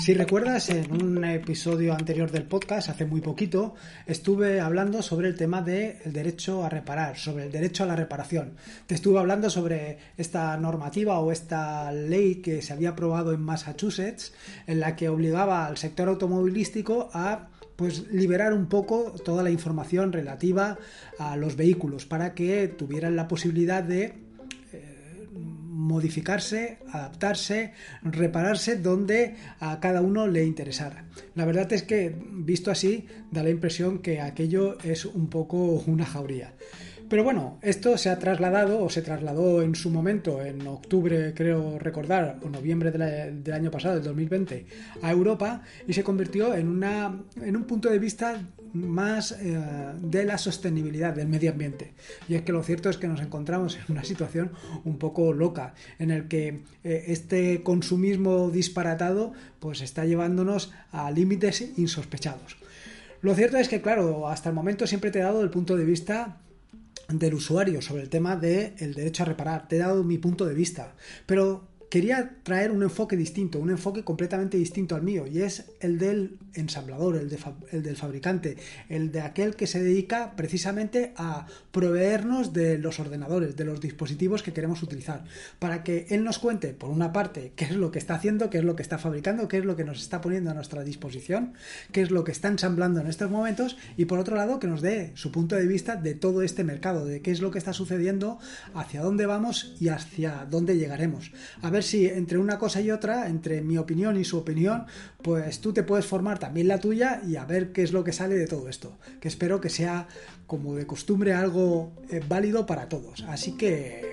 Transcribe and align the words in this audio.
Si 0.00 0.12
recuerdas, 0.12 0.70
en 0.70 0.90
un 0.90 1.24
episodio 1.24 1.94
anterior 1.94 2.30
del 2.30 2.42
podcast, 2.42 2.88
hace 2.88 3.06
muy 3.06 3.20
poquito, 3.20 3.74
estuve 4.06 4.60
hablando 4.60 5.02
sobre 5.02 5.28
el 5.28 5.36
tema 5.36 5.62
del 5.62 6.12
derecho 6.12 6.64
a 6.64 6.68
reparar, 6.68 7.16
sobre 7.16 7.44
el 7.44 7.52
derecho 7.52 7.84
a 7.84 7.86
la 7.86 7.94
reparación. 7.94 8.54
Te 8.86 8.96
estuve 8.96 9.20
hablando 9.20 9.48
sobre 9.48 9.98
esta 10.16 10.56
normativa 10.56 11.20
o 11.20 11.30
esta 11.30 11.92
ley 11.92 12.36
que 12.36 12.60
se 12.60 12.72
había 12.72 12.90
aprobado 12.90 13.32
en 13.32 13.40
Massachusetts, 13.40 14.32
en 14.66 14.80
la 14.80 14.96
que 14.96 15.08
obligaba 15.08 15.64
al 15.64 15.76
sector 15.76 16.08
automovilístico 16.08 17.08
a 17.14 17.50
pues 17.76 18.08
liberar 18.10 18.52
un 18.52 18.66
poco 18.66 19.12
toda 19.24 19.44
la 19.44 19.50
información 19.50 20.12
relativa 20.12 20.76
a 21.18 21.36
los 21.36 21.56
vehículos 21.56 22.04
para 22.04 22.34
que 22.34 22.66
tuvieran 22.68 23.14
la 23.14 23.28
posibilidad 23.28 23.82
de 23.82 24.23
modificarse, 25.84 26.78
adaptarse, 26.90 27.72
repararse 28.02 28.76
donde 28.76 29.36
a 29.60 29.78
cada 29.80 30.00
uno 30.00 30.26
le 30.26 30.44
interesara. 30.44 31.04
La 31.34 31.44
verdad 31.44 31.72
es 31.72 31.82
que, 31.82 32.14
visto 32.32 32.70
así, 32.70 33.06
da 33.30 33.42
la 33.42 33.50
impresión 33.50 33.98
que 33.98 34.20
aquello 34.20 34.78
es 34.82 35.04
un 35.04 35.28
poco 35.28 35.58
una 35.86 36.06
jauría. 36.06 36.54
Pero 37.08 37.22
bueno, 37.22 37.58
esto 37.62 37.98
se 37.98 38.08
ha 38.08 38.18
trasladado 38.18 38.82
o 38.82 38.88
se 38.88 39.02
trasladó 39.02 39.62
en 39.62 39.74
su 39.74 39.90
momento, 39.90 40.42
en 40.42 40.66
octubre 40.66 41.34
creo 41.34 41.78
recordar, 41.78 42.38
o 42.42 42.48
noviembre 42.48 42.90
del 42.90 43.52
año 43.52 43.70
pasado, 43.70 43.96
del 43.96 44.04
2020, 44.04 44.66
a 45.02 45.10
Europa 45.10 45.62
y 45.86 45.92
se 45.92 46.02
convirtió 46.02 46.54
en, 46.54 46.68
una, 46.68 47.20
en 47.40 47.56
un 47.56 47.64
punto 47.64 47.90
de 47.90 47.98
vista 47.98 48.42
más 48.72 49.32
eh, 49.32 49.56
de 50.00 50.24
la 50.24 50.38
sostenibilidad 50.38 51.14
del 51.14 51.28
medio 51.28 51.50
ambiente. 51.50 51.94
Y 52.28 52.34
es 52.34 52.42
que 52.42 52.52
lo 52.52 52.62
cierto 52.62 52.90
es 52.90 52.96
que 52.96 53.06
nos 53.06 53.20
encontramos 53.20 53.76
en 53.76 53.84
una 53.88 54.04
situación 54.04 54.52
un 54.84 54.98
poco 54.98 55.32
loca, 55.32 55.74
en 55.98 56.10
el 56.10 56.26
que 56.26 56.62
eh, 56.82 57.04
este 57.08 57.62
consumismo 57.62 58.50
disparatado 58.50 59.32
pues 59.60 59.82
está 59.82 60.04
llevándonos 60.04 60.72
a 60.90 61.10
límites 61.10 61.72
insospechados. 61.76 62.56
Lo 63.20 63.34
cierto 63.34 63.56
es 63.56 63.68
que, 63.68 63.80
claro, 63.80 64.28
hasta 64.28 64.50
el 64.50 64.54
momento 64.54 64.86
siempre 64.86 65.10
te 65.10 65.18
he 65.20 65.22
dado 65.22 65.42
el 65.42 65.50
punto 65.50 65.76
de 65.76 65.84
vista 65.86 66.40
del 67.08 67.34
usuario 67.34 67.82
sobre 67.82 68.02
el 68.02 68.08
tema 68.08 68.36
del 68.36 68.94
derecho 68.94 69.22
a 69.22 69.26
reparar. 69.26 69.68
Te 69.68 69.76
he 69.76 69.78
dado 69.80 70.04
mi 70.04 70.18
punto 70.18 70.46
de 70.46 70.54
vista. 70.54 70.94
Pero 71.26 71.73
quería 71.94 72.38
traer 72.42 72.72
un 72.72 72.82
enfoque 72.82 73.16
distinto, 73.16 73.60
un 73.60 73.70
enfoque 73.70 74.02
completamente 74.02 74.56
distinto 74.56 74.96
al 74.96 75.02
mío, 75.02 75.28
y 75.28 75.42
es 75.42 75.66
el 75.78 75.96
del 75.96 76.38
ensamblador, 76.54 77.14
el, 77.14 77.30
del 77.82 77.96
fabricante, 77.96 78.56
el 78.88 79.12
de 79.12 79.20
aquel 79.20 79.54
que 79.54 79.68
se 79.68 79.80
dedica 79.80 80.34
precisamente 80.34 81.12
a 81.16 81.46
proveernos 81.70 82.52
de 82.52 82.78
los 82.78 82.98
ordenadores, 82.98 83.54
de 83.54 83.64
los 83.64 83.80
dispositivos 83.80 84.42
que 84.42 84.52
queremos 84.52 84.82
utilizar, 84.82 85.24
para 85.60 85.84
que 85.84 86.08
él 86.10 86.24
nos 86.24 86.40
cuente, 86.40 86.72
por 86.72 86.90
una 86.90 87.12
parte, 87.12 87.52
qué 87.54 87.66
es 87.66 87.76
lo 87.76 87.92
que 87.92 88.00
está 88.00 88.16
haciendo, 88.16 88.50
qué 88.50 88.58
es 88.58 88.64
lo 88.64 88.74
que 88.74 88.82
está 88.82 88.98
fabricando, 88.98 89.46
qué 89.46 89.58
es 89.58 89.64
lo 89.64 89.76
que 89.76 89.84
nos 89.84 90.02
está 90.02 90.20
poniendo 90.20 90.50
a 90.50 90.54
nuestra 90.54 90.82
disposición, 90.82 91.52
qué 91.92 92.02
es 92.02 92.10
lo 92.10 92.24
que 92.24 92.32
está 92.32 92.48
ensamblando 92.48 93.02
en 93.02 93.06
estos 93.06 93.30
momentos, 93.30 93.76
y 93.96 94.06
por 94.06 94.18
otro 94.18 94.34
lado, 94.34 94.58
que 94.58 94.66
nos 94.66 94.82
dé 94.82 95.12
su 95.14 95.30
punto 95.30 95.54
de 95.54 95.68
vista 95.68 95.94
de 95.94 96.16
todo 96.16 96.42
este 96.42 96.64
mercado, 96.64 97.06
de 97.06 97.22
qué 97.22 97.30
es 97.30 97.40
lo 97.40 97.52
que 97.52 97.58
está 97.58 97.72
sucediendo, 97.72 98.40
hacia 98.74 99.00
dónde 99.00 99.26
vamos 99.26 99.76
y 99.78 99.90
hacia 99.90 100.44
dónde 100.50 100.76
llegaremos. 100.76 101.30
A 101.62 101.70
ver 101.70 101.83
si 101.84 102.06
entre 102.06 102.38
una 102.38 102.58
cosa 102.58 102.80
y 102.80 102.90
otra, 102.90 103.28
entre 103.28 103.62
mi 103.62 103.78
opinión 103.78 104.18
y 104.18 104.24
su 104.24 104.38
opinión, 104.38 104.86
pues 105.22 105.60
tú 105.60 105.72
te 105.72 105.82
puedes 105.82 106.06
formar 106.06 106.38
también 106.38 106.68
la 106.68 106.80
tuya 106.80 107.20
y 107.26 107.36
a 107.36 107.44
ver 107.44 107.72
qué 107.72 107.82
es 107.82 107.92
lo 107.92 108.04
que 108.04 108.12
sale 108.12 108.34
de 108.34 108.46
todo 108.46 108.68
esto. 108.68 108.98
Que 109.20 109.28
espero 109.28 109.60
que 109.60 109.70
sea, 109.70 110.08
como 110.46 110.74
de 110.74 110.86
costumbre, 110.86 111.34
algo 111.34 111.92
eh, 112.10 112.20
válido 112.26 112.66
para 112.66 112.88
todos. 112.88 113.24
Así 113.28 113.52
que... 113.52 114.12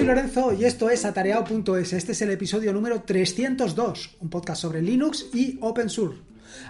Soy 0.00 0.06
Lorenzo 0.06 0.54
y 0.54 0.64
esto 0.64 0.88
es 0.88 1.04
atareado.es. 1.04 1.92
Este 1.92 2.12
es 2.12 2.22
el 2.22 2.30
episodio 2.30 2.72
número 2.72 3.02
302, 3.02 4.16
un 4.20 4.30
podcast 4.30 4.62
sobre 4.62 4.80
Linux 4.80 5.26
y 5.34 5.58
Open 5.60 5.90
Source. 5.90 6.22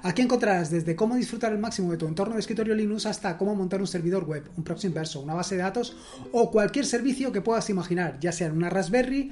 Aquí 0.03 0.23
encontrarás 0.23 0.69
desde 0.69 0.97
cómo 0.97 1.15
disfrutar 1.15 1.53
al 1.53 1.61
máximo 1.61 1.93
de 1.93 1.97
tu 1.97 2.09
entorno 2.09 2.35
de 2.35 2.41
escritorio 2.41 2.75
Linux 2.75 3.07
hasta 3.07 3.39
cómo 3.39 3.55
montar 3.55 3.81
un 3.81 3.87
servidor 3.87 4.25
web, 4.25 4.51
un 4.57 4.65
proxy 4.65 4.89
inverso, 4.89 5.21
una 5.21 5.35
base 5.35 5.55
de 5.55 5.63
datos 5.63 5.97
o 6.33 6.51
cualquier 6.51 6.85
servicio 6.85 7.31
que 7.31 7.41
puedas 7.41 7.71
imaginar, 7.71 8.19
ya 8.19 8.33
sea 8.33 8.49
en 8.49 8.57
una 8.57 8.69
Raspberry, 8.69 9.31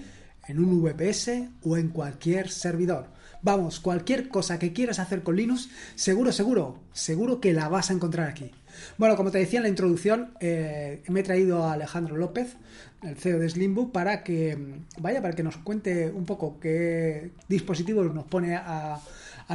en 0.49 0.59
un 0.59 0.83
VPS 0.83 1.49
o 1.63 1.77
en 1.77 1.89
cualquier 1.89 2.51
servidor. 2.51 3.07
Vamos, 3.41 3.79
cualquier 3.79 4.29
cosa 4.29 4.59
que 4.59 4.73
quieras 4.73 4.99
hacer 4.99 5.23
con 5.23 5.37
Linux, 5.37 5.69
seguro, 5.95 6.33
seguro, 6.33 6.81
seguro 6.93 7.41
que 7.41 7.53
la 7.53 7.69
vas 7.69 7.91
a 7.91 7.93
encontrar 7.93 8.29
aquí. 8.29 8.51
Bueno, 8.97 9.17
como 9.17 9.31
te 9.31 9.39
decía 9.39 9.59
en 9.59 9.65
la 9.65 9.69
introducción, 9.69 10.33
eh, 10.41 11.03
me 11.09 11.21
he 11.21 11.23
traído 11.23 11.65
a 11.65 11.75
Alejandro 11.75 12.17
López, 12.17 12.57
el 13.03 13.17
CEO 13.17 13.39
de 13.39 13.49
Slimbook, 13.49 13.93
para 13.93 14.25
que 14.25 14.59
vaya, 14.99 15.23
para 15.23 15.35
que 15.35 15.43
nos 15.43 15.57
cuente 15.59 16.11
un 16.11 16.25
poco 16.25 16.59
qué 16.61 17.31
dispositivos 17.49 18.13
nos 18.13 18.25
pone 18.25 18.57
a, 18.57 19.01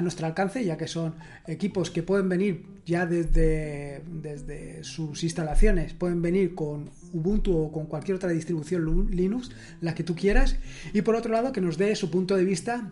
nuestro 0.02 0.26
alcance, 0.26 0.64
ya 0.66 0.78
que 0.78 0.88
son 0.88 1.16
equipos 1.48 1.92
que 1.92 2.04
pueden 2.04 2.30
venir 2.30 2.66
ya 2.86 3.06
desde, 3.06 4.02
desde 4.06 4.84
sus 4.84 5.24
instalaciones, 5.24 5.94
pueden 5.94 6.22
venir 6.22 6.56
con 6.56 6.90
Ubuntu 7.14 7.58
o 7.58 7.72
con 7.72 7.86
cualquier 7.86 8.18
otra 8.18 8.32
distribución 8.32 9.10
Linux, 9.12 9.52
la 9.82 9.94
que 9.94 10.04
tú 10.04 10.16
quieras, 10.16 10.58
y 10.94 11.02
por 11.02 11.16
otro 11.16 11.32
lado 11.32 11.52
que 11.52 11.62
nos 11.62 11.78
dé 11.78 11.96
su 11.96 12.10
punto 12.10 12.36
de 12.36 12.44
vista 12.44 12.92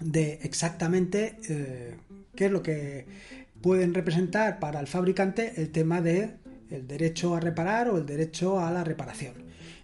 de 0.00 0.38
exactamente 0.42 1.36
eh, 1.48 1.94
qué 2.34 2.46
es 2.46 2.52
lo 2.52 2.62
que 2.62 3.06
pueden 3.60 3.92
representar 3.92 4.58
para 4.58 4.80
el 4.80 4.86
fabricante 4.86 5.52
el 5.56 5.70
tema 5.70 6.00
de 6.00 6.36
el 6.70 6.86
derecho 6.86 7.34
a 7.34 7.40
reparar 7.40 7.88
o 7.88 7.98
el 7.98 8.06
derecho 8.06 8.60
a 8.60 8.70
la 8.70 8.84
reparación. 8.84 9.34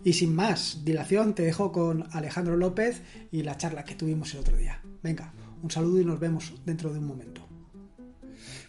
Y 0.04 0.12
sin 0.12 0.34
más 0.34 0.84
dilación, 0.84 1.34
te 1.34 1.42
dejo 1.42 1.72
con 1.72 2.04
Alejandro 2.12 2.56
López 2.56 3.02
y 3.32 3.42
la 3.42 3.56
charla 3.56 3.84
que 3.84 3.96
tuvimos 3.96 4.32
el 4.34 4.40
otro 4.40 4.56
día. 4.56 4.80
Venga, 5.02 5.32
un 5.66 5.70
saludo 5.72 6.00
y 6.00 6.04
nos 6.04 6.20
vemos 6.20 6.54
dentro 6.64 6.92
de 6.92 7.00
un 7.00 7.06
momento. 7.06 7.40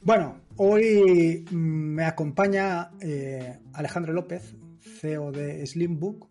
Bueno, 0.02 0.41
hoy 0.56 1.46
mm, 1.50 1.56
me 1.56 2.06
acompaña 2.06 2.90
eh, 3.00 3.59
Alejandro 3.74 4.13
López, 4.13 4.56
CEO 5.00 5.31
de 5.31 5.63
Slimbook, 5.68 6.28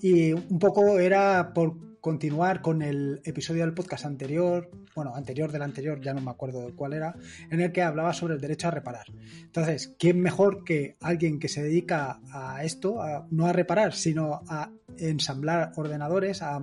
y 0.00 0.32
un 0.32 0.60
poco 0.60 1.00
era 1.00 1.52
por 1.52 1.98
continuar 2.00 2.62
con 2.62 2.82
el 2.82 3.20
episodio 3.24 3.64
del 3.64 3.74
podcast 3.74 4.06
anterior, 4.06 4.70
bueno, 4.94 5.12
anterior 5.16 5.50
del 5.50 5.62
anterior, 5.62 6.00
ya 6.00 6.14
no 6.14 6.20
me 6.20 6.30
acuerdo 6.30 6.64
de 6.64 6.72
cuál 6.72 6.92
era, 6.92 7.16
en 7.50 7.60
el 7.60 7.72
que 7.72 7.82
hablaba 7.82 8.12
sobre 8.12 8.34
el 8.34 8.40
derecho 8.40 8.68
a 8.68 8.70
reparar. 8.70 9.06
Entonces, 9.42 9.96
¿quién 9.98 10.20
mejor 10.20 10.62
que 10.62 10.96
alguien 11.00 11.40
que 11.40 11.48
se 11.48 11.64
dedica 11.64 12.20
a 12.30 12.62
esto, 12.62 13.00
no 13.32 13.46
a 13.46 13.52
reparar, 13.52 13.92
sino 13.92 14.42
a 14.46 14.70
ensamblar 14.98 15.72
ordenadores, 15.74 16.42
a 16.42 16.60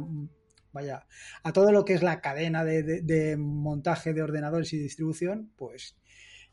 vaya, 0.73 1.05
a 1.43 1.53
todo 1.53 1.71
lo 1.71 1.85
que 1.85 1.93
es 1.93 2.03
la 2.03 2.19
cadena 2.19 2.63
de, 2.65 3.37
montaje 3.37 4.13
de 4.13 4.21
ordenadores 4.21 4.73
y 4.73 4.77
distribución, 4.77 5.51
pues 5.55 5.95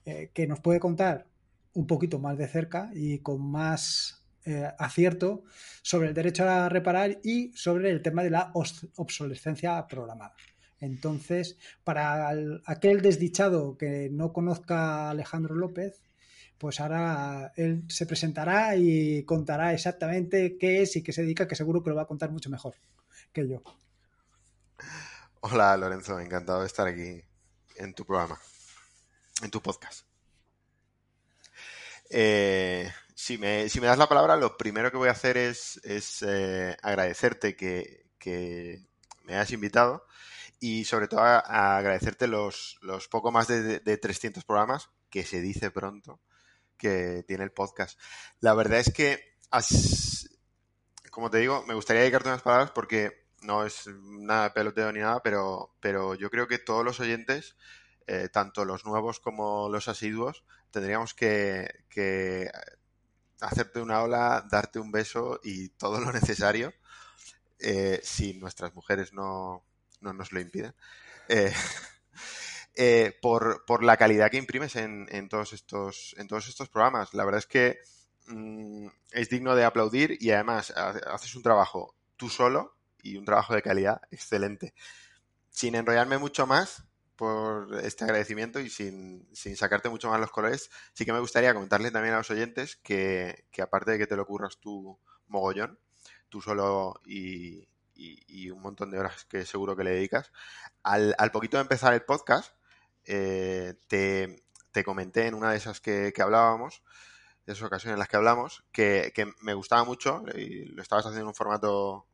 eh, 0.04 0.30
que 0.32 0.46
nos 0.46 0.60
puede 0.60 0.78
contar 0.78 1.26
un 1.72 1.86
poquito 1.86 2.18
más 2.18 2.38
de 2.38 2.46
cerca 2.46 2.90
y 2.94 3.18
con 3.18 3.40
más 3.50 4.24
eh, 4.44 4.70
acierto 4.78 5.44
sobre 5.82 6.08
el 6.08 6.14
derecho 6.14 6.48
a 6.48 6.68
reparar 6.68 7.18
y 7.22 7.52
sobre 7.54 7.90
el 7.90 8.02
tema 8.02 8.22
de 8.22 8.30
la 8.30 8.52
obsolescencia 8.54 9.86
programada. 9.86 10.34
Entonces, 10.80 11.58
para 11.84 12.30
aquel 12.64 13.02
desdichado 13.02 13.76
que 13.76 14.08
no 14.10 14.32
conozca 14.32 15.08
a 15.08 15.10
Alejandro 15.10 15.54
López, 15.54 16.00
pues 16.56 16.80
ahora 16.80 17.52
él 17.56 17.84
se 17.88 18.06
presentará 18.06 18.76
y 18.76 19.24
contará 19.24 19.72
exactamente 19.72 20.56
qué 20.58 20.82
es 20.82 20.96
y 20.96 21.02
qué 21.02 21.12
se 21.12 21.22
dedica, 21.22 21.46
que 21.46 21.54
seguro 21.54 21.82
que 21.82 21.90
lo 21.90 21.96
va 21.96 22.02
a 22.02 22.06
contar 22.06 22.30
mucho 22.30 22.50
mejor 22.50 22.74
que 23.32 23.48
yo. 23.48 23.62
Hola 25.40 25.76
Lorenzo, 25.76 26.18
encantado 26.20 26.60
de 26.60 26.66
estar 26.66 26.86
aquí 26.86 27.22
en 27.76 27.94
tu 27.94 28.04
programa, 28.04 28.38
en 29.42 29.50
tu 29.50 29.60
podcast. 29.62 30.06
Eh, 32.10 32.92
si 33.14 33.38
me, 33.38 33.68
das 33.68 33.98
la 33.98 34.08
palabra, 34.08 34.36
lo 34.36 34.56
primero 34.56 34.90
que 34.90 34.96
voy 34.96 35.08
a 35.08 35.12
hacer 35.12 35.36
es, 35.36 35.80
eh, 36.26 36.76
agradecerte 36.82 37.56
que, 37.56 38.86
me 39.24 39.34
hayas 39.34 39.52
invitado 39.52 40.04
y 40.58 40.84
sobre 40.84 41.06
todo 41.06 41.20
agradecerte 41.20 42.26
los, 42.26 42.78
poco 43.10 43.30
más 43.30 43.46
de, 43.48 43.80
300 43.80 44.44
programas, 44.44 44.90
que 45.08 45.24
se 45.24 45.40
dice 45.40 45.70
pronto, 45.70 46.20
que 46.76 47.24
tiene 47.26 47.44
el 47.44 47.52
podcast. 47.52 47.98
La 48.40 48.54
verdad 48.54 48.80
es 48.80 48.92
que, 48.92 49.38
como 51.10 51.30
te 51.30 51.38
digo, 51.38 51.64
me 51.66 51.74
gustaría 51.74 52.02
dedicarte 52.02 52.28
unas 52.28 52.42
palabras 52.42 52.72
porque 52.72 53.29
no 53.42 53.64
es 53.64 53.86
nada 54.02 54.52
peloteo 54.52 54.92
ni 54.92 55.00
nada, 55.00 55.20
pero, 55.22 55.74
pero 55.80 56.14
yo 56.14 56.30
creo 56.30 56.48
que 56.48 56.58
todos 56.58 56.84
los 56.84 57.00
oyentes, 57.00 57.56
eh, 58.06 58.28
tanto 58.32 58.64
los 58.64 58.84
nuevos 58.84 59.20
como 59.20 59.68
los 59.68 59.88
asiduos, 59.88 60.44
tendríamos 60.70 61.14
que 61.14 61.68
hacerte 63.40 63.80
una 63.80 64.02
ola, 64.02 64.46
darte 64.50 64.78
un 64.78 64.92
beso 64.92 65.40
y 65.42 65.70
todo 65.70 66.00
lo 66.00 66.12
necesario, 66.12 66.72
eh, 67.58 68.00
si 68.02 68.34
nuestras 68.34 68.74
mujeres 68.74 69.12
no, 69.12 69.64
nos 70.00 70.32
lo 70.32 70.40
impiden. 70.40 70.74
Eh, 71.28 71.52
eh, 72.74 73.18
por, 73.20 73.64
por, 73.66 73.82
la 73.82 73.96
calidad 73.96 74.30
que 74.30 74.38
imprimes 74.38 74.76
en, 74.76 75.28
todos 75.28 75.52
estos, 75.52 76.14
en 76.18 76.28
todos 76.28 76.48
estos 76.48 76.68
programas. 76.68 77.14
La 77.14 77.24
verdad 77.24 77.40
es 77.40 77.46
que 77.46 77.78
mmm, 78.26 78.88
es 79.12 79.28
digno 79.28 79.54
de 79.54 79.64
aplaudir 79.64 80.16
y 80.20 80.30
además 80.30 80.70
haces 80.70 81.34
un 81.34 81.42
trabajo 81.42 81.94
tú 82.16 82.28
solo 82.28 82.76
y 83.02 83.16
un 83.16 83.24
trabajo 83.24 83.54
de 83.54 83.62
calidad 83.62 84.02
excelente. 84.10 84.74
Sin 85.50 85.74
enrollarme 85.74 86.18
mucho 86.18 86.46
más 86.46 86.84
por 87.20 87.78
este 87.84 88.04
agradecimiento 88.04 88.60
y 88.60 88.70
sin, 88.70 89.28
sin 89.34 89.54
sacarte 89.54 89.90
mucho 89.90 90.08
más 90.08 90.18
los 90.18 90.30
colores, 90.30 90.70
sí 90.94 91.04
que 91.04 91.12
me 91.12 91.20
gustaría 91.20 91.52
comentarle 91.52 91.90
también 91.90 92.14
a 92.14 92.18
los 92.18 92.30
oyentes 92.30 92.76
que, 92.76 93.44
que 93.50 93.60
aparte 93.60 93.90
de 93.90 93.98
que 93.98 94.06
te 94.06 94.16
lo 94.16 94.22
ocurras 94.22 94.58
tú 94.58 94.98
mogollón, 95.28 95.78
tú 96.30 96.40
solo 96.40 96.98
y, 97.04 97.68
y, 97.94 98.24
y, 98.26 98.50
un 98.50 98.62
montón 98.62 98.90
de 98.90 98.98
horas 98.98 99.26
que 99.26 99.44
seguro 99.44 99.76
que 99.76 99.84
le 99.84 99.90
dedicas, 99.90 100.32
al, 100.82 101.14
al 101.18 101.30
poquito 101.30 101.58
de 101.58 101.62
empezar 101.62 101.92
el 101.92 102.02
podcast, 102.02 102.54
eh, 103.04 103.74
te, 103.86 104.44
te, 104.72 104.82
comenté 104.82 105.26
en 105.26 105.34
una 105.34 105.50
de 105.50 105.58
esas 105.58 105.80
que, 105.80 106.12
que 106.14 106.22
hablábamos, 106.22 106.82
de 107.44 107.52
esas 107.52 107.66
ocasiones 107.66 107.94
en 107.94 107.98
las 107.98 108.08
que 108.08 108.16
hablamos, 108.16 108.64
que, 108.72 109.12
que, 109.14 109.30
me 109.42 109.52
gustaba 109.52 109.84
mucho 109.84 110.24
y 110.34 110.64
lo 110.66 110.80
estabas 110.80 111.04
haciendo 111.04 111.22
en 111.22 111.28
un 111.28 111.34
formato 111.34 112.06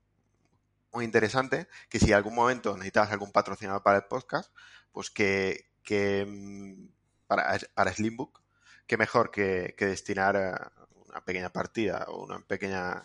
muy 0.97 1.05
interesante, 1.05 1.69
que 1.91 2.01
si 2.01 2.07
en 2.07 2.15
algún 2.15 2.35
momento 2.35 2.75
necesitabas 2.75 3.13
algún 3.13 3.31
patrocinador 3.31 3.83
para 3.83 3.99
el 3.99 4.05
podcast, 4.05 4.51
pues 4.93 5.11
que, 5.11 5.69
que 5.83 6.25
mm, 6.27 6.89
para, 7.27 7.59
para 7.75 7.93
Slimbook, 7.93 8.41
que 8.87 8.97
mejor 8.97 9.31
que, 9.31 9.75
que 9.77 9.85
destinar 9.85 10.73
una 11.07 11.23
pequeña 11.23 11.51
partida 11.51 12.07
o 12.09 12.25
una 12.25 12.41
pequeña 12.41 13.03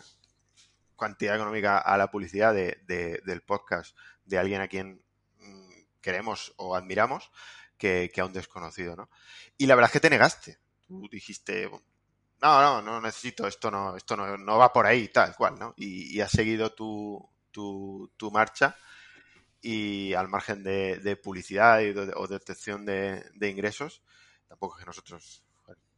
cantidad 0.98 1.36
económica 1.36 1.78
a 1.78 1.98
la 1.98 2.10
publicidad 2.10 2.54
de, 2.54 2.82
de, 2.86 3.20
del 3.26 3.42
podcast 3.42 3.94
de 4.24 4.38
alguien 4.38 4.62
a 4.62 4.68
quien 4.68 5.04
mm, 5.36 5.70
queremos 6.00 6.54
o 6.56 6.74
admiramos 6.74 7.30
que, 7.76 8.10
que, 8.14 8.22
a 8.22 8.24
un 8.24 8.32
desconocido, 8.32 8.96
¿no? 8.96 9.10
Y 9.58 9.66
la 9.66 9.74
verdad 9.74 9.90
es 9.90 9.92
que 9.92 10.00
te 10.00 10.08
negaste. 10.08 10.58
Tú 10.86 11.10
dijiste, 11.12 11.68
no, 11.68 12.62
no, 12.62 12.80
no 12.80 13.02
necesito, 13.02 13.46
esto 13.46 13.70
no, 13.70 13.96
esto 13.98 14.16
no, 14.16 14.38
no 14.38 14.56
va 14.56 14.72
por 14.72 14.86
ahí, 14.86 15.08
tal 15.08 15.36
cual, 15.36 15.58
¿no? 15.58 15.74
Y, 15.76 16.16
y 16.16 16.22
has 16.22 16.30
seguido 16.30 16.72
tu, 16.72 17.31
tu, 17.52 18.10
tu, 18.16 18.30
marcha 18.30 18.76
y 19.60 20.14
al 20.14 20.28
margen 20.28 20.62
de, 20.62 20.98
de 20.98 21.16
publicidad 21.16 21.80
y 21.80 21.92
de, 21.92 22.12
o 22.16 22.26
de 22.26 22.36
obtención 22.36 22.84
de, 22.84 23.24
de, 23.34 23.48
ingresos, 23.48 24.02
tampoco 24.48 24.76
es 24.76 24.80
que 24.80 24.86
nosotros 24.86 25.44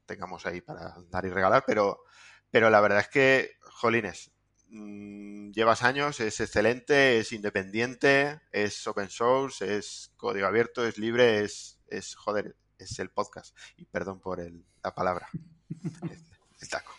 tengamos 0.07 0.45
ahí 0.47 0.61
para 0.61 0.95
dar 1.09 1.25
y 1.25 1.31
regalar, 1.31 1.65
pero, 1.67 2.05
pero 2.51 2.71
la 2.71 2.81
verdad 2.81 3.01
es 3.01 3.09
que, 3.09 3.53
jolines, 3.61 4.31
mmm, 4.69 5.51
llevas 5.53 5.83
años, 5.83 6.21
es 6.21 6.41
excelente, 6.41 7.19
es 7.19 7.33
independiente, 7.33 8.41
es 8.53 8.87
open 8.87 9.09
source, 9.09 9.77
es 9.77 10.13
código 10.17 10.47
abierto, 10.47 10.87
es 10.87 10.99
libre, 10.99 11.45
es, 11.45 11.81
es 11.89 12.15
joder, 12.15 12.57
es 12.79 12.99
el 12.99 13.11
podcast. 13.11 13.57
Y 13.77 13.85
perdón 13.87 14.21
por 14.21 14.41
el, 14.41 14.65
la 14.83 14.95
palabra. 14.95 15.29
el 16.61 16.69
taco. 16.69 16.93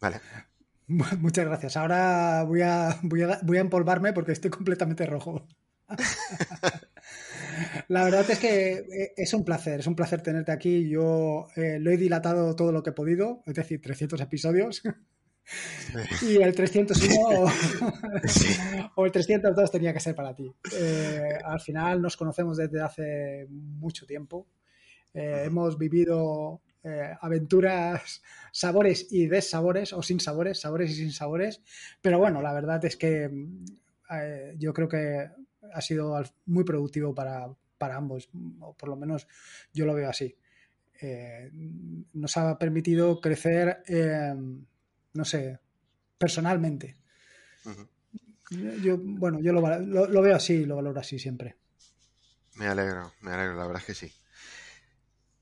Vale. 0.00 0.20
Muchas 1.20 1.44
gracias. 1.44 1.76
Ahora 1.76 2.44
voy 2.44 2.62
a, 2.62 2.98
voy 3.02 3.22
a, 3.22 3.38
voy 3.42 3.58
a 3.58 3.60
empolvarme 3.60 4.12
porque 4.12 4.32
estoy 4.32 4.50
completamente 4.50 5.06
rojo. 5.06 5.46
La 7.88 8.04
verdad 8.04 8.28
es 8.28 8.38
que 8.38 8.72
eh, 8.72 9.12
es 9.16 9.34
un 9.34 9.44
placer, 9.44 9.80
es 9.80 9.86
un 9.86 9.94
placer 9.94 10.22
tenerte 10.22 10.52
aquí. 10.52 10.88
Yo 10.88 11.48
eh, 11.56 11.78
lo 11.78 11.90
he 11.90 11.96
dilatado 11.96 12.56
todo 12.56 12.72
lo 12.72 12.82
que 12.82 12.90
he 12.90 12.94
podido, 12.94 13.42
es 13.46 13.54
decir, 13.54 13.80
300 13.80 14.20
episodios. 14.20 14.82
Y 16.22 16.36
el 16.36 16.54
301 16.54 17.46
sí. 18.24 18.56
o 18.94 19.04
el 19.04 19.12
302 19.12 19.70
tenía 19.70 19.92
que 19.92 20.00
ser 20.00 20.14
para 20.14 20.34
ti. 20.34 20.52
Eh, 20.76 21.38
al 21.44 21.60
final 21.60 22.02
nos 22.02 22.16
conocemos 22.16 22.56
desde 22.56 22.80
hace 22.80 23.46
mucho 23.48 24.06
tiempo. 24.06 24.46
Eh, 25.12 25.42
hemos 25.46 25.76
vivido 25.76 26.62
eh, 26.82 27.14
aventuras, 27.20 28.22
sabores 28.52 29.06
y 29.10 29.26
desabores, 29.26 29.92
o 29.92 30.02
sin 30.02 30.20
sabores, 30.20 30.60
sabores 30.60 30.90
y 30.90 30.94
sin 30.94 31.12
sabores. 31.12 31.62
Pero 32.00 32.18
bueno, 32.18 32.42
la 32.42 32.52
verdad 32.52 32.84
es 32.84 32.96
que 32.96 33.30
eh, 34.10 34.54
yo 34.58 34.72
creo 34.72 34.88
que 34.88 35.28
ha 35.72 35.80
sido 35.80 36.20
muy 36.46 36.64
productivo 36.64 37.14
para, 37.14 37.48
para, 37.78 37.96
ambos, 37.96 38.28
o 38.60 38.74
por 38.74 38.88
lo 38.88 38.96
menos 38.96 39.26
yo 39.72 39.86
lo 39.86 39.94
veo 39.94 40.08
así. 40.08 40.36
Eh, 41.00 41.50
nos 42.12 42.36
ha 42.36 42.58
permitido 42.58 43.20
crecer, 43.20 43.82
eh, 43.86 44.34
no 45.14 45.24
sé, 45.24 45.58
personalmente. 46.18 46.96
Uh 47.64 47.70
-huh. 47.70 48.80
Yo, 48.82 48.98
bueno, 48.98 49.40
yo 49.40 49.52
lo, 49.52 49.60
lo, 49.78 50.06
lo, 50.08 50.22
veo 50.22 50.34
así, 50.34 50.66
lo 50.66 50.76
valoro 50.76 50.98
así 50.98 51.18
siempre. 51.18 51.56
Me 52.56 52.66
alegro, 52.66 53.12
me 53.20 53.30
alegro, 53.30 53.54
la 53.54 53.66
verdad 53.66 53.80
es 53.80 53.86
que 53.86 53.94
sí. 53.94 54.12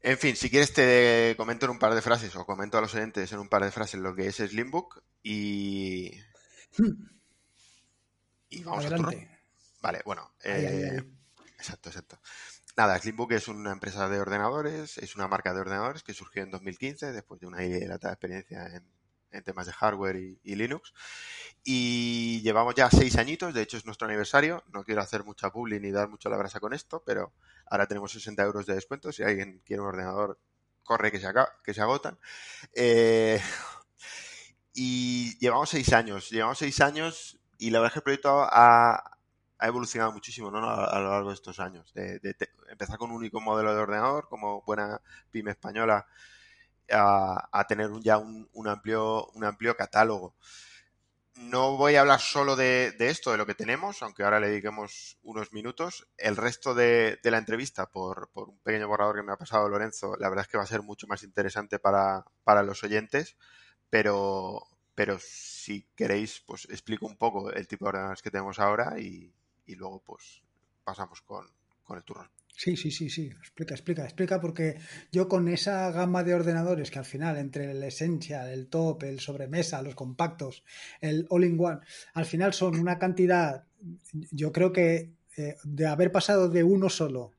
En 0.01 0.17
fin, 0.17 0.37
si 0.37 0.49
quieres 0.49 0.73
te 0.73 1.35
comento 1.37 1.67
en 1.67 1.73
un 1.73 1.79
par 1.79 1.95
de 1.95 2.03
frases 2.03 2.35
o 2.37 2.47
comento 2.47 2.79
a 2.79 2.81
los 2.81 2.95
oyentes 2.95 3.33
en 3.33 3.41
un 3.41 3.49
par 3.49 3.65
de 3.65 3.73
frases 3.73 4.01
lo 4.01 4.15
que 4.15 4.29
es 4.29 4.37
Slimbook 4.37 5.03
y... 5.23 6.13
Y 8.51 8.63
vamos 8.63 8.87
Adelante. 8.87 9.17
a 9.17 9.21
turno. 9.21 9.39
Vale, 9.83 10.01
bueno. 10.05 10.33
Eh. 10.43 11.03
Exacto, 11.59 11.91
exacto. 11.91 12.19
Nada, 12.77 12.99
Slimbook 12.99 13.33
es 13.33 13.49
una 13.49 13.73
empresa 13.73 14.09
de 14.09 14.21
ordenadores, 14.21 14.99
es 14.99 15.17
una 15.17 15.29
marca 15.29 15.53
de 15.53 15.61
ordenadores 15.61 16.03
que 16.03 16.15
surgió 16.15 16.45
en 16.45 16.51
2015 16.51 17.13
después 17.13 17.41
de 17.41 17.47
una 17.47 17.59
dilata 17.59 18.09
experiencia 18.09 18.67
en, 18.67 18.85
en, 19.31 19.43
temas 19.43 19.67
de 19.67 19.73
hardware 19.73 20.17
y, 20.17 20.55
Linux. 20.55 20.93
Y 21.65 22.41
llevamos 22.43 22.75
ya 22.75 22.91
seis 22.91 23.17
añitos, 23.17 23.55
de 23.55 23.63
hecho 23.63 23.77
es 23.77 23.87
nuestro 23.87 24.07
aniversario. 24.07 24.65
No 24.73 24.85
quiero 24.85 25.01
hacer 25.01 25.25
mucha 25.25 25.51
publi 25.51 25.81
ni 25.81 25.91
dar 25.91 26.09
mucho 26.09 26.29
la 26.29 26.37
brasa 26.37 26.61
con 26.61 26.73
esto, 26.73 27.03
pero 27.05 27.33
ahora 27.67 27.87
tenemos 27.87 28.13
60 28.13 28.43
euros 28.43 28.67
de 28.67 28.75
descuento. 28.75 29.13
Si 29.13 29.23
alguien 29.23 29.63
quiere 29.65 29.83
un 29.83 29.89
ordenador, 29.89 30.39
corre 30.83 31.11
que 31.11 31.21
se, 31.21 31.27
acaba, 31.27 31.51
que 31.63 31.75
se 31.75 31.83
agotan. 31.83 32.19
Eh, 32.75 33.41
y 34.75 35.39
llevamos 35.39 35.71
seis 35.71 35.93
años, 35.93 36.31
llevamos 36.31 36.59
seis 36.59 36.81
años 36.81 37.39
y 37.59 37.71
la 37.71 37.81
verdad 37.81 37.89
es 37.89 37.93
que 37.95 37.99
el 37.99 38.05
proyecto 38.05 38.43
ha, 38.43 39.19
ha 39.59 39.67
evolucionado 39.67 40.13
muchísimo 40.13 40.51
¿no? 40.51 40.59
a, 40.59 40.87
a, 40.87 41.01
lo 41.01 41.11
largo 41.11 41.29
de 41.29 41.35
estos 41.35 41.59
años. 41.61 41.93
De, 41.93 42.21
empezar 42.71 42.97
con 42.99 43.11
un 43.11 43.17
único 43.17 43.41
modelo 43.41 43.75
de 43.75 43.81
ordenador, 43.81 44.29
como 44.29 44.63
buena 44.63 45.01
pyme 45.31 45.51
española, 45.51 46.07
a, 46.91 47.49
a 47.53 47.67
tener 47.67 47.91
ya 48.01 48.19
un, 48.19 48.49
un, 48.53 48.69
amplio, 48.69 49.27
un 49.35 49.45
amplio 49.45 49.77
catálogo. 49.77 50.35
No 51.39 51.77
voy 51.77 51.95
a 51.95 52.01
hablar 52.01 52.21
solo 52.21 52.57
de, 52.57 52.97
esto, 52.99 53.31
de 53.31 53.39
lo 53.39 53.47
que 53.47 53.55
tenemos, 53.55 54.03
aunque 54.03 54.25
ahora 54.25 54.41
le 54.41 54.49
dediquemos 54.49 55.19
unos 55.23 55.53
minutos. 55.53 56.09
El 56.17 56.37
resto 56.37 56.75
de, 56.75 57.21
la 57.23 57.39
entrevista, 57.39 57.87
por, 57.87 58.29
por, 58.31 58.49
un 58.49 58.59
pequeño 58.59 58.89
borrador 58.89 59.17
que 59.17 59.23
me 59.23 59.33
ha 59.33 59.37
pasado 59.37 59.69
Lorenzo, 59.69 60.17
la 60.19 60.29
verdad 60.29 60.47
es 60.47 60.51
que 60.51 60.59
va 60.59 60.65
a 60.65 60.67
ser 60.67 60.83
mucho 60.83 61.07
más 61.07 61.23
interesante 61.23 61.79
para, 61.79 62.25
para 62.43 62.65
los 62.65 62.83
oyentes, 62.83 63.37
pero, 63.89 64.65
pero 64.97 65.19
si 65.21 65.87
queréis, 65.95 66.41
pues 66.41 66.65
explico 66.71 67.07
un 67.07 67.17
poco 67.17 67.53
el 67.53 67.69
tipo 67.69 67.85
de 67.85 67.91
ordenadores 67.91 68.23
que 68.23 68.33
tenemos 68.33 68.59
ahora 68.59 68.99
y, 68.99 69.33
y 69.65 69.77
luego 69.77 70.01
pues 70.01 70.43
pasamos 70.83 71.23
con, 71.23 71.47
con 71.85 71.99
el 71.99 72.05
turrón. 72.05 72.29
Sí, 72.59 72.77
sí, 72.77 72.91
sí, 72.91 73.09
sí. 73.09 73.27
Explica, 73.39 73.75
explica, 73.75 74.03
explica, 74.03 74.41
porque 74.41 74.79
yo 75.13 75.29
con 75.29 75.47
esa 75.47 75.93
gama 75.93 76.25
de 76.25 76.35
ordenadores 76.35 76.91
que 76.91 76.99
al 76.99 77.05
final, 77.05 77.37
entre 77.37 77.71
el 77.71 77.81
Essential, 77.85 78.49
el 78.49 78.67
Top, 78.67 79.05
el 79.05 79.21
sobremesa, 79.21 79.81
los 79.81 79.95
compactos, 79.95 80.65
el 81.01 81.25
All-in-One, 81.31 81.79
al 82.15 82.25
final 82.27 82.53
son 82.53 82.77
una 82.81 82.99
cantidad, 82.99 83.65
yo 84.33 84.51
creo 84.51 84.73
que 84.73 85.13
eh, 85.37 85.55
de 85.63 85.87
haber 85.87 86.11
pasado 86.11 86.49
de 86.49 86.65
uno 86.65 86.89
solo, 86.89 87.31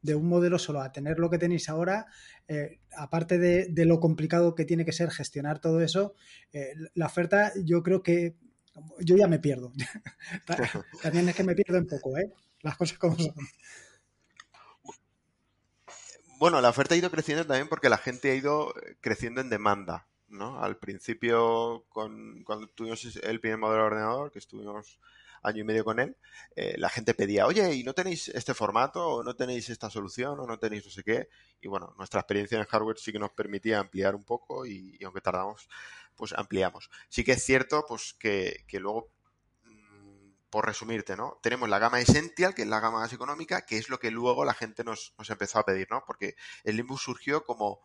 de 0.00 0.14
un 0.14 0.26
modelo 0.26 0.58
solo, 0.58 0.80
a 0.80 0.90
tener 0.90 1.18
lo 1.18 1.28
que 1.28 1.36
tenéis 1.38 1.68
ahora, 1.68 2.06
eh, 2.48 2.80
aparte 2.96 3.36
de, 3.36 3.66
de, 3.68 3.84
lo 3.84 4.00
complicado 4.00 4.54
que 4.54 4.64
tiene 4.64 4.86
que 4.86 4.92
ser 4.92 5.10
gestionar 5.10 5.58
todo 5.60 5.82
eso, 5.82 6.14
eh, 6.54 6.72
la 6.94 7.06
oferta 7.06 7.52
yo 7.62 7.82
creo 7.82 8.02
que 8.02 8.36
yo 9.00 9.18
ya 9.18 9.28
me 9.28 9.38
pierdo. 9.38 9.70
También 11.02 11.28
es 11.28 11.36
que 11.36 11.44
me 11.44 11.54
pierdo 11.54 11.78
un 11.78 11.86
poco, 11.86 12.16
¿eh? 12.16 12.32
Las 12.62 12.78
cosas 12.78 12.96
como 12.96 13.18
son. 13.18 13.34
Bueno, 16.42 16.60
la 16.60 16.70
oferta 16.70 16.96
ha 16.96 16.98
ido 16.98 17.08
creciendo 17.08 17.46
también 17.46 17.68
porque 17.68 17.88
la 17.88 17.98
gente 17.98 18.32
ha 18.32 18.34
ido 18.34 18.74
creciendo 19.00 19.40
en 19.40 19.48
demanda, 19.48 20.08
¿no? 20.26 20.60
Al 20.60 20.76
principio, 20.76 21.84
con, 21.88 22.42
cuando 22.42 22.66
tuvimos 22.66 23.14
el 23.22 23.38
primer 23.38 23.58
modelo 23.58 23.82
de 23.82 23.86
ordenador, 23.86 24.32
que 24.32 24.40
estuvimos 24.40 24.98
año 25.44 25.60
y 25.60 25.64
medio 25.64 25.84
con 25.84 26.00
él, 26.00 26.16
eh, 26.56 26.74
la 26.78 26.88
gente 26.88 27.14
pedía, 27.14 27.46
oye, 27.46 27.72
¿y 27.76 27.84
no 27.84 27.94
tenéis 27.94 28.26
este 28.26 28.54
formato? 28.54 29.06
¿O 29.06 29.22
no 29.22 29.36
tenéis 29.36 29.70
esta 29.70 29.88
solución? 29.88 30.40
¿O 30.40 30.46
no 30.48 30.58
tenéis 30.58 30.84
no 30.84 30.90
sé 30.90 31.04
qué? 31.04 31.28
Y 31.60 31.68
bueno, 31.68 31.94
nuestra 31.96 32.18
experiencia 32.18 32.58
en 32.58 32.64
hardware 32.64 32.98
sí 32.98 33.12
que 33.12 33.20
nos 33.20 33.30
permitía 33.30 33.78
ampliar 33.78 34.16
un 34.16 34.24
poco 34.24 34.66
y, 34.66 34.98
aunque 35.04 35.20
tardamos, 35.20 35.68
pues 36.16 36.32
ampliamos. 36.32 36.90
Sí 37.08 37.22
que 37.22 37.32
es 37.34 37.44
cierto, 37.44 37.84
pues 37.86 38.14
que 38.14 38.64
luego 38.80 39.12
por 40.52 40.66
resumirte, 40.66 41.16
¿no? 41.16 41.38
Tenemos 41.42 41.66
la 41.70 41.78
gama 41.78 41.98
Essential, 41.98 42.54
que 42.54 42.60
es 42.60 42.68
la 42.68 42.78
gama 42.78 43.00
más 43.00 43.12
económica, 43.14 43.62
que 43.62 43.78
es 43.78 43.88
lo 43.88 43.98
que 43.98 44.10
luego 44.10 44.44
la 44.44 44.52
gente 44.52 44.84
nos, 44.84 45.14
nos 45.16 45.30
empezó 45.30 45.58
a 45.58 45.64
pedir, 45.64 45.88
¿no? 45.90 46.04
Porque 46.06 46.36
el 46.62 46.76
Limbus 46.76 47.00
surgió 47.02 47.42
como 47.42 47.80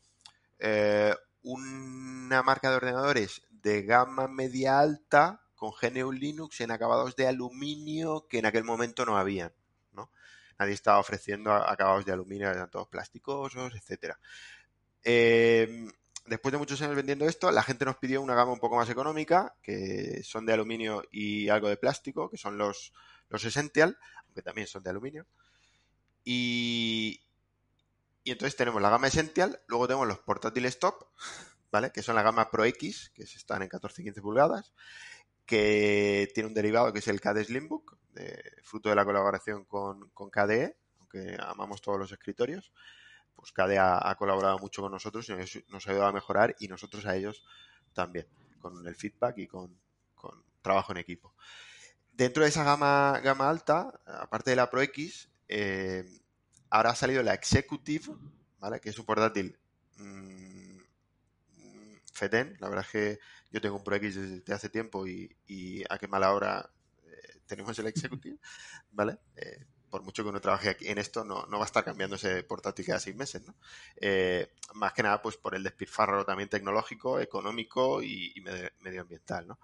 eh, 0.59 1.15
una 1.43 2.43
marca 2.43 2.69
de 2.69 2.75
ordenadores 2.75 3.41
de 3.49 3.83
gama 3.83 4.27
media 4.27 4.79
alta 4.79 5.41
con 5.55 5.71
GNU 5.71 6.11
Linux 6.11 6.59
en 6.59 6.71
acabados 6.71 7.15
de 7.15 7.27
aluminio 7.27 8.27
que 8.27 8.39
en 8.39 8.45
aquel 8.45 8.65
momento 8.65 9.05
no 9.05 9.17
habían, 9.17 9.53
¿no? 9.93 10.11
nadie 10.59 10.73
estaba 10.73 10.99
ofreciendo 10.99 11.53
acabados 11.53 12.03
de 12.03 12.11
aluminio, 12.11 12.49
eran 12.49 12.69
todos 12.69 12.89
plasticosos, 12.89 13.73
etcétera. 13.75 14.19
Em, 15.03 15.89
después 16.27 16.51
de 16.51 16.57
muchos 16.57 16.81
años 16.81 16.95
vendiendo 16.95 17.25
esto, 17.25 17.51
la 17.51 17.63
gente 17.63 17.85
nos 17.85 17.97
pidió 17.97 18.21
una 18.21 18.35
gama 18.35 18.51
un 18.51 18.59
poco 18.59 18.75
más 18.75 18.89
económica, 18.89 19.55
que 19.61 20.21
son 20.23 20.45
de 20.45 20.53
aluminio 20.53 21.03
y 21.11 21.49
algo 21.49 21.69
de 21.69 21.77
plástico, 21.77 22.29
que 22.29 22.37
son 22.37 22.57
los, 22.57 22.93
los 23.29 23.43
Essential, 23.43 23.97
aunque 24.25 24.41
también 24.41 24.67
son 24.67 24.83
de 24.83 24.89
aluminio. 24.89 25.25
Y, 26.23 27.21
entonces 28.25 28.57
tenemos 28.57 28.81
la 28.81 28.89
gama 28.89 29.07
Essential, 29.07 29.61
luego 29.67 29.87
tenemos 29.87 30.07
los 30.07 30.19
portátiles 30.19 30.79
top, 30.79 31.05
¿vale? 31.71 31.91
Que 31.91 32.03
son 32.03 32.15
la 32.15 32.23
gama 32.23 32.51
Pro 32.51 32.65
X, 32.65 33.11
que 33.15 33.23
están 33.23 33.61
en 33.61 33.69
14 33.69 34.01
y 34.01 34.05
15 34.05 34.21
pulgadas, 34.21 34.73
que 35.45 36.29
tiene 36.33 36.47
un 36.47 36.53
derivado 36.53 36.91
que 36.91 36.99
es 36.99 37.07
el 37.07 37.21
KDE 37.21 37.45
Slimbook, 37.45 37.97
fruto 38.63 38.89
de 38.89 38.95
la 38.95 39.05
colaboración 39.05 39.63
con, 39.65 40.09
con 40.09 40.29
KDE, 40.29 40.77
aunque 40.99 41.37
amamos 41.39 41.81
todos 41.81 41.99
los 41.99 42.11
escritorios 42.11 42.73
pues 43.37 43.51
KDE 43.51 43.77
ha, 43.77 44.15
colaborado 44.17 44.57
mucho 44.57 44.81
con 44.81 44.91
nosotros 44.91 45.29
y 45.29 45.33
nos, 45.69 45.87
ha 45.87 45.91
ayudado 45.91 46.09
a 46.09 46.11
mejorar 46.11 46.55
y 46.59 46.67
nosotros 46.67 47.05
a 47.05 47.15
ellos 47.15 47.45
también, 47.93 48.27
con 48.59 48.85
el 48.85 48.95
feedback 48.95 49.37
y 49.37 49.47
con, 49.47 49.79
trabajo 50.61 50.91
en 50.91 50.97
equipo. 50.97 51.33
Dentro 52.11 52.43
de 52.43 52.49
esa 52.49 52.63
gama, 52.63 53.21
gama 53.23 53.49
alta, 53.49 54.01
aparte 54.05 54.49
de 54.49 54.55
la 54.57 54.69
Pro 54.69 54.81
X, 54.81 55.29
eh, 55.47 56.03
ahora 56.71 56.89
ha 56.89 56.95
salido 56.95 57.23
la 57.23 57.35
Executive, 57.35 58.07
¿vale? 58.59 58.81
que 58.81 58.89
es 58.89 58.99
un 58.99 59.05
portátil 59.05 59.57
mmm, 59.97 60.79
FETEN. 62.11 62.57
La 62.59 62.69
verdad 62.69 62.85
es 62.85 62.91
que 62.91 63.19
yo 63.51 63.61
tengo 63.61 63.77
un 63.77 63.83
Pro 63.83 63.95
X 63.95 64.15
desde 64.15 64.53
hace 64.53 64.69
tiempo 64.69 65.07
y, 65.07 65.85
a 65.89 65.97
qué 65.99 66.07
mala 66.07 66.33
hora 66.33 66.69
eh, 67.05 67.39
tenemos 67.45 67.77
el 67.79 67.87
Executive, 67.87 68.39
¿vale? 68.91 69.19
Eh, 69.35 69.63
por 69.89 70.03
mucho 70.03 70.23
que 70.23 70.29
uno 70.29 70.41
trabaje 70.41 70.69
aquí 70.69 70.87
en 70.87 70.97
esto, 70.97 71.23
no, 71.23 71.47
va 71.49 71.63
a 71.63 71.65
estar 71.65 71.83
cambiando 71.83 72.15
ese 72.15 72.43
portátil 72.43 72.85
cada 72.85 72.99
seis 72.99 73.15
meses, 73.15 73.43
¿no? 73.45 73.55
Eh, 73.97 74.51
más 74.73 74.93
que 74.93 75.03
nada, 75.03 75.21
pues 75.21 75.37
por 75.37 75.55
el 75.55 75.63
despilfarro 75.63 76.25
también 76.25 76.49
tecnológico, 76.49 77.19
económico 77.19 78.01
y, 78.03 78.33
medioambiental, 78.81 79.47
¿no? 79.47 79.59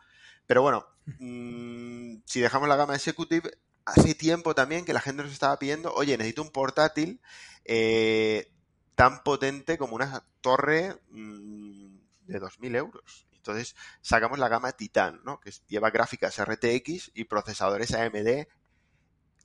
Pero 0.45 0.61
bueno, 0.61 0.85
mm, 1.19 2.17
si 2.25 2.41
dejamos 2.41 2.67
la 2.67 2.75
gama 2.75 2.95
Executive, 2.95 3.51
hace 3.85 4.15
tiempo 4.15 4.55
también 4.55 4.85
que 4.85 4.93
la 4.93 5.01
gente 5.01 5.23
nos 5.23 5.31
estaba 5.31 5.57
pidiendo, 5.59 5.93
oye, 5.93 6.17
necesito 6.17 6.41
un 6.41 6.51
portátil 6.51 7.21
eh, 7.65 8.51
tan 8.95 9.23
potente 9.23 9.77
como 9.77 9.95
una 9.95 10.25
torre 10.41 10.97
mm, 11.09 11.95
de 12.27 12.41
2.000 12.41 12.75
euros. 12.77 13.27
Entonces 13.33 13.75
sacamos 14.01 14.39
la 14.39 14.47
gama 14.47 14.71
Titan, 14.71 15.19
¿no? 15.25 15.41
que 15.41 15.51
lleva 15.67 15.89
gráficas 15.89 16.41
RTX 16.41 17.11
y 17.13 17.25
procesadores 17.25 17.93
AMD 17.93 18.47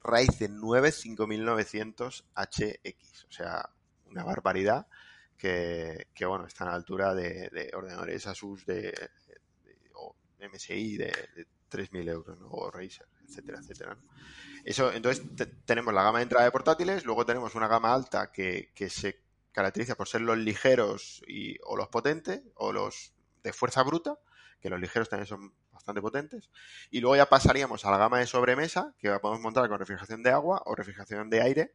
Ryzen 0.02 0.59
9 0.61 0.93
5900 0.93 2.25
HX. 2.35 3.25
O 3.25 3.33
sea, 3.33 3.71
una 4.07 4.25
barbaridad 4.25 4.87
que, 5.37 6.07
bueno, 6.26 6.47
está 6.47 6.64
a 6.64 6.69
la 6.69 6.75
altura 6.75 7.14
de, 7.14 7.71
ordenadores 7.75 8.26
Asus 8.26 8.67
de, 8.67 8.93
o 9.95 10.14
MSI 10.40 10.97
de, 10.97 11.12
3.000 11.71 12.09
euros, 12.09 12.38
o 12.49 12.71
Razer, 12.71 13.07
etcétera, 13.26 13.59
etcétera. 13.59 13.97
Eso, 14.64 14.90
entonces 14.93 15.23
tenemos 15.64 15.93
la 15.93 16.02
gama 16.02 16.19
de 16.19 16.25
entrada 16.25 16.47
de 16.47 16.50
portátiles, 16.50 17.05
luego 17.05 17.26
tenemos 17.26 17.55
una 17.55 17.69
gama 17.69 17.93
alta 17.93 18.33
que, 18.33 18.71
que 18.75 18.88
se 18.88 19.21
caracteriza 19.52 19.95
por 19.95 20.09
ser 20.09 20.23
los 20.23 20.38
ligeros 20.38 21.23
y, 21.26 21.57
o 21.64 21.76
los 21.76 21.88
potentes 21.88 22.43
o 22.55 22.73
los 22.73 23.12
de 23.43 23.52
fuerza 23.52 23.83
bruta, 23.83 24.19
que 24.61 24.71
los 24.71 24.81
ligeros 24.81 25.09
también 25.09 25.26
son 25.26 25.52
bastante 25.78 26.02
potentes. 26.02 26.50
Y 26.90 27.00
luego 27.00 27.16
ya 27.16 27.26
pasaríamos 27.26 27.85
a 27.85 27.90
la 27.90 27.99
gama 27.99 28.18
de 28.18 28.26
sobremesa, 28.26 28.94
que 28.99 29.11
podemos 29.20 29.40
montar 29.40 29.68
con 29.68 29.78
refrigeración 29.78 30.23
de 30.23 30.30
agua 30.30 30.62
o 30.66 30.75
refrigeración 30.75 31.30
de 31.30 31.40
aire, 31.40 31.75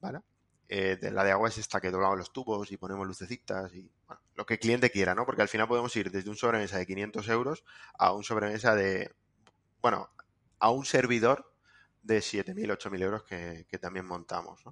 ¿vale? 0.00 0.20
Eh, 0.68 0.96
de 0.96 1.10
la 1.10 1.22
de 1.22 1.30
agua 1.30 1.48
es 1.48 1.58
esta 1.58 1.80
que 1.80 1.90
doblamos 1.90 2.18
los 2.18 2.32
tubos 2.32 2.72
y 2.72 2.76
ponemos 2.78 3.06
lucecitas 3.06 3.74
y 3.74 3.90
lo 4.34 4.46
que 4.46 4.54
el 4.54 4.60
cliente 4.60 4.90
quiera, 4.90 5.14
¿no? 5.14 5.26
Porque 5.26 5.42
al 5.42 5.48
final 5.48 5.68
podemos 5.68 5.94
ir 5.96 6.10
desde 6.10 6.30
un 6.30 6.36
sobremesa 6.36 6.78
de 6.78 6.86
500 6.86 7.28
euros 7.28 7.64
a 7.98 8.12
un 8.12 8.24
sobremesa 8.24 8.74
de, 8.74 9.14
bueno, 9.80 10.10
a 10.58 10.70
un 10.70 10.84
servidor 10.84 11.52
de 12.02 12.18
7.000, 12.18 12.76
8.000 12.78 13.02
euros 13.02 13.22
que, 13.24 13.78
también 13.80 14.06
montamos. 14.06 14.62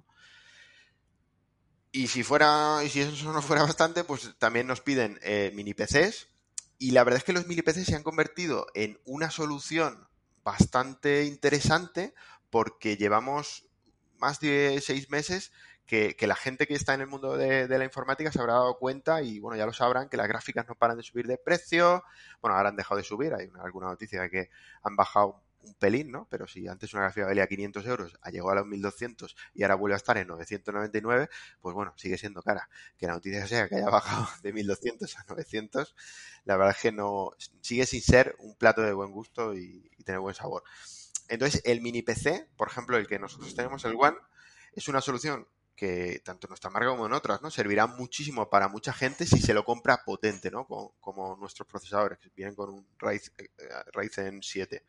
Y 1.91 2.07
si 2.07 2.23
fuera, 2.23 2.81
y 2.83 2.89
si 2.89 3.01
eso 3.01 3.31
no 3.31 3.41
fuera 3.41 3.63
bastante, 3.63 4.03
pues 4.03 4.35
también 4.39 4.67
nos 4.67 4.81
piden 4.81 5.19
eh, 5.21 5.51
mini 5.53 5.73
PCs, 5.73 6.30
y 6.81 6.91
la 6.91 7.03
verdad 7.03 7.19
es 7.19 7.23
que 7.23 7.31
los 7.31 7.45
mini 7.45 7.61
PC 7.61 7.85
se 7.85 7.95
han 7.95 8.01
convertido 8.01 8.65
en 8.73 8.99
una 9.05 9.29
solución 9.29 10.07
bastante 10.43 11.25
interesante 11.25 12.15
porque 12.49 12.97
llevamos 12.97 13.69
más 14.17 14.39
de 14.39 14.81
seis 14.83 15.11
meses 15.11 15.51
que, 15.85 16.15
la 16.21 16.35
gente 16.35 16.65
que 16.65 16.73
está 16.73 16.95
en 16.95 17.01
el 17.01 17.07
mundo 17.07 17.37
de, 17.37 17.67
la 17.67 17.85
informática 17.85 18.31
se 18.31 18.39
habrá 18.39 18.53
dado 18.53 18.79
cuenta 18.79 19.21
y 19.21 19.39
bueno, 19.39 19.57
ya 19.57 19.67
lo 19.67 19.73
sabrán 19.73 20.09
que 20.09 20.17
las 20.17 20.27
gráficas 20.27 20.67
no 20.67 20.73
paran 20.73 20.97
de 20.97 21.03
subir 21.03 21.27
de 21.27 21.37
precio. 21.37 22.03
Bueno, 22.41 22.57
ahora 22.57 22.69
han 22.69 22.75
dejado 22.75 22.97
de 22.97 23.03
subir, 23.03 23.35
hay 23.35 23.45
una, 23.45 23.61
alguna 23.61 23.85
noticia 23.85 24.23
de 24.23 24.31
que 24.31 24.49
han 24.81 24.95
bajado 24.95 25.39
un 25.63 25.73
pelín, 25.75 26.11
¿no? 26.11 26.27
Pero 26.29 26.47
si 26.47 26.67
antes 26.67 26.93
una 26.93 27.03
gráfica 27.03 27.27
valía 27.27 27.47
500 27.47 27.85
euros, 27.85 28.17
ha 28.21 28.29
llegado 28.29 28.51
a 28.51 28.55
los 28.55 28.67
1200 28.67 29.35
y 29.53 29.63
ahora 29.63 29.75
vuelve 29.75 29.95
a 29.95 29.97
estar 29.97 30.17
en 30.17 30.27
999, 30.27 31.29
pues 31.61 31.75
bueno, 31.75 31.93
sigue 31.97 32.17
siendo 32.17 32.41
cara. 32.41 32.69
Que 32.97 33.07
la 33.07 33.13
noticia 33.13 33.47
sea 33.47 33.67
que 33.67 33.75
haya 33.75 33.89
bajado 33.89 34.27
de 34.43 34.53
1200 34.53 35.17
a 35.17 35.25
900, 35.27 35.95
la 36.45 36.57
verdad 36.57 36.75
es 36.75 36.81
que 36.81 36.91
no, 36.91 37.31
sigue 37.61 37.85
sin 37.85 38.01
ser 38.01 38.35
un 38.39 38.55
plato 38.55 38.81
de 38.81 38.93
buen 38.93 39.11
gusto 39.11 39.53
y, 39.53 39.89
tener 40.03 40.19
buen 40.19 40.33
sabor. 40.33 40.63
Entonces, 41.27 41.61
el 41.63 41.79
mini 41.79 42.01
PC, 42.01 42.49
por 42.57 42.67
ejemplo, 42.67 42.97
el 42.97 43.07
que 43.07 43.19
nosotros 43.19 43.55
tenemos, 43.55 43.85
el 43.85 43.95
One, 43.95 44.17
es 44.73 44.87
una 44.87 44.99
solución 44.99 45.47
que 45.75 46.21
tanto 46.23 46.47
en 46.47 46.49
nuestra 46.49 46.69
marca 46.69 46.89
como 46.89 47.05
en 47.05 47.13
otras, 47.13 47.41
¿no? 47.41 47.49
Servirá 47.49 47.87
muchísimo 47.87 48.49
para 48.49 48.67
mucha 48.67 48.93
gente 48.93 49.25
si 49.25 49.39
se 49.39 49.53
lo 49.53 49.63
compra 49.65 50.03
potente, 50.03 50.51
¿no? 50.51 50.65
Como, 50.67 51.35
nuestros 51.39 51.67
procesadores, 51.67 52.19
que 52.19 52.29
vienen 52.35 52.55
con 52.55 52.69
un 52.69 52.87
Ryzen 53.93 54.41
7. 54.43 54.85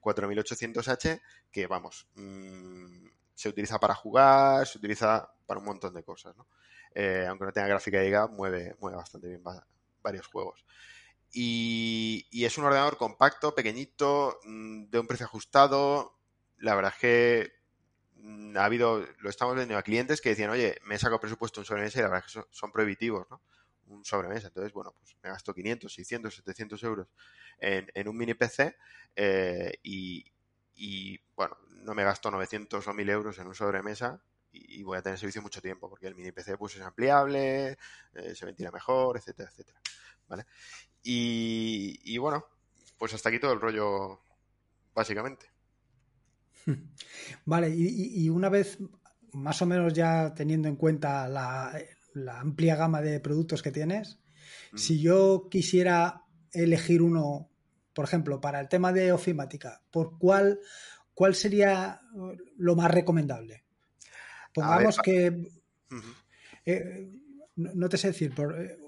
4800H 0.00 1.20
que, 1.50 1.66
vamos, 1.66 2.08
mm, 2.14 3.06
se 3.34 3.48
utiliza 3.48 3.78
para 3.78 3.94
jugar, 3.94 4.66
se 4.66 4.78
utiliza 4.78 5.32
para 5.46 5.60
un 5.60 5.66
montón 5.66 5.94
de 5.94 6.02
cosas, 6.02 6.36
¿no? 6.36 6.48
Eh, 6.94 7.24
aunque 7.28 7.44
no 7.46 7.52
tenga 7.52 7.68
gráfica 7.68 8.00
de 8.00 8.28
mueve, 8.28 8.76
mueve 8.80 8.96
bastante 8.96 9.28
bien 9.28 9.42
varios 10.02 10.26
juegos. 10.26 10.64
Y, 11.32 12.26
es 12.44 12.58
un 12.58 12.64
ordenador 12.64 12.98
compacto, 12.98 13.54
pequeñito, 13.54 14.38
mm, 14.44 14.90
de 14.90 14.98
un 14.98 15.06
precio 15.06 15.26
ajustado. 15.26 16.18
La 16.58 16.74
verdad 16.74 16.92
es 16.94 17.00
que 17.00 17.52
ha 18.56 18.64
habido, 18.64 19.06
lo 19.18 19.30
estamos 19.30 19.54
vendiendo 19.54 19.78
a 19.78 19.82
clientes 19.82 20.20
que 20.20 20.30
decían, 20.30 20.50
oye, 20.50 20.78
me 20.84 20.94
he 20.94 20.98
sacado 20.98 21.20
presupuesto 21.20 21.60
un 21.60 21.64
sobremesa 21.64 21.98
y 21.98 22.02
la 22.02 22.08
verdad 22.08 22.24
es 22.26 22.34
que 22.34 22.42
son, 22.50 22.72
prohibitivos, 22.72 23.26
¿no? 23.30 23.42
Un 23.86 24.04
sobremesa. 24.04 24.48
Entonces, 24.48 24.72
bueno, 24.72 24.94
pues 24.98 25.16
me 25.22 25.30
gasto 25.30 25.52
500, 25.52 25.92
600, 25.92 26.34
700 26.34 26.82
euros 26.84 27.08
en, 27.58 28.08
un 28.08 28.16
mini 28.16 28.34
PC 28.34 28.76
eh, 29.16 29.72
y, 29.82 30.24
bueno, 31.34 31.56
no 31.68 31.94
me 31.94 32.04
gasto 32.04 32.30
900 32.30 32.86
o 32.86 32.94
1000 32.94 33.10
euros 33.10 33.38
en 33.38 33.46
un 33.48 33.54
sobremesa 33.54 34.22
y, 34.52 34.82
voy 34.82 34.98
a 34.98 35.02
tener 35.02 35.18
servicio 35.18 35.42
mucho 35.42 35.60
tiempo 35.60 35.88
porque 35.88 36.06
el 36.06 36.14
mini 36.14 36.30
PC 36.32 36.56
pues 36.58 36.76
es 36.76 36.82
ampliable, 36.82 37.76
eh, 38.14 38.34
se 38.34 38.46
ventila 38.46 38.70
mejor, 38.70 39.16
etcétera, 39.16 39.50
etcétera. 39.50 39.80
¿Vale? 40.28 40.46
Y, 41.02 42.16
bueno, 42.18 42.46
pues 42.98 43.12
hasta 43.14 43.28
aquí 43.28 43.40
todo 43.40 43.52
el 43.52 43.60
rollo, 43.60 44.22
básicamente. 44.94 45.51
Vale, 47.44 47.70
y, 47.74 48.28
una 48.28 48.48
vez 48.48 48.78
más 49.32 49.62
o 49.62 49.66
menos 49.66 49.92
ya 49.92 50.34
teniendo 50.34 50.68
en 50.68 50.76
cuenta 50.76 51.28
la, 51.28 51.72
amplia 52.38 52.76
gama 52.76 53.00
de 53.00 53.20
productos 53.20 53.62
que 53.62 53.72
tienes, 53.72 54.18
si 54.74 55.00
yo 55.00 55.48
quisiera 55.50 56.22
elegir 56.52 57.02
uno 57.02 57.52
por 57.92 58.04
ejemplo, 58.04 58.40
para 58.40 58.60
el 58.60 58.68
tema 58.68 58.92
de 58.92 59.12
ofimática, 59.12 59.82
¿por 59.90 60.18
cuál, 60.18 60.60
cuál 61.14 61.34
sería 61.34 62.00
lo 62.56 62.76
más 62.76 62.90
recomendable? 62.90 63.64
Pongamos 64.54 64.98
que. 64.98 65.50
Eh, 66.64 67.10
no, 67.56 67.88
te 67.88 67.98
sé 67.98 68.08
decir, 68.08 68.34
por, 68.34 68.58
eh, 68.60 68.78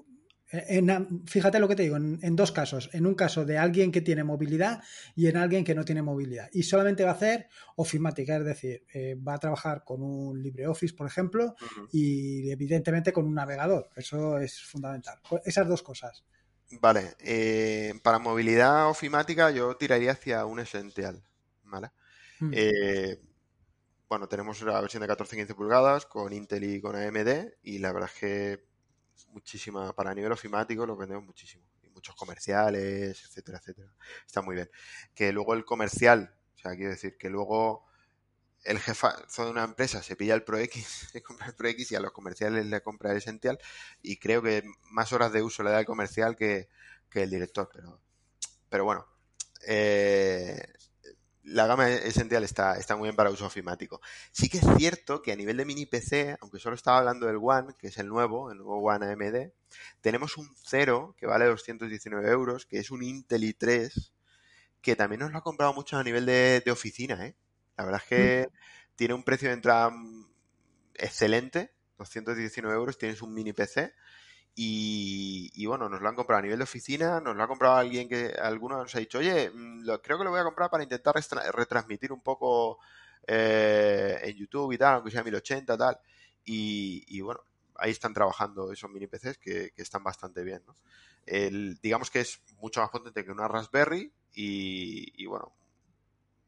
fíjate 1.25 1.59
lo 1.59 1.67
que 1.67 1.75
te 1.75 1.83
digo, 1.83 1.97
en, 1.97 2.35
dos 2.35 2.51
casos. 2.51 2.89
En 2.93 3.05
un 3.05 3.15
caso 3.15 3.45
de 3.45 3.57
alguien 3.57 3.91
que 3.91 4.01
tiene 4.01 4.23
movilidad 4.23 4.83
y 5.15 5.27
en 5.27 5.37
alguien 5.37 5.63
que 5.63 5.75
no 5.75 5.83
tiene 5.83 6.01
movilidad. 6.01 6.49
Y 6.53 6.63
solamente 6.63 7.03
va 7.03 7.11
a 7.11 7.15
hacer 7.15 7.49
ofimática, 7.75 8.37
es 8.37 8.45
decir, 8.45 8.85
eh, 8.93 9.15
va 9.15 9.35
a 9.35 9.39
trabajar 9.39 9.83
con 9.83 10.01
un 10.01 10.41
LibreOffice, 10.41 10.95
por 10.95 11.07
ejemplo, 11.07 11.55
y 11.91 12.49
evidentemente 12.51 13.11
con 13.11 13.25
un 13.25 13.33
navegador. 13.33 13.89
Eso 13.95 14.37
es 14.37 14.61
fundamental. 14.61 15.19
Esas 15.43 15.67
dos 15.67 15.81
cosas. 15.81 16.23
Vale, 16.81 17.15
eh, 17.19 17.93
para 18.03 18.19
movilidad 18.19 18.89
ofimática 18.89 19.51
yo 19.51 19.77
tiraría 19.77 20.11
hacia 20.11 20.45
un 20.45 20.59
Essential, 20.59 21.23
¿vale? 21.63 21.91
Hmm. 22.39 22.51
Eh, 22.53 23.21
bueno, 24.09 24.27
tenemos 24.27 24.61
la 24.61 24.81
versión 24.81 25.01
de 25.01 25.09
14-15 25.09 25.55
pulgadas 25.55 26.05
con 26.05 26.33
Intel 26.33 26.63
y 26.63 26.81
con 26.81 26.95
AMD 26.95 27.53
y 27.63 27.79
la 27.79 27.91
verdad 27.91 28.09
es 28.13 28.19
que 28.19 28.74
muchísima, 29.29 29.93
para 29.93 30.13
nivel 30.13 30.31
ofimático 30.31 30.85
lo 30.85 30.95
vendemos 30.95 31.25
muchísimo. 31.25 31.63
Y 31.83 31.89
muchos 31.89 32.15
comerciales, 32.15 33.23
etcétera, 33.23 33.59
etcétera. 33.59 33.93
Está 34.25 34.41
muy 34.41 34.55
bien. 34.55 34.69
Que 35.13 35.31
luego 35.31 35.53
el 35.53 35.65
comercial, 35.65 36.35
o 36.55 36.57
sea, 36.57 36.75
quiero 36.75 36.91
decir 36.91 37.17
que 37.17 37.29
luego 37.29 37.85
el 38.65 38.79
jefazo 38.79 39.45
de 39.45 39.51
una 39.51 39.63
empresa 39.63 40.01
se 40.01 40.15
pilla 40.15 40.33
el 40.33 40.43
Pro 40.43 40.57
X, 40.57 41.07
se 41.11 41.21
compra 41.21 41.47
el 41.47 41.55
Pro 41.55 41.69
X 41.69 41.91
y 41.91 41.95
a 41.95 41.99
los 41.99 42.11
comerciales 42.11 42.65
le 42.65 42.81
compra 42.81 43.11
el 43.11 43.17
Essential 43.17 43.59
y 44.01 44.17
creo 44.17 44.41
que 44.41 44.63
más 44.91 45.13
horas 45.13 45.31
de 45.31 45.43
uso 45.43 45.63
le 45.63 45.71
da 45.71 45.79
el 45.79 45.85
comercial 45.85 46.35
que, 46.35 46.67
el 47.13 47.29
director, 47.29 47.69
pero, 47.73 48.01
pero 48.67 48.83
bueno, 48.83 49.07
eh, 49.65 50.73
la 51.55 51.67
gama 51.67 51.89
Essential 51.89 52.43
está, 52.43 52.77
está 52.77 52.97
muy 52.97 53.07
bien 53.07 53.15
para 53.15 53.29
uso 53.29 53.45
ofimático. 53.45 54.01
Sí 54.31 54.49
que 54.49 54.57
es 54.57 54.65
cierto 54.77 55.21
que 55.21 55.31
a 55.31 55.37
nivel 55.37 55.55
de 55.55 55.63
mini 55.63 55.85
PC, 55.85 56.37
aunque 56.41 56.59
solo 56.59 56.75
estaba 56.75 56.97
hablando 56.97 57.27
del 57.27 57.37
One, 57.41 57.73
que 57.79 57.87
es 57.87 57.97
el 57.97 58.09
nuevo, 58.09 58.51
el 58.51 58.57
nuevo 58.57 58.79
One 58.79 59.05
AMD, 59.05 59.51
tenemos 60.01 60.35
un 60.35 60.53
Cero 60.65 61.15
que 61.17 61.25
vale 61.25 61.45
219 61.45 62.29
euros, 62.29 62.65
que 62.65 62.79
es 62.79 62.91
un 62.91 63.03
Intel 63.03 63.43
i3, 63.43 64.11
que 64.81 64.97
también 64.97 65.21
nos 65.21 65.31
lo 65.31 65.37
ha 65.37 65.43
comprado 65.43 65.73
mucho 65.73 65.97
a 65.97 66.03
nivel 66.03 66.25
de, 66.25 66.61
de 66.63 66.71
oficina, 66.71 67.25
¿eh? 67.25 67.37
La 67.77 67.85
verdad 67.85 68.01
es 68.03 68.09
que 68.09 68.47
mm. 68.47 68.95
tiene 68.97 69.13
un 69.13 69.23
precio 69.23 69.47
de 69.47 69.53
entrada 69.53 69.93
excelente, 70.95 71.71
219 71.97 72.75
euros, 72.75 72.97
tienes 72.97 73.21
un 73.21 73.33
mini 73.33 73.53
PC 73.53 73.93
y, 74.55 75.65
bueno, 75.65 75.89
nos 75.89 76.01
lo 76.01 76.07
han 76.07 76.15
comprado 76.15 76.39
a 76.39 76.43
nivel 76.43 76.59
de 76.59 76.63
oficina, 76.63 77.19
nos 77.19 77.35
lo 77.35 77.43
ha 77.43 77.47
comprado 77.47 77.75
alguien 77.75 78.07
que 78.07 78.33
alguno 78.41 78.77
nos 78.77 78.95
ha 78.95 78.99
dicho, 78.99 79.17
oye, 79.19 79.49
mm, 79.49 79.83
lo, 79.83 80.01
creo 80.01 80.17
que 80.17 80.23
lo 80.23 80.31
voy 80.31 80.39
a 80.39 80.45
comprar 80.45 80.69
para 80.69 80.83
intentar 80.83 81.15
retransmitir 81.53 82.13
un 82.13 82.21
poco 82.21 82.79
eh, 83.27 84.19
en 84.23 84.35
YouTube 84.35 84.71
y 84.71 84.77
tal, 84.77 84.95
aunque 84.95 85.11
sea 85.11 85.23
1080 85.23 85.77
tal. 85.77 85.99
Y, 86.45 87.03
y 87.07 87.21
bueno, 87.21 87.41
ahí 87.77 87.91
están 87.91 88.13
trabajando 88.13 88.71
esos 88.71 88.89
mini 88.89 89.07
PCs 89.07 89.37
que, 89.37 89.73
están 89.75 90.03
bastante 90.03 90.43
bien. 90.43 90.61
¿no? 90.65 90.75
El, 91.25 91.79
digamos 91.81 92.09
que 92.09 92.21
es 92.21 92.41
mucho 92.59 92.81
más 92.81 92.89
potente 92.89 93.25
que 93.25 93.31
una 93.31 93.47
Raspberry 93.47 94.11
y, 94.33 95.25
bueno, 95.25 95.53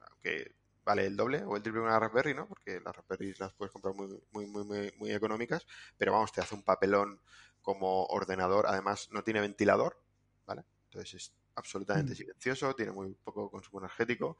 aunque 0.01 0.53
vale 0.83 1.05
el 1.05 1.17
doble 1.17 1.43
o 1.43 1.55
el 1.55 1.61
triple 1.61 1.81
de 1.81 1.87
una 1.87 1.99
Raspberry, 1.99 2.33
¿no? 2.33 2.47
Porque 2.47 2.79
las 2.79 2.95
Raspberry 2.95 3.33
las 3.39 3.53
puedes 3.53 3.71
comprar 3.71 3.93
muy, 3.93 4.07
muy, 4.31 4.45
muy, 4.45 4.93
muy, 4.97 5.11
económicas, 5.11 5.65
pero 5.97 6.13
vamos, 6.13 6.31
te 6.31 6.41
hace 6.41 6.55
un 6.55 6.63
papelón 6.63 7.19
como 7.67 8.05
ordenador. 8.05 8.65
Además, 8.65 9.09
no 9.11 9.25
tiene 9.25 9.41
ventilador, 9.41 10.01
¿vale? 10.45 10.63
Entonces 10.85 11.15
es 11.15 11.33
absolutamente 11.55 12.13
mm. 12.13 12.15
silencioso, 12.15 12.73
tiene 12.73 12.93
muy 12.93 13.13
poco 13.25 13.51
consumo 13.51 13.79
energético. 13.79 14.37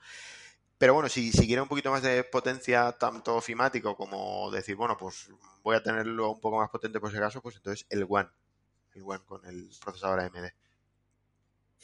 Pero 0.77 0.93
bueno, 0.93 1.09
si, 1.09 1.33
si 1.33 1.45
quiere 1.45 1.61
un 1.61 1.67
poquito 1.67 1.91
más 1.91 2.03
de 2.03 2.23
potencia, 2.23 2.93
tanto 2.93 3.35
ofimático 3.35 3.97
como 3.97 4.49
decir, 4.49 4.77
bueno, 4.77 4.95
pues 4.95 5.29
voy 5.61 5.75
a 5.75 5.83
tenerlo 5.83 6.31
un 6.31 6.39
poco 6.39 6.59
más 6.59 6.69
potente 6.69 7.01
por 7.01 7.09
ese 7.09 7.19
caso, 7.19 7.41
pues 7.41 7.57
entonces 7.57 7.85
el 7.89 8.05
One. 8.07 8.29
El 8.93 9.03
One 9.03 9.25
con 9.25 9.45
el 9.45 9.69
procesador 9.83 10.21
AMD. 10.21 10.47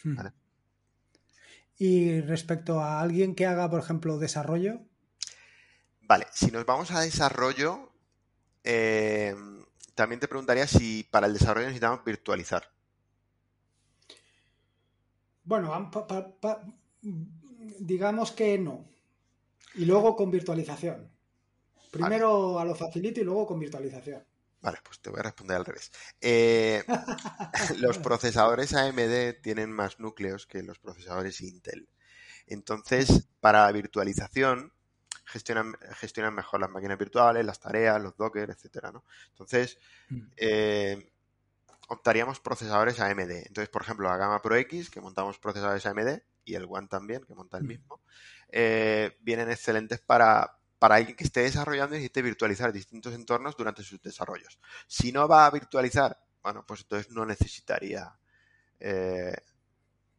Hmm. 0.06 0.16
¿Vale? 0.16 0.32
Y 1.78 2.22
respecto 2.22 2.80
a 2.80 3.02
alguien 3.02 3.36
que 3.36 3.46
haga, 3.46 3.70
por 3.70 3.82
ejemplo, 3.82 4.18
desarrollo. 4.18 4.80
Vale, 6.04 6.26
si 6.32 6.52
nos 6.52 6.66
vamos 6.66 6.92
a 6.92 7.02
desarrollo, 7.02 7.92
eh, 8.64 9.36
también 9.96 10.20
te 10.20 10.28
preguntaría 10.28 10.68
si 10.68 11.04
para 11.04 11.28
el 11.28 11.34
desarrollo 11.34 11.68
necesitamos 11.68 12.04
virtualizar. 12.04 12.70
Bueno, 15.44 15.92
digamos 17.80 18.32
que 18.32 18.58
no. 18.58 18.86
Y 19.76 19.86
luego 19.86 20.16
con 20.16 20.32
virtualización. 20.32 21.12
Primero 21.92 22.60
a 22.60 22.66
lo 22.66 22.76
facilito 22.76 23.22
y 23.22 23.24
luego 23.24 23.46
con 23.46 23.60
virtualización. 23.60 24.24
Vale, 24.62 24.80
pues 24.82 25.00
te 25.00 25.10
voy 25.10 25.20
a 25.20 25.24
responder 25.24 25.58
al 25.58 25.66
revés. 25.66 25.92
Eh, 26.22 26.84
los 27.80 27.98
procesadores 27.98 28.74
AMD 28.74 29.42
tienen 29.42 29.72
más 29.72 30.00
núcleos 30.00 30.48
que 30.48 30.64
los 30.64 30.80
procesadores 30.80 31.42
Intel. 31.42 31.90
Entonces, 32.48 33.28
para 33.42 33.70
virtualización, 33.72 34.72
gestionan, 35.34 35.76
gestionan 35.96 36.36
mejor 36.36 36.62
las 36.62 36.70
máquinas 36.70 37.00
virtuales, 37.00 37.44
las 37.44 37.60
tareas, 37.60 38.00
los 38.02 38.16
Docker, 38.16 38.52
etcétera, 38.52 38.92
¿no? 38.92 39.04
Entonces, 39.30 39.80
mm. 40.10 40.22
eh, 40.38 41.12
optaríamos 41.90 42.40
procesadores 42.40 43.00
AMD. 43.00 43.32
Entonces, 43.48 43.70
por 43.70 43.82
ejemplo, 43.82 44.08
la 44.08 44.18
gama 44.18 44.42
Pro 44.42 44.56
X, 44.56 44.92
que 44.92 45.02
montamos 45.02 45.40
procesadores 45.40 45.86
AMD, 45.88 46.22
y 46.46 46.54
el 46.54 46.68
One 46.70 46.88
también, 46.88 47.24
que 47.24 47.34
monta 47.34 47.58
el 47.58 47.64
mm. 47.64 47.68
mismo, 47.68 48.02
eh, 48.50 49.18
vienen 49.22 49.50
excelentes 49.50 50.00
para, 50.00 50.60
para 50.78 50.96
alguien 50.96 51.16
que 51.16 51.24
esté 51.24 51.42
desarrollando 51.42 51.96
y 51.96 51.98
necesite 51.98 52.22
virtualizar 52.22 52.72
distintos 52.72 53.16
entornos 53.16 53.58
durante 53.58 53.82
sus 53.82 54.02
desarrollos. 54.02 54.60
Si 54.86 55.12
no 55.12 55.28
va 55.28 55.48
a 55.48 55.52
virtualizar, 55.52 56.16
bueno, 56.44 56.64
pues 56.66 56.82
entonces 56.82 57.12
no 57.12 57.26
necesitaría 57.26 58.16
eh, 58.80 59.36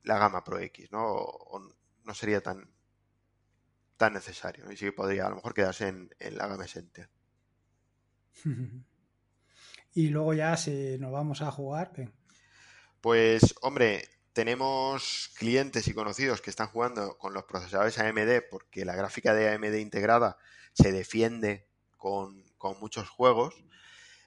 la 0.02 0.18
gama 0.18 0.42
Pro 0.42 0.58
X, 0.58 0.90
¿no? 0.90 1.04
O, 1.06 1.62
no 2.04 2.14
sería 2.14 2.42
tan, 2.42 2.68
tan 4.04 4.12
necesario. 4.12 4.70
Y 4.70 4.76
sí 4.76 4.84
que 4.84 4.92
podría 4.92 5.24
a 5.26 5.30
lo 5.30 5.36
mejor 5.36 5.54
quedarse 5.54 5.88
en, 5.88 6.10
la 6.36 6.46
gama 6.46 6.66
Essential. 6.66 7.08
y 9.94 10.08
luego 10.08 10.34
ya 10.34 10.56
si 10.58 10.98
nos 10.98 11.10
vamos 11.10 11.40
a 11.40 11.50
jugar, 11.50 11.92
Pues, 13.00 13.54
hombre, 13.62 14.06
tenemos 14.34 15.30
clientes 15.38 15.88
y 15.88 15.94
conocidos 15.94 16.42
que 16.42 16.50
están 16.50 16.68
jugando 16.68 17.16
con 17.16 17.32
los 17.32 17.44
procesadores 17.44 17.98
AMD 17.98 18.42
porque 18.50 18.84
la 18.84 18.94
gráfica 18.94 19.32
de 19.32 19.54
AMD 19.54 19.74
integrada 19.76 20.36
se 20.74 20.92
defiende 20.92 21.66
con, 21.96 22.44
muchos 22.80 23.08
juegos. 23.08 23.54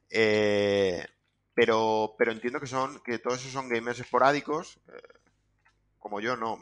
Eh, 0.10 1.06
pero, 1.54 2.16
pero 2.18 2.32
entiendo 2.32 2.60
que 2.60 2.68
son 2.68 3.00
que 3.04 3.20
todos 3.20 3.42
esos 3.42 3.52
son 3.52 3.70
gamers 3.70 4.00
esporádicos, 4.00 4.80
eh, 4.88 5.02
como 6.00 6.20
yo, 6.20 6.36
no, 6.36 6.58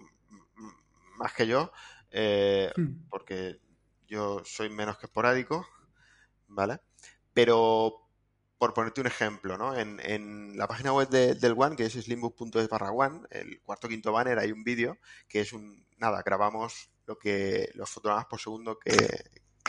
más 1.18 1.34
que 1.34 1.48
yo, 1.48 1.72
eh, 2.18 2.72
hmm. 2.78 3.10
porque 3.10 3.60
yo 4.08 4.42
soy 4.46 4.70
menos 4.70 4.98
que 4.98 5.08
esporádico, 5.08 5.68
¿vale? 6.48 6.80
Pero, 7.34 8.08
por 8.58 8.74
ponerte 8.74 9.02
un 9.02 9.08
ejemplo, 9.08 9.58
¿no? 9.58 9.76
En, 9.76 10.58
la 10.58 10.66
página 10.66 10.94
web 10.94 11.10
del 11.10 11.56
One, 11.58 11.76
que 11.76 11.86
es 11.86 11.94
slimbook.es 11.94 12.70
barra 12.70 12.92
One, 12.92 13.24
el 13.32 13.62
cuarto 13.62 13.90
quinto 13.90 14.14
banner, 14.14 14.40
hay 14.40 14.54
un 14.54 14.64
vídeo 14.64 14.98
que 15.28 15.42
es 15.42 15.52
un, 15.52 15.86
nada, 15.98 16.24
grabamos 16.24 16.90
lo 17.06 17.20
que, 17.20 17.70
los 17.74 17.90
fotogramas 17.90 18.28
por 18.28 18.40
segundo 18.40 18.80
que, 18.80 18.96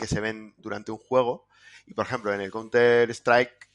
se 0.07 0.21
ven 0.21 0.53
durante 0.57 0.93
un 0.93 0.99
juego. 0.99 1.49
Y 1.85 1.93
por 1.93 2.05
ejemplo, 2.05 2.33
en 2.33 2.39
el 2.39 2.51
Counter 2.51 3.09
Strike, 3.09 3.69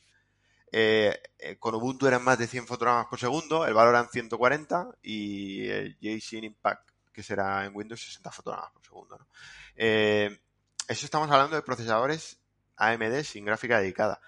eh, 0.71 1.21
eh, 1.39 1.59
con 1.59 1.75
Ubuntu 1.75 2.07
eran 2.07 2.25
más 2.25 2.39
de 2.39 2.47
100 2.47 2.67
fotogramas 2.67 3.07
por 3.07 3.21
segundo, 3.21 3.67
el 3.67 3.75
valor 3.75 3.95
eran 3.95 4.09
140 4.09 4.97
y 5.03 5.69
el 5.69 5.99
JSON 6.01 6.45
Impact, 6.45 6.92
que 7.13 7.23
será 7.23 7.65
en 7.65 7.75
Windows, 7.75 8.05
60 8.05 8.31
fotogramas 8.31 8.73
por 8.73 8.85
segundo. 8.85 9.29
Eh, 9.77 10.41
eso 10.89 11.05
estamos 11.05 11.31
hablando 11.31 11.57
de 11.57 11.63
procesadores 11.63 12.39
AMD 12.77 13.23
sin 13.23 13.45
gráfica 13.45 13.79
dedicada. 13.79 14.21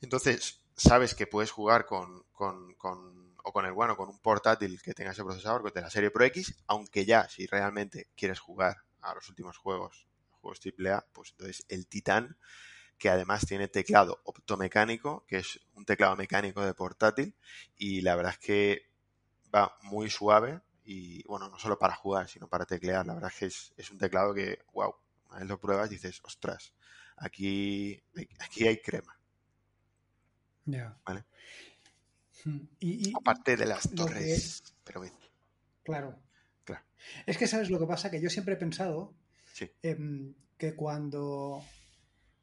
Entonces, 0.00 0.60
sabes 0.76 1.14
que 1.14 1.26
puedes 1.26 1.50
jugar 1.50 1.86
con, 1.86 2.24
con, 2.32 2.74
con, 2.74 3.34
o 3.42 3.52
con 3.52 3.66
el 3.66 3.72
bueno, 3.72 3.96
con 3.96 4.08
un 4.08 4.18
portátil 4.18 4.80
que 4.82 4.94
tenga 4.94 5.12
ese 5.12 5.24
procesador 5.24 5.72
de 5.72 5.80
la 5.80 5.90
serie 5.90 6.10
Pro 6.10 6.24
X, 6.24 6.54
aunque 6.66 7.04
ya, 7.04 7.28
si 7.28 7.46
realmente 7.46 8.08
quieres 8.16 8.40
jugar 8.40 8.76
a 9.00 9.14
los 9.14 9.28
últimos 9.28 9.56
juegos, 9.56 10.06
juegos 10.40 10.60
AAA, 10.64 11.06
pues 11.12 11.30
entonces 11.32 11.64
el 11.68 11.86
Titan, 11.86 12.36
que 12.98 13.10
además 13.10 13.46
tiene 13.46 13.68
teclado 13.68 14.20
optomecánico, 14.24 15.24
que 15.26 15.38
es 15.38 15.60
un 15.74 15.84
teclado 15.84 16.16
mecánico 16.16 16.64
de 16.64 16.74
portátil, 16.74 17.34
y 17.76 18.02
la 18.02 18.16
verdad 18.16 18.32
es 18.32 18.38
que 18.38 18.90
va 19.54 19.76
muy 19.82 20.10
suave, 20.10 20.60
y 20.84 21.22
bueno, 21.24 21.48
no 21.48 21.58
solo 21.58 21.78
para 21.78 21.94
jugar, 21.94 22.28
sino 22.28 22.48
para 22.48 22.66
teclear, 22.66 23.06
la 23.06 23.14
verdad 23.14 23.30
es 23.32 23.38
que 23.38 23.46
es, 23.46 23.72
es 23.76 23.90
un 23.90 23.98
teclado 23.98 24.34
que, 24.34 24.58
wow, 24.72 24.94
una 25.30 25.38
vez 25.38 25.48
lo 25.48 25.58
pruebas 25.58 25.90
dices, 25.90 26.20
ostras, 26.22 26.74
aquí, 27.16 28.02
aquí 28.38 28.66
hay 28.66 28.78
crema. 28.78 29.18
Ya. 30.66 30.96
¿Vale? 31.04 31.24
Y, 32.78 33.12
Aparte 33.16 33.56
de 33.56 33.66
las 33.66 33.90
torres. 33.90 34.62
Pero 34.84 35.02
Claro. 35.82 36.18
Claro. 36.64 36.84
Es 37.26 37.38
que, 37.38 37.46
¿sabes 37.46 37.70
lo 37.70 37.78
que 37.78 37.86
pasa? 37.86 38.10
Que 38.10 38.20
yo 38.20 38.28
siempre 38.30 38.54
he 38.54 38.58
pensado 38.58 39.14
em, 39.82 40.34
que 40.58 40.74
cuando. 40.74 41.22
O 41.22 41.66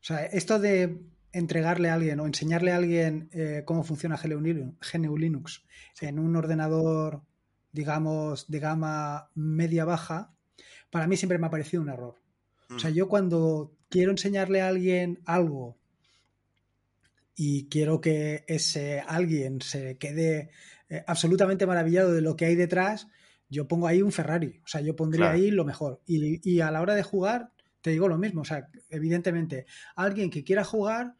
sea, 0.03 0.25
esto 0.25 0.59
de 0.59 0.99
entregarle 1.31 1.89
a 1.89 1.93
alguien 1.93 2.19
o 2.19 2.25
enseñarle 2.25 2.71
a 2.71 2.77
alguien 2.77 3.29
eh, 3.31 3.63
cómo 3.65 3.83
funciona 3.83 4.17
GNU 4.17 5.17
Linux 5.17 5.63
en 6.01 6.19
un 6.19 6.35
ordenador, 6.35 7.21
digamos, 7.71 8.49
de 8.49 8.59
gama 8.59 9.29
media-baja, 9.35 10.33
para 10.89 11.07
mí 11.07 11.17
siempre 11.17 11.37
me 11.37 11.47
ha 11.47 11.51
parecido 11.51 11.81
un 11.81 11.89
error. 11.89 12.15
O 12.69 12.79
sea, 12.79 12.89
mm. 12.89 12.93
yo 12.93 13.07
cuando 13.07 13.75
quiero 13.89 14.11
enseñarle 14.11 14.61
a 14.61 14.67
alguien 14.67 15.19
algo 15.25 15.77
y 17.35 17.67
quiero 17.69 18.01
que 18.01 18.43
ese 18.47 19.01
alguien 19.01 19.61
se 19.61 19.97
quede 19.97 20.51
eh, 20.89 21.03
absolutamente 21.07 21.65
maravillado 21.65 22.11
de 22.11 22.21
lo 22.21 22.35
que 22.35 22.45
hay 22.45 22.55
detrás, 22.55 23.07
yo 23.49 23.67
pongo 23.67 23.87
ahí 23.87 24.01
un 24.01 24.11
Ferrari, 24.11 24.61
o 24.63 24.67
sea, 24.67 24.81
yo 24.81 24.95
pondría 24.95 25.31
ahí 25.31 25.51
lo 25.51 25.65
mejor. 25.65 26.01
Y, 26.05 26.61
a 26.61 26.71
la 26.71 26.81
hora 26.81 26.95
de 26.95 27.03
jugar, 27.03 27.51
te 27.81 27.91
digo 27.91 28.07
lo 28.07 28.17
mismo, 28.17 28.41
o 28.41 28.45
sea, 28.45 28.69
evidentemente, 28.89 29.65
alguien 29.95 30.29
que 30.29 30.43
quiera 30.43 30.63
jugar 30.63 31.15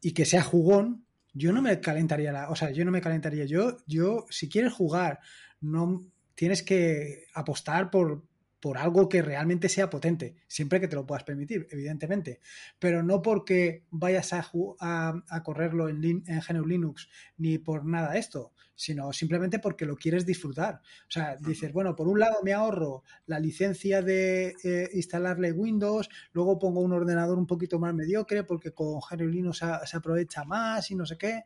y 0.00 0.12
que 0.12 0.24
sea 0.24 0.42
jugón, 0.42 1.06
yo 1.32 1.52
no 1.52 1.62
me 1.62 1.80
calentaría 1.80 2.32
la, 2.32 2.50
o 2.50 2.56
sea, 2.56 2.72
yo 2.72 2.84
no 2.84 2.90
me 2.90 3.00
calentaría, 3.00 3.44
yo, 3.44 3.76
yo, 3.86 4.26
si 4.30 4.48
quieres 4.48 4.72
jugar, 4.72 5.20
no 5.64 6.04
tienes 6.34 6.62
que 6.62 7.26
apostar 7.34 7.90
por, 7.90 8.24
por 8.60 8.78
algo 8.78 9.08
que 9.08 9.22
realmente 9.22 9.68
sea 9.68 9.90
potente, 9.90 10.36
siempre 10.46 10.80
que 10.80 10.88
te 10.88 10.96
lo 10.96 11.06
puedas 11.06 11.24
permitir, 11.24 11.66
evidentemente, 11.70 12.40
pero 12.78 13.02
no 13.02 13.20
porque 13.22 13.84
vayas 13.90 14.32
a, 14.32 14.42
a, 14.80 15.42
correrlo 15.42 15.88
en, 15.88 16.02
en 16.26 16.40
GNU 16.40 16.66
Linux 16.66 17.08
ni 17.36 17.58
por 17.58 17.84
nada 17.84 18.16
esto, 18.16 18.52
sino 18.74 19.12
simplemente 19.12 19.58
porque 19.58 19.84
lo 19.84 19.96
quieres 19.96 20.26
disfrutar. 20.26 20.80
O 21.06 21.10
sea, 21.10 21.36
dices, 21.36 21.72
bueno, 21.72 21.94
por 21.94 22.08
un 22.08 22.18
lado 22.18 22.36
me 22.42 22.52
ahorro 22.52 23.04
la 23.26 23.38
licencia 23.38 24.02
de 24.02 24.54
eh, 24.64 24.88
instalarle 24.94 25.52
Windows, 25.52 26.08
luego 26.32 26.58
pongo 26.58 26.80
un 26.80 26.92
ordenador 26.92 27.38
un 27.38 27.46
poquito 27.46 27.78
más 27.78 27.94
mediocre 27.94 28.44
porque 28.44 28.72
con 28.72 28.98
GNU 29.00 29.28
Linux 29.28 29.62
se, 29.84 29.96
aprovecha 29.96 30.44
más 30.44 30.90
y 30.90 30.94
no 30.94 31.06
sé 31.06 31.18
qué. 31.18 31.42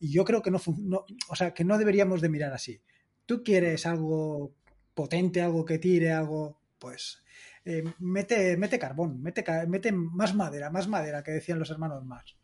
Y 0.00 0.10
yo 0.10 0.24
creo 0.24 0.42
que 0.42 0.50
no, 0.50 0.60
no, 0.78 1.04
o 1.28 1.36
sea, 1.36 1.52
que 1.52 1.64
no 1.64 1.78
deberíamos 1.78 2.20
de 2.20 2.28
mirar 2.28 2.52
así. 2.52 2.80
Tú 3.26 3.42
quieres 3.42 3.86
algo 3.86 4.54
potente, 4.94 5.40
algo 5.40 5.64
que 5.64 5.78
tire, 5.78 6.12
algo, 6.12 6.60
pues 6.78 7.22
eh, 7.64 7.82
mete, 7.98 8.56
mete 8.56 8.78
carbón, 8.78 9.22
mete, 9.22 9.44
mete 9.66 9.92
más 9.92 10.34
madera, 10.34 10.70
más 10.70 10.88
madera, 10.88 11.22
que 11.22 11.32
decían 11.32 11.58
los 11.58 11.70
hermanos 11.70 12.04
más. 12.04 12.36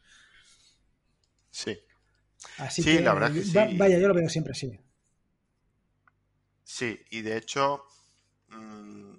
Sí. 1.50 1.78
Así 2.58 2.82
sí, 2.82 2.96
que, 2.96 3.02
la 3.02 3.14
verdad 3.14 3.32
que 3.32 3.42
sí. 3.42 3.76
Vaya, 3.76 3.98
yo 3.98 4.08
lo 4.08 4.14
veo 4.14 4.28
siempre 4.28 4.52
así. 4.52 4.80
Sí, 6.64 6.98
y 7.10 7.22
de 7.22 7.36
hecho, 7.36 7.84
mmm, 8.48 9.18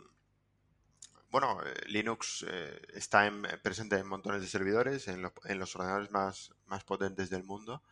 bueno, 1.32 1.60
eh, 1.64 1.74
Linux 1.88 2.46
eh, 2.48 2.82
está 2.94 3.26
en, 3.26 3.44
presente 3.64 3.98
en 3.98 4.06
montones 4.06 4.42
de 4.42 4.48
servidores, 4.48 5.08
en, 5.08 5.22
lo, 5.22 5.34
en 5.46 5.60
los 5.60 5.76
ordenadores 5.76 6.12
más, 6.12 6.54
más, 6.68 6.84
potentes 6.84 7.30
del 7.30 7.44
mundo. 7.44 7.84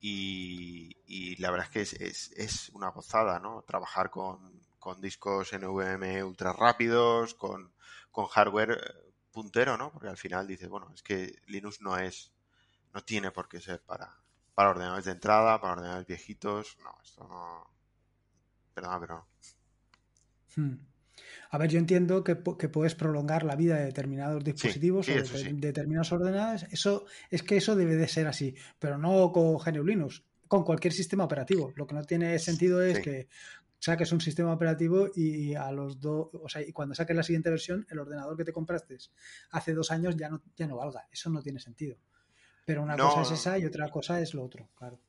Y, 0.00 0.96
y 1.06 1.36
la 1.36 1.50
verdad 1.50 1.66
es 1.66 1.72
que 1.72 1.80
es, 1.82 1.92
es, 1.92 2.32
es, 2.32 2.68
una 2.70 2.88
gozada, 2.88 3.38
¿no? 3.38 3.62
Trabajar 3.62 4.10
con, 4.10 4.60
con 4.78 5.00
discos 5.00 5.52
NVMe 5.52 6.24
ultra 6.24 6.52
rápidos, 6.54 7.34
con, 7.34 7.72
con 8.10 8.26
hardware 8.26 8.72
eh, 8.72 9.12
puntero, 9.30 9.76
¿no? 9.76 9.92
Porque 9.92 10.08
al 10.08 10.16
final 10.16 10.46
dices, 10.46 10.68
bueno, 10.68 10.90
es 10.94 11.02
que 11.02 11.40
Linux 11.46 11.82
no 11.82 11.98
es, 11.98 12.32
no 12.94 13.04
tiene 13.04 13.30
por 13.30 13.48
qué 13.48 13.60
ser 13.60 13.82
para, 13.82 14.16
para 14.54 14.70
ordenadores 14.70 15.04
de 15.04 15.12
entrada, 15.12 15.60
para 15.60 15.74
ordenadores 15.74 16.06
viejitos. 16.06 16.78
No, 16.82 16.94
esto 17.02 17.28
no. 17.28 17.70
Perdona, 18.74 19.00
pero 19.00 19.14
no. 19.16 19.26
Hmm. 20.56 20.89
A 21.50 21.58
ver, 21.58 21.68
yo 21.68 21.78
entiendo 21.78 22.22
que, 22.22 22.38
que, 22.58 22.68
puedes 22.68 22.94
prolongar 22.94 23.42
la 23.42 23.56
vida 23.56 23.76
de 23.76 23.86
determinados 23.86 24.42
dispositivos 24.44 25.08
o 25.08 25.12
de, 25.12 25.52
determinados 25.54 26.12
ordenadores. 26.12 26.66
Eso 26.70 27.06
es 27.28 27.42
que 27.42 27.56
eso 27.56 27.74
debe 27.74 27.96
de 27.96 28.06
ser 28.06 28.28
así, 28.28 28.54
pero 28.78 28.98
no 28.98 29.32
con 29.32 29.56
GNU 29.58 29.84
Linux, 29.84 30.22
con 30.46 30.62
cualquier 30.62 30.92
sistema 30.92 31.24
operativo. 31.24 31.72
Lo 31.74 31.86
que 31.88 31.94
no 31.94 32.04
tiene 32.04 32.38
sentido 32.38 32.80
es 32.82 33.00
que 33.00 33.28
saques 33.80 34.12
un 34.12 34.20
sistema 34.20 34.52
operativo 34.52 35.08
y 35.14 35.54
a 35.54 35.72
los 35.72 36.00
dos, 36.00 36.28
o 36.32 36.48
sea, 36.48 36.62
y 36.62 36.72
cuando 36.72 36.94
saques 36.94 37.16
la 37.16 37.22
siguiente 37.24 37.50
versión, 37.50 37.84
el 37.90 37.98
ordenador 37.98 38.36
que 38.36 38.44
te 38.44 38.52
compraste 38.52 38.96
hace 39.50 39.74
dos 39.74 39.90
años 39.90 40.16
ya 40.16 40.28
no, 40.28 40.42
ya 40.56 40.68
no 40.68 40.76
valga. 40.76 41.08
Eso 41.10 41.30
no 41.30 41.42
tiene 41.42 41.58
sentido. 41.58 41.96
Pero 42.64 42.82
una 42.82 42.96
cosa 42.96 43.22
es 43.22 43.30
esa 43.32 43.58
y 43.58 43.64
otra 43.64 43.88
cosa 43.88 44.20
es 44.20 44.34
lo 44.34 44.44
otro, 44.44 44.68
claro. 44.76 45.00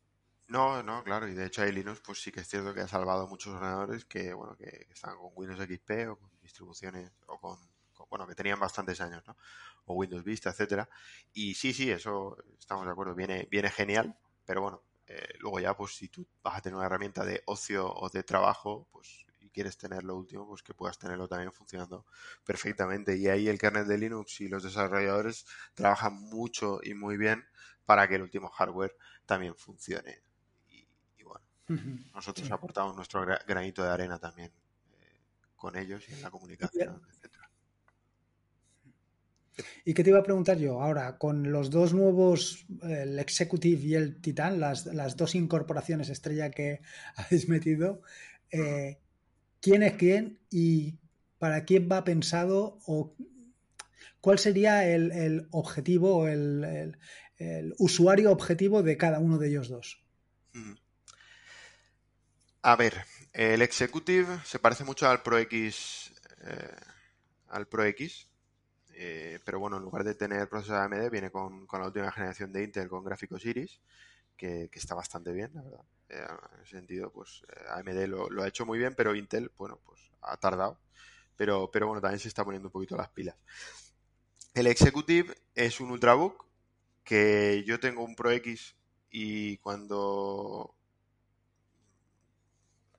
No, 0.47 0.83
no, 0.83 1.01
claro, 1.03 1.29
y 1.29 1.33
de 1.33 1.45
hecho 1.45 1.61
hay 1.61 1.71
Linux, 1.71 2.01
pues 2.01 2.21
sí 2.21 2.29
que 2.29 2.41
es 2.41 2.47
cierto 2.47 2.73
que 2.73 2.81
ha 2.81 2.87
salvado 2.87 3.25
muchos 3.25 3.53
ordenadores 3.53 4.03
que, 4.03 4.33
bueno, 4.33 4.57
que, 4.57 4.87
están 4.91 5.15
con 5.15 5.31
Windows 5.33 5.61
XP 5.61 6.09
o 6.09 6.17
con 6.17 6.30
distribuciones 6.51 7.11
o 7.27 7.39
con, 7.39 7.57
bueno, 8.09 8.27
que 8.27 8.35
tenían 8.35 8.59
bastantes 8.59 8.99
años, 9.01 9.23
¿no? 9.25 9.37
O 9.85 9.93
Windows 9.95 10.23
Vista, 10.23 10.49
etcétera. 10.49 10.89
Y 11.33 11.53
sí, 11.55 11.73
sí, 11.73 11.89
eso 11.89 12.37
estamos 12.59 12.85
de 12.85 12.91
acuerdo, 12.91 13.15
viene, 13.15 13.47
viene 13.49 13.69
genial, 13.69 14.17
pero 14.45 14.61
bueno, 14.61 14.83
eh, 15.07 15.33
luego 15.39 15.59
ya, 15.59 15.75
pues 15.75 15.95
si 15.95 16.09
tú 16.09 16.27
vas 16.43 16.57
a 16.57 16.61
tener 16.61 16.75
una 16.75 16.85
herramienta 16.85 17.23
de 17.23 17.41
ocio 17.45 17.91
o 17.91 18.09
de 18.09 18.23
trabajo, 18.23 18.87
pues 18.91 19.25
y 19.39 19.49
quieres 19.49 19.77
tener 19.77 20.03
lo 20.03 20.15
último, 20.15 20.47
pues 20.47 20.61
que 20.61 20.73
puedas 20.73 20.99
tenerlo 20.99 21.27
también 21.27 21.51
funcionando 21.51 22.05
perfectamente. 22.45 23.17
Y 23.17 23.27
ahí 23.27 23.47
el 23.47 23.57
kernel 23.57 23.87
de 23.87 23.97
Linux 23.97 24.41
y 24.41 24.47
los 24.47 24.63
desarrolladores 24.63 25.45
trabajan 25.73 26.13
mucho 26.13 26.79
y 26.83 26.93
muy 26.93 27.17
bien 27.17 27.43
para 27.85 28.07
que 28.07 28.15
el 28.15 28.21
último 28.21 28.49
hardware 28.49 28.95
también 29.25 29.55
funcione. 29.55 30.21
Y, 30.67 31.23
bueno, 31.23 31.45
nosotros 32.13 32.49
aportamos 32.51 32.95
nuestro 32.95 33.25
granito 33.47 33.83
de 33.83 33.89
arena 33.89 34.19
también 34.19 34.53
con 35.61 35.77
ellos 35.77 36.03
y 36.09 36.13
en 36.13 36.23
la 36.23 36.31
comunicación, 36.31 36.99
etcétera. 37.07 37.47
¿Y 39.85 39.93
qué 39.93 40.03
te 40.03 40.09
iba 40.09 40.17
a 40.17 40.23
preguntar 40.23 40.57
yo? 40.57 40.81
Ahora, 40.81 41.19
con 41.19 41.51
los 41.51 41.69
dos 41.69 41.93
nuevos, 41.93 42.65
el 42.81 43.19
Executive 43.19 43.79
y 43.79 43.93
el 43.93 44.19
Titan, 44.19 44.59
las, 44.59 44.87
las 44.87 45.15
dos 45.17 45.35
incorporaciones 45.35 46.09
estrella 46.09 46.49
que 46.49 46.81
habéis 47.15 47.47
metido, 47.47 48.01
eh, 48.49 48.97
¿quién 49.59 49.83
es 49.83 49.93
quién 49.93 50.39
y 50.49 50.97
para 51.37 51.63
quién 51.63 51.87
va 51.91 52.03
pensado 52.03 52.79
o 52.87 53.15
cuál 54.19 54.39
sería 54.39 54.87
el, 54.89 55.11
el 55.11 55.47
objetivo 55.51 56.17
o 56.17 56.27
el, 56.27 56.63
el, 56.63 56.97
el, 57.37 57.75
usuario 57.77 58.31
objetivo 58.31 58.81
de 58.81 58.97
cada 58.97 59.19
uno 59.19 59.37
de 59.37 59.49
ellos 59.49 59.69
dos? 59.69 60.03
Mm. 60.53 60.73
A 62.63 62.75
ver, 62.75 63.05
el 63.33 63.61
Executive 63.61 64.39
se 64.45 64.59
parece 64.59 64.83
mucho 64.83 65.07
al 65.09 65.21
Pro 65.21 65.37
X, 65.37 66.13
eh, 66.43 66.75
al 67.49 67.67
Pro 67.67 67.83
X, 67.85 68.27
eh, 68.93 69.39
pero 69.45 69.59
bueno, 69.59 69.77
en 69.77 69.83
lugar 69.83 70.03
de 70.03 70.15
tener 70.15 70.49
procesador 70.49 70.93
AMD, 70.93 71.09
viene 71.09 71.31
con, 71.31 71.67
la 71.71 71.85
última 71.85 72.11
generación 72.11 72.51
de 72.51 72.63
Intel 72.63 72.89
con 72.89 73.03
gráficos 73.03 73.45
Iris, 73.45 73.79
que, 74.35 74.69
está 74.73 74.95
bastante 74.95 75.31
bien, 75.31 75.51
la 75.53 75.61
verdad. 75.61 75.85
Eh, 76.09 76.27
en 76.55 76.61
ese 76.61 76.71
sentido, 76.71 77.11
pues 77.11 77.43
AMD 77.69 78.07
lo, 78.07 78.43
ha 78.43 78.47
hecho 78.47 78.65
muy 78.65 78.77
bien, 78.77 78.95
pero 78.95 79.15
Intel, 79.15 79.51
bueno, 79.57 79.79
pues 79.85 80.01
ha 80.21 80.37
tardado. 80.37 80.79
Pero, 81.37 81.71
pero 81.71 81.87
bueno, 81.87 82.01
también 82.01 82.19
se 82.19 82.27
está 82.27 82.43
poniendo 82.43 82.67
un 82.67 82.73
poquito 82.73 82.97
las 82.97 83.09
pilas. 83.09 83.35
El 84.53 84.67
Executive 84.67 85.33
es 85.55 85.79
un 85.79 85.91
Ultrabook 85.91 86.45
que 87.03 87.63
yo 87.65 87.79
tengo 87.79 88.03
un 88.03 88.15
Pro 88.15 88.31
X 88.31 88.75
y 89.09 89.57
cuando 89.57 90.75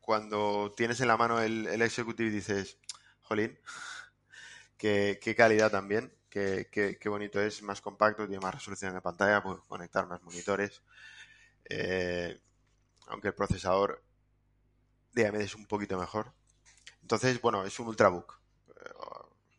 cuando 0.02 0.74
tienes 0.76 1.00
en 1.00 1.08
la 1.08 1.16
mano 1.16 1.40
el, 1.40 1.66
el 1.68 1.80
Executive 1.80 2.28
dices, 2.28 2.76
jolín, 3.22 3.58
qué, 4.76 5.34
calidad 5.36 5.70
también, 5.70 6.12
qué, 6.28 6.68
qué, 6.70 7.08
bonito 7.08 7.40
es, 7.40 7.62
más 7.62 7.80
compacto, 7.80 8.26
tiene 8.26 8.42
más 8.42 8.54
resolución 8.54 8.92
de 8.94 9.00
pantalla, 9.00 9.42
puedes 9.42 9.62
conectar 9.62 10.06
más 10.08 10.22
monitores. 10.22 10.82
Eh, 11.70 12.40
aunque 13.06 13.28
el 13.28 13.34
procesador 13.34 14.02
de 15.12 15.26
AMD 15.26 15.40
es 15.40 15.54
un 15.54 15.66
poquito 15.66 15.98
mejor. 15.98 16.32
Entonces, 17.00 17.40
bueno, 17.40 17.64
es 17.64 17.78
un 17.78 17.86
ultrabook. 17.86 18.40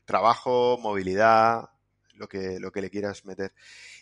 Trabajo, 0.06 0.77
movilidad, 0.82 1.69
lo 2.15 2.27
que, 2.27 2.60
lo 2.60 2.71
que 2.71 2.82
le 2.82 2.89
quieras 2.89 3.23
meter. 3.23 3.53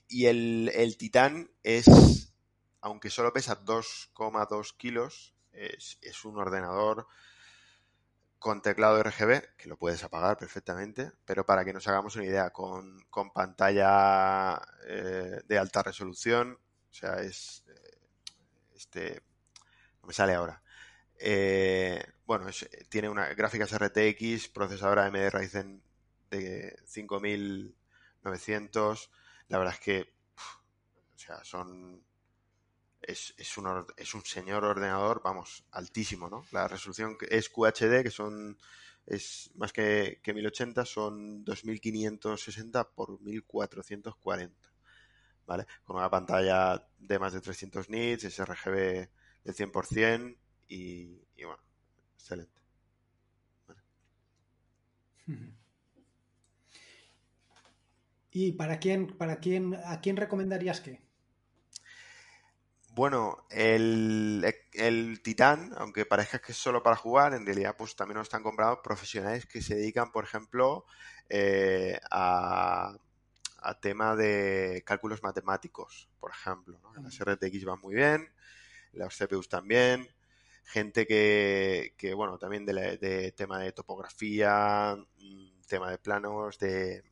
Y 0.08 0.26
el, 0.26 0.72
el 0.74 0.98
Titan 0.98 1.52
es, 1.64 2.34
aunque 2.82 3.12
solo 3.12 3.32
pesa 3.32 3.64
2,2 3.64 4.76
kilos, 4.76 5.36
es, 5.54 6.26
un 6.26 6.38
ordenador 6.38 7.08
con 8.40 8.62
teclado 8.62 9.02
RGB, 9.04 9.56
que 9.56 9.70
lo 9.70 9.78
puedes 9.78 10.04
apagar 10.04 10.38
perfectamente, 10.38 11.12
pero 11.26 11.46
para 11.46 11.64
que 11.64 11.74
nos 11.74 11.88
hagamos 11.88 12.16
una 12.16 12.26
idea, 12.26 12.50
con, 12.52 13.06
pantalla 13.34 14.60
eh, 14.88 15.42
de 15.46 15.60
alta 15.60 15.84
resolución, 15.84 16.58
o 16.90 16.94
sea, 16.94 17.22
es, 17.22 17.64
eh, 17.68 18.00
este, 18.74 19.22
no 20.02 20.08
me 20.08 20.14
sale 20.14 20.34
ahora. 20.34 20.64
Eh, 21.20 22.04
bueno, 22.26 22.48
tiene 22.90 23.10
una 23.10 23.28
gráficas 23.36 23.78
RTX, 23.78 24.50
procesador 24.50 24.98
AMD 25.00 25.30
Ryzen 25.30 25.84
de 26.32 26.80
5900, 26.86 29.12
la 29.50 29.58
verdad 29.60 29.76
es 29.76 29.80
que, 29.82 30.14
o 31.14 31.18
sea, 31.18 31.44
son 31.44 32.04
es, 33.02 33.34
es, 33.38 33.58
un, 33.58 33.86
es 33.98 34.14
un 34.14 34.24
señor 34.24 34.64
ordenador, 34.64 35.22
vamos, 35.24 35.64
altísimo, 35.72 36.30
¿no? 36.30 36.46
La 36.52 36.68
resolución 36.68 37.18
es 37.30 37.50
QHD, 37.50 38.04
que 38.04 38.12
son 38.12 38.58
es 39.06 39.52
más 39.56 39.74
que, 39.74 40.20
que 40.24 40.34
1080, 40.34 40.86
son 40.86 41.44
2560 41.44 42.90
por 42.92 43.20
1440, 43.22 44.56
¿vale? 45.46 45.66
Con 45.84 45.98
una 45.98 46.10
pantalla 46.10 46.88
de 46.98 47.20
más 47.20 47.34
de 47.34 47.42
300 47.42 47.90
nits, 47.90 48.24
sRGB 48.24 49.10
del 49.44 49.56
100% 49.56 50.38
y, 50.68 51.28
y 51.36 51.44
bueno, 51.44 51.62
excelente. 52.16 52.62
¿Y 58.34 58.54
para 58.54 58.80
quién, 58.80 59.08
para 59.08 59.40
quién, 59.40 59.76
a 59.76 60.00
quién 60.00 60.16
recomendarías 60.16 60.80
que? 60.80 61.11
Bueno, 62.94 63.46
el, 63.50 64.54
el 64.74 65.22
Titán, 65.22 65.72
aunque 65.78 66.06
parezca 66.06 66.40
que 66.40 66.52
es 66.52 66.58
solo 66.58 66.84
para 66.84 66.98
jugar, 66.98 67.34
en 67.34 67.46
realidad 67.46 67.76
pues 67.78 67.96
también 67.96 68.18
lo 68.18 68.22
están 68.22 68.44
comprando 68.44 68.82
profesionales 68.82 69.46
que 69.46 69.62
se 69.62 69.76
dedican, 69.76 70.12
por 70.12 70.26
ejemplo, 70.26 70.86
eh, 71.30 71.98
a, 72.12 72.94
a, 73.62 73.80
tema 73.80 74.18
de 74.18 74.84
cálculos 74.86 75.24
matemáticos, 75.24 76.10
por 76.20 76.32
ejemplo. 76.32 76.82
¿no? 76.84 76.94
Las 77.02 77.18
RTX 77.18 77.64
van 77.64 77.80
muy 77.80 77.96
bien, 77.96 78.30
las 78.92 79.18
CPUs 79.18 79.48
también, 79.48 80.10
gente 80.66 81.08
que, 81.08 81.96
que 81.98 82.14
bueno, 82.14 82.38
también 82.38 82.66
de, 82.66 82.98
de, 82.98 83.32
tema 83.32 83.60
de 83.60 83.72
topografía, 83.72 84.98
mm, 85.18 85.62
tema 85.66 85.90
de 85.92 85.98
planos, 85.98 86.60
de 86.60 87.04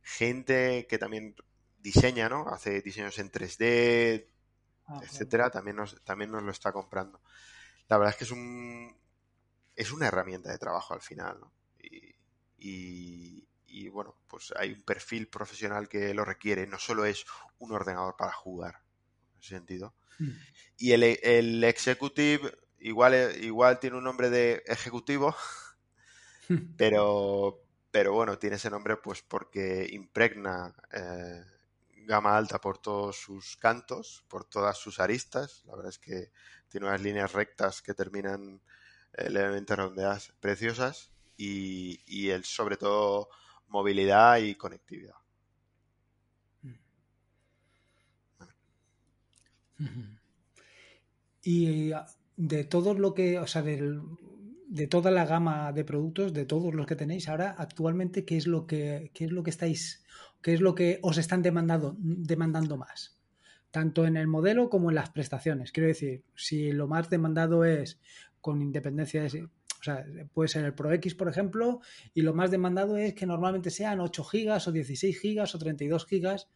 gente 0.00 0.86
que 0.88 0.96
también 0.96 1.36
diseña, 1.78 2.30
¿no? 2.30 2.48
Hace 2.48 2.80
diseños 2.80 3.18
en 3.18 3.30
3D, 3.30 4.31
ah, 4.92 5.00
etcétera, 5.02 5.50
también 5.50 5.76
nos, 5.76 6.02
también 6.04 6.30
nos 6.30 6.42
lo 6.42 6.50
está 6.50 6.72
comprando. 6.72 7.20
La 7.88 7.98
verdad 7.98 8.12
es 8.12 8.18
que 8.18 8.24
es 8.24 8.30
un 8.30 8.96
es 9.74 9.92
una 9.92 10.06
herramienta 10.06 10.50
de 10.50 10.58
trabajo 10.58 10.94
al 10.94 11.00
final, 11.00 11.38
¿no? 11.40 11.52
Y, 12.58 13.48
y, 13.66 13.88
bueno, 13.88 14.16
pues 14.28 14.52
hay 14.56 14.72
un 14.72 14.82
perfil 14.82 15.26
profesional 15.26 15.88
que 15.88 16.14
lo 16.14 16.24
requiere, 16.24 16.66
no 16.66 16.78
solo 16.78 17.04
es 17.04 17.24
un 17.58 17.72
ordenador 17.72 18.16
para 18.16 18.32
jugar, 18.32 18.82
en 19.32 19.40
ese 19.40 19.48
sentido. 19.48 19.94
Hmm. 20.18 20.30
Y 20.76 20.92
el, 20.92 21.02
el 21.02 21.64
executive 21.64 22.52
igual, 22.78 23.14
igual 23.42 23.80
tiene 23.80 23.96
un 23.96 24.04
nombre 24.04 24.30
de 24.30 24.62
ejecutivo, 24.66 25.34
pero, 26.76 27.64
pero 27.90 28.12
bueno, 28.12 28.38
tiene 28.38 28.56
ese 28.56 28.70
nombre 28.70 28.96
pues 28.96 29.22
porque 29.22 29.88
impregna 29.90 30.74
eh, 30.92 31.42
gama 32.06 32.36
alta 32.36 32.60
por 32.60 32.78
todos 32.78 33.16
sus 33.16 33.56
cantos, 33.56 34.24
por 34.28 34.44
todas 34.44 34.78
sus 34.78 35.00
aristas. 35.00 35.62
La 35.66 35.76
verdad 35.76 35.90
es 35.90 35.98
que 35.98 36.30
tiene 36.68 36.86
unas 36.86 37.02
líneas 37.02 37.32
rectas 37.32 37.82
que 37.82 37.94
terminan 37.94 38.60
eh, 39.14 39.30
levemente 39.30 39.76
redondeadas, 39.76 40.32
preciosas, 40.40 41.12
y, 41.36 42.00
y 42.06 42.30
el, 42.30 42.44
sobre 42.44 42.76
todo 42.76 43.28
movilidad 43.68 44.38
y 44.38 44.54
conectividad. 44.54 45.16
Y 51.42 51.92
de 52.36 52.64
todo 52.64 52.94
lo 52.94 53.14
que, 53.14 53.38
o 53.38 53.46
sea, 53.46 53.62
de 53.62 54.86
toda 54.86 55.10
la 55.10 55.24
gama 55.26 55.72
de 55.72 55.84
productos, 55.84 56.32
de 56.32 56.46
todos 56.46 56.72
los 56.74 56.86
que 56.86 56.96
tenéis 56.96 57.28
ahora, 57.28 57.56
actualmente, 57.58 58.24
¿qué 58.24 58.36
es 58.36 58.46
lo 58.46 58.66
que, 58.66 59.10
qué 59.12 59.24
es 59.24 59.32
lo 59.32 59.42
que 59.42 59.50
estáis 59.50 60.04
¿Qué 60.42 60.54
es 60.54 60.60
lo 60.60 60.74
que 60.74 60.98
os 61.02 61.18
están 61.18 61.42
demandando, 61.42 61.96
demandando 61.98 62.76
más? 62.76 63.16
Tanto 63.70 64.04
en 64.04 64.16
el 64.16 64.26
modelo 64.26 64.68
como 64.68 64.90
en 64.90 64.96
las 64.96 65.10
prestaciones. 65.10 65.72
Quiero 65.72 65.88
decir, 65.88 66.24
si 66.34 66.72
lo 66.72 66.88
más 66.88 67.08
demandado 67.08 67.64
es 67.64 68.00
con 68.40 68.60
independencia 68.60 69.22
de... 69.22 69.44
O 69.44 69.84
sea, 69.84 70.04
puede 70.32 70.48
ser 70.48 70.64
el 70.64 70.74
Pro 70.74 70.92
X, 70.92 71.14
por 71.16 71.28
ejemplo, 71.28 71.80
y 72.14 72.22
lo 72.22 72.34
más 72.34 72.52
demandado 72.52 72.96
es 72.96 73.14
que 73.14 73.26
normalmente 73.26 73.70
sean 73.70 74.00
8 74.00 74.22
gigas 74.24 74.68
o 74.68 74.72
16 74.72 75.18
gigas 75.18 75.54
o 75.56 75.58
32 75.58 76.06
gigas, 76.06 76.48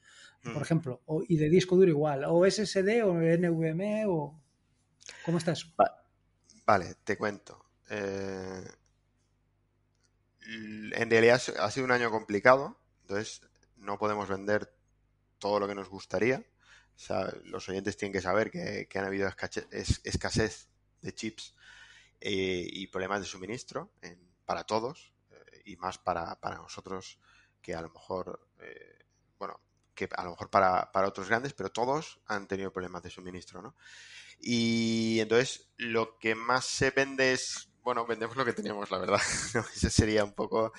por 0.45 0.59
mm. 0.59 0.63
ejemplo, 0.63 1.03
y 1.29 1.37
de 1.37 1.49
disco 1.49 1.75
duro 1.75 1.91
igual, 1.91 2.25
o 2.29 2.49
SSD 2.49 3.03
o 3.05 3.15
NVMe 3.15 4.05
o... 4.07 4.41
¿Cómo 5.25 5.39
está 5.39 5.53
eso? 5.53 5.69
Vale, 6.65 6.95
te 7.03 7.17
cuento. 7.17 7.65
Eh, 7.91 8.65
en 10.47 11.11
realidad 11.11 11.43
ha 11.59 11.71
sido 11.73 11.87
un 11.87 11.93
año 11.93 12.11
complicado, 12.11 12.79
entonces 13.03 13.43
no 13.87 13.99
podemos 13.99 14.29
vender 14.29 14.71
todo 15.39 15.61
lo 15.61 15.69
que 15.69 15.75
nos 15.75 15.89
gustaría. 15.89 16.45
Los 17.45 17.69
oyentes 17.69 17.97
tienen 17.97 18.13
que 18.13 18.21
saber 18.21 18.51
que, 18.51 18.89
han 18.95 19.05
habido 19.05 19.29
escasez 19.29 20.69
de 21.03 21.15
chips 21.15 21.55
eh, 22.21 22.67
y 22.67 22.87
problemas 22.87 23.21
de 23.21 23.27
suministro 23.27 23.93
para 24.45 24.65
todos 24.65 25.13
eh, 25.31 25.63
y 25.67 25.77
más 25.77 25.99
para, 25.99 26.39
nosotros 26.57 27.19
que 27.61 27.75
a 27.75 27.83
lo 27.83 27.91
mejor, 27.91 28.49
eh, 28.61 29.05
bueno, 29.39 29.61
que 29.95 30.09
a 30.17 30.25
lo 30.25 30.31
mejor 30.31 30.51
para, 30.51 30.91
otros 31.07 31.29
grandes, 31.29 31.53
pero 31.53 31.71
todos 31.71 32.21
han 32.27 32.47
tenido 32.49 32.73
problemas 32.73 33.03
de 33.03 33.11
suministro, 33.11 33.61
¿no? 33.61 33.75
Y 34.41 35.19
entonces 35.21 35.69
lo 35.77 36.19
que 36.19 36.35
más 36.35 36.67
se 36.67 36.91
vende 36.91 37.33
es, 37.33 37.71
bueno, 37.83 38.07
vendemos 38.07 38.37
lo 38.37 38.45
que 38.45 38.53
teníamos, 38.53 38.91
la 38.91 38.99
verdad. 38.99 39.21
Ese 39.75 39.91
sería 39.91 40.25
un 40.25 40.35
poco 40.35 40.73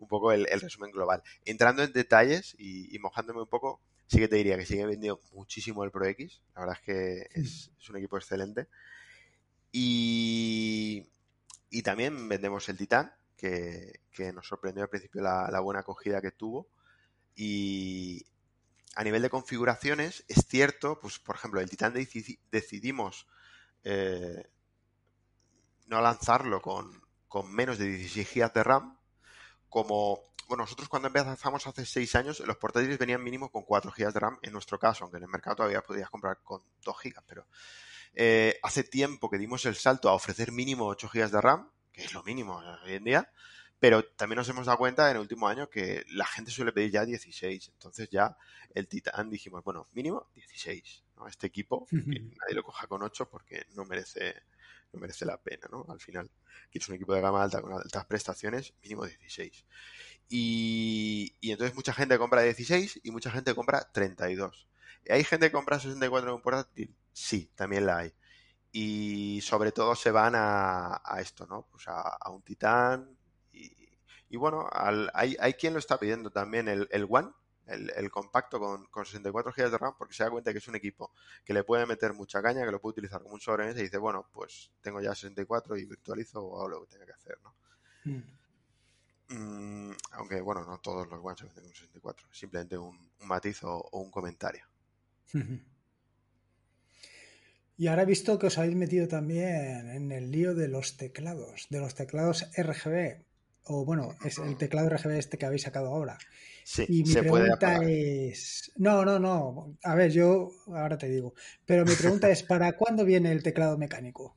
un 0.00 0.08
poco 0.08 0.32
el, 0.32 0.46
resumen 0.60 0.90
global. 0.90 1.22
Entrando 1.44 1.82
en 1.82 1.92
detalles 1.92 2.56
y, 2.58 2.98
mojándome 2.98 3.42
un 3.42 3.46
poco, 3.46 3.80
sí 4.06 4.18
que 4.18 4.28
te 4.28 4.36
diría 4.36 4.56
que 4.56 4.66
sigue 4.66 4.86
vendiendo 4.86 5.20
muchísimo 5.32 5.84
el 5.84 5.90
Pro 5.90 6.06
X. 6.06 6.40
La 6.54 6.62
verdad 6.62 6.78
es 6.80 6.84
que 6.84 7.28
es, 7.38 7.70
un 7.88 7.96
equipo 7.96 8.16
excelente. 8.16 8.68
Y, 9.72 11.06
también 11.84 12.28
vendemos 12.28 12.68
el 12.68 12.76
Titan, 12.76 13.12
que, 13.36 14.00
nos 14.34 14.48
sorprendió 14.48 14.82
al 14.82 14.90
principio 14.90 15.22
la, 15.22 15.60
buena 15.60 15.80
acogida 15.80 16.20
que 16.20 16.32
tuvo. 16.32 16.68
Y 17.36 18.24
a 18.96 19.04
nivel 19.04 19.22
de 19.22 19.30
configuraciones, 19.30 20.24
es 20.28 20.46
cierto, 20.46 20.98
pues 21.00 21.18
por 21.18 21.36
ejemplo, 21.36 21.60
el 21.60 21.70
Titan 21.70 21.94
decidimos 21.94 23.26
eh, 23.84 24.50
no 25.86 26.00
lanzarlo 26.00 26.60
con, 26.60 27.02
con 27.28 27.52
menos 27.52 27.78
de 27.78 27.86
16 27.86 28.34
GB 28.34 28.52
de 28.52 28.64
RAM, 28.64 28.99
como, 29.70 30.20
bueno, 30.48 30.64
nosotros 30.64 30.88
cuando 30.88 31.08
empezamos 31.08 31.66
hace 31.66 31.86
seis 31.86 32.14
años, 32.16 32.40
los 32.40 32.56
portátiles 32.58 32.98
venían 32.98 33.22
mínimo 33.22 33.50
con 33.50 33.62
4 33.62 33.92
GB 33.96 34.12
de 34.12 34.20
RAM 34.20 34.38
en 34.42 34.52
nuestro 34.52 34.78
caso, 34.78 35.04
aunque 35.04 35.18
en 35.18 35.22
el 35.22 35.30
mercado 35.30 35.56
todavía 35.56 35.80
podías 35.80 36.10
comprar 36.10 36.40
con 36.42 36.62
2 36.84 36.96
GB, 37.02 37.22
pero 37.26 37.46
eh, 38.14 38.58
hace 38.62 38.82
tiempo 38.82 39.30
que 39.30 39.38
dimos 39.38 39.64
el 39.64 39.76
salto 39.76 40.10
a 40.10 40.14
ofrecer 40.14 40.52
mínimo 40.52 40.86
8 40.86 41.08
GB 41.12 41.30
de 41.30 41.40
RAM, 41.40 41.70
que 41.92 42.02
es 42.02 42.12
lo 42.12 42.22
mínimo 42.24 42.60
hoy 42.84 42.94
en 42.94 43.04
día, 43.04 43.32
pero 43.78 44.04
también 44.04 44.36
nos 44.38 44.48
hemos 44.48 44.66
dado 44.66 44.78
cuenta 44.78 45.08
en 45.10 45.16
el 45.16 45.22
último 45.22 45.48
año 45.48 45.70
que 45.70 46.04
la 46.08 46.26
gente 46.26 46.50
suele 46.50 46.72
pedir 46.72 46.90
ya 46.90 47.04
16, 47.04 47.68
entonces 47.68 48.10
ya 48.10 48.36
el 48.74 48.88
Titan 48.88 49.30
dijimos, 49.30 49.64
bueno, 49.64 49.88
mínimo 49.92 50.28
16, 50.34 51.04
¿no? 51.20 51.28
Este 51.28 51.46
equipo, 51.46 51.86
nadie 51.92 52.54
lo 52.54 52.64
coja 52.64 52.86
con 52.86 53.02
8 53.02 53.28
porque 53.28 53.66
no 53.74 53.84
merece 53.84 54.34
no 54.92 55.00
merece 55.00 55.24
la 55.24 55.36
pena, 55.36 55.68
¿no? 55.70 55.86
Al 55.88 56.00
final, 56.00 56.30
quieres 56.70 56.88
un 56.88 56.96
equipo 56.96 57.14
de 57.14 57.20
gama 57.20 57.42
alta 57.42 57.62
con 57.62 57.72
altas 57.72 58.04
prestaciones, 58.06 58.74
mínimo 58.82 59.06
16. 59.06 59.64
Y, 60.28 61.36
y 61.40 61.52
entonces 61.52 61.76
mucha 61.76 61.92
gente 61.92 62.18
compra 62.18 62.42
16 62.42 63.00
y 63.02 63.10
mucha 63.10 63.30
gente 63.30 63.54
compra 63.54 63.88
32. 63.92 64.68
¿Hay 65.08 65.24
gente 65.24 65.46
que 65.46 65.52
compra 65.52 65.78
64 65.78 66.28
en 66.28 66.34
un 66.34 66.42
portátil? 66.42 66.96
Sí, 67.12 67.50
también 67.54 67.86
la 67.86 67.98
hay. 67.98 68.14
Y 68.72 69.40
sobre 69.42 69.72
todo 69.72 69.94
se 69.94 70.10
van 70.10 70.34
a, 70.36 71.00
esto, 71.20 71.46
¿no? 71.46 71.66
Pues 71.70 71.84
a, 71.88 72.30
un 72.30 72.42
Titán. 72.42 73.16
Y, 73.52 74.36
bueno, 74.36 74.68
hay, 75.12 75.36
hay 75.40 75.54
quien 75.54 75.72
lo 75.72 75.80
está 75.80 75.98
pidiendo 75.98 76.30
también, 76.30 76.68
el, 76.68 76.86
el 76.92 77.06
One, 77.08 77.32
el, 77.70 78.10
compacto 78.10 78.58
con, 78.58 79.04
64 79.04 79.52
GB 79.52 79.70
de 79.70 79.78
RAM 79.78 79.94
porque 79.96 80.14
se 80.14 80.24
da 80.24 80.30
cuenta 80.30 80.52
que 80.52 80.58
es 80.58 80.68
un 80.68 80.76
equipo 80.76 81.12
que 81.44 81.54
le 81.54 81.64
puede 81.64 81.86
meter 81.86 82.12
mucha 82.12 82.42
caña, 82.42 82.64
que 82.64 82.72
lo 82.72 82.80
puede 82.80 82.92
utilizar 82.92 83.22
como 83.22 83.34
un 83.34 83.40
sobremesa 83.40 83.80
y 83.80 83.84
dice, 83.84 83.98
bueno, 83.98 84.28
pues 84.32 84.70
tengo 84.80 85.00
ya 85.00 85.14
64 85.14 85.76
y 85.76 85.84
virtualizo 85.86 86.42
o 86.42 86.58
hago 86.58 86.68
lo 86.68 86.80
que 86.82 86.92
tenga 86.92 87.06
que 87.06 87.12
hacer, 87.12 87.38
¿no? 87.42 87.54
Hmm. 88.04 88.40
Mm, 89.30 89.92
aunque, 90.12 90.40
bueno, 90.40 90.64
no 90.64 90.78
todos 90.78 91.08
los 91.08 91.20
One 91.22 91.36
se 91.36 91.44
venden 91.44 91.64
con 91.64 91.74
64, 91.74 92.28
simplemente 92.32 92.76
un, 92.76 92.98
matiz 93.20 93.62
o, 93.62 93.88
un 93.92 94.10
comentario. 94.10 94.64
Y 97.76 97.86
ahora 97.86 98.02
he 98.02 98.04
visto 98.04 98.38
que 98.38 98.48
os 98.48 98.58
habéis 98.58 98.76
metido 98.76 99.08
también 99.08 99.88
en 99.88 100.12
el 100.12 100.30
lío 100.30 100.54
de 100.54 100.68
los 100.68 100.98
teclados, 100.98 101.66
de 101.70 101.80
los 101.80 101.94
teclados 101.94 102.46
RGB, 102.54 103.24
o 103.72 103.84
bueno, 103.84 104.16
es 104.24 104.38
el 104.38 104.56
teclado 104.56 104.90
RGB 104.90 105.12
este 105.12 105.38
que 105.38 105.46
habéis 105.46 105.62
sacado 105.62 105.86
ahora. 105.86 106.18
Sí, 106.64 106.84
y 106.88 107.04
mi 107.04 107.14
pregunta 107.14 107.80
es. 107.84 108.72
No, 108.76 109.04
no, 109.04 109.20
no. 109.20 109.78
A 109.84 109.94
ver, 109.94 110.10
yo 110.10 110.50
ahora 110.74 110.98
te 110.98 111.08
digo. 111.08 111.34
Pero 111.64 111.84
mi 111.84 111.94
pregunta 111.94 112.28
es: 112.28 112.42
¿para 112.42 112.72
cuándo 112.76 113.04
viene 113.04 113.30
el 113.30 113.42
teclado 113.44 113.78
mecánico? 113.78 114.36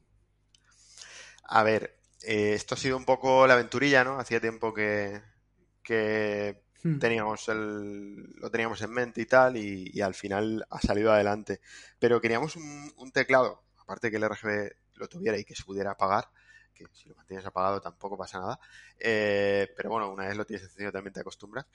A 1.45 1.63
ver, 1.63 1.97
eh, 2.21 2.53
esto 2.53 2.75
ha 2.75 2.77
sido 2.77 2.95
un 2.95 3.05
poco 3.05 3.47
la 3.47 3.55
aventurilla, 3.55 4.03
¿no? 4.03 4.19
Hacía 4.19 4.39
tiempo 4.39 4.71
que, 4.71 5.19
que 5.81 6.61
hmm. 6.83 6.99
teníamos 6.99 7.49
el, 7.49 8.35
lo 8.35 8.51
teníamos 8.51 8.81
en 8.83 8.91
mente 8.91 9.21
y 9.21 9.25
tal, 9.25 9.57
y, 9.57 9.99
al 10.01 10.13
final 10.13 10.65
ha 10.69 10.79
salido 10.79 11.11
adelante. 11.11 11.59
Pero 11.97 12.21
queríamos 12.21 12.55
un, 12.55 13.11
teclado, 13.11 13.63
aparte 13.79 14.11
que 14.11 14.17
el 14.17 14.29
RGB 14.29 14.71
lo 14.93 15.07
tuviera 15.07 15.39
y 15.39 15.43
que 15.43 15.55
se 15.55 15.63
pudiera 15.63 15.91
apagar, 15.91 16.29
que 16.73 16.85
si 16.91 17.09
lo 17.09 17.15
mantienes 17.15 17.45
apagado 17.45 17.81
tampoco 17.81 18.17
pasa 18.17 18.39
nada. 18.39 18.59
Eh, 18.99 19.71
pero 19.75 19.91
bueno, 19.91 20.11
una 20.11 20.27
vez 20.27 20.37
lo 20.37 20.45
tienes 20.45 20.63
encendido 20.63 20.91
también 20.91 21.13
te 21.13 21.21
acostumbras. 21.21 21.65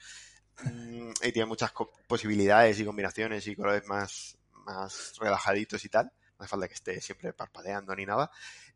Mm, 0.63 1.11
y 1.23 1.31
tiene 1.31 1.45
muchas 1.45 1.71
posibilidades 2.07 2.79
y 2.79 2.85
combinaciones 2.85 3.47
y 3.47 3.55
colores 3.55 3.85
más, 3.87 4.37
más 4.65 5.13
relajaditos 5.19 5.83
y 5.85 5.89
tal. 5.89 6.11
No 6.37 6.43
hace 6.43 6.49
falta 6.49 6.67
que 6.67 6.73
esté 6.73 7.01
siempre 7.01 7.33
parpadeando 7.33 7.95
ni 7.95 8.05
nada. 8.05 8.31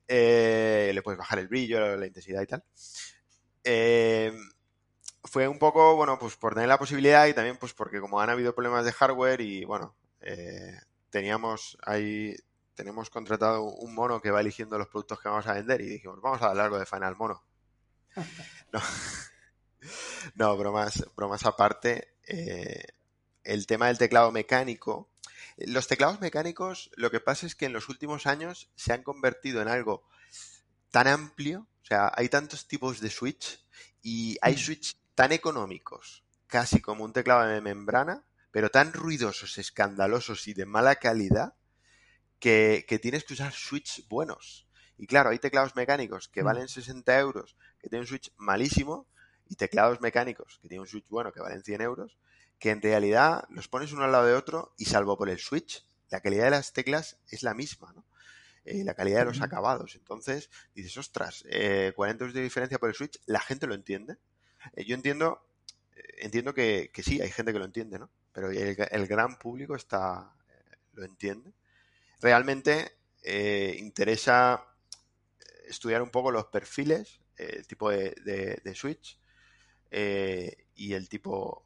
Eh, 0.07 0.91
le 0.93 1.01
puedes 1.01 1.17
bajar 1.17 1.39
el 1.39 1.47
brillo, 1.47 1.95
la 1.97 2.07
intensidad 2.07 2.41
y 2.41 2.47
tal. 2.47 2.63
Eh, 3.63 4.33
fue 5.23 5.47
un 5.47 5.59
poco, 5.59 5.95
bueno, 5.95 6.19
pues 6.19 6.35
por 6.35 6.53
tener 6.53 6.67
la 6.67 6.77
posibilidad 6.77 7.27
y 7.27 7.33
también 7.33 7.57
pues 7.57 7.73
porque 7.73 7.99
como 8.01 8.19
han 8.19 8.29
habido 8.29 8.53
problemas 8.53 8.85
de 8.85 8.91
hardware 8.91 9.41
y 9.41 9.63
bueno, 9.63 9.95
teníamos 11.13 11.77
ahí, 11.83 12.35
tenemos 12.75 13.09
contratado 13.09 13.63
un 13.63 13.93
mono 13.93 14.21
que 14.21 14.31
va 14.31 14.41
eligiendo 14.41 14.77
los 14.77 14.87
productos 14.87 15.19
que 15.19 15.29
vamos 15.29 15.47
a 15.47 15.53
vender 15.53 15.81
y 15.81 15.87
dijimos, 15.87 16.21
vamos 16.21 16.41
a 16.41 16.47
dar 16.47 16.59
algo 16.59 16.79
de 16.79 16.85
Final 16.85 17.15
Mono. 17.15 17.43
No. 18.71 18.79
No, 20.35 20.55
bromas, 20.55 21.03
bromas 21.15 21.45
aparte. 21.45 22.15
Eh, 22.25 22.85
el 23.43 23.67
tema 23.67 23.87
del 23.87 23.97
teclado 23.97 24.31
mecánico. 24.31 25.09
Los 25.57 25.87
teclados 25.87 26.21
mecánicos, 26.21 26.89
lo 26.95 27.11
que 27.11 27.19
pasa 27.19 27.45
es 27.45 27.55
que 27.55 27.65
en 27.65 27.73
los 27.73 27.89
últimos 27.89 28.25
años 28.25 28.71
se 28.75 28.93
han 28.93 29.03
convertido 29.03 29.61
en 29.61 29.67
algo 29.67 30.07
tan 30.89 31.07
amplio, 31.07 31.67
o 31.81 31.85
sea, 31.85 32.11
hay 32.15 32.29
tantos 32.29 32.67
tipos 32.67 33.01
de 33.01 33.09
switch 33.09 33.63
y 34.01 34.37
hay 34.41 34.55
mm. 34.55 34.57
switch 34.57 34.97
tan 35.15 35.31
económicos, 35.31 36.23
casi 36.47 36.81
como 36.81 37.03
un 37.03 37.13
teclado 37.13 37.47
de 37.47 37.61
membrana, 37.61 38.23
pero 38.51 38.69
tan 38.69 38.93
ruidosos, 38.93 39.57
escandalosos 39.57 40.47
y 40.47 40.53
de 40.53 40.65
mala 40.65 40.95
calidad, 40.95 41.55
que, 42.43 42.99
tienes 43.01 43.23
que 43.23 43.33
usar 43.35 43.53
switch 43.53 44.05
buenos. 44.09 44.67
Y 44.97 45.07
claro, 45.07 45.29
hay 45.29 45.39
teclados 45.39 45.77
mecánicos 45.77 46.27
que 46.27 46.41
mm. 46.41 46.45
valen 46.45 46.67
60 46.67 47.17
euros, 47.19 47.55
que 47.79 47.87
tienen 47.87 48.01
un 48.01 48.07
switch 48.07 48.33
malísimo, 48.35 49.07
y 49.47 49.55
teclados 49.55 50.01
mecánicos 50.01 50.59
que 50.61 50.67
tienen 50.67 50.81
un 50.81 50.87
switch 50.87 51.07
bueno 51.07 51.31
que 51.31 51.39
valen 51.39 51.63
100 51.63 51.81
euros, 51.81 52.17
que 52.59 52.71
en 52.71 52.81
realidad 52.81 53.45
los 53.49 53.67
pones 53.67 53.93
uno 53.93 54.03
al 54.03 54.11
lado 54.11 54.25
de 54.25 54.33
otro 54.33 54.73
y 54.77 54.85
salvo 54.85 55.17
por 55.17 55.29
el 55.29 55.39
switch, 55.39 55.85
la 56.09 56.19
calidad 56.19 56.45
de 56.45 56.51
las 56.51 56.73
teclas 56.73 57.17
es 57.29 57.43
la 57.43 57.53
misma, 57.53 57.93
¿no? 57.93 58.05
Eh, 58.65 58.83
la 58.83 58.93
calidad 58.93 59.19
de 59.19 59.25
los 59.25 59.41
acabados. 59.41 59.95
Entonces, 59.95 60.49
dices, 60.73 60.97
ostras, 60.97 61.43
eh, 61.49 61.91
40 61.95 62.23
euros 62.23 62.33
de 62.33 62.41
diferencia 62.41 62.77
por 62.77 62.89
el 62.89 62.95
switch, 62.95 63.19
¿la 63.25 63.39
gente 63.39 63.67
lo 63.67 63.73
entiende? 63.73 64.17
Eh, 64.75 64.85
yo 64.85 64.95
entiendo, 64.95 65.45
eh, 65.95 66.01
entiendo 66.19 66.53
que, 66.53 66.91
sí, 67.03 67.21
hay 67.21 67.31
gente 67.31 67.51
que 67.51 67.59
lo 67.59 67.65
entiende, 67.65 67.99
¿no? 67.99 68.09
Pero 68.31 68.49
el, 68.49 69.07
gran 69.07 69.37
público 69.37 69.75
está, 69.75 70.33
lo 70.93 71.03
entiende. 71.03 71.53
Realmente 72.23 72.97
interesa 73.77 74.65
estudiar 75.67 76.01
un 76.01 76.09
poco 76.09 76.31
los 76.31 76.45
perfiles, 76.45 77.19
el 77.37 77.67
tipo 77.67 77.91
de 77.91 78.73
switch, 78.75 79.19
eh, 79.95 80.65
y 80.73 80.93
el 80.93 81.07
tipo, 81.07 81.63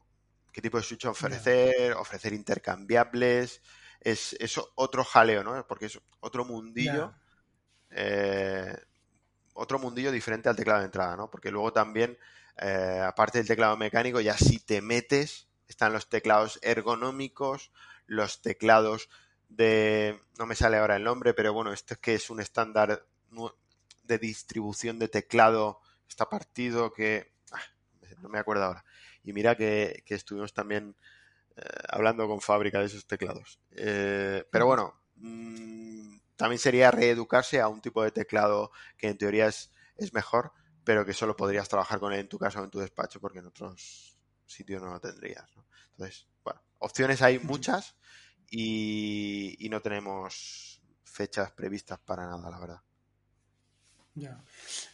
qué 0.52 0.60
tipo 0.60 0.76
de 0.76 0.84
switch 0.84 1.06
ofrecer, 1.06 1.94
ofrecer 1.94 2.34
intercambiables, 2.34 3.62
es, 4.02 4.36
otro 4.74 5.02
jaleo, 5.02 5.42
¿no? 5.42 5.66
Porque 5.66 5.86
es 5.86 5.98
otro 6.20 6.44
mundillo, 6.44 7.14
eh, 7.88 8.76
otro 9.54 9.78
mundillo 9.78 10.12
diferente 10.12 10.50
al 10.50 10.56
teclado 10.56 10.80
de 10.80 10.84
entrada, 10.84 11.16
¿no? 11.16 11.30
Porque 11.30 11.50
luego 11.50 11.72
también, 11.72 12.18
eh, 12.58 13.02
aparte 13.02 13.38
del 13.38 13.48
teclado 13.48 13.78
mecánico, 13.78 14.20
ya 14.20 14.36
si 14.36 14.58
te 14.58 14.82
metes, 14.82 15.48
están 15.66 15.94
los 15.94 16.10
teclados 16.10 16.58
ergonómicos, 16.60 17.72
los 18.06 18.42
teclados 18.42 19.08
de, 19.48 20.20
no 20.38 20.46
me 20.46 20.54
sale 20.54 20.76
ahora 20.76 20.96
el 20.96 21.04
nombre, 21.04 21.34
pero 21.34 21.52
bueno, 21.52 21.72
esto 21.72 21.94
es 21.94 22.00
que 22.00 22.14
es 22.14 22.30
un 22.30 22.40
estándar 22.40 23.06
de 24.04 24.18
distribución 24.18 24.98
de 24.98 25.08
teclado, 25.08 25.80
está 26.08 26.28
partido 26.28 26.92
que 26.92 27.32
no 28.20 28.28
me 28.28 28.38
acuerdo 28.38 28.64
ahora. 28.64 28.84
Y 29.22 29.32
mira 29.32 29.56
que, 29.56 30.04
estuvimos 30.06 30.52
también 30.52 30.96
eh, 31.56 31.62
hablando 31.88 32.26
con 32.26 32.40
fábrica 32.40 32.80
de 32.80 32.86
esos 32.86 33.06
teclados. 33.06 33.60
Eh, 33.72 34.44
pero 34.50 34.66
bueno, 34.66 35.00
mm, 35.16 36.18
también 36.36 36.58
sería 36.58 36.90
reeducarse 36.90 37.60
a 37.60 37.68
un 37.68 37.80
tipo 37.80 38.02
de 38.02 38.10
teclado 38.10 38.70
que 38.96 39.08
en 39.08 39.18
teoría 39.18 39.46
es, 39.46 39.72
es 39.96 40.12
mejor, 40.12 40.52
pero 40.84 41.04
que 41.04 41.12
solo 41.12 41.36
podrías 41.36 41.68
trabajar 41.68 42.00
con 42.00 42.12
él 42.12 42.20
en 42.20 42.28
tu 42.28 42.38
casa 42.38 42.60
o 42.60 42.64
en 42.64 42.70
tu 42.70 42.78
despacho 42.78 43.20
porque 43.20 43.40
en 43.40 43.46
otros 43.46 44.18
sitios 44.46 44.82
no 44.82 44.92
lo 44.92 45.00
tendrías. 45.00 45.50
Entonces, 45.90 46.26
bueno, 46.42 46.62
opciones 46.78 47.20
hay 47.22 47.38
muchas 47.38 47.96
y, 48.50 49.56
y 49.58 49.68
no 49.68 49.80
tenemos 49.80 50.80
fechas 51.04 51.50
previstas 51.52 51.98
para 51.98 52.26
nada, 52.26 52.50
la 52.50 52.58
verdad. 52.58 52.80
Ya. 54.14 54.42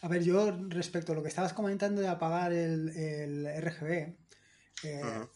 A 0.01 0.07
ver, 0.07 0.23
yo 0.23 0.51
respecto 0.69 1.11
a 1.11 1.15
lo 1.15 1.23
que 1.23 1.29
estabas 1.29 1.53
comentando 1.53 2.01
de 2.01 2.07
apagar 2.07 2.53
el, 2.53 3.45
RGB, 3.45 4.15
eh, 4.83 5.27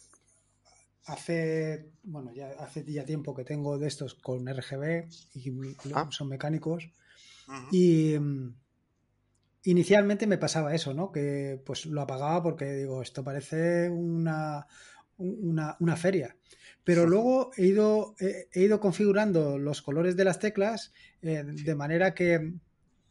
hace, 1.05 1.91
bueno, 2.03 2.31
ya 2.33 2.49
hace 2.59 2.83
ya 2.85 3.03
tiempo 3.03 3.35
que 3.35 3.43
tengo 3.43 3.79
de 3.79 3.87
estos 3.87 4.13
con 4.15 4.47
RGB 4.47 5.09
y 5.33 5.51
ah. 5.93 6.07
son 6.11 6.29
mecánicos. 6.29 6.89
Y 7.71 8.15
mm, 8.19 8.53
inicialmente 9.63 10.27
me 10.27 10.37
pasaba 10.37 10.75
eso, 10.75 10.93
¿no? 10.93 11.11
Que 11.11 11.59
pues 11.65 11.87
lo 11.87 12.01
apagaba 12.01 12.43
porque 12.43 12.71
digo, 12.73 13.01
esto 13.01 13.23
parece 13.23 13.89
una, 13.89 14.67
una, 15.17 15.97
feria. 15.97 16.35
Pero 16.89 17.05
luego 17.05 17.51
he 17.55 17.67
ido, 17.67 18.15
he, 18.19 18.63
ido 18.63 18.79
configurando 18.79 19.59
los 19.59 19.83
colores 19.83 20.17
de 20.17 20.23
las 20.23 20.39
teclas 20.39 20.91
eh, 21.21 21.43
de 21.45 21.75
manera 21.75 22.15
que 22.15 22.55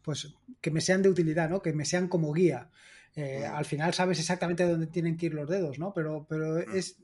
pues 0.01 0.35
que 0.59 0.69
me 0.69 0.81
sean 0.81 1.01
de 1.01 1.07
utilidad, 1.07 1.49
¿no? 1.49 1.61
Que 1.61 1.71
me 1.71 1.85
sean 1.85 2.09
como 2.09 2.33
guía. 2.33 2.69
Eh, 3.15 3.45
al 3.45 3.63
final 3.63 3.93
sabes 3.93 4.19
exactamente 4.19 4.67
dónde 4.67 4.87
tienen 4.87 5.15
que 5.15 5.27
ir 5.27 5.33
los 5.33 5.47
dedos, 5.47 5.79
¿no? 5.79 5.93
Pero, 5.93 6.25
pero 6.27 6.57
es 6.57 6.97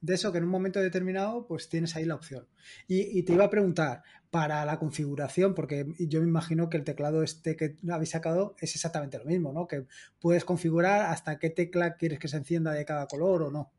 de 0.00 0.14
eso 0.14 0.32
que 0.32 0.38
en 0.38 0.44
un 0.44 0.50
momento 0.50 0.80
determinado 0.80 1.46
pues 1.46 1.68
tienes 1.68 1.94
ahí 1.94 2.04
la 2.04 2.16
opción. 2.16 2.48
Y, 2.88 3.22
te 3.22 3.32
iba 3.32 3.44
a 3.44 3.50
preguntar, 3.50 4.02
para 4.32 4.64
la 4.64 4.80
configuración, 4.80 5.54
porque 5.54 5.86
yo 5.96 6.20
me 6.22 6.26
imagino 6.26 6.68
que 6.68 6.76
el 6.76 6.82
teclado 6.82 7.22
este 7.22 7.54
que 7.54 7.76
habéis 7.88 8.10
sacado 8.10 8.56
es 8.58 8.74
exactamente 8.74 9.16
lo 9.16 9.26
mismo, 9.26 9.52
¿no? 9.52 9.68
Que 9.68 9.86
puedes 10.20 10.44
configurar 10.44 11.02
hasta 11.02 11.38
qué 11.38 11.50
tecla 11.50 11.94
quieres 11.94 12.18
que 12.18 12.26
se 12.26 12.36
encienda 12.36 12.72
de 12.72 12.84
cada 12.84 13.06
color 13.06 13.42
o 13.42 13.52
no. 13.52 13.70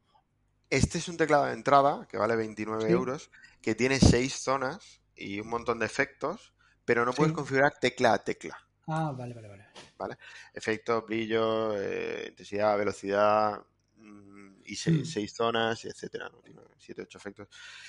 Este 0.71 0.97
es 0.97 1.07
un 1.07 1.17
teclado 1.17 1.45
de 1.45 1.53
entrada 1.53 2.07
que 2.09 2.17
vale 2.17 2.35
29 2.35 2.89
euros, 2.89 3.29
que 3.61 3.75
tiene 3.75 3.99
seis 3.99 4.33
zonas 4.33 5.01
y 5.15 5.39
un 5.39 5.49
montón 5.49 5.77
de 5.77 5.85
efectos 5.85 6.51
pero 6.85 7.05
no 7.05 7.13
puedes 7.13 7.33
configurar 7.33 7.79
tecla 7.79 8.13
a 8.13 8.23
tecla. 8.23 8.57
Ah, 8.87 9.13
vale, 9.15 9.33
vale, 9.33 9.47
vale. 9.47 9.67
¿Vale? 9.97 10.17
Efecto, 10.53 11.03
brillo, 11.03 11.79
eh, 11.79 12.27
intensidad, 12.29 12.77
velocidad 12.77 13.63
mm, 13.97 14.61
y 14.65 14.73
mm. 14.73 15.05
seis, 15.05 15.33
zonas, 15.33 15.85
etcétera. 15.85 16.29
¿no? 16.29 16.41
siete, 16.77 17.03
ocho 17.03 17.17
efectos. 17.17 17.47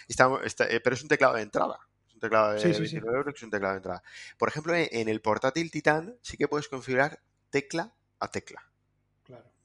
Eh, 0.09 0.81
pero 0.85 0.95
es 0.95 1.03
un 1.03 1.09
teclado 1.09 1.35
de 1.35 1.42
entrada. 1.42 1.79
Es 2.07 2.14
un 2.14 2.21
teclado 2.21 2.53
de 2.53 2.61
sí, 2.61 2.68
29 2.68 3.18
euros, 3.18 3.35
es 3.35 3.42
un 3.42 3.51
teclado 3.51 3.73
de 3.75 3.79
entrada. 3.79 4.03
Por 4.38 4.49
ejemplo, 4.49 4.75
en, 4.75 5.09
el 5.09 5.21
portátil 5.21 5.71
Titan 5.71 6.16
sí 6.21 6.37
que 6.37 6.49
puedes 6.49 6.68
configurar 6.68 7.21
tecla 7.51 7.92
a 8.21 8.29
tecla. 8.29 8.62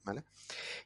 ¿Vale? 0.08 0.24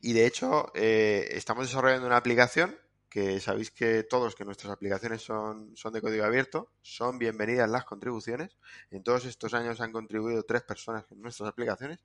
Y 0.00 0.14
de 0.14 0.26
hecho, 0.26 0.72
eh, 0.74 1.28
estamos 1.30 1.68
desarrollando 1.68 2.08
una 2.08 2.16
aplicación 2.16 2.76
que 3.08 3.38
sabéis 3.38 3.70
que 3.70 4.02
todos 4.02 4.34
que 4.34 4.44
nuestras 4.44 4.72
aplicaciones 4.72 5.22
son, 5.22 5.76
son 5.76 5.92
de 5.92 6.00
código 6.00 6.24
abierto, 6.24 6.72
son 6.82 7.18
bienvenidas 7.18 7.70
las 7.70 7.84
contribuciones. 7.84 8.56
En 8.90 9.04
todos 9.04 9.24
estos 9.26 9.54
años 9.54 9.80
han 9.80 9.92
contribuido 9.92 10.42
tres 10.42 10.62
personas 10.62 11.04
en 11.12 11.22
nuestras 11.22 11.50
aplicaciones. 11.50 12.00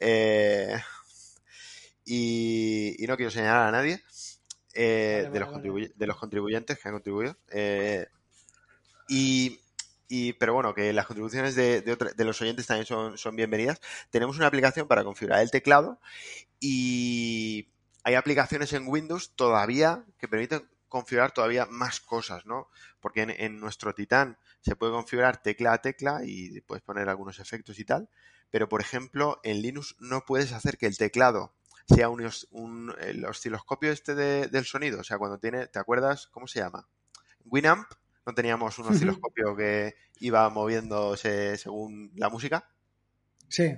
Eh, 0.00 0.74
y, 2.06 2.96
no 3.06 3.16
quiero 3.16 3.30
señalar 3.30 3.66
a 3.66 3.72
nadie 3.72 4.02
eh, 4.72 5.28
de, 5.30 5.40
los 5.40 5.62
de, 5.62 6.06
los 6.06 6.16
contribuyentes 6.16 6.78
que 6.78 6.88
han 6.88 6.94
contribuido. 6.94 7.36
Eh, 7.50 8.06
y, 9.08 9.60
pero 10.38 10.54
bueno, 10.54 10.74
que 10.74 10.92
las 10.92 11.06
contribuciones 11.06 11.54
de, 11.54 11.80
de, 11.82 12.24
los 12.24 12.40
oyentes 12.40 12.66
también 12.66 12.86
son, 12.86 13.36
bienvenidas. 13.36 13.80
Tenemos 14.10 14.36
una 14.36 14.46
aplicación 14.46 14.86
para 14.86 15.04
configurar 15.04 15.40
el 15.40 15.50
teclado 15.50 16.00
y 16.60 17.68
hay 18.04 18.14
aplicaciones 18.14 18.72
en 18.72 18.86
Windows 18.86 19.34
todavía 19.34 20.04
que 20.18 20.28
permiten 20.28 20.68
configurar 20.88 21.32
todavía 21.32 21.66
más 21.66 22.00
cosas, 22.00 22.46
¿no? 22.46 22.68
Porque 23.00 23.22
en, 23.22 23.58
nuestro 23.58 23.94
Titan 23.94 24.38
se 24.60 24.76
puede 24.76 24.92
configurar 24.92 25.42
tecla 25.42 25.72
a 25.72 25.82
tecla 25.82 26.20
y 26.24 26.60
puedes 26.60 26.84
poner 26.84 27.08
algunos 27.08 27.40
efectos 27.40 27.78
y 27.78 27.84
tal, 27.84 28.08
pero 28.50 28.68
por 28.68 28.80
ejemplo 28.80 29.40
en 29.42 29.60
Linux 29.62 29.96
no 29.98 30.24
puedes 30.24 30.52
hacer 30.52 30.78
que 30.78 30.86
el 30.86 30.96
teclado 30.96 31.54
sea 31.88 32.08
un, 32.08 32.94
el 33.00 33.24
osciloscopio 33.24 33.90
este 33.90 34.14
del 34.14 34.64
sonido, 34.64 35.00
o 35.00 35.04
sea, 35.04 35.18
cuando 35.18 35.38
tiene, 35.38 35.66
¿te 35.66 35.78
acuerdas 35.78 36.28
cómo 36.28 36.46
se 36.46 36.60
llama? 36.60 36.88
Winamp, 37.44 37.90
no 38.26 38.34
teníamos 38.34 38.78
un 38.78 38.86
osciloscopio 38.86 39.56
que 39.56 39.96
iba 40.20 40.48
moviéndose 40.50 41.56
según 41.56 42.12
la 42.16 42.28
música. 42.28 42.68
Sí. 43.48 43.74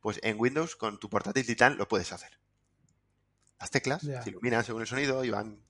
Pues 0.00 0.18
en 0.22 0.38
Windows 0.38 0.76
con 0.76 0.98
tu 0.98 1.10
portátil 1.10 1.46
Titan 1.46 1.76
lo 1.76 1.86
puedes 1.88 2.12
hacer 2.12 2.40
las 3.60 3.70
teclas 3.70 4.00
se 4.00 4.30
iluminan 4.30 4.64
según 4.64 4.80
el 4.80 4.88
sonido 4.88 5.22
y 5.22 5.30
van 5.30 5.62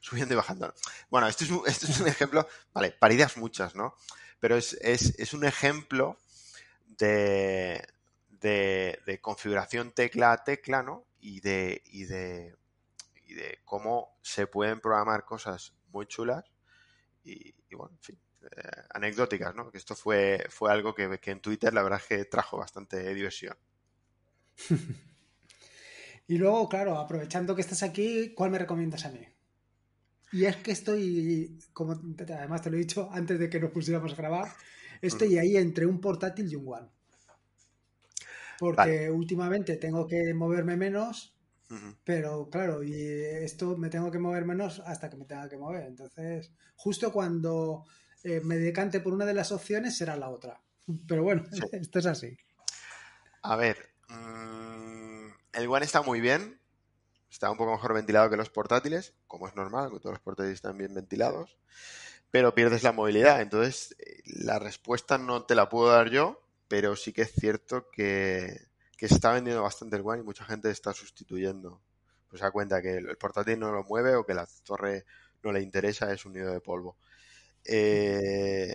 subiendo 0.00 0.34
y 0.34 0.36
bajando. 0.36 0.74
Bueno, 1.10 1.28
esto 1.28 1.44
es 1.44 1.50
un, 1.50 1.62
es 1.66 2.00
un 2.00 2.08
ejemplo, 2.08 2.48
vale, 2.72 2.90
paridas 2.90 3.36
muchas, 3.36 3.74
¿no? 3.74 3.94
Pero 4.40 4.56
es, 4.56 5.34
un 5.34 5.44
ejemplo 5.44 6.18
de, 6.86 7.86
de, 8.40 9.18
configuración 9.20 9.92
tecla 9.92 10.32
a 10.32 10.44
tecla, 10.44 10.82
¿no? 10.82 11.06
Y 11.20 11.40
de, 11.40 11.82
y 11.86 12.04
de, 12.04 12.56
y 13.26 13.34
de 13.34 13.60
cómo 13.64 14.18
se 14.22 14.46
pueden 14.46 14.80
programar 14.80 15.24
cosas 15.24 15.74
muy 15.88 16.06
chulas 16.06 16.44
y, 17.24 17.54
bueno, 17.74 17.92
en 17.94 18.02
fin, 18.02 18.18
eh, 18.42 18.82
anecdóticas, 18.90 19.54
¿no? 19.54 19.70
Que 19.70 19.78
esto 19.78 19.94
fue, 19.94 20.46
fue 20.50 20.70
algo 20.70 20.94
que, 20.94 21.18
que 21.18 21.30
en 21.30 21.40
Twitter 21.40 21.72
la 21.72 21.82
verdad 21.82 22.00
es 22.00 22.06
que 22.06 22.24
trajo 22.26 22.58
bastante 22.58 23.14
diversión. 23.14 23.56
Y 26.26 26.38
luego, 26.38 26.68
claro, 26.68 26.98
aprovechando 26.98 27.54
que 27.54 27.60
estás 27.60 27.82
aquí, 27.82 28.32
¿cuál 28.34 28.50
me 28.50 28.58
recomiendas 28.58 29.04
a 29.04 29.10
mí? 29.10 29.20
Y 30.32 30.46
es 30.46 30.56
que 30.56 30.72
estoy, 30.72 31.58
como 31.72 31.92
además 31.92 32.62
te 32.62 32.70
lo 32.70 32.76
he 32.76 32.80
dicho 32.80 33.08
antes 33.12 33.38
de 33.38 33.50
que 33.50 33.60
nos 33.60 33.70
pusiéramos 33.70 34.12
a 34.12 34.16
grabar, 34.16 34.48
estoy 35.02 35.38
ahí 35.38 35.56
entre 35.56 35.86
un 35.86 36.00
portátil 36.00 36.50
y 36.50 36.56
un 36.56 36.66
One. 36.66 36.88
Porque 38.58 39.10
últimamente 39.10 39.76
tengo 39.76 40.06
que 40.06 40.32
moverme 40.34 40.76
menos 40.76 41.33
Pero 42.04 42.48
claro, 42.50 42.82
y 42.82 42.94
esto 42.94 43.76
me 43.76 43.88
tengo 43.88 44.10
que 44.10 44.18
mover 44.18 44.44
menos 44.44 44.80
hasta 44.80 45.08
que 45.10 45.16
me 45.16 45.24
tenga 45.24 45.48
que 45.48 45.56
mover. 45.56 45.84
Entonces, 45.84 46.52
justo 46.76 47.12
cuando 47.12 47.84
eh, 48.22 48.40
me 48.42 48.56
decante 48.56 49.00
por 49.00 49.12
una 49.12 49.26
de 49.26 49.34
las 49.34 49.52
opciones 49.52 49.96
será 49.96 50.16
la 50.16 50.30
otra. 50.30 50.60
Pero 51.08 51.22
bueno, 51.22 51.44
esto 51.72 51.98
es 51.98 52.06
así. 52.06 52.36
A 53.42 53.56
ver, 53.56 53.76
mm, 54.08 55.26
el 55.52 55.68
One 55.68 55.84
está 55.84 56.02
muy 56.02 56.20
bien. 56.20 56.60
Está 57.30 57.50
un 57.50 57.56
poco 57.56 57.72
mejor 57.72 57.94
ventilado 57.94 58.30
que 58.30 58.36
los 58.36 58.50
portátiles, 58.50 59.12
como 59.26 59.48
es 59.48 59.56
normal, 59.56 59.90
que 59.90 59.98
todos 59.98 60.12
los 60.12 60.22
portátiles 60.22 60.54
están 60.54 60.78
bien 60.78 60.94
ventilados. 60.94 61.58
Pero 62.30 62.54
pierdes 62.54 62.82
la 62.82 62.92
movilidad. 62.92 63.40
Entonces, 63.40 63.96
eh, 63.98 64.22
la 64.24 64.58
respuesta 64.58 65.18
no 65.18 65.44
te 65.44 65.54
la 65.54 65.68
puedo 65.68 65.90
dar 65.90 66.10
yo, 66.10 66.40
pero 66.68 66.96
sí 66.96 67.12
que 67.12 67.22
es 67.22 67.32
cierto 67.32 67.90
que, 67.90 68.68
que 69.04 69.08
se 69.08 69.16
está 69.16 69.32
vendiendo 69.32 69.62
bastante 69.62 69.96
el 69.96 70.02
One 70.02 70.22
y 70.22 70.24
mucha 70.24 70.46
gente 70.46 70.70
está 70.70 70.94
sustituyendo. 70.94 71.82
Pues 72.26 72.40
se 72.40 72.46
da 72.46 72.50
cuenta 72.50 72.80
que 72.80 72.96
el 72.96 73.18
portátil 73.18 73.58
no 73.58 73.70
lo 73.70 73.84
mueve 73.84 74.16
o 74.16 74.24
que 74.24 74.32
la 74.32 74.48
torre 74.64 75.04
no 75.42 75.52
le 75.52 75.60
interesa, 75.60 76.10
es 76.10 76.24
un 76.24 76.32
nido 76.32 76.50
de 76.50 76.62
polvo. 76.62 76.96
Eh, 77.66 78.74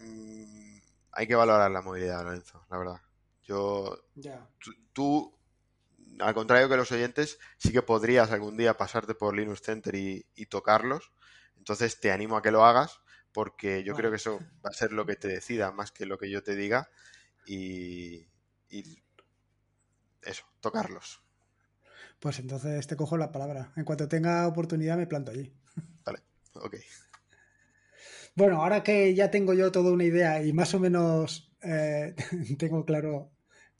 mm, 0.00 0.78
hay 1.12 1.26
que 1.28 1.34
valorar 1.36 1.70
la 1.70 1.80
movilidad, 1.80 2.24
Lorenzo, 2.24 2.66
la 2.68 2.76
verdad. 2.76 3.00
Yo, 3.44 3.96
tú, 4.92 5.32
al 6.18 6.34
contrario 6.34 6.68
que 6.68 6.76
los 6.76 6.90
oyentes, 6.90 7.38
sí 7.58 7.70
que 7.70 7.82
podrías 7.82 8.32
algún 8.32 8.56
día 8.56 8.76
pasarte 8.76 9.14
por 9.14 9.36
Linux 9.36 9.62
Center 9.62 9.94
y, 9.94 10.24
tocarlos. 10.46 11.12
Entonces 11.56 12.00
te 12.00 12.10
animo 12.10 12.36
a 12.36 12.42
que 12.42 12.50
lo 12.50 12.64
hagas 12.64 12.98
porque 13.30 13.84
yo 13.84 13.94
creo 13.94 14.10
que 14.10 14.16
eso 14.16 14.40
va 14.66 14.70
a 14.70 14.74
ser 14.74 14.90
lo 14.90 15.06
que 15.06 15.14
te 15.14 15.28
decida 15.28 15.70
más 15.70 15.92
que 15.92 16.04
lo 16.04 16.18
que 16.18 16.28
yo 16.28 16.42
te 16.42 16.56
diga 16.56 16.90
y, 17.46 18.26
y 18.72 19.02
eso, 20.24 20.44
tocarlos. 20.60 21.22
Pues 22.18 22.38
entonces 22.38 22.86
te 22.86 22.96
cojo 22.96 23.16
la 23.16 23.32
palabra. 23.32 23.72
En 23.76 23.84
cuanto 23.84 24.08
tenga 24.08 24.46
oportunidad 24.46 24.96
me 24.96 25.06
planto 25.06 25.30
allí. 25.30 25.52
Vale, 26.04 26.20
ok. 26.54 26.76
Bueno, 28.34 28.62
ahora 28.62 28.82
que 28.82 29.14
ya 29.14 29.30
tengo 29.30 29.52
yo 29.52 29.70
toda 29.70 29.92
una 29.92 30.04
idea 30.04 30.42
y 30.42 30.52
más 30.52 30.72
o 30.74 30.80
menos 30.80 31.52
eh, 31.62 32.14
tengo 32.58 32.84
claro 32.84 33.30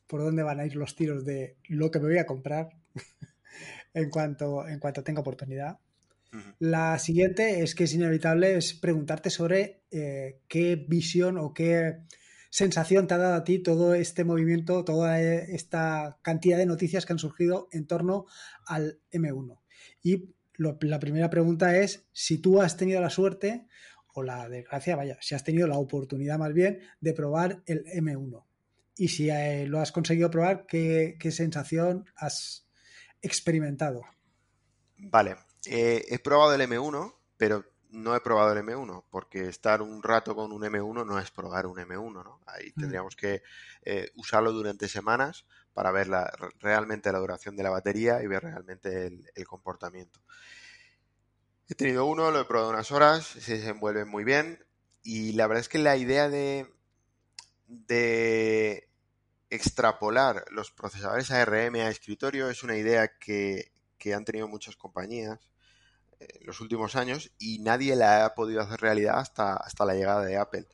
por 0.07 0.23
dónde 0.23 0.43
van 0.43 0.61
a 0.61 0.67
ir 0.67 0.77
los 0.77 0.95
tiros 0.95 1.25
de 1.25 1.57
lo 1.69 1.91
que 1.91 1.99
me 1.99 2.09
voy 2.09 2.19
a 2.19 2.27
comprar 2.27 2.77
en 3.95 4.11
cuanto, 4.11 4.69
en 4.69 4.79
cuanto 4.79 5.03
tenga 5.03 5.21
oportunidad. 5.21 5.79
La 6.59 6.99
siguiente 6.99 7.63
es 7.63 7.75
que 7.75 7.85
es 7.85 7.93
inevitable 7.93 8.57
es 8.57 8.73
preguntarte 8.73 9.29
sobre 9.29 9.83
eh, 9.91 10.41
qué 10.49 10.77
visión 10.77 11.37
o 11.37 11.53
qué 11.53 11.99
sensación 12.53 13.07
te 13.07 13.15
ha 13.15 13.19
dado 13.19 13.35
a 13.35 13.45
ti 13.45 13.61
todo 13.61 13.95
este 13.95 14.25
movimiento, 14.25 14.85
toda 14.85 15.19
esta 15.21 16.19
cantidad 16.21 16.59
de 16.59 16.67
noticias 16.67 17.07
que 17.07 17.15
han 17.15 17.19
surgido 17.19 17.67
en 17.73 17.87
torno 17.87 18.27
al 18.67 19.01
M1. 19.11 19.59
Y 20.03 20.35
la 20.59 21.01
primera 21.01 21.31
pregunta 21.31 21.79
es 21.79 22.07
si 22.13 22.37
tú 22.39 22.61
has 22.61 22.77
tenido 22.77 23.01
la 23.01 23.09
suerte 23.09 23.67
o 24.13 24.23
la 24.23 24.51
desgracia, 24.51 24.97
vaya, 24.97 25.17
si 25.23 25.35
has 25.35 25.45
tenido 25.45 25.67
la 25.67 25.79
oportunidad 25.79 26.39
más 26.39 26.53
bien 26.53 26.81
de 27.01 27.15
probar 27.15 27.63
el 27.65 27.87
M1. 27.87 28.45
Y 28.97 29.09
si 29.09 29.31
eh, 29.31 29.67
lo 29.67 29.81
has 29.81 29.91
conseguido 29.91 30.31
probar, 30.31 30.67
¿qué, 30.67 31.17
sensación 31.31 32.05
has 32.17 32.69
experimentado? 33.23 34.03
Vale, 34.99 35.37
eh, 35.65 36.05
he 36.07 36.19
probado 36.19 36.55
el 36.55 36.61
M1, 36.61 37.15
pero 37.39 37.65
no 37.93 38.17
he 38.17 38.21
probado 38.21 38.53
el 38.53 38.65
M1, 38.65 39.05
porque 39.11 39.49
estar 39.49 39.83
un 39.83 40.03
rato 40.03 40.35
con 40.35 40.51
un 40.51 40.63
M1 40.63 41.07
no 41.07 41.19
es 41.19 41.31
probar 41.31 41.67
un 41.67 41.77
M1, 41.77 42.25
¿no? 42.25 42.41
Ahí 42.47 42.73
mm. 42.75 42.81
tendríamos 42.81 43.17
que 43.17 43.43
eh, 43.83 44.11
usarlo 44.17 44.53
durante 44.53 44.89
semanas 44.89 45.45
para 45.75 45.91
ver 45.91 46.09
realmente 46.59 47.13
la 47.13 47.19
duración 47.19 47.55
de 47.55 47.63
la 47.63 47.71
batería 47.71 48.23
y 48.23 48.27
ver 48.27 48.43
realmente 48.43 49.07
el, 49.07 49.47
comportamiento. 49.47 50.21
He 51.69 51.75
tenido 51.75 52.07
uno, 52.07 52.31
lo 52.31 52.41
he 52.41 52.45
probado 52.45 52.71
unas 52.71 52.91
horas, 52.93 53.27
se 53.27 53.59
desenvuelve 53.59 54.05
muy 54.05 54.25
bien 54.25 54.65
y 55.03 55.33
la 55.33 55.47
verdad 55.47 55.61
es 55.61 55.69
que 55.69 55.79
la 55.79 55.97
idea 55.97 56.29
de, 56.29 56.73
de 57.67 58.89
extrapolar 59.51 60.45
los 60.51 60.71
procesadores 60.71 61.31
ARM 61.31 61.75
a 61.77 61.89
escritorio 61.89 62.49
es 62.49 62.63
una 62.63 62.77
idea 62.77 63.19
que 63.19 63.71
han 64.15 64.25
tenido 64.25 64.49
muchas 64.49 64.77
compañías 64.77 65.52
los 66.41 66.61
últimos 66.61 66.97
años 66.97 67.33
y 67.39 67.59
nadie 67.61 67.97
la 67.97 68.25
ha 68.25 68.35
podido 68.35 68.61
hacer 68.61 68.81
realidad 68.81 69.19
hasta, 69.19 69.55
hasta 69.55 69.85
la 69.85 69.95
llegada 69.95 70.25
de 70.25 70.37
Apple. 70.37 70.67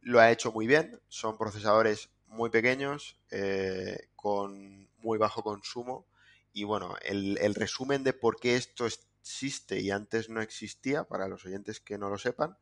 Lo 0.00 0.20
ha 0.20 0.30
hecho 0.30 0.52
muy 0.52 0.66
bien, 0.66 1.00
son 1.08 1.38
procesadores 1.38 2.10
muy 2.26 2.50
pequeños, 2.50 3.18
eh, 3.30 4.08
con 4.16 4.88
muy 4.98 5.18
bajo 5.18 5.42
consumo 5.42 6.06
y 6.52 6.64
bueno, 6.64 6.96
el, 7.02 7.54
resumen 7.54 8.04
de 8.04 8.12
por 8.12 8.38
qué 8.38 8.56
esto 8.56 8.86
existe 8.86 9.80
y 9.80 9.90
antes 9.90 10.28
no 10.28 10.40
existía, 10.40 11.04
para 11.04 11.28
los 11.28 11.44
oyentes 11.46 11.80
que 11.80 11.98
no 11.98 12.10
lo 12.10 12.18
sepan, 12.18 12.56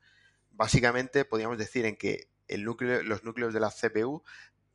básicamente 0.51 1.25
podríamos 1.25 1.59
decir 1.59 1.87
en 1.87 1.97
que 1.97 2.29
el 2.49 2.65
núcleo, 2.65 3.03
los 3.03 3.25
núcleos 3.25 3.53
de 3.53 3.61
la 3.61 3.71
CPU 3.71 4.23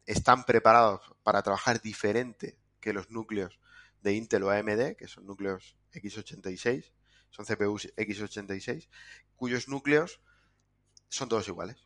están 0.06 0.44
preparados 0.44 1.02
para 1.24 1.42
trabajar 1.42 1.82
diferente 1.82 2.58
que 2.80 2.94
los 2.94 3.10
núcleos 3.10 3.60
de 4.02 4.14
Intel 4.14 4.44
o 4.44 4.52
AMD, 4.52 4.96
que 4.98 5.08
son 5.08 5.26
núcleos 5.26 5.78
x86, 5.94 6.92
son 7.36 7.46
CPUs 7.46 7.94
x86, 7.98 8.88
cuyos 9.36 9.68
núcleos 9.68 10.22
son 11.10 11.28
todos 11.28 11.48
iguales. 11.50 11.86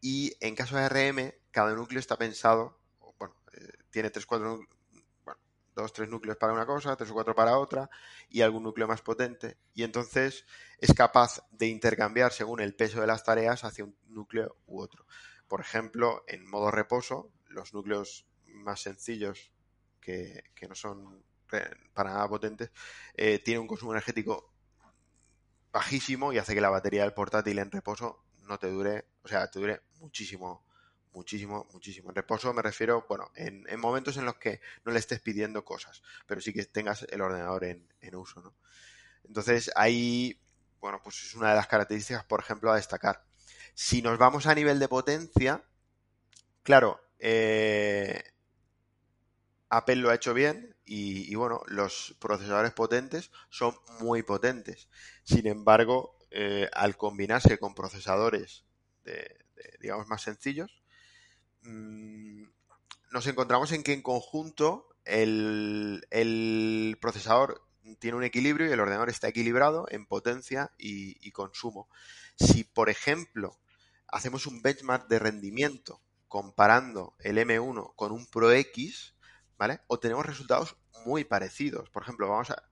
Y 0.00 0.36
en 0.40 0.54
caso 0.54 0.76
de 0.76 0.84
ARM, 0.84 1.32
cada 1.50 1.74
núcleo 1.74 1.98
está 1.98 2.16
pensado, 2.16 2.78
bueno, 3.18 3.34
eh, 3.52 3.72
tiene 3.90 4.10
tres, 4.10 4.26
cuatro, 4.26 4.60
bueno, 5.24 5.40
dos, 5.74 5.92
tres 5.92 6.08
núcleos 6.08 6.36
para 6.36 6.52
una 6.52 6.66
cosa, 6.66 6.94
tres 6.94 7.10
o 7.10 7.14
cuatro 7.14 7.34
para 7.34 7.58
otra, 7.58 7.90
y 8.28 8.42
algún 8.42 8.62
núcleo 8.62 8.86
más 8.86 9.02
potente. 9.02 9.58
Y 9.74 9.82
entonces 9.82 10.46
es 10.78 10.94
capaz 10.94 11.44
de 11.50 11.66
intercambiar 11.66 12.32
según 12.32 12.60
el 12.60 12.76
peso 12.76 13.00
de 13.00 13.08
las 13.08 13.24
tareas 13.24 13.64
hacia 13.64 13.84
un 13.84 13.96
núcleo 14.06 14.56
u 14.66 14.80
otro. 14.80 15.04
Por 15.48 15.60
ejemplo, 15.60 16.22
en 16.28 16.48
modo 16.48 16.70
reposo, 16.70 17.32
los 17.48 17.74
núcleos 17.74 18.28
más 18.46 18.80
sencillos 18.80 19.50
que, 20.00 20.44
que 20.54 20.68
no 20.68 20.76
son 20.76 21.24
para 21.94 22.10
nada 22.10 22.28
potentes, 22.28 22.70
eh, 23.14 23.38
tiene 23.38 23.60
un 23.60 23.66
consumo 23.66 23.92
energético 23.92 24.52
bajísimo 25.72 26.32
y 26.32 26.38
hace 26.38 26.54
que 26.54 26.60
la 26.60 26.70
batería 26.70 27.02
del 27.02 27.12
portátil 27.12 27.58
en 27.58 27.70
reposo 27.70 28.24
no 28.48 28.58
te 28.58 28.70
dure, 28.70 29.06
o 29.22 29.28
sea, 29.28 29.50
te 29.50 29.58
dure 29.60 29.82
muchísimo, 30.00 30.64
muchísimo, 31.12 31.66
muchísimo. 31.72 32.10
En 32.10 32.16
reposo 32.16 32.52
me 32.52 32.62
refiero, 32.62 33.04
bueno, 33.08 33.30
en, 33.34 33.64
momentos 33.78 34.16
en 34.16 34.24
los 34.24 34.36
que 34.36 34.60
no 34.84 34.92
le 34.92 34.98
estés 34.98 35.20
pidiendo 35.20 35.64
cosas, 35.64 36.02
pero 36.26 36.40
sí 36.40 36.52
que 36.52 36.64
tengas 36.64 37.06
el 37.10 37.20
ordenador 37.20 37.64
en, 37.64 37.88
uso, 38.14 38.40
¿no? 38.40 38.54
Entonces, 39.24 39.70
ahí, 39.76 40.40
bueno, 40.80 41.00
pues 41.02 41.22
es 41.22 41.34
una 41.34 41.50
de 41.50 41.56
las 41.56 41.66
características, 41.66 42.24
por 42.24 42.40
ejemplo, 42.40 42.72
a 42.72 42.76
destacar. 42.76 43.24
Si 43.74 44.00
nos 44.00 44.18
vamos 44.18 44.46
a 44.46 44.54
nivel 44.54 44.78
de 44.78 44.88
potencia, 44.88 45.62
claro, 46.62 47.00
eh, 47.18 48.22
Apple 49.70 49.96
lo 49.96 50.10
ha 50.10 50.14
hecho 50.14 50.34
bien 50.34 50.76
y, 50.84 51.34
bueno, 51.34 51.60
los 51.66 52.16
procesadores 52.18 52.72
potentes 52.72 53.30
son 53.50 53.74
muy 54.00 54.22
potentes. 54.22 54.88
Sin 55.24 55.46
embargo, 55.46 56.16
eh, 56.30 56.68
al 56.72 56.96
combinarse 56.96 57.58
con 57.58 57.74
procesadores 57.74 58.64
de, 59.04 59.44
digamos 59.80 60.06
más 60.08 60.22
sencillos, 60.22 60.82
mm, 61.62 62.44
nos 63.12 63.26
encontramos 63.26 63.72
en 63.72 63.82
que 63.82 63.92
en 63.92 64.02
conjunto 64.02 64.88
el, 65.04 66.96
procesador 67.00 67.62
tiene 67.98 68.16
un 68.16 68.24
equilibrio 68.24 68.68
y 68.68 68.72
el 68.72 68.80
ordenador 68.80 69.08
está 69.10 69.28
equilibrado 69.28 69.86
en 69.90 70.06
potencia 70.06 70.72
y, 70.78 71.16
y 71.26 71.32
consumo. 71.32 71.88
Si, 72.36 72.64
por 72.64 72.88
ejemplo, 72.88 73.58
hacemos 74.06 74.46
un 74.46 74.62
benchmark 74.62 75.08
de 75.08 75.18
rendimiento 75.18 76.00
comparando 76.28 77.14
el 77.20 77.38
M1 77.38 77.94
con 77.96 78.12
un 78.12 78.26
Pro 78.26 78.52
X, 78.52 79.14
¿vale? 79.58 79.80
Obtenemos 79.88 80.24
resultados 80.24 80.76
muy 81.04 81.24
parecidos. 81.24 81.90
Por 81.90 82.02
ejemplo, 82.02 82.28
vamos 82.28 82.50
a. 82.50 82.62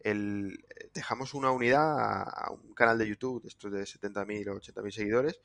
El, 0.00 0.62
dejamos 0.92 1.32
una 1.32 1.50
unidad 1.50 2.28
a, 2.28 2.50
un 2.50 2.74
canal 2.74 2.98
de 2.98 3.08
YouTube, 3.08 3.42
de 3.42 3.48
estos 3.48 3.72
de 3.72 3.84
70.000 3.84 4.50
o 4.50 4.60
80.000 4.60 4.90
seguidores, 4.90 5.40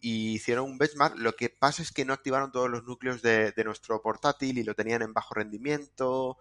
y 0.00 0.32
hicieron 0.32 0.64
un 0.64 0.78
benchmark. 0.78 1.18
Lo 1.18 1.34
que 1.36 1.50
pasa 1.50 1.82
es 1.82 1.92
que 1.92 2.06
no 2.06 2.14
activaron 2.14 2.50
todos 2.50 2.70
los 2.70 2.84
núcleos 2.84 3.20
de, 3.20 3.52
nuestro 3.66 4.00
portátil 4.00 4.56
y 4.56 4.64
lo 4.64 4.74
tenían 4.74 5.02
en 5.02 5.12
bajo 5.12 5.34
rendimiento. 5.34 6.38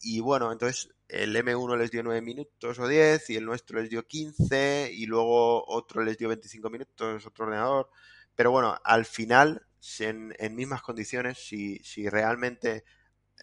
Y 0.00 0.20
bueno, 0.20 0.50
entonces 0.50 0.94
el 1.08 1.36
M1 1.36 1.76
les 1.76 1.90
dio 1.90 2.02
9 2.02 2.22
minutos 2.22 2.78
o 2.78 2.88
10 2.88 3.28
y 3.30 3.36
el 3.36 3.44
nuestro 3.44 3.80
les 3.80 3.90
dio 3.90 4.06
15 4.06 4.90
y 4.92 5.04
luego 5.06 5.64
otro 5.66 6.02
les 6.02 6.16
dio 6.16 6.28
25 6.28 6.70
minutos, 6.70 7.26
otro 7.26 7.44
ordenador. 7.44 7.90
Pero 8.34 8.50
bueno, 8.50 8.78
al 8.82 9.04
final, 9.04 9.66
en, 9.98 10.34
en 10.38 10.54
mismas 10.54 10.80
condiciones, 10.80 11.38
si 11.38 12.08
realmente 12.08 12.84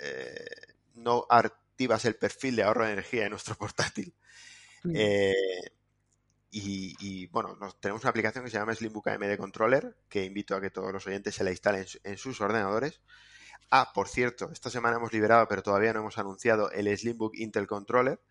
eh, 0.01 0.45
no 0.95 1.25
activas 1.29 2.05
el 2.05 2.15
perfil 2.15 2.55
de 2.55 2.63
ahorro 2.63 2.85
de 2.85 2.93
energía 2.93 3.23
de 3.23 3.29
nuestro 3.29 3.55
portátil. 3.57 4.13
Mm. 4.83 4.93
Eh, 4.95 5.33
y, 6.57 7.27
bueno, 7.27 7.57
tenemos 7.81 8.01
una 8.03 8.11
aplicación 8.11 8.45
que 8.45 8.49
se 8.49 8.57
llama 8.57 8.73
Slimbook 8.73 9.09
AMD 9.09 9.35
Controller, 9.35 9.97
que 10.07 10.23
invito 10.23 10.55
a 10.55 10.61
que 10.61 10.69
todos 10.69 10.93
los 10.93 11.05
oyentes 11.05 11.35
se 11.35 11.43
la 11.43 11.51
instalen 11.51 11.85
en, 12.03 12.17
sus 12.17 12.39
ordenadores. 12.39 13.01
Ah, 13.71 13.91
por 13.93 14.07
cierto, 14.07 14.49
esta 14.53 14.69
semana 14.69 14.95
hemos 14.95 15.11
liberado, 15.11 15.49
pero 15.49 15.61
todavía 15.61 15.91
no 15.91 15.99
hemos 15.99 16.17
anunciado 16.17 16.71
el 16.71 16.97
Slimbook 16.97 17.35
Intel 17.35 17.67
Controller, 17.67 18.21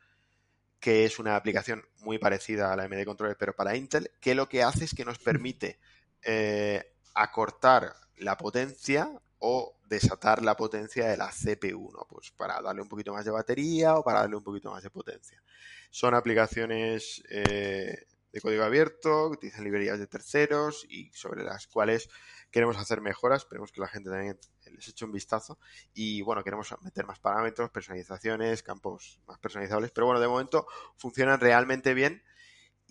que 0.80 1.04
es 1.04 1.18
una 1.18 1.36
aplicación 1.36 1.84
muy 1.98 2.18
parecida 2.18 2.72
a 2.72 2.76
la 2.76 2.84
AMD 2.84 3.04
Controller, 3.04 3.36
pero 3.36 3.54
para 3.54 3.76
Intel, 3.76 4.10
que 4.20 4.34
lo 4.34 4.48
que 4.48 4.62
hace 4.62 4.86
es 4.86 4.94
que 4.94 5.04
nos 5.04 5.18
permite 5.18 5.78
eh, 6.22 6.94
acortar 7.12 7.94
la 8.16 8.38
potencia 8.38 9.10
o 9.46 9.76
desatar 9.86 10.42
la 10.42 10.56
potencia 10.56 11.06
de 11.06 11.18
la 11.18 11.30
CPU, 11.30 11.92
¿no? 11.92 12.06
Pues 12.08 12.30
para 12.30 12.62
darle 12.62 12.80
un 12.80 12.88
poquito 12.88 13.12
más 13.12 13.26
de 13.26 13.30
batería 13.30 13.96
o 13.96 14.02
para 14.02 14.20
darle 14.20 14.36
un 14.36 14.42
poquito 14.42 14.70
más 14.70 14.82
de 14.82 14.88
potencia. 14.88 15.42
Son 15.90 16.14
aplicaciones 16.14 17.22
eh, 17.28 18.06
de 18.32 18.40
código 18.40 18.64
abierto, 18.64 19.28
utilizan 19.28 19.64
librerías 19.64 19.98
de 19.98 20.06
terceros 20.06 20.86
y 20.88 21.10
sobre 21.12 21.44
las 21.44 21.66
cuales 21.66 22.08
queremos 22.50 22.78
hacer 22.78 23.02
mejoras. 23.02 23.42
Esperemos 23.42 23.70
que 23.70 23.82
la 23.82 23.88
gente 23.88 24.08
también 24.08 24.38
les 24.64 24.88
eche 24.88 25.04
un 25.04 25.12
vistazo. 25.12 25.58
Y 25.92 26.22
bueno, 26.22 26.42
queremos 26.42 26.74
meter 26.80 27.06
más 27.06 27.20
parámetros, 27.20 27.70
personalizaciones, 27.70 28.62
campos 28.62 29.20
más 29.26 29.38
personalizables. 29.38 29.90
Pero 29.90 30.06
bueno, 30.06 30.20
de 30.20 30.28
momento 30.28 30.66
funcionan 30.96 31.38
realmente 31.38 31.92
bien. 31.92 32.22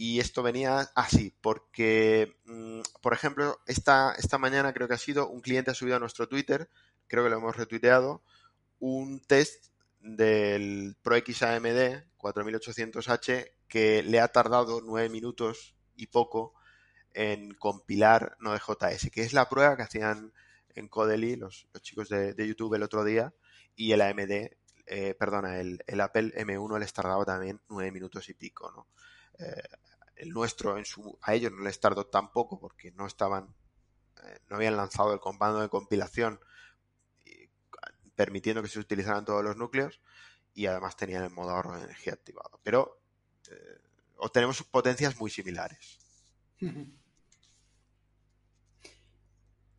Y 0.06 0.20
esto 0.20 0.44
venía 0.44 0.92
así, 0.96 1.34
porque, 1.40 2.36
mm, 2.44 2.82
por 3.02 3.14
ejemplo, 3.14 3.62
esta, 3.68 4.14
esta 4.16 4.38
mañana 4.38 4.74
creo 4.74 4.90
que 4.90 4.96
ha 4.96 4.98
sido, 4.98 5.30
un 5.30 5.40
cliente 5.40 5.72
ha 5.72 5.74
subido 5.74 5.96
a 5.96 6.00
nuestro 6.00 6.28
Twitter, 6.28 6.70
creo 7.08 7.24
que 7.24 7.30
lo 7.30 7.38
hemos 7.38 7.56
retuiteado, 7.56 8.22
un 8.80 9.22
test 9.22 9.68
del 10.02 10.98
Pro 11.02 11.16
AMD 11.16 12.04
4800H 12.18 13.50
que 13.70 14.04
le 14.04 14.20
ha 14.20 14.28
tardado 14.28 14.82
nueve 14.82 15.08
minutos 15.08 15.74
y 15.96 16.08
poco 16.08 16.54
en 17.14 17.54
compilar 17.54 18.36
Node.js, 18.42 19.10
que 19.10 19.22
es 19.22 19.32
la 19.32 19.48
prueba 19.48 19.78
que 19.78 19.84
hacían 19.84 20.34
en 20.76 20.90
Codely 20.90 21.38
los, 21.38 21.70
chicos 21.82 22.10
de, 22.10 22.36
YouTube 22.46 22.74
el 22.74 22.84
otro 22.84 23.06
día 23.06 23.34
y 23.74 23.94
el 23.94 24.02
AMD, 24.02 24.52
eh, 24.86 25.16
perdona, 25.18 25.62
el, 25.62 25.80
Apple 26.02 26.34
M1 26.36 26.78
les 26.78 26.92
tardaba 26.92 27.24
también 27.24 27.62
nueve 27.70 27.90
minutos 27.94 28.28
y 28.28 28.34
pico, 28.34 28.70
¿no? 28.70 28.88
Eh, 29.40 29.64
el 30.24 30.30
nuestro 30.30 30.78
en 30.78 30.86
su, 30.86 31.18
a 31.22 31.34
ellos 31.34 31.52
no 31.52 31.64
les 31.64 31.80
tardó 31.80 32.08
tampoco 32.08 32.60
porque 32.60 32.92
no 32.92 33.06
estaban, 33.06 33.54
eh, 34.24 34.40
no 34.50 34.56
habían 34.56 34.76
lanzado 34.78 35.14
el 35.14 35.20
comando 35.20 35.62
de 35.62 35.70
compilación 35.70 36.40
permitiendo 38.16 38.62
que 38.62 38.70
se 38.70 38.80
utilizaran 38.80 39.26
todos 39.26 39.44
los 39.44 39.58
núcleos 39.58 40.00
y 40.54 40.68
además 40.68 40.96
tenían 40.96 41.24
el 41.24 41.32
modo 41.32 41.50
ahorro 41.52 41.78
de 41.78 41.84
energía 41.86 42.14
activado. 42.14 42.60
Pero 42.64 43.02
eh, 43.50 43.82
obtenemos 44.18 44.64
potencias 44.64 45.20
muy 45.20 45.30
similares. 45.30 46.00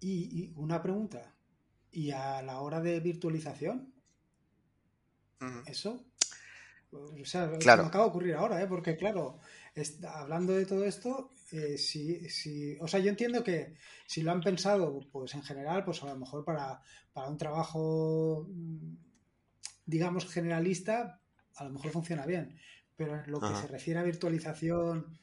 y, 0.01 0.53
una 0.57 0.83
pregunta. 0.83 1.33
¿Y 1.91 2.11
a 2.11 2.43
la 2.43 2.61
hora 2.61 2.81
de 2.81 3.01
virtualización? 3.01 3.95
¿Eso? 5.67 6.05
O 6.91 7.25
sea, 7.25 7.51
claro. 7.59 7.83
me 7.83 7.89
acaba 7.89 8.05
de 8.05 8.11
ocurrir 8.11 8.35
ahora, 8.35 8.63
¿eh? 8.63 8.67
porque 8.67 8.97
claro, 8.97 9.39
hablando 10.09 10.53
de 10.53 10.67
todo 10.67 10.85
esto, 10.85 11.31
eh, 11.53 11.79
si, 11.79 12.77
o 12.81 12.89
sea, 12.89 13.01
yo 13.01 13.11
entiendo 13.11 13.45
que 13.45 13.75
si 14.07 14.23
lo 14.23 14.33
han 14.33 14.41
pensado, 14.41 15.01
pues 15.13 15.35
en 15.35 15.43
general, 15.43 15.85
pues 15.85 16.03
a 16.03 16.07
lo 16.07 16.17
mejor 16.17 16.45
para, 16.45 16.81
para 17.13 17.29
un 17.29 17.39
trabajo, 17.39 18.47
mm, 18.49 18.97
digamos, 19.87 20.27
generalista, 20.27 21.21
a 21.57 21.65
lo 21.65 21.71
mejor 21.71 21.91
funciona 21.91 22.27
bien. 22.27 22.59
Pero 22.97 23.17
en 23.17 23.31
lo 23.31 23.41
que 23.41 23.55
se 23.55 23.67
refiere 23.67 24.01
a 24.01 24.05
virtualización, 24.05 25.19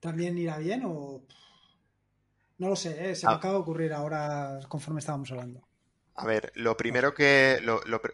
¿también 0.00 0.36
irá 0.38 0.58
bien 0.58 0.82
o...? 0.84 1.24
No 2.58 2.68
lo 2.68 2.76
sé, 2.76 3.10
¿eh? 3.10 3.14
se 3.14 3.26
me 3.26 3.32
ah. 3.32 3.36
acaba 3.36 3.54
de 3.54 3.60
ocurrir 3.60 3.92
ahora 3.92 4.60
conforme 4.68 5.00
estábamos 5.00 5.30
hablando. 5.30 5.69
A 6.14 6.26
ver, 6.26 6.52
lo 6.54 6.76
primero 6.76 7.14
que 7.14 7.60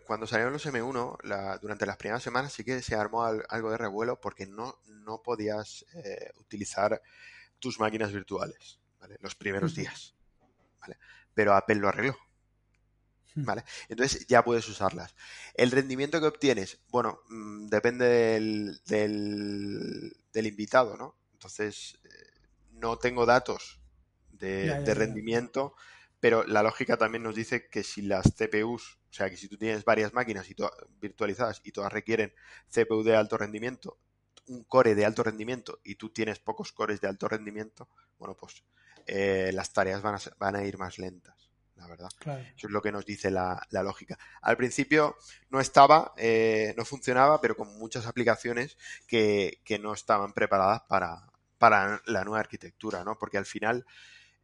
cuando 0.05 0.27
salieron 0.27 0.53
los 0.53 0.67
M1, 0.67 1.61
durante 1.61 1.87
las 1.87 1.97
primeras 1.97 2.23
semanas 2.23 2.53
sí 2.53 2.63
que 2.63 2.81
se 2.83 2.95
armó 2.95 3.25
algo 3.25 3.71
de 3.71 3.79
revuelo 3.79 4.21
porque 4.21 4.47
no, 4.47 4.79
no 4.87 5.23
podías 5.23 5.85
eh, 5.95 6.31
utilizar 6.39 7.01
tus 7.59 7.81
máquinas 7.81 8.13
virtuales, 8.13 8.81
¿vale? 9.01 9.17
Los 9.21 9.35
primeros 9.35 9.75
días, 9.75 10.15
¿vale? 10.81 10.99
Pero 11.35 11.55
Apple 11.55 11.77
lo 11.77 11.89
arregló. 11.89 12.17
¿Vale? 13.39 13.65
Entonces 13.91 14.27
ya 14.27 14.43
puedes 14.43 14.67
usarlas. 14.67 15.15
El 15.55 15.71
rendimiento 15.71 16.21
que 16.21 16.27
obtienes, 16.27 16.79
bueno, 16.89 17.21
mm, 17.29 17.67
depende 17.67 18.07
del, 18.07 18.81
del, 20.33 20.47
invitado, 20.47 20.97
¿no? 20.97 21.19
Entonces, 21.33 21.99
eh, 22.05 22.09
no 22.71 22.97
tengo 22.99 23.27
datos 23.27 23.79
de, 24.31 24.81
de 24.81 24.95
rendimiento, 24.95 25.75
pero 26.21 26.45
la 26.45 26.63
lógica 26.63 26.97
también 26.97 27.23
nos 27.23 27.35
dice 27.35 27.69
que 27.69 27.83
si 27.83 28.03
las 28.03 28.33
CPUs, 28.35 28.99
o 29.11 29.13
sea, 29.13 29.31
que 29.31 29.37
si 29.37 29.49
tú 29.49 29.57
tienes 29.57 29.85
varias 29.85 30.13
máquinas 30.15 30.51
y 30.51 30.57
virtualizadas 31.01 31.61
y 31.65 31.73
todas 31.73 31.93
requieren 31.93 32.33
CPU 32.69 33.03
de 33.03 33.17
alto 33.17 33.39
rendimiento, 33.39 33.99
un 34.49 34.65
core 34.65 34.95
de 34.95 35.05
alto 35.05 35.23
rendimiento 35.23 35.81
y 35.85 35.97
tú 35.97 36.11
tienes 36.11 36.39
pocos 36.39 36.73
cores 36.73 37.01
de 37.01 37.09
alto 37.09 37.29
rendimiento, 37.29 37.89
bueno, 38.19 38.37
pues 38.37 38.65
eh, 39.07 39.51
las 39.53 39.73
tareas 39.73 40.03
van 40.03 40.15
a, 40.15 40.19
van 40.39 40.57
a 40.57 40.65
ir 40.65 40.79
más 40.79 40.99
lentas 40.99 41.47
la 41.77 41.87
verdad. 41.87 42.09
Eso 42.57 42.67
es 42.67 42.73
lo 42.73 42.83
que 42.83 42.91
nos 42.91 43.05
dice 43.05 43.31
la, 43.31 43.61
lógica. 43.71 44.19
Al 44.41 44.57
principio 44.57 45.17
no 45.51 45.61
estaba, 45.61 46.13
eh, 46.17 46.75
no 46.77 46.85
funcionaba, 46.85 47.41
pero 47.41 47.57
con 47.57 47.79
muchas 47.79 48.07
aplicaciones 48.07 48.77
que, 49.07 49.61
no 49.81 49.93
estaban 49.93 50.33
preparadas 50.33 50.83
para, 50.89 51.31
para, 51.59 52.01
la 52.07 52.25
nueva 52.25 52.41
arquitectura, 52.41 53.05
¿no? 53.05 53.19
Porque 53.19 53.39
al 53.39 53.47
final, 53.47 53.85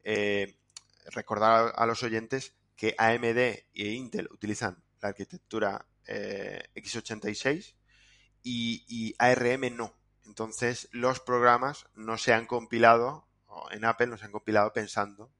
eh, 0.04 0.58
recordar 1.06 1.72
a 1.76 1.86
los 1.86 2.02
oyentes 2.02 2.54
que 2.76 2.94
AMD 2.98 3.38
e 3.38 3.64
Intel 3.74 4.28
utilizan 4.30 4.82
la 5.00 5.10
arquitectura 5.10 5.86
eh, 6.06 6.62
x86 6.74 7.74
y, 8.42 8.84
y 8.88 9.14
ARM 9.18 9.76
no. 9.76 9.94
Entonces, 10.24 10.88
los 10.92 11.20
programas 11.20 11.86
no 11.94 12.18
se 12.18 12.32
han 12.32 12.46
compilado, 12.46 13.28
en 13.70 13.84
Apple 13.84 14.06
no 14.06 14.16
se 14.16 14.24
han 14.24 14.32
compilado 14.32 14.72
pensando 14.72 15.32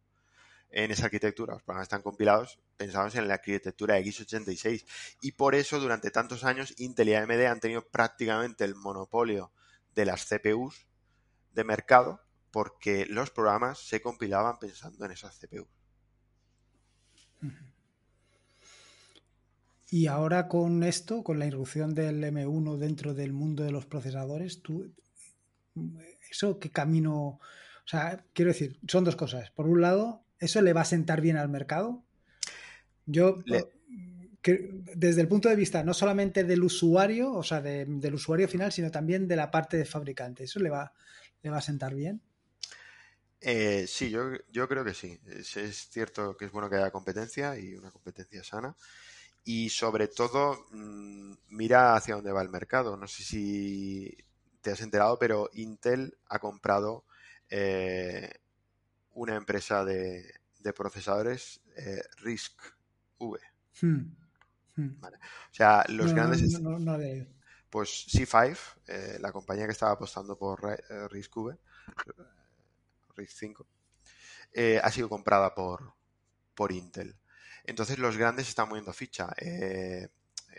en 0.70 0.90
esa 0.90 1.06
arquitectura. 1.06 1.54
Los 1.54 1.62
programas 1.62 1.86
están 1.86 2.02
compilados 2.02 2.58
pensados 2.76 3.14
en 3.14 3.28
la 3.28 3.34
arquitectura 3.34 3.98
x86 4.00 4.84
y 5.20 5.32
por 5.32 5.54
eso 5.54 5.78
durante 5.78 6.10
tantos 6.10 6.44
años 6.44 6.74
Intel 6.78 7.10
y 7.10 7.14
AMD 7.14 7.46
han 7.46 7.60
tenido 7.60 7.86
prácticamente 7.86 8.64
el 8.64 8.74
monopolio 8.74 9.52
de 9.94 10.06
las 10.06 10.26
CPUs 10.26 10.86
de 11.52 11.64
mercado 11.64 12.20
porque 12.52 13.06
los 13.06 13.30
programas 13.30 13.80
se 13.80 14.00
compilaban 14.00 14.58
pensando 14.58 15.04
en 15.04 15.10
esas 15.10 15.38
CPUs. 15.38 15.68
Y 19.90 20.06
ahora 20.06 20.48
con 20.48 20.84
esto, 20.84 21.24
con 21.24 21.38
la 21.38 21.46
irrupción 21.46 21.94
del 21.94 22.22
M1 22.22 22.76
dentro 22.76 23.14
del 23.14 23.32
mundo 23.32 23.64
de 23.64 23.72
los 23.72 23.86
procesadores, 23.86 24.62
tú, 24.62 24.94
¿eso 26.30 26.58
qué 26.58 26.70
camino? 26.70 27.40
O 27.84 27.86
sea, 27.86 28.24
quiero 28.32 28.52
decir, 28.52 28.78
son 28.86 29.04
dos 29.04 29.16
cosas. 29.16 29.50
Por 29.50 29.66
un 29.66 29.80
lado, 29.80 30.22
¿Eso 30.42 30.60
le 30.60 30.72
va 30.72 30.80
a 30.80 30.84
sentar 30.84 31.20
bien 31.20 31.36
al 31.36 31.48
mercado? 31.48 32.02
Yo, 33.06 33.44
desde 34.96 35.20
el 35.20 35.28
punto 35.28 35.48
de 35.48 35.54
vista 35.54 35.84
no 35.84 35.94
solamente 35.94 36.42
del 36.42 36.64
usuario, 36.64 37.32
o 37.32 37.44
sea, 37.44 37.60
del 37.60 38.14
usuario 38.14 38.48
final, 38.48 38.72
sino 38.72 38.90
también 38.90 39.28
de 39.28 39.36
la 39.36 39.52
parte 39.52 39.76
de 39.76 39.84
fabricante, 39.84 40.42
¿eso 40.42 40.58
le 40.58 40.68
va, 40.68 40.94
le 41.42 41.50
va 41.50 41.58
a 41.58 41.62
sentar 41.62 41.94
bien? 41.94 42.20
Eh, 43.44 43.86
sí, 43.88 44.08
yo, 44.08 44.30
yo, 44.52 44.68
creo 44.68 44.84
que 44.84 44.94
sí. 44.94 45.18
Es, 45.26 45.88
cierto 45.90 46.36
que 46.36 46.44
es 46.44 46.52
bueno 46.52 46.70
que 46.70 46.76
haya 46.76 46.92
competencia 46.92 47.58
y 47.58 47.74
una 47.74 47.90
competencia 47.90 48.44
sana. 48.44 48.76
Y 49.44 49.68
sobre 49.68 50.06
todo, 50.06 50.66
mm, 50.70 51.34
mira 51.48 51.96
hacia 51.96 52.14
dónde 52.14 52.30
va 52.30 52.42
el 52.42 52.48
mercado. 52.48 52.96
No 52.96 53.08
sé 53.08 53.24
si 53.24 54.16
te 54.60 54.70
has 54.70 54.80
enterado, 54.80 55.18
pero 55.18 55.50
Intel 55.54 56.16
ha 56.28 56.38
comprado 56.38 57.04
eh, 57.50 58.32
una 59.14 59.34
empresa 59.34 59.84
de, 59.84 60.24
procesadores 60.76 61.60
eh, 61.76 62.00
RISC 62.18 62.60
V. 63.18 63.40
Hmm. 63.80 64.14
Hmm. 64.76 65.04
O 65.04 65.54
sea, 65.54 65.84
los 65.88 66.14
grandes... 66.14 66.40
pues 67.68 68.06
C5, 68.08 68.56
eh, 68.86 69.18
la 69.20 69.32
compañía 69.32 69.66
que 69.66 69.72
estaba 69.72 69.92
apostando 69.92 70.38
por 70.38 70.60
eh, 70.70 71.08
RISC 71.08 71.36
V, 71.36 71.58
RISC 73.16 73.38
5, 73.38 73.66
ha 74.82 74.90
sido 74.90 75.08
comprada 75.08 75.54
por, 75.54 75.94
por 76.54 76.72
Intel. 76.72 77.16
Entonces 77.64 77.98
los 77.98 78.16
grandes 78.16 78.48
están 78.48 78.68
moviendo 78.68 78.92
ficha. 78.92 79.28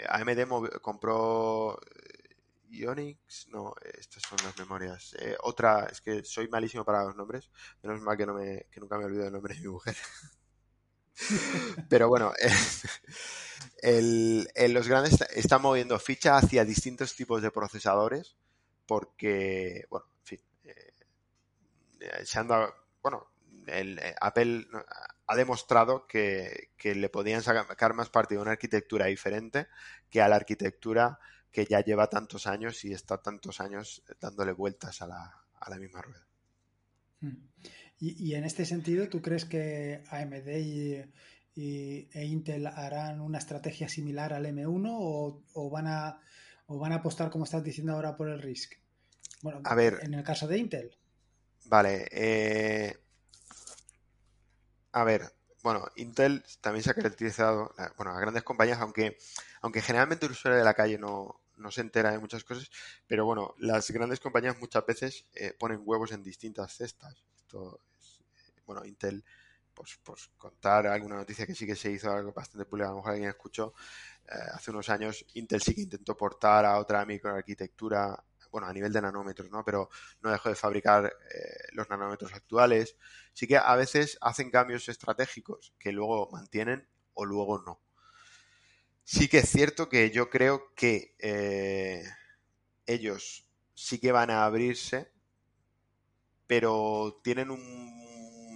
AMD 0.09 0.79
compró 0.81 1.79
Ionix, 2.73 3.47
no, 3.49 3.73
estas 3.97 4.23
son 4.23 4.37
las 4.43 4.57
memorias. 4.57 5.15
Eh, 5.19 5.35
otra, 5.43 5.85
es 5.85 6.01
que 6.01 6.23
soy 6.23 6.47
malísimo 6.47 6.83
para 6.83 7.03
los 7.03 7.15
nombres, 7.15 7.49
menos 7.81 8.01
mal 8.01 8.17
que, 8.17 8.25
no 8.25 8.33
me, 8.33 8.65
que 8.71 8.79
nunca 8.79 8.97
me 8.97 9.05
olvido 9.05 9.27
el 9.27 9.33
nombre 9.33 9.53
de 9.53 9.61
mi 9.61 9.67
mujer. 9.67 9.95
Pero 11.89 12.07
bueno, 12.07 12.33
el, 13.77 14.47
los 14.69 14.87
grandes 14.87 15.21
están 15.35 15.61
moviendo 15.61 15.99
ficha 15.99 16.37
hacia 16.37 16.65
distintos 16.65 17.15
tipos 17.15 17.41
de 17.41 17.51
procesadores 17.51 18.35
porque, 18.87 19.85
bueno, 19.89 20.07
eh, 20.07 20.12
se 22.23 22.39
han 22.39 22.47
dado, 22.47 22.73
bueno, 23.01 23.33
el, 23.67 23.99
eh, 23.99 24.15
Apple 24.19 24.67
ha 25.27 25.35
demostrado 25.35 26.05
que, 26.07 26.69
le 26.83 27.09
podían 27.09 27.41
sacar 27.41 27.93
más 27.93 28.09
partido 28.09 28.41
a 28.41 28.43
una 28.43 28.51
arquitectura 28.51 29.05
diferente 29.07 29.67
que 30.09 30.21
a 30.21 30.27
la 30.27 30.35
arquitectura 30.35 31.19
que 31.51 31.65
ya 31.65 31.81
lleva 31.81 32.09
tantos 32.09 32.47
años 32.47 32.83
y 32.83 32.93
está 32.93 33.21
tantos 33.21 33.61
años 33.61 34.03
dándole 34.19 34.53
vueltas 34.53 35.01
a 35.01 35.07
la, 35.07 35.79
misma 35.79 36.01
rueda. 36.01 36.27
Hmm. 37.21 37.47
Y, 37.99 38.33
en 38.33 38.43
este 38.43 38.65
sentido, 38.65 39.07
¿tú 39.07 39.21
crees 39.21 39.45
que 39.45 40.03
AMD 40.09 40.47
y, 41.55 42.09
e 42.11 42.25
Intel 42.25 42.67
harán 42.67 43.21
una 43.21 43.37
estrategia 43.37 43.87
similar 43.87 44.33
al 44.33 44.45
M1 44.45 44.89
o, 44.89 45.69
van 45.69 45.87
a, 45.87 46.19
o 46.65 46.79
van 46.79 46.91
a 46.91 46.95
apostar, 46.95 47.29
como 47.29 47.45
estás 47.45 47.63
diciendo 47.63 47.93
ahora, 47.93 48.17
por 48.17 48.27
el 48.27 48.41
RISC? 48.41 48.73
Bueno, 49.41 49.61
a 49.63 49.75
ver, 49.75 49.99
en 50.01 50.15
el 50.15 50.23
caso 50.23 50.47
de 50.47 50.57
Intel. 50.57 50.97
Vale. 51.65 52.07
Eh, 52.11 52.97
a 54.91 55.03
ver, 55.03 55.33
bueno, 55.63 55.85
Intel 55.95 56.43
también 56.61 56.83
se 56.83 56.91
ha 56.91 56.93
caracterizado, 56.93 57.73
bueno, 57.97 58.11
a 58.11 58.19
grandes 58.19 58.43
compañías, 58.43 58.79
aunque, 58.79 59.17
aunque 59.61 59.81
generalmente 59.81 60.25
el 60.25 60.33
usuario 60.33 60.59
de 60.59 60.65
la 60.65 60.73
calle 60.73 60.97
no, 60.97 61.39
se 61.71 61.81
entera 61.81 62.11
de 62.11 62.19
muchas 62.19 62.43
cosas, 62.43 62.69
pero 63.07 63.25
bueno, 63.25 63.55
las 63.59 63.89
grandes 63.91 64.19
compañías 64.19 64.59
muchas 64.59 64.85
veces 64.85 65.25
eh, 65.33 65.53
ponen 65.57 65.81
huevos 65.83 66.11
en 66.11 66.21
distintas 66.23 66.73
cestas. 66.73 67.23
Esto 67.37 67.79
es, 67.99 68.21
eh, 68.37 68.61
bueno, 68.65 68.85
Intel, 68.85 69.23
pues, 69.73 69.99
pues 70.03 70.29
contar 70.37 70.85
alguna 70.87 71.15
noticia 71.15 71.47
que 71.47 71.55
sí 71.55 71.65
que 71.65 71.75
se 71.75 71.89
hizo 71.91 72.11
algo 72.11 72.33
bastante 72.33 72.65
público, 72.65 72.89
a 72.89 72.91
lo 72.91 72.97
mejor 72.97 73.11
alguien 73.13 73.29
escuchó, 73.29 73.73
hace 74.53 74.71
unos 74.71 74.89
años 74.89 75.25
Intel 75.33 75.61
sí 75.61 75.73
que 75.75 75.81
intentó 75.81 76.15
portar 76.15 76.65
a 76.65 76.77
otra 76.77 77.05
microarquitectura 77.05 78.23
bueno, 78.53 78.67
a 78.67 78.73
nivel 78.73 78.93
de 78.93 79.01
nanómetros, 79.01 79.49
¿no? 79.49 79.65
Pero 79.65 79.89
no 80.21 80.29
dejó 80.29 80.49
de 80.49 80.55
fabricar 80.55 81.05
eh, 81.07 81.69
los 81.71 81.89
nanómetros 81.89 82.31
actuales. 82.33 82.95
Sí 83.33 83.47
que 83.47 83.57
a 83.57 83.75
veces 83.75 84.19
hacen 84.21 84.51
cambios 84.51 84.87
estratégicos 84.89 85.73
que 85.79 85.91
luego 85.91 86.29
mantienen 86.31 86.87
o 87.15 87.25
luego 87.25 87.63
no. 87.65 87.81
Sí 89.03 89.27
que 89.27 89.39
es 89.39 89.49
cierto 89.49 89.89
que 89.89 90.11
yo 90.11 90.29
creo 90.29 90.71
que 90.75 91.15
eh, 91.17 92.03
ellos 92.85 93.49
sí 93.73 93.97
que 93.99 94.11
van 94.11 94.29
a 94.29 94.45
abrirse, 94.45 95.11
pero 96.45 97.19
tienen 97.23 97.49
un 97.49 98.02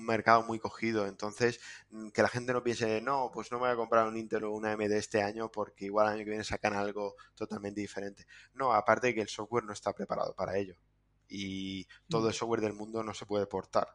mercado 0.07 0.43
muy 0.43 0.59
cogido. 0.59 1.05
Entonces, 1.05 1.59
mm, 1.91 2.09
que 2.09 2.21
la 2.21 2.29
gente 2.29 2.53
no 2.53 2.63
piense, 2.63 3.01
no, 3.01 3.29
pues 3.31 3.51
no 3.51 3.57
me 3.57 3.65
voy 3.65 3.73
a 3.73 3.75
comprar 3.75 4.07
un 4.07 4.17
Intel 4.17 4.45
o 4.45 4.51
una 4.51 4.71
AMD 4.71 4.93
este 4.93 5.21
año 5.21 5.51
porque 5.51 5.85
igual 5.85 6.07
el 6.07 6.13
año 6.15 6.23
que 6.23 6.31
viene 6.31 6.43
sacan 6.43 6.73
algo 6.73 7.15
totalmente 7.35 7.81
diferente. 7.81 8.25
No, 8.53 8.73
aparte 8.73 9.07
de 9.07 9.15
que 9.15 9.21
el 9.21 9.29
software 9.29 9.65
no 9.65 9.73
está 9.73 9.93
preparado 9.93 10.33
para 10.35 10.57
ello. 10.57 10.75
Y 11.29 11.85
todo 12.09 12.23
mm. 12.23 12.27
el 12.29 12.33
software 12.33 12.61
del 12.61 12.73
mundo 12.73 13.03
no 13.03 13.13
se 13.13 13.25
puede 13.25 13.45
portar 13.47 13.87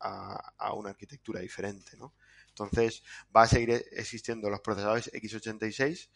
a, 0.00 0.72
una 0.74 0.90
arquitectura 0.90 1.40
diferente, 1.40 1.96
¿no? 1.96 2.14
Entonces, 2.48 3.02
va 3.34 3.42
a 3.42 3.48
seguir 3.48 3.84
existiendo 3.92 4.50
los 4.50 4.60
procesadores 4.60 5.10
x86 5.12 6.10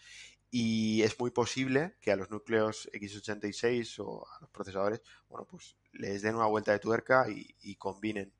y 0.50 1.02
es 1.02 1.18
muy 1.18 1.30
posible 1.30 1.96
que 2.00 2.12
a 2.12 2.16
los 2.16 2.30
núcleos 2.30 2.88
x86 2.92 3.98
o 3.98 4.26
a 4.26 4.40
los 4.40 4.50
procesadores, 4.50 5.02
bueno, 5.28 5.46
pues 5.46 5.76
les 5.92 6.22
den 6.22 6.36
una 6.36 6.46
vuelta 6.46 6.72
de 6.72 6.78
tuerca 6.78 7.26
y 7.28 7.76
combinen 7.76 8.32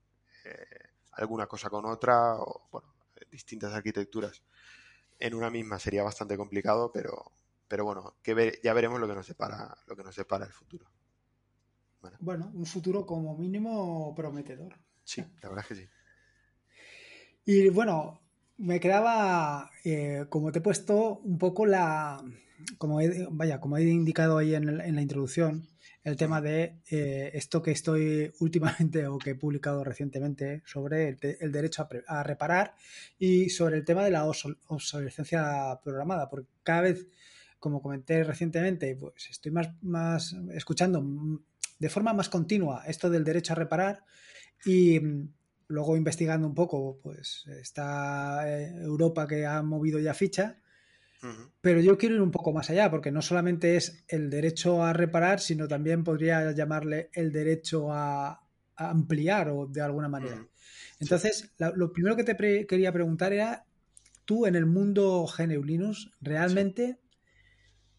eh, 0.45 0.89
alguna 1.13 1.47
cosa 1.47 1.69
con 1.71 1.85
otra 1.87 2.37
o 2.37 2.69
bueno, 2.71 2.95
distintas 3.31 3.73
arquitecturas 3.73 4.43
en 5.19 5.35
una 5.35 5.51
misma 5.51 5.79
sería 5.79 6.03
bastante 6.03 6.37
complicado, 6.37 6.91
pero, 6.93 7.33
pero 7.67 7.85
bueno, 7.85 8.15
que 8.23 8.61
ya 8.63 8.73
veremos 8.73 9.01
lo 9.01 9.09
que 9.09 9.15
nos 9.15 9.27
separa, 9.27 9.77
lo 9.87 9.97
que 9.97 10.05
nos 10.05 10.15
separa 10.15 10.47
el 10.47 10.53
futuro. 10.53 10.87
Bueno. 12.21 12.51
un 12.55 12.65
futuro 12.65 13.05
como 13.05 13.37
mínimo 13.37 14.15
prometedor. 14.15 14.75
Sí, 15.03 15.21
la 15.43 15.49
verdad 15.49 15.65
es 15.65 15.67
que 15.67 15.75
sí. 15.75 15.89
Y 17.45 17.69
bueno, 17.71 18.21
me 18.59 18.79
quedaba, 18.79 19.71
eh, 19.85 20.27
como 20.29 20.53
te 20.53 20.61
he 20.61 20.63
puesto, 20.63 21.19
un 21.19 21.39
poco 21.39 21.67
la, 21.67 22.23
como 22.79 23.01
vaya, 23.31 23.61
como 23.61 23.77
he 23.77 23.83
indicado 23.83 24.39
ahí 24.39 24.55
en, 24.55 24.69
en 24.69 24.95
la 24.95 25.03
introducción, 25.03 25.67
el 26.05 26.17
tema 26.17 26.41
de 26.41 26.81
eh, 26.91 27.31
esto 27.35 27.63
que 27.63 27.73
estoy 27.73 28.33
últimamente 28.41 29.07
o 29.07 29.19
que 29.19 29.31
he 29.31 29.35
publicado 29.35 29.85
recientemente 29.85 30.63
sobre 30.65 31.19
el, 31.21 31.53
derecho 31.53 31.89
a, 32.07 32.23
reparar 32.23 32.75
y 33.19 33.51
sobre 33.51 33.77
el 33.77 33.85
tema 33.85 34.05
de 34.05 34.11
la 34.11 34.25
obsolescencia 34.25 35.79
programada, 35.83 36.29
porque 36.29 36.49
cada 36.63 36.83
vez, 36.83 37.07
como 37.59 37.83
comenté 37.83 38.25
recientemente, 38.25 38.95
pues 38.97 39.29
estoy 39.31 39.53
más, 39.53 39.71
más 39.83 40.37
escuchando 40.55 41.05
de 41.79 41.89
forma 41.89 42.13
más 42.13 42.29
continua 42.29 42.83
esto 42.87 43.09
del 43.09 43.25
derecho 43.25 43.53
a 43.53 43.57
reparar 43.57 44.05
y 44.65 44.99
mm, 44.99 45.33
luego 45.69 45.97
investigando 45.97 46.47
un 46.47 46.55
poco, 46.55 46.99
pues 47.03 47.45
está 47.61 48.49
eh, 48.49 48.75
Europa 48.83 49.27
que 49.27 49.47
ha 49.47 49.63
movido 49.63 49.99
ya 49.99 50.15
ficha 50.15 50.59
pero 51.61 51.81
yo 51.81 51.99
quiero 51.99 52.15
ir 52.15 52.23
un 52.23 52.31
poco 52.31 52.53
más 52.53 52.71
allá, 52.71 52.91
porque 52.91 53.11
no 53.11 53.23
solamente 53.23 53.77
es 53.77 54.05
el 54.09 54.31
derecho 54.31 54.83
a 54.83 54.93
reparar, 54.93 55.41
sino 55.41 55.67
también 55.67 56.05
podría 56.05 56.53
llamarle 56.53 57.11
el 57.13 57.33
derecho 57.33 57.93
a, 57.93 58.45
ampliar 58.77 59.49
o 59.49 59.67
de 59.67 59.81
alguna 59.81 60.09
manera. 60.09 60.47
Entonces, 61.01 61.53
lo 61.75 61.93
primero 61.93 62.15
que 62.15 62.23
te 62.23 62.67
quería 62.67 62.93
preguntar 62.93 63.33
era, 63.33 63.67
tú 64.25 64.47
en 64.47 64.55
el 64.55 64.67
mundo 64.67 65.27
GNU 65.27 65.65
Linux, 65.65 66.11
¿realmente 66.21 67.01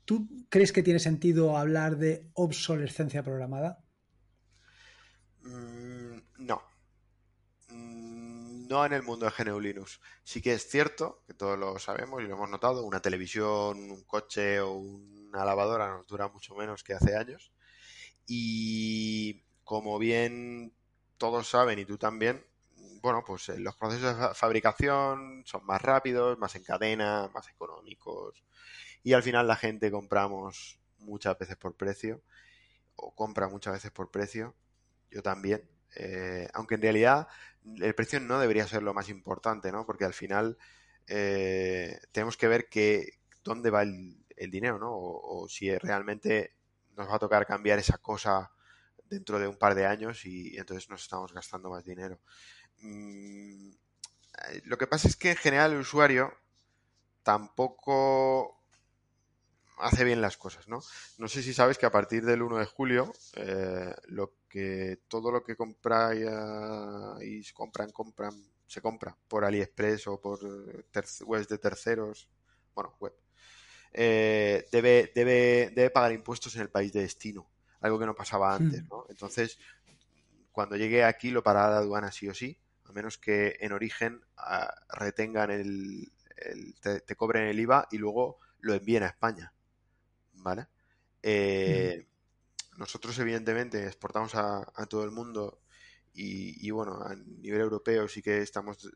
tú 0.06 0.30
crees 0.48 0.72
que 0.72 0.84
tiene 0.84 1.00
sentido 1.00 1.58
hablar 1.58 1.98
de 1.98 2.30
obsolescencia 2.34 3.24
programada? 3.24 3.84
Mm, 5.44 5.99
no 8.70 8.86
en 8.86 8.94
el 8.94 9.04
mundo 9.04 9.26
de 9.26 9.32
GNU 9.44 9.60
Linux. 9.60 10.00
Sí 10.24 10.42
que 10.42 10.54
es 10.54 10.70
cierto, 10.70 11.24
que 11.26 11.34
todos 11.34 11.58
lo 11.58 11.80
sabemos 11.80 12.22
y 12.22 12.28
lo 12.28 12.36
hemos 12.36 12.50
notado, 12.50 12.86
una 12.86 13.02
televisión, 13.02 13.92
un 13.92 14.04
coche 14.04 14.60
o 14.62 14.74
una 14.74 15.44
lavadora 15.44 15.90
nos 15.90 16.08
dura 16.08 16.28
mucho 16.28 16.56
menos 16.56 16.84
que 16.84 16.94
hace 16.94 17.16
años. 17.16 17.52
Y 18.28 19.44
como 19.64 19.98
bien 19.98 20.72
todos 21.18 21.48
saben 21.48 21.80
y 21.80 21.86
tú 21.86 21.98
también, 21.98 22.46
bueno, 23.02 23.24
pues 23.26 23.50
eh, 23.50 23.60
los 23.60 23.76
procesos 23.76 24.18
de 24.20 24.36
fabricación 24.36 25.44
son 25.46 25.66
más 25.66 25.82
rápidos, 25.82 26.38
más 26.38 26.56
en 26.56 26.64
cadena, 26.64 27.30
más 27.34 27.50
económicos. 27.50 28.44
Y 29.04 29.14
al 29.14 29.24
final 29.24 29.48
la 29.48 29.56
gente 29.56 29.90
compramos 29.90 30.80
muchas 31.00 31.38
veces 31.40 31.58
por 31.58 31.76
precio, 31.76 32.22
o 32.96 33.16
compra 33.16 33.48
muchas 33.50 33.74
veces 33.74 33.92
por 33.92 34.12
precio, 34.12 34.54
yo 35.10 35.24
también, 35.24 35.68
eh, 35.96 36.48
aunque 36.54 36.76
en 36.76 36.82
realidad 36.82 37.28
el 37.78 37.96
precio 37.96 38.20
no 38.20 38.40
debería 38.40 38.68
ser 38.68 38.84
lo 38.84 38.94
más 38.94 39.10
importante, 39.10 39.72
¿no? 39.72 39.86
Porque 39.86 40.06
al 40.06 40.14
final 40.14 40.58
eh, 41.08 42.00
tenemos 42.12 42.38
que 42.38 42.48
ver 42.48 42.70
que 42.70 43.20
dónde 43.44 43.70
va 43.70 43.84
el, 43.84 44.16
dinero, 44.52 44.80
¿no? 44.80 44.92
O, 44.92 45.50
si 45.50 45.76
realmente 45.78 46.56
nos 46.96 47.10
va 47.10 47.16
a 47.16 47.20
tocar 47.20 47.46
cambiar 47.46 47.78
esa 47.78 47.98
cosa 47.98 48.52
dentro 49.10 49.38
de 49.38 49.48
un 49.48 49.58
par 49.58 49.76
de 49.76 49.86
años 49.86 50.26
y, 50.26 50.56
entonces 50.58 50.90
nos 50.90 51.02
estamos 51.02 51.34
gastando 51.34 51.70
más 51.70 51.84
dinero. 51.84 52.22
Mm, 52.82 53.72
lo 54.64 54.78
que 54.78 54.88
pasa 54.88 55.08
es 55.10 55.18
que 55.18 55.32
en 55.32 55.38
general 55.38 55.74
el 55.74 55.80
usuario 55.80 56.34
tampoco 57.24 58.59
hace 59.80 60.04
bien 60.04 60.22
las 60.22 60.38
cosas, 60.38 60.68
¿no? 60.68 60.82
No 61.18 61.28
sé 61.28 61.42
si 61.42 61.54
sabes 61.54 61.78
que 61.78 61.86
a 61.86 61.92
partir 61.92 62.24
del 62.26 62.42
1 62.42 62.58
de 62.58 62.66
julio, 62.66 63.14
eh, 63.36 63.94
lo 64.08 64.34
que 64.48 65.00
todo 65.08 65.32
lo 65.32 65.44
que 65.44 65.56
compráis 65.56 66.26
y 67.22 67.52
compran, 67.54 67.92
compran, 67.92 68.34
se 68.68 68.82
compra 68.82 69.16
por 69.28 69.46
AliExpress 69.46 70.08
o 70.08 70.20
por 70.20 70.40
webs 71.26 71.48
de 71.48 71.58
terceros, 71.58 72.30
bueno, 72.74 72.96
web, 73.00 73.14
eh, 73.92 74.68
debe, 74.72 75.12
debe, 75.16 75.72
debe 75.76 75.90
pagar 75.90 76.12
impuestos 76.12 76.56
en 76.56 76.62
el 76.62 76.70
país 76.70 76.94
de 76.94 77.02
destino, 77.02 77.50
algo 77.82 78.00
que 78.00 78.06
no 78.06 78.16
pasaba 78.16 78.54
antes, 78.54 78.84
hmm. 78.84 78.88
¿no? 78.90 79.06
Entonces, 79.10 79.58
cuando 80.52 80.76
llegue 80.76 81.04
aquí 81.04 81.32
lo 81.32 81.44
pagará 81.44 81.70
la 81.72 81.78
aduana 81.78 82.12
sí 82.12 82.28
o 82.28 82.34
sí, 82.34 82.60
a 82.86 82.92
menos 82.92 83.18
que 83.18 83.58
en 83.60 83.72
origen 83.72 84.22
ah, 84.38 84.74
retengan 84.90 85.52
el, 85.52 86.12
te, 86.82 87.02
te, 87.02 87.16
cobren 87.16 87.48
el 87.48 87.60
IVA 87.60 87.88
y 87.92 87.98
luego 87.98 88.40
lo 88.60 88.74
envíen 88.74 89.04
a 89.04 89.08
España. 89.08 89.54
¿Vale? 90.40 90.68
Eh, 91.22 92.08
nosotros, 92.78 93.18
evidentemente, 93.20 93.86
exportamos 93.86 94.36
a, 94.36 94.64
todo 94.90 95.04
el 95.04 95.12
mundo 95.12 95.62
y, 96.14 96.70
bueno, 96.72 97.02
a 97.02 97.16
nivel 97.16 97.62
europeo 97.62 98.08
sí 98.08 98.22
que 98.22 98.42
estamos 98.42 98.90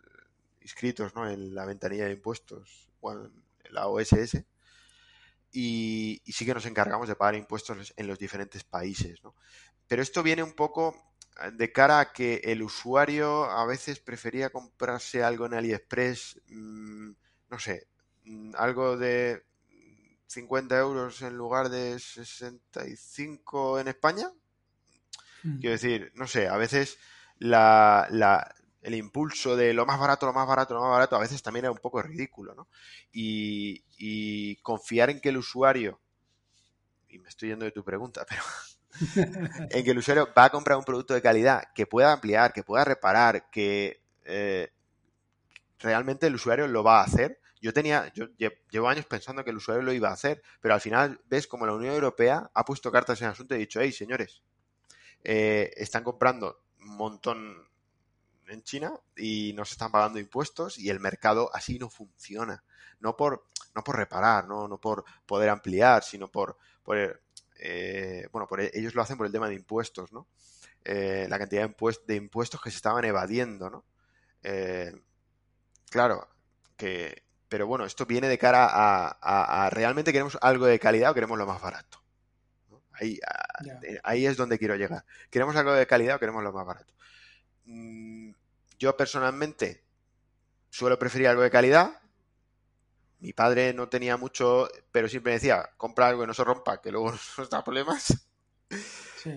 inscritos 0.62 1.14
¿no? 1.16 1.30
en 1.30 1.54
la 1.54 1.66
ventanilla 1.66 2.06
de 2.06 2.14
impuestos, 2.14 2.90
bueno, 3.02 3.26
en 3.64 3.74
la 3.74 3.88
OSS, 3.88 4.44
y, 5.52 6.22
sí 6.26 6.46
que 6.46 6.54
nos 6.54 6.66
encargamos 6.66 7.08
de 7.08 7.16
pagar 7.16 7.36
impuestos 7.36 7.94
en 7.96 8.08
los 8.08 8.18
diferentes 8.18 8.64
países, 8.64 9.24
¿no? 9.24 9.36
Pero 9.88 10.02
esto 10.02 10.24
viene 10.24 10.42
un 10.42 10.54
poco 10.54 11.14
de 11.54 11.72
cara 11.72 12.00
a 12.00 12.14
que 12.14 12.42
el 12.44 12.64
usuario 12.64 13.46
a 13.46 13.66
veces 13.66 14.00
prefería 14.00 14.50
comprarse 14.50 15.24
algo 15.24 15.46
en 15.46 15.54
AliExpress, 15.54 16.42
mm, 16.48 17.12
no 17.50 17.60
sé, 17.60 17.88
mm, 18.26 18.54
algo 18.58 18.98
de 18.98 19.44
50 20.34 20.78
euros 20.78 21.22
en 21.22 21.38
lugar 21.38 21.70
de 21.70 22.00
65 22.00 23.80
en 23.80 23.88
España. 23.88 24.32
Hmm. 25.44 25.60
Quiero 25.60 25.74
decir, 25.74 26.12
no 26.16 26.28
sé, 26.28 26.48
a 26.48 26.58
veces 26.58 26.98
la, 27.38 28.08
el 28.82 28.96
impulso 28.96 29.56
de 29.56 29.74
lo 29.74 29.86
más 29.86 30.00
barato, 30.00 30.26
lo 30.26 30.34
más 30.34 30.48
barato, 30.48 30.74
lo 30.74 30.82
más 30.82 30.92
barato, 30.92 31.16
a 31.16 31.20
veces 31.20 31.42
también 31.42 31.66
es 31.66 31.72
un 31.72 31.78
poco 31.78 32.02
ridículo, 32.02 32.56
¿no? 32.56 32.68
Y, 33.12 33.84
y 33.98 34.58
confiar 34.58 35.10
en 35.10 35.20
que 35.20 35.30
el 35.30 35.38
usuario, 35.38 36.00
y 37.10 37.20
me 37.20 37.30
estoy 37.30 37.50
yendo 37.50 37.66
de 37.66 37.72
tu 37.72 37.84
pregunta, 37.84 38.26
pero 38.30 38.42
en 39.70 39.84
que 39.84 39.92
el 39.92 39.98
usuario 39.98 40.30
va 40.38 40.46
a 40.46 40.50
comprar 40.50 40.78
un 40.78 40.84
producto 40.84 41.14
de 41.14 41.22
calidad 41.22 41.64
que 41.74 41.88
pueda 41.88 42.14
ampliar, 42.14 42.54
que 42.54 42.64
pueda 42.64 42.86
reparar, 42.86 43.50
que 43.50 44.02
eh, 44.26 44.72
realmente 45.80 46.28
el 46.28 46.36
usuario 46.36 46.68
lo 46.68 46.84
va 46.84 47.02
a 47.02 47.06
hacer. 47.06 47.40
Yo 47.64 47.72
tenía, 47.72 48.12
yo 48.14 48.28
llevo 48.70 48.90
años 48.90 49.06
pensando 49.06 49.42
que 49.42 49.52
el 49.52 49.56
usuario 49.56 49.84
lo 49.84 49.94
iba 49.94 50.10
a 50.10 50.14
hacer, 50.14 50.44
pero 50.60 50.74
al 50.74 50.82
final 50.82 51.22
ves 51.28 51.48
como 51.48 51.66
la 51.66 51.72
Unión 51.72 51.94
Europea 51.94 52.52
ha 52.54 52.66
puesto 52.66 52.92
cartas 52.92 53.22
en 53.22 53.28
el 53.28 53.32
asunto 53.32 53.54
y 53.54 53.58
ha 53.58 53.60
dicho, 53.62 53.80
hey, 53.80 53.94
señores, 53.94 54.44
eh, 55.24 55.72
están 55.78 56.04
comprando 56.04 56.66
un 56.82 56.98
montón 56.98 57.70
en 58.50 58.64
China 58.64 58.92
y 59.16 59.54
no 59.56 59.64
se 59.64 59.76
están 59.76 59.94
pagando 59.94 60.20
impuestos 60.20 60.78
y 60.78 60.90
el 60.90 61.00
mercado 61.00 61.50
así 61.54 61.80
no 61.80 61.90
funciona. 61.90 62.66
No 63.00 63.16
por, 63.16 63.48
no 63.74 63.82
por 63.82 63.96
reparar, 63.96 64.46
no, 64.46 64.68
no 64.68 64.78
por 64.78 65.06
poder 65.26 65.48
ampliar, 65.48 66.04
sino 66.04 66.30
por, 66.30 66.58
por 66.84 67.22
eh, 67.60 68.28
bueno, 68.34 68.46
por, 68.46 68.60
ellos 68.60 68.94
lo 68.94 69.02
hacen 69.02 69.16
por 69.16 69.26
el 69.26 69.32
tema 69.32 69.48
de 69.48 69.56
impuestos, 69.56 70.12
¿no? 70.12 70.28
Eh, 70.84 71.28
la 71.30 71.40
cantidad 71.40 71.62
de, 72.08 72.16
impuestos 72.18 72.62
que 72.62 72.72
se 72.72 72.76
estaban 72.76 73.06
evadiendo, 73.06 73.70
¿no? 73.70 73.86
Eh, 74.42 74.92
claro, 75.90 76.28
que, 76.76 77.24
pero 77.54 77.68
bueno, 77.68 77.86
esto 77.86 78.08
viene 78.08 78.28
de 78.28 78.40
cara 78.40 78.68
a, 78.72 79.70
realmente 79.70 80.12
queremos 80.12 80.40
algo 80.42 80.66
de 80.66 80.80
calidad 80.80 81.12
o 81.12 81.14
queremos 81.14 81.38
lo 81.38 81.46
más 81.46 81.62
barato. 81.62 82.02
Ahí, 82.94 83.20
ahí 84.02 84.26
es 84.26 84.38
donde 84.38 84.58
quiero 84.58 84.76
llegar. 84.76 85.06
¿Queremos 85.30 85.56
algo 85.56 85.72
de 85.72 85.86
calidad 85.86 86.16
o 86.16 86.20
queremos 86.20 86.44
lo 86.44 86.52
más 86.52 86.66
barato? 86.66 86.92
Mm, 87.66 88.32
yo 88.80 88.98
personalmente 88.98 89.84
suelo 90.72 90.98
preferir 90.98 91.28
algo 91.28 91.44
de 91.44 91.52
calidad. 91.52 92.02
Mi 93.20 93.34
padre 93.34 93.72
no 93.72 93.88
tenía 93.88 94.18
mucho, 94.18 94.68
pero 94.92 95.08
siempre 95.08 95.34
decía, 95.34 95.70
compra 95.78 96.08
algo 96.08 96.22
que 96.22 96.28
no 96.28 96.34
se 96.34 96.44
rompa, 96.44 96.82
que 96.82 96.92
luego 96.92 97.12
nos 97.38 97.50
da 97.52 97.64
problemas. 97.64 98.30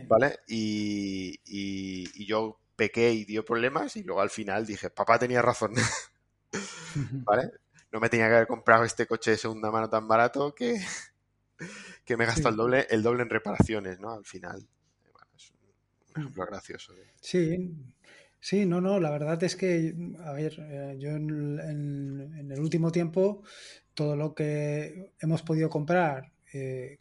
¿Vale? 0.09 0.39
Y, 0.49 2.25
yo 2.25 2.59
pequé 2.77 3.13
y 3.13 3.27
dio 3.27 3.45
problemas 3.45 3.95
y 3.97 4.05
luego 4.05 4.23
al 4.23 4.31
final 4.31 4.65
dije, 4.65 4.89
papá 4.89 5.19
tenía 5.19 5.43
razón. 5.43 5.75
¿Vale? 6.95 7.51
No 7.93 8.01
me 8.01 8.09
tenía 8.09 8.29
que 8.29 8.35
haber 8.35 8.47
comprado 8.47 8.85
este 8.85 9.07
coche 9.07 9.33
de 9.33 9.37
segunda 9.37 9.71
mano 9.71 9.89
tan 9.89 10.07
barato 10.09 10.55
que, 10.55 10.81
que 12.05 12.17
me 12.17 12.27
gastó 12.27 12.49
el 12.49 12.57
doble, 12.57 12.87
el 12.91 13.03
doble 13.03 13.23
en 13.23 13.31
reparaciones, 13.31 14.01
¿no? 14.01 14.13
Al 14.13 14.25
final. 14.25 14.67
es 15.35 15.53
un 16.15 16.23
ejemplo 16.23 16.47
gracioso. 16.47 16.93
Sí, 17.21 17.75
Sí, 18.47 18.65
no, 18.65 18.81
no, 18.81 19.01
la 19.01 19.11
verdad 19.11 19.43
es 19.43 19.57
que, 19.57 19.93
a 20.21 20.33
ver, 20.33 20.55
eh, 20.71 20.97
yo 21.01 21.11
en, 21.11 22.49
el 22.49 22.61
último 22.61 22.93
tiempo, 22.93 23.43
todo 23.93 24.15
lo 24.15 24.37
que 24.37 25.15
hemos 25.19 25.43
podido 25.43 25.69
comprar, 25.69 26.33
eh, 26.53 27.01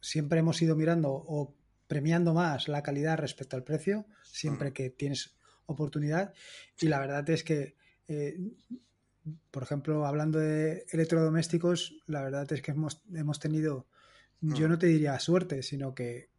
siempre 0.00 0.38
hemos 0.38 0.62
ido 0.62 0.76
mirando 0.76 1.10
o 1.12 1.54
premiando 1.86 2.32
más 2.32 2.68
la 2.68 2.82
calidad 2.82 3.18
respecto 3.18 3.54
al 3.56 3.64
precio, 3.64 4.06
siempre 4.24 4.72
que 4.72 4.88
tienes 4.88 5.36
oportunidad. 5.66 6.32
Y 6.80 6.88
la 6.88 7.00
verdad 7.00 7.28
es 7.28 7.44
que, 7.44 7.76
eh, 8.08 8.38
por 9.50 9.62
ejemplo, 9.62 10.06
hablando 10.06 10.38
de 10.38 10.86
electrodomésticos, 10.90 11.96
la 12.06 12.22
verdad 12.22 12.50
es 12.52 12.62
que 12.62 12.70
hemos, 12.70 13.02
hemos 13.14 13.38
tenido, 13.38 13.86
yo 14.40 14.68
no 14.68 14.78
te 14.78 14.86
diría 14.86 15.18
suerte, 15.18 15.62
sino 15.62 15.94
que 15.94 16.30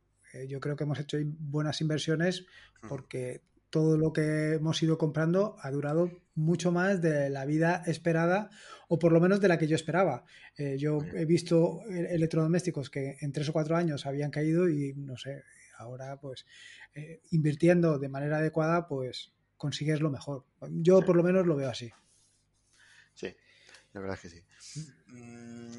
yo 0.48 0.60
creo 0.60 0.76
que 0.76 0.86
hemos 0.86 1.00
hecho 1.00 1.18
buenas 1.24 1.82
inversiones 1.82 2.46
porque 2.88 3.42
todo 3.72 3.98
lo 3.98 4.14
que 4.14 4.54
hemos 4.54 4.84
ido 4.84 4.98
comprando 4.98 5.56
ha 5.62 5.72
durado 5.72 6.12
mucho 6.36 6.72
más 6.72 7.02
de 7.02 7.30
la 7.30 7.46
vida 7.46 7.82
esperada 7.88 8.50
o 8.88 9.00
por 9.00 9.14
lo 9.14 9.22
menos 9.22 9.40
de 9.40 9.48
la 9.48 9.58
que 9.58 9.68
yo 9.68 9.76
esperaba. 9.76 10.26
Eh, 10.58 10.78
yo 10.78 11.00
he 11.16 11.26
visto 11.26 11.82
e-, 11.90 12.14
electrodomésticos 12.14 12.90
que 12.90 13.18
en 13.22 13.32
tres 13.32 13.50
o 13.50 13.54
cuatro 13.54 13.76
años 13.76 14.06
habían 14.06 14.30
caído 14.30 14.70
y 14.70 14.94
no 14.94 15.18
sé, 15.18 15.44
ahora 15.78 16.20
pues 16.20 16.46
eh, 16.94 17.22
invirtiendo 17.32 17.98
de 17.98 18.10
manera 18.10 18.38
adecuada 18.38 18.88
pues 18.88 19.34
consigues 19.56 20.02
lo 20.02 20.12
mejor. 20.12 20.46
Yo 20.70 21.02
por 21.02 21.16
lo 21.16 21.24
menos 21.24 21.48
lo 21.48 21.56
veo 21.56 21.70
así. 21.70 21.92
Sí, 23.22 23.36
la 23.94 24.02
verdad 24.02 24.18
es 24.18 24.22
que 24.22 24.30
sí. 24.30 24.44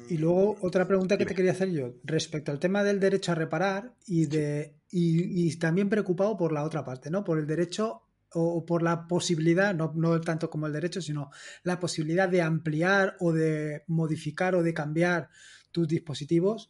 Y 0.09 0.17
luego 0.17 0.57
otra 0.61 0.87
pregunta 0.87 1.17
que 1.17 1.25
te 1.25 1.35
quería 1.35 1.51
hacer 1.51 1.71
yo 1.71 1.95
respecto 2.03 2.51
al 2.51 2.59
tema 2.59 2.83
del 2.83 2.99
derecho 2.99 3.33
a 3.33 3.35
reparar 3.35 3.93
y 4.05 4.27
de 4.27 4.75
y, 4.89 5.53
también 5.57 5.89
preocupado 5.89 6.37
por 6.37 6.53
la 6.53 6.63
otra 6.63 6.85
parte, 6.85 7.09
¿no? 7.09 7.23
Por 7.23 7.39
el 7.39 7.47
derecho 7.47 8.03
o, 8.31 8.65
por 8.65 8.81
la 8.81 9.07
posibilidad, 9.07 9.73
no, 9.73 9.91
no, 9.95 10.21
tanto 10.21 10.49
como 10.49 10.67
el 10.67 10.73
derecho, 10.73 11.01
sino 11.01 11.31
la 11.63 11.79
posibilidad 11.79 12.29
de 12.29 12.41
ampliar 12.41 13.17
o 13.19 13.33
de 13.33 13.83
modificar 13.87 14.55
o 14.55 14.63
de 14.63 14.73
cambiar 14.73 15.29
tus 15.71 15.87
dispositivos. 15.87 16.69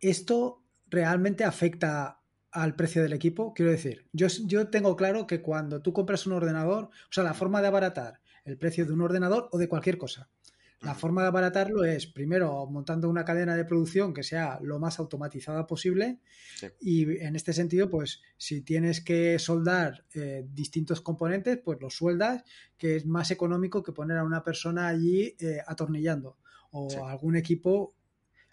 ¿Esto 0.00 0.62
realmente 0.86 1.44
afecta 1.44 2.20
al 2.50 2.76
precio 2.76 3.02
del 3.02 3.12
equipo? 3.14 3.52
Quiero 3.52 3.72
decir, 3.72 4.06
yo, 4.12 4.28
yo 4.46 4.68
tengo 4.68 4.96
claro 4.96 5.26
que 5.26 5.42
cuando 5.42 5.82
tú 5.82 5.92
compras 5.92 6.26
un 6.26 6.34
ordenador, 6.34 6.84
o 6.84 7.10
sea, 7.10 7.24
la 7.24 7.34
forma 7.34 7.60
de 7.60 7.68
abaratar 7.68 8.20
el 8.48 8.58
precio 8.58 8.86
de 8.86 8.92
un 8.92 9.02
ordenador 9.02 9.48
o 9.52 9.58
de 9.58 9.68
cualquier 9.68 9.98
cosa, 9.98 10.30
la 10.80 10.94
forma 10.94 11.22
de 11.22 11.28
abaratarlo 11.28 11.84
es, 11.84 12.06
primero, 12.06 12.64
montando 12.66 13.08
una 13.08 13.24
cadena 13.24 13.56
de 13.56 13.64
producción 13.64 14.14
que 14.14 14.22
sea 14.22 14.60
lo 14.62 14.78
más 14.78 15.00
automatizada 15.00 15.66
posible 15.66 16.20
y 16.80 17.18
en 17.18 17.34
este 17.34 17.52
sentido, 17.52 17.90
pues 17.90 18.22
si 18.36 18.60
tienes 18.60 19.00
que 19.00 19.40
soldar 19.40 20.04
eh, 20.14 20.46
distintos 20.48 21.00
componentes, 21.00 21.58
pues 21.58 21.80
los 21.80 21.96
sueldas, 21.96 22.44
que 22.76 22.94
es 22.94 23.06
más 23.06 23.32
económico 23.32 23.82
que 23.82 23.92
poner 23.92 24.18
a 24.18 24.24
una 24.24 24.44
persona 24.44 24.86
allí 24.86 25.34
eh, 25.40 25.58
atornillando 25.66 26.38
o 26.70 27.06
algún 27.06 27.34
equipo. 27.34 27.92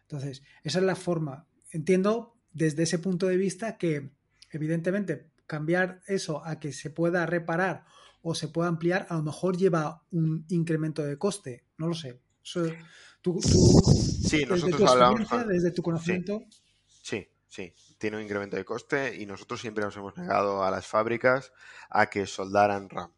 Entonces, 0.01 0.41
esa 0.63 0.79
es 0.79 0.85
la 0.85 0.95
forma. 0.95 1.47
Entiendo 1.71 2.39
desde 2.51 2.83
ese 2.83 2.97
punto 2.97 3.27
de 3.27 3.37
vista 3.37 3.77
que, 3.77 4.09
evidentemente, 4.49 5.29
cambiar 5.45 6.01
eso 6.07 6.43
a 6.43 6.59
que 6.59 6.73
se 6.73 6.89
pueda 6.89 7.27
reparar 7.27 7.85
o 8.27 8.33
se 8.33 8.47
pueda 8.47 8.67
ampliar, 8.67 9.05
a 9.11 9.17
lo 9.17 9.21
mejor 9.21 9.55
lleva 9.55 10.01
un 10.09 10.47
incremento 10.49 11.03
de 11.03 11.15
coste, 11.15 11.63
no 11.77 11.87
lo 11.87 11.93
sé. 11.93 12.19
sí, 12.41 14.45
nosotros 14.47 14.89
hablamos 14.89 15.29
desde 15.47 15.69
tu 15.69 15.83
conocimiento. 15.83 16.43
Sí, 16.87 17.29
sí, 17.47 17.71
tiene 17.99 18.17
un 18.17 18.23
incremento 18.23 18.55
de 18.55 18.65
coste 18.65 19.15
y 19.15 19.27
nosotros 19.27 19.61
siempre 19.61 19.83
nos 19.83 19.95
hemos 19.95 20.17
negado 20.17 20.63
a 20.63 20.71
las 20.71 20.87
fábricas 20.87 21.53
a 21.91 22.07
que 22.07 22.25
soldaran 22.25 22.89
RAM, 22.89 23.11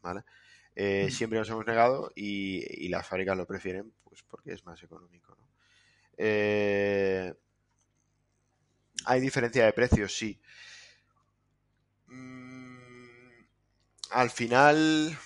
¿vale? 0.00 0.22
Eh, 0.76 1.08
siempre 1.10 1.40
nos 1.40 1.50
hemos 1.50 1.66
negado 1.66 2.12
y, 2.14 2.88
las 2.88 3.08
fábricas 3.08 3.36
lo 3.36 3.48
prefieren 3.48 3.92
pues 4.04 4.22
porque 4.22 4.52
es 4.52 4.64
más 4.64 4.80
económico. 4.84 5.34
¿no? 5.36 5.48
Eh, 6.16 7.34
hay 9.04 9.20
diferencia 9.20 9.64
de 9.64 9.72
precios, 9.72 10.16
sí. 10.16 10.40
Al 14.14 14.30
final 14.30 15.18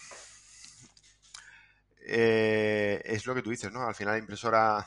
eh, 2.00 3.02
es 3.04 3.26
lo 3.26 3.34
que 3.34 3.42
tú 3.42 3.50
dices, 3.50 3.70
¿no? 3.70 3.82
Al 3.82 3.94
final 3.94 4.14
la 4.14 4.18
impresora, 4.18 4.86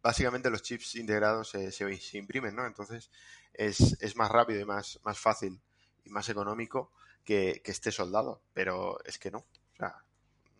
básicamente 0.00 0.50
los 0.50 0.62
chips 0.62 0.94
integrados 0.94 1.50
se, 1.50 1.72
se, 1.72 2.16
imprimen, 2.16 2.54
¿no? 2.54 2.64
Entonces 2.64 3.10
es, 3.52 4.14
más 4.14 4.30
rápido 4.30 4.60
y 4.60 4.64
más, 4.64 5.00
más 5.02 5.18
fácil 5.18 5.60
y 6.04 6.10
más 6.10 6.28
económico 6.28 6.92
que, 7.24 7.60
esté 7.64 7.90
soldado, 7.90 8.40
pero 8.54 9.04
es 9.04 9.18
que 9.18 9.32
no. 9.32 9.38
O 9.38 9.76
sea, 9.76 9.96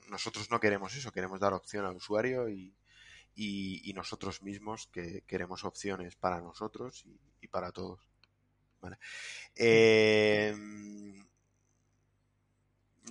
nosotros 0.09 0.51
no 0.51 0.59
queremos 0.59 0.97
eso, 0.97 1.13
queremos 1.13 1.39
dar 1.39 1.53
opción 1.53 1.87
al 1.87 1.95
usuario 1.95 2.49
y, 2.49 2.75
y, 3.37 3.93
nosotros 3.95 4.43
mismos 4.43 4.89
que 4.89 5.23
queremos 5.29 5.63
opciones 5.65 6.17
para 6.17 6.41
nosotros 6.41 7.05
y, 7.41 7.47
para 7.47 7.71
todos. 7.71 8.01
¿vale? 8.81 8.99
Eh, 9.55 11.25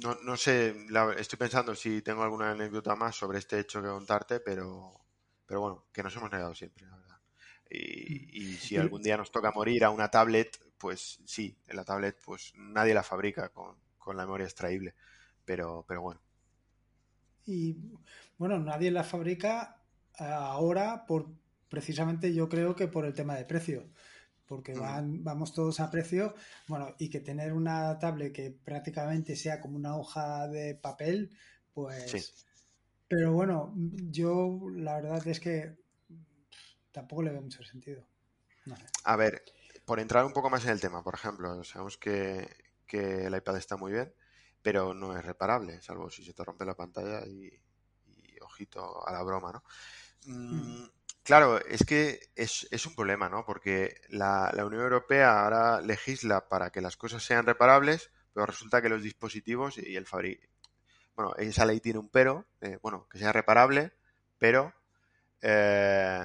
no, 0.01 0.17
no 0.23 0.37
sé, 0.37 0.75
estoy 1.17 1.37
pensando 1.37 1.75
si 1.75 2.01
tengo 2.01 2.23
alguna 2.23 2.51
anécdota 2.51 2.95
más 2.95 3.15
sobre 3.15 3.39
este 3.39 3.59
hecho 3.59 3.81
que 3.81 3.87
contarte, 3.87 4.39
pero, 4.39 4.99
pero 5.45 5.61
bueno, 5.61 5.85
que 5.91 6.03
nos 6.03 6.15
hemos 6.15 6.31
negado 6.31 6.53
siempre, 6.53 6.85
la 6.87 6.95
verdad. 6.97 7.17
Y, 7.69 8.55
si 8.55 8.77
algún 8.77 9.01
día 9.01 9.17
nos 9.17 9.31
toca 9.31 9.51
morir 9.51 9.83
a 9.83 9.89
una 9.89 10.09
tablet, 10.09 10.57
pues 10.77 11.19
sí, 11.25 11.57
en 11.67 11.75
la 11.75 11.83
tablet 11.83 12.17
pues 12.23 12.53
nadie 12.55 12.93
la 12.93 13.03
fabrica 13.03 13.49
con, 13.49 13.75
la 14.15 14.23
memoria 14.23 14.45
extraíble, 14.45 14.95
pero, 15.43 15.83
pero 15.85 16.01
bueno. 16.01 16.21
Y 17.45 17.75
bueno, 18.37 18.57
nadie 18.59 18.89
la 18.89 19.03
fabrica 19.03 19.81
ahora 20.17 21.05
por 21.05 21.27
precisamente 21.67 22.33
yo 22.33 22.47
creo 22.47 22.75
que 22.75 22.87
por 22.87 23.05
el 23.05 23.13
tema 23.13 23.35
de 23.35 23.43
precio 23.43 23.89
porque 24.47 24.73
van, 24.73 25.23
vamos 25.23 25.53
todos 25.53 25.79
a 25.79 25.91
precio, 25.91 26.33
bueno, 26.67 26.95
y 26.97 27.09
que 27.09 27.19
tener 27.19 27.53
una 27.53 27.99
tablet 27.99 28.33
que 28.33 28.51
prácticamente 28.51 29.35
sea 29.35 29.59
como 29.59 29.75
una 29.75 29.95
hoja 29.95 30.47
de 30.47 30.75
papel, 30.75 31.31
pues... 31.73 32.45
Pero 33.09 33.31
bueno, 33.31 33.73
yo 33.75 34.59
la 34.73 34.95
verdad 34.95 35.25
es 35.27 35.39
que 35.39 35.77
tampoco 36.91 37.23
le 37.23 37.31
veo 37.31 37.41
mucho 37.41 37.63
sentido. 37.63 38.05
A 39.05 39.15
ver, 39.15 39.43
por 39.85 39.99
entrar 39.99 40.25
un 40.25 40.33
poco 40.33 40.49
más 40.49 40.65
en 40.65 40.71
el 40.71 40.81
tema, 40.81 41.03
por 41.03 41.13
ejemplo, 41.13 41.63
sabemos 41.63 41.97
que, 41.97 42.49
que 42.85 43.25
el 43.25 43.35
iPad 43.35 43.57
está 43.57 43.77
muy 43.77 43.93
bien, 43.93 44.13
pero 44.61 44.93
no 44.93 45.17
es 45.17 45.23
reparable, 45.23 45.81
salvo 45.81 46.09
si 46.09 46.25
se 46.25 46.33
te 46.33 46.43
rompe 46.43 46.65
la 46.65 46.75
pantalla 46.75 47.25
y, 47.25 47.49
ojito 48.41 49.07
a 49.07 49.11
la 49.11 49.23
broma, 49.23 49.51
¿no? 49.51 49.63
Mm, 50.25 50.81
mm. 50.81 50.91
Claro, 51.27 51.59
es 51.59 51.83
que 51.85 52.21
es, 52.37 52.85
un 52.85 52.95
problema, 52.95 53.27
¿no? 53.27 53.45
Porque 53.45 53.99
la, 54.07 54.49
Unión 54.65 54.81
Europea 54.81 55.41
ahora 55.43 55.81
legisla 55.81 56.47
para 56.47 56.69
que 56.69 56.79
las 56.79 56.95
cosas 56.95 57.21
sean 57.21 57.45
reparables, 57.45 58.11
pero 58.33 58.45
resulta 58.45 58.81
que 58.81 58.87
los 58.87 59.03
dispositivos 59.03 59.77
y 59.77 59.97
el 59.97 60.05
fabricante... 60.05 60.49
Bueno, 61.17 61.35
esa 61.35 61.65
ley 61.65 61.81
tiene 61.81 61.99
un 61.99 62.07
pero, 62.07 62.45
eh, 62.61 62.79
bueno, 62.81 63.09
que 63.09 63.19
sea 63.19 63.33
reparable, 63.33 63.91
pero... 64.37 64.73
Eh, 65.41 66.23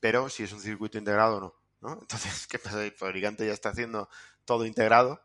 pero 0.00 0.28
si 0.28 0.42
es 0.42 0.52
un 0.52 0.60
circuito 0.60 0.98
integrado 0.98 1.40
no, 1.40 1.54
¿no? 1.80 1.92
Entonces, 2.00 2.48
¿qué 2.48 2.58
pasa? 2.58 2.82
El 2.82 2.90
fabricante 2.90 3.46
ya 3.46 3.52
está 3.52 3.68
haciendo 3.68 4.08
todo 4.44 4.66
integrado, 4.66 5.22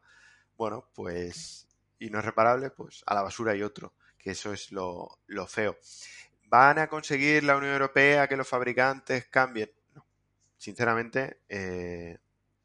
bueno, 0.57 0.87
pues... 0.93 1.67
Y 1.97 2.11
no 2.11 2.19
es 2.19 2.25
reparable, 2.25 2.69
pues 2.69 3.01
a 3.07 3.15
la 3.15 3.23
basura 3.23 3.53
hay 3.53 3.63
otro, 3.63 3.95
que 4.19 4.29
eso 4.29 4.53
es 4.53 4.71
lo 4.71 5.17
feo. 5.47 5.75
¿Van 6.53 6.77
a 6.77 6.87
conseguir 6.87 7.43
la 7.43 7.57
Unión 7.57 7.73
Europea 7.73 8.27
que 8.27 8.37
los 8.37 8.47
fabricantes 8.47 9.25
cambien? 9.25 9.71
No. 9.95 10.05
Sinceramente, 10.55 11.39
eh, 11.49 12.19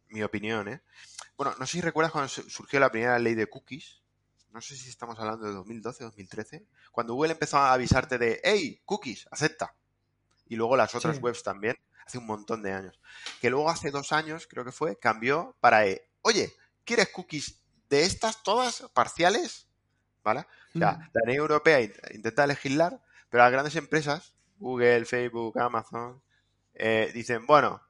mi 0.08 0.22
opinión, 0.22 0.68
¿eh? 0.68 0.82
Bueno, 1.38 1.54
no 1.58 1.66
sé 1.66 1.78
si 1.78 1.80
recuerdas 1.80 2.12
cuando 2.12 2.28
surgió 2.28 2.80
la 2.80 2.90
primera 2.90 3.18
ley 3.18 3.34
de 3.34 3.46
cookies. 3.46 4.02
No 4.50 4.60
sé 4.60 4.76
si 4.76 4.90
estamos 4.90 5.18
hablando 5.18 5.46
de 5.46 5.54
2012, 5.54 6.04
2013. 6.04 6.66
Cuando 6.92 7.14
Google 7.14 7.32
empezó 7.32 7.56
a 7.56 7.72
avisarte 7.72 8.18
de, 8.18 8.42
hey, 8.44 8.82
cookies, 8.84 9.26
acepta. 9.30 9.74
Y 10.48 10.56
luego 10.56 10.76
las 10.76 10.94
otras 10.94 11.18
webs 11.22 11.42
también, 11.42 11.78
hace 12.06 12.18
un 12.18 12.26
montón 12.26 12.62
de 12.62 12.74
años. 12.74 13.00
Que 13.40 13.48
luego 13.48 13.70
hace 13.70 13.90
dos 13.90 14.12
años, 14.12 14.46
creo 14.50 14.66
que 14.66 14.72
fue, 14.72 14.98
cambió 14.98 15.56
para, 15.60 15.86
eh, 15.86 16.10
oye, 16.20 16.52
¿quieres 16.84 17.08
cookies 17.08 17.62
de 17.88 18.02
estas 18.02 18.42
todas 18.42 18.82
parciales? 18.92 19.66
¿Vale? 20.22 20.40
O 20.74 20.78
sea, 20.78 20.92
mm. 20.92 21.10
la 21.14 21.20
Unión 21.24 21.38
Europea 21.38 21.80
intenta 21.80 22.46
legislar 22.46 23.00
pero 23.30 23.44
las 23.44 23.52
grandes 23.52 23.76
empresas, 23.76 24.34
Google, 24.58 25.04
Facebook, 25.04 25.58
Amazon, 25.58 26.22
eh, 26.74 27.10
dicen, 27.12 27.46
bueno, 27.46 27.82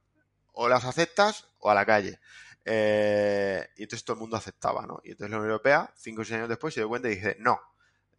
o 0.52 0.68
las 0.68 0.84
aceptas 0.84 1.48
o 1.60 1.70
a 1.70 1.74
la 1.74 1.86
calle. 1.86 2.18
Eh, 2.64 3.66
y 3.76 3.84
entonces 3.84 4.04
todo 4.04 4.14
el 4.14 4.20
mundo 4.20 4.36
aceptaba, 4.36 4.86
¿no? 4.86 5.00
Y 5.04 5.12
entonces 5.12 5.30
la 5.30 5.38
Unión 5.38 5.50
Europea, 5.50 5.92
cinco 5.96 6.22
o 6.22 6.24
seis 6.24 6.36
años 6.36 6.48
después, 6.48 6.74
se 6.74 6.80
dio 6.80 6.88
cuenta 6.88 7.08
y 7.08 7.14
dice, 7.14 7.36
no, 7.38 7.60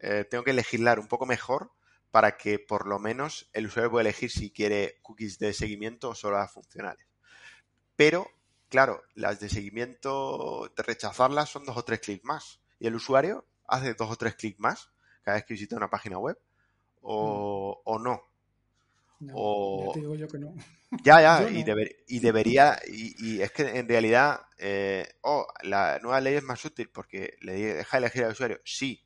eh, 0.00 0.24
tengo 0.28 0.42
que 0.42 0.52
legislar 0.52 0.98
un 0.98 1.08
poco 1.08 1.26
mejor 1.26 1.72
para 2.10 2.36
que 2.36 2.58
por 2.58 2.86
lo 2.86 2.98
menos 2.98 3.48
el 3.52 3.66
usuario 3.66 3.90
pueda 3.90 4.02
elegir 4.02 4.30
si 4.30 4.50
quiere 4.50 4.98
cookies 5.02 5.38
de 5.38 5.52
seguimiento 5.52 6.10
o 6.10 6.14
solo 6.14 6.38
las 6.38 6.52
funcionales. 6.52 7.06
Pero, 7.94 8.28
claro, 8.68 9.02
las 9.14 9.38
de 9.40 9.48
seguimiento, 9.48 10.72
de 10.76 10.82
rechazarlas 10.82 11.50
son 11.50 11.64
dos 11.64 11.76
o 11.76 11.84
tres 11.84 12.00
clics 12.00 12.24
más. 12.24 12.60
Y 12.78 12.86
el 12.86 12.94
usuario 12.94 13.46
hace 13.68 13.94
dos 13.94 14.10
o 14.10 14.16
tres 14.16 14.34
clics 14.34 14.58
más 14.58 14.90
cada 15.22 15.36
vez 15.36 15.44
que 15.44 15.54
visita 15.54 15.76
una 15.76 15.90
página 15.90 16.18
web 16.18 16.38
o, 17.02 17.82
o 17.84 17.98
no. 17.98 18.22
o... 19.32 19.86
Ya 19.86 19.92
te 19.92 20.00
digo 20.00 20.14
yo 20.14 20.28
que 20.28 20.38
no. 20.38 20.54
Ya, 21.04 21.20
ya, 21.20 21.48
y, 21.48 21.64
y, 22.08 22.18
debería, 22.18 22.76
y, 22.88 23.40
es 23.40 23.52
que 23.52 23.62
en 23.78 23.88
realidad, 23.88 24.40
eh, 24.58 25.06
oh, 25.20 25.46
la 25.62 26.00
nueva 26.02 26.20
ley 26.20 26.34
es 26.34 26.42
más 26.42 26.64
útil 26.64 26.90
porque 26.90 27.36
le 27.42 27.52
deja 27.52 27.98
elegir 27.98 28.24
al 28.24 28.32
usuario. 28.32 28.60
Sí, 28.64 29.00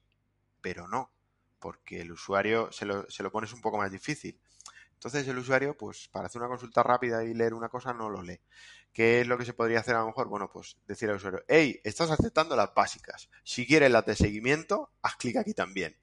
pero 0.62 0.88
no, 0.88 1.12
porque 1.58 2.00
el 2.00 2.10
usuario 2.10 2.72
se 2.72 2.86
lo, 2.86 3.08
se 3.10 3.22
lo 3.22 3.30
pones 3.30 3.52
un 3.52 3.60
poco 3.60 3.76
más 3.76 3.92
difícil. 3.92 4.40
Entonces 4.94 5.28
el 5.28 5.36
usuario, 5.36 5.76
pues 5.76 6.08
para 6.08 6.24
hacer 6.24 6.40
una 6.40 6.48
consulta 6.48 6.82
rápida 6.82 7.22
y 7.22 7.34
leer 7.34 7.52
una 7.52 7.68
cosa, 7.68 7.92
no 7.92 8.08
lo 8.08 8.22
lee. 8.22 8.40
¿Qué 8.90 9.20
es 9.20 9.26
lo 9.26 9.36
que 9.36 9.44
se 9.44 9.52
podría 9.52 9.80
hacer 9.80 9.96
a 9.96 10.00
lo 10.00 10.06
mejor? 10.06 10.28
Bueno, 10.28 10.48
pues 10.50 10.78
decir 10.86 11.10
al 11.10 11.16
usuario, 11.16 11.44
hey, 11.48 11.82
estás 11.84 12.10
aceptando 12.10 12.56
las 12.56 12.72
básicas. 12.72 13.28
Si 13.42 13.66
quieres 13.66 13.90
las 13.90 14.06
de 14.06 14.16
seguimiento, 14.16 14.90
haz 15.02 15.16
clic 15.16 15.36
aquí 15.36 15.52
también 15.52 15.94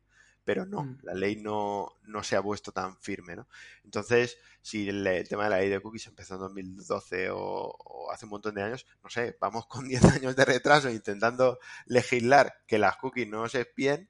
pero 0.51 0.65
no, 0.65 0.83
mm. 0.83 0.97
la 1.03 1.13
ley 1.13 1.37
no, 1.37 1.93
no, 2.07 2.23
se 2.23 2.35
ha 2.35 2.43
puesto 2.43 2.73
tan 2.73 2.97
firme, 2.97 3.37
¿no? 3.37 3.47
Entonces, 3.85 4.37
si 4.61 4.89
el, 4.89 5.25
tema 5.29 5.45
de 5.45 5.49
la 5.49 5.59
ley 5.59 5.69
de 5.69 5.79
cookies 5.79 6.07
empezó 6.07 6.33
en 6.33 6.41
2012 6.41 7.29
o, 7.31 8.11
hace 8.11 8.25
un 8.25 8.31
montón 8.31 8.55
de 8.55 8.63
años, 8.63 8.85
no 9.01 9.09
sé, 9.09 9.37
vamos 9.39 9.65
con 9.67 9.87
10 9.87 10.03
años 10.03 10.35
de 10.35 10.43
retraso 10.43 10.89
intentando 10.89 11.57
legislar 11.85 12.53
que 12.67 12.79
las 12.79 12.97
cookies 12.97 13.29
no 13.29 13.47
se 13.47 13.61
espíen, 13.61 14.09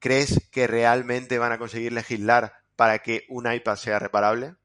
¿crees 0.00 0.48
que 0.50 0.66
realmente 0.66 1.38
van 1.38 1.52
a 1.52 1.58
conseguir 1.58 1.92
legislar 1.92 2.52
para 2.74 2.98
que 2.98 3.26
un 3.28 3.48
iPad 3.48 3.76
sea 3.76 4.00
reparable? 4.00 4.56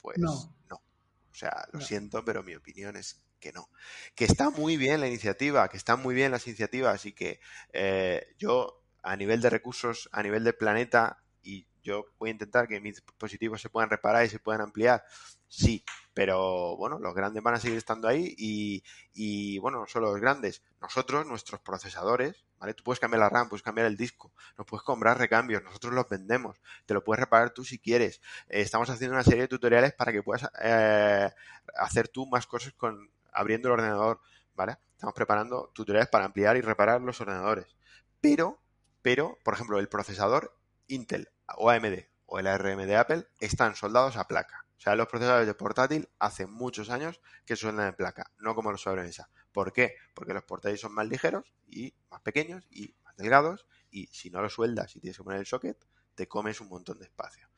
Pues 0.00 0.18
no. 0.18 0.54
no. 0.70 0.76
O 0.76 1.34
sea, 1.34 1.66
lo 1.72 1.80
siento, 1.80 2.24
pero 2.24 2.44
mi 2.44 2.54
opinión 2.54 2.94
es 2.94 3.24
que 3.40 3.50
no. 3.50 3.70
Que 4.14 4.24
está 4.24 4.50
muy 4.50 4.76
bien 4.76 5.00
la 5.00 5.08
iniciativa, 5.08 5.68
que 5.68 5.78
están 5.78 6.00
muy 6.00 6.14
bien 6.14 6.30
las 6.30 6.46
iniciativas 6.46 7.06
y 7.06 7.12
que 7.12 7.40
eh, 7.72 8.36
yo 8.38 8.84
a 9.08 9.16
nivel 9.16 9.40
de 9.40 9.48
recursos, 9.48 10.08
a 10.12 10.22
nivel 10.22 10.44
de 10.44 10.52
planeta, 10.52 11.22
y 11.42 11.66
yo 11.82 12.04
voy 12.18 12.28
a 12.28 12.32
intentar 12.32 12.68
que 12.68 12.78
mis 12.78 12.96
dispositivos 12.96 13.62
se 13.62 13.70
puedan 13.70 13.88
reparar 13.88 14.24
y 14.24 14.28
se 14.28 14.38
puedan 14.38 14.60
ampliar, 14.60 15.02
sí, 15.48 15.82
pero 16.12 16.76
bueno, 16.76 16.98
los 16.98 17.14
grandes 17.14 17.42
van 17.42 17.54
a 17.54 17.58
seguir 17.58 17.78
estando 17.78 18.06
ahí 18.06 18.34
y, 18.36 18.82
y 19.14 19.58
bueno, 19.60 19.80
no 19.80 19.86
solo 19.86 20.12
los 20.12 20.20
grandes, 20.20 20.62
nosotros, 20.82 21.26
nuestros 21.26 21.58
procesadores, 21.60 22.44
¿vale? 22.58 22.74
Tú 22.74 22.84
puedes 22.84 23.00
cambiar 23.00 23.20
la 23.20 23.30
RAM, 23.30 23.48
puedes 23.48 23.62
cambiar 23.62 23.86
el 23.86 23.96
disco, 23.96 24.30
nos 24.58 24.66
puedes 24.66 24.82
comprar 24.82 25.16
recambios, 25.16 25.62
nosotros 25.62 25.94
los 25.94 26.06
vendemos, 26.06 26.60
te 26.84 26.92
lo 26.92 27.02
puedes 27.02 27.20
reparar 27.20 27.50
tú 27.50 27.64
si 27.64 27.78
quieres. 27.78 28.20
Eh, 28.48 28.60
estamos 28.60 28.90
haciendo 28.90 29.14
una 29.14 29.24
serie 29.24 29.42
de 29.42 29.48
tutoriales 29.48 29.94
para 29.94 30.12
que 30.12 30.22
puedas 30.22 30.50
eh, 30.60 31.30
hacer 31.76 32.08
tú 32.08 32.26
más 32.26 32.46
cosas 32.46 32.74
con 32.74 33.10
abriendo 33.32 33.68
el 33.68 33.74
ordenador, 33.74 34.20
¿vale? 34.54 34.76
Estamos 34.92 35.14
preparando 35.14 35.70
tutoriales 35.72 36.10
para 36.10 36.26
ampliar 36.26 36.58
y 36.58 36.60
reparar 36.60 37.00
los 37.00 37.18
ordenadores. 37.22 37.74
Pero 38.20 38.60
pero, 39.02 39.38
por 39.44 39.54
ejemplo, 39.54 39.78
el 39.78 39.88
procesador 39.88 40.56
Intel 40.86 41.28
o 41.56 41.70
AMD 41.70 42.06
o 42.26 42.38
el 42.38 42.46
ARM 42.46 42.86
de 42.86 42.96
Apple 42.96 43.26
están 43.40 43.74
soldados 43.74 44.16
a 44.16 44.28
placa. 44.28 44.66
O 44.76 44.80
sea, 44.80 44.94
los 44.94 45.08
procesadores 45.08 45.46
de 45.46 45.54
portátil 45.54 46.08
hace 46.18 46.46
muchos 46.46 46.90
años 46.90 47.20
que 47.44 47.56
sueldan 47.56 47.88
en 47.88 47.94
placa, 47.94 48.30
no 48.38 48.54
como 48.54 48.70
los 48.70 48.82
sobremesa. 48.82 49.28
¿Por 49.50 49.72
qué? 49.72 49.96
Porque 50.14 50.34
los 50.34 50.44
portátiles 50.44 50.80
son 50.80 50.94
más 50.94 51.08
ligeros 51.08 51.52
y 51.66 51.94
más 52.10 52.20
pequeños 52.20 52.64
y 52.70 52.94
más 53.02 53.16
delgados 53.16 53.66
y 53.90 54.06
si 54.08 54.30
no 54.30 54.40
los 54.40 54.52
sueldas 54.52 54.94
y 54.94 55.00
tienes 55.00 55.16
que 55.16 55.24
poner 55.24 55.40
el 55.40 55.46
socket, 55.46 55.84
te 56.14 56.28
comes 56.28 56.60
un 56.60 56.68
montón 56.68 56.98
de 56.98 57.06
espacio. 57.06 57.48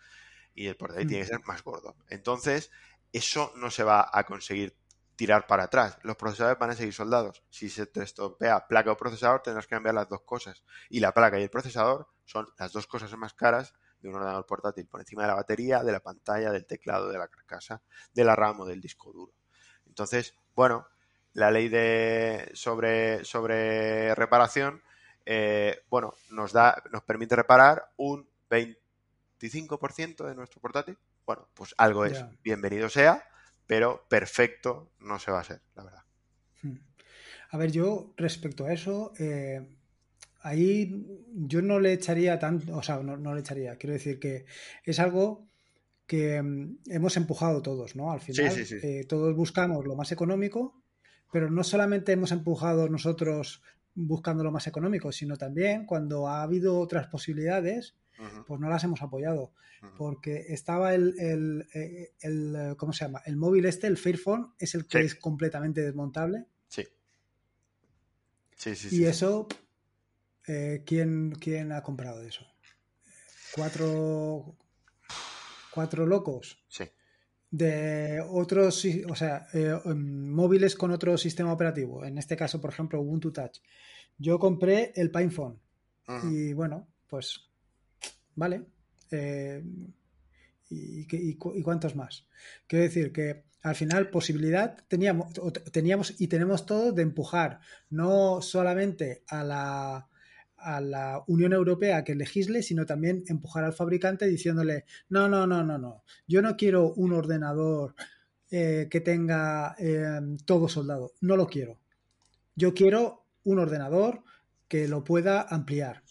Y 0.55 0.66
el 0.66 0.76
portátil 0.76 1.09
tiene 1.09 1.26
que 1.26 1.34
mm. 1.34 1.36
ser 1.36 1.47
más 1.47 1.62
gordo. 1.62 1.97
Entonces, 2.09 2.70
eso 3.12 3.53
no 3.57 3.70
se 3.70 3.82
va 3.82 4.09
a 4.12 4.24
conseguir 4.24 4.76
tirar 5.20 5.46
para 5.46 5.64
atrás. 5.64 5.98
Los 6.02 6.16
procesadores 6.16 6.58
van 6.58 6.70
a 6.70 6.74
seguir 6.74 6.94
soldados. 6.94 7.42
Si 7.50 7.68
se 7.68 7.84
te 7.84 8.02
estropea 8.02 8.66
placa 8.66 8.90
o 8.90 8.96
procesador, 8.96 9.42
tendrás 9.42 9.66
que 9.66 9.76
cambiar 9.76 9.94
las 9.94 10.08
dos 10.08 10.22
cosas. 10.22 10.64
Y 10.88 10.98
la 10.98 11.12
placa 11.12 11.38
y 11.38 11.42
el 11.42 11.50
procesador 11.50 12.08
son 12.24 12.48
las 12.58 12.72
dos 12.72 12.86
cosas 12.86 13.14
más 13.18 13.34
caras 13.34 13.74
de 14.00 14.08
un 14.08 14.14
ordenador 14.14 14.46
portátil, 14.46 14.86
por 14.86 14.98
encima 14.98 15.24
de 15.24 15.28
la 15.28 15.34
batería, 15.34 15.82
de 15.82 15.92
la 15.92 16.00
pantalla, 16.00 16.50
del 16.50 16.64
teclado, 16.64 17.12
de 17.12 17.18
la 17.18 17.28
carcasa, 17.28 17.82
de 18.14 18.24
la 18.24 18.34
RAM 18.34 18.60
o 18.60 18.64
del 18.64 18.80
disco 18.80 19.12
duro. 19.12 19.34
Entonces, 19.86 20.34
bueno, 20.54 20.86
la 21.34 21.50
ley 21.50 21.68
de 21.68 22.50
sobre, 22.54 23.22
sobre 23.26 24.14
reparación, 24.14 24.82
eh, 25.26 25.84
bueno, 25.90 26.14
nos 26.30 26.54
da, 26.54 26.82
nos 26.92 27.02
permite 27.02 27.36
reparar 27.36 27.92
un 27.98 28.26
25% 28.48 30.26
de 30.26 30.34
nuestro 30.34 30.62
portátil. 30.62 30.96
Bueno, 31.26 31.46
pues 31.52 31.74
algo 31.76 32.06
es. 32.06 32.24
Bienvenido 32.42 32.88
sea 32.88 33.30
pero 33.70 34.04
perfecto 34.08 34.90
no 34.98 35.20
se 35.20 35.30
va 35.30 35.38
a 35.38 35.42
hacer, 35.42 35.60
la 35.76 35.84
verdad. 35.84 36.02
Hmm. 36.60 36.78
A 37.50 37.56
ver, 37.56 37.70
yo 37.70 38.14
respecto 38.16 38.64
a 38.64 38.72
eso, 38.72 39.12
eh, 39.16 39.64
ahí 40.40 41.06
yo 41.36 41.62
no 41.62 41.78
le 41.78 41.92
echaría 41.92 42.36
tanto, 42.36 42.76
o 42.76 42.82
sea, 42.82 42.98
no, 42.98 43.32
le 43.32 43.40
echaría, 43.42 43.76
quiero 43.76 43.92
decir 43.92 44.18
que 44.18 44.44
es 44.82 44.98
algo 44.98 45.46
que 46.08 46.42
mm, 46.42 46.78
hemos 46.88 47.16
empujado 47.16 47.62
todos, 47.62 47.94
¿no? 47.94 48.10
Al 48.10 48.20
final, 48.20 48.52
eh, 48.58 49.04
todos 49.08 49.36
buscamos 49.36 49.86
lo 49.86 49.94
más 49.94 50.10
económico, 50.10 50.82
pero 51.30 51.48
no 51.48 51.62
solamente 51.62 52.10
hemos 52.10 52.32
empujado 52.32 52.88
nosotros 52.88 53.62
buscando 53.94 54.42
lo 54.42 54.50
más 54.50 54.66
económico, 54.66 55.12
sino 55.12 55.36
también 55.36 55.86
cuando 55.86 56.26
ha 56.26 56.42
habido 56.42 56.80
otras 56.80 57.06
posibilidades, 57.06 57.94
pues 58.46 58.61
no 58.61 58.68
las 58.68 58.84
hemos 58.84 59.02
apoyado. 59.02 59.52
Porque 59.96 60.44
estaba 60.48 60.94
el, 60.94 61.18
el, 61.18 61.66
eh, 61.72 62.12
el, 62.20 62.74
¿cómo 62.76 62.92
se 62.92 63.06
llama? 63.06 63.22
El 63.24 63.36
móvil 63.36 63.64
este, 63.64 63.86
el 63.86 63.96
Fairphone, 63.96 64.52
es 64.58 64.74
el 64.74 64.86
que 64.86 65.00
es 65.00 65.14
completamente 65.14 65.80
desmontable. 65.80 66.44
Sí. 66.68 66.86
Sí, 68.56 68.76
sí, 68.76 68.88
Y 68.94 69.04
eso, 69.06 69.48
eh, 70.46 70.82
¿quién, 70.84 71.32
¿quién 71.32 71.72
ha 71.72 71.82
comprado 71.82 72.22
eso? 72.22 72.44
Cuatro, 73.54 74.54
cuatro 75.72 76.06
locos. 76.06 76.62
Sí. 76.68 76.84
De 77.50 78.22
otros, 78.28 78.86
o 79.08 79.14
sea, 79.16 79.46
eh, 79.54 79.80
em, 79.86 80.28
móviles 80.28 80.76
con 80.76 80.90
otro 80.90 81.16
sistema 81.16 81.54
operativo. 81.54 82.04
En 82.04 82.18
este 82.18 82.36
caso, 82.36 82.61
por 82.61 82.70
ejemplo, 82.70 83.00
Ubuntu 83.00 83.32
Touch. 83.32 83.61
Yo 84.18 84.38
compré 84.38 84.92
el 84.94 85.11
PinePhone. 85.11 85.58
Y 86.24 86.52
bueno, 86.52 86.88
pues 87.06 87.49
¿vale? 88.41 88.62
Eh, 89.11 89.62
y, 90.70 91.34
cuántos 91.36 91.95
más? 91.95 92.26
Quiero 92.66 92.84
decir 92.84 93.12
que 93.12 93.45
al 93.62 93.74
final 93.74 94.09
posibilidad 94.09 94.78
teníamos, 94.88 95.34
teníamos 95.70 96.18
y 96.18 96.28
tenemos 96.28 96.64
todo 96.64 96.93
de 96.93 97.03
empujar 97.03 97.61
no 97.91 98.41
solamente 98.41 99.24
a 99.28 99.45
la, 99.45 100.09
a 100.57 100.80
la 100.80 101.22
Unión 101.26 101.53
Europea 101.53 102.03
que 102.03 102.14
legisle, 102.14 102.62
sino 102.62 102.86
también 102.86 103.24
empujar 103.28 103.64
al 103.64 103.74
fabricante 103.74 104.26
diciéndole, 104.26 104.86
no, 105.11 105.28
no, 105.28 105.47
no, 105.47 105.62
no, 105.62 105.76
no, 105.76 106.03
yo 106.26 106.41
no 106.41 106.57
quiero 106.57 106.95
un 106.95 107.12
ordenador 107.12 107.95
eh, 108.51 108.88
que 108.91 109.03
tenga 109.03 109.76
eh, 109.78 110.18
todo 110.47 110.66
soldado, 110.66 111.12
no 111.20 111.36
lo 111.36 111.47
quiero. 111.47 111.78
Yo 112.57 112.72
quiero 112.72 113.26
un 113.45 113.59
ordenador 113.59 114.22
que 114.66 114.88
lo 114.88 115.05
pueda 115.05 115.43
ampliar, 115.43 116.03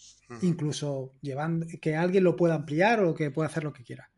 incluso 0.42 1.14
llevando, 1.22 1.66
que 1.82 1.96
alguien 1.96 2.24
lo 2.24 2.36
pueda 2.36 2.56
ampliar 2.56 3.04
o 3.04 3.14
que 3.14 3.32
pueda 3.32 3.50
hacer 3.50 3.64
lo 3.64 3.74
que 3.74 3.84
quiera. 3.84 4.10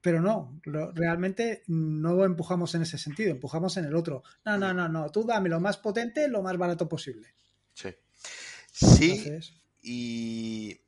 Pero 0.00 0.22
no, 0.22 0.58
realmente 0.94 1.62
no 1.66 2.24
empujamos 2.24 2.74
en 2.74 2.82
ese 2.82 2.96
sentido, 2.96 3.30
empujamos 3.30 3.76
en 3.76 3.84
el 3.84 3.94
otro. 3.94 4.22
No, 4.44 4.56
no, 4.56 4.72
no, 4.72 4.88
no, 4.88 5.10
tú 5.10 5.24
dame 5.24 5.48
lo 5.48 5.60
más 5.60 5.76
potente, 5.76 6.28
lo 6.28 6.42
más 6.42 6.56
barato 6.56 6.88
posible. 6.88 7.34
Sí. 7.74 7.94
Sí, 8.72 9.38
y 9.82 10.80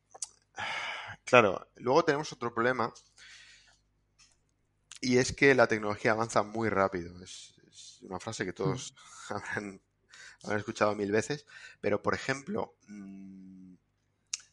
claro, 1.24 1.68
luego 1.76 2.04
tenemos 2.04 2.32
otro 2.32 2.54
problema 2.54 2.92
y 5.00 5.18
es 5.18 5.32
que 5.32 5.54
la 5.54 5.66
tecnología 5.66 6.12
avanza 6.12 6.42
muy 6.42 6.68
rápido. 6.68 7.22
Es, 7.22 7.54
una 8.02 8.18
frase 8.18 8.44
que 8.44 8.52
todos 8.52 8.94
habrán, 9.28 9.80
escuchado 10.56 10.94
mil 10.94 11.12
veces, 11.12 11.46
pero 11.80 12.02
por 12.02 12.14
ejemplo, 12.14 12.74
mm, 12.88 13.59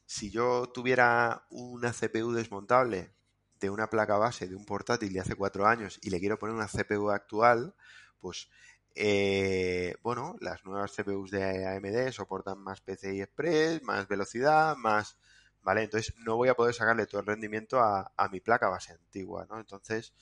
si 0.08 0.32
yo 0.32 0.68
tuviera 0.74 1.46
una 1.50 1.92
CPU 1.92 2.32
desmontable 2.32 3.14
de 3.60 3.70
una 3.70 3.90
placa 3.90 4.18
base 4.18 4.48
de 4.48 4.56
un 4.56 4.66
portátil 4.66 5.12
de 5.12 5.20
hace 5.20 5.36
cuatro 5.36 5.68
años 5.68 6.00
y 6.02 6.10
le 6.10 6.20
quiero 6.22 6.40
poner 6.40 6.56
una 6.56 6.68
CPU 6.68 7.12
actual, 7.12 7.76
pues 8.22 8.50
eh, 8.96 9.96
bueno, 10.04 10.38
las 10.40 10.64
nuevas 10.64 10.94
CPUs 10.96 11.30
de 11.30 11.68
AMD 11.68 12.12
soportan 12.14 12.58
más 12.60 12.80
PCI 12.80 13.22
Express, 13.22 13.84
más 13.84 14.08
velocidad, 14.08 14.78
más... 14.78 15.18
¿Vale? 15.62 15.84
Entonces 15.84 16.16
no 16.20 16.38
voy 16.38 16.48
a 16.48 16.56
poder 16.56 16.74
sacarle 16.74 17.06
todo 17.06 17.20
el 17.20 17.28
rendimiento 17.28 17.82
a, 17.82 18.30
mi 18.32 18.40
placa 18.40 18.70
base 18.70 18.94
antigua, 18.94 19.46
¿no? 19.50 19.60
Entonces, 19.60 20.14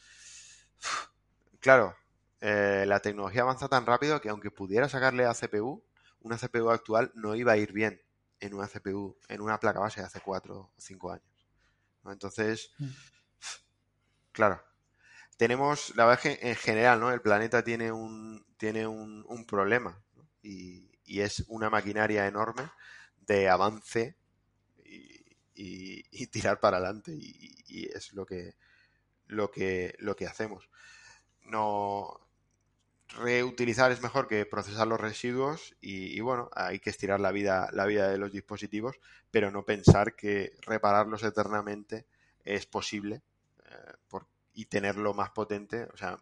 claro, 1.59 1.95
eh, 2.41 2.85
la 2.87 2.99
tecnología 3.01 3.43
avanza 3.43 3.67
tan 3.67 3.85
rápido 3.85 4.19
que 4.19 4.29
aunque 4.29 4.49
pudiera 4.49 4.89
sacarle 4.89 5.25
a 5.25 5.35
CPU, 5.35 5.83
una 6.21 6.39
CPU 6.39 6.71
actual 6.71 7.11
no 7.13 7.35
iba 7.35 7.51
a 7.51 7.57
ir 7.57 7.71
bien 7.71 8.01
en 8.39 8.53
una 8.53 8.67
CPU, 8.67 9.17
en 9.27 9.41
una 9.41 9.59
placa 9.59 9.79
base 9.79 10.01
de 10.01 10.07
hace 10.07 10.21
cuatro 10.21 10.57
o 10.57 10.73
cinco 10.77 11.11
años. 11.11 11.25
Entonces, 12.05 12.71
mm. 12.77 12.89
claro, 14.31 14.61
tenemos, 15.37 15.95
la 15.95 16.05
verdad 16.05 16.25
es 16.25 16.37
que 16.37 16.49
en 16.49 16.55
general, 16.55 16.99
¿no? 16.99 17.11
El 17.11 17.21
planeta 17.21 17.63
tiene 17.63 17.91
un, 17.91 18.45
tiene 18.57 18.87
un, 18.87 19.45
problema 19.45 20.01
y, 20.41 20.91
es 21.05 21.45
una 21.47 21.69
maquinaria 21.69 22.27
enorme 22.27 22.69
de 23.21 23.49
avance 23.49 24.17
y, 24.83 26.27
tirar 26.27 26.59
para 26.59 26.77
adelante 26.77 27.11
y, 27.13 27.85
es 27.93 28.13
lo 28.13 28.25
que, 28.25 28.55
lo 29.27 29.51
que, 29.51 29.95
lo 29.99 30.15
que 30.15 30.27
hacemos. 30.27 30.69
No 31.41 32.24
reutilizar 33.15 33.91
es 33.91 34.01
mejor 34.01 34.27
que 34.27 34.45
procesar 34.45 34.87
los 34.87 34.99
residuos 34.99 35.75
y, 35.81 36.19
bueno, 36.19 36.49
hay 36.53 36.79
que 36.79 36.89
estirar 36.89 37.19
la 37.19 37.31
vida, 37.31 37.69
la 37.71 37.85
vida 37.85 38.09
de 38.09 38.17
los 38.17 38.31
dispositivos, 38.31 38.99
pero 39.31 39.51
no 39.51 39.65
pensar 39.65 40.15
que 40.15 40.53
repararlos 40.61 41.23
eternamente 41.23 42.05
es 42.43 42.65
posible 42.65 43.21
eh, 43.65 44.19
y 44.53 44.65
tenerlo 44.65 45.13
más 45.13 45.31
potente, 45.31 45.83
o 45.93 45.97
sea, 45.97 46.17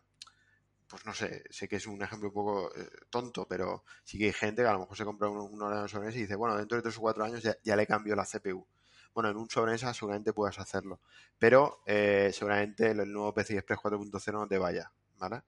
pues 0.87 1.05
no 1.05 1.13
sé, 1.13 1.43
sé 1.49 1.67
que 1.67 1.77
es 1.77 1.87
un 1.87 2.01
ejemplo 2.01 2.29
un 2.29 2.33
poco 2.33 2.75
eh, 2.75 2.89
tonto, 3.09 3.47
pero 3.47 3.83
sí 4.03 4.17
que 4.17 4.25
hay 4.25 4.33
gente 4.33 4.61
que 4.63 4.67
a 4.67 4.73
lo 4.73 4.79
mejor 4.79 4.97
se 4.97 5.05
compra 5.05 5.29
un, 5.29 5.37
un 5.37 5.61
ordenador 5.61 5.89
sobremesa 5.89 6.17
y 6.17 6.21
dice, 6.21 6.35
bueno, 6.35 6.57
dentro 6.57 6.75
de 6.75 6.81
tres 6.81 6.97
o 6.97 7.01
cuatro 7.01 7.23
años 7.23 7.41
ya, 7.41 7.75
le 7.75 7.87
cambio 7.87 8.15
la 8.15 8.25
CPU. 8.25 8.65
Bueno, 9.13 9.29
en 9.29 9.37
un 9.37 9.49
sobremesa 9.49 9.93
seguramente 9.93 10.33
puedas 10.33 10.59
hacerlo, 10.59 10.99
pero 11.37 11.81
eh, 11.85 12.31
seguramente 12.33 12.91
el, 12.91 13.11
nuevo 13.11 13.33
PCI 13.33 13.57
Express 13.57 13.79
4.0 13.79 14.33
no 14.33 14.47
te 14.47 14.57
vaya, 14.57 14.91
¿vale? 15.17 15.43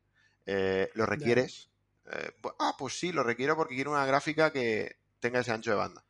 Eh, 0.45 0.89
¿Lo 0.93 1.05
requieres? 1.05 1.69
ah, 2.59 2.75
pues 2.77 2.99
sí, 2.99 3.11
lo 3.11 3.23
requiero 3.23 3.55
porque 3.55 3.75
quiero 3.75 3.91
una 3.91 4.05
gráfica 4.05 4.51
que 4.51 4.97
tenga 5.19 5.39
ese 5.39 5.51
ancho 5.51 5.71
de 5.71 5.77
banda, 5.77 6.05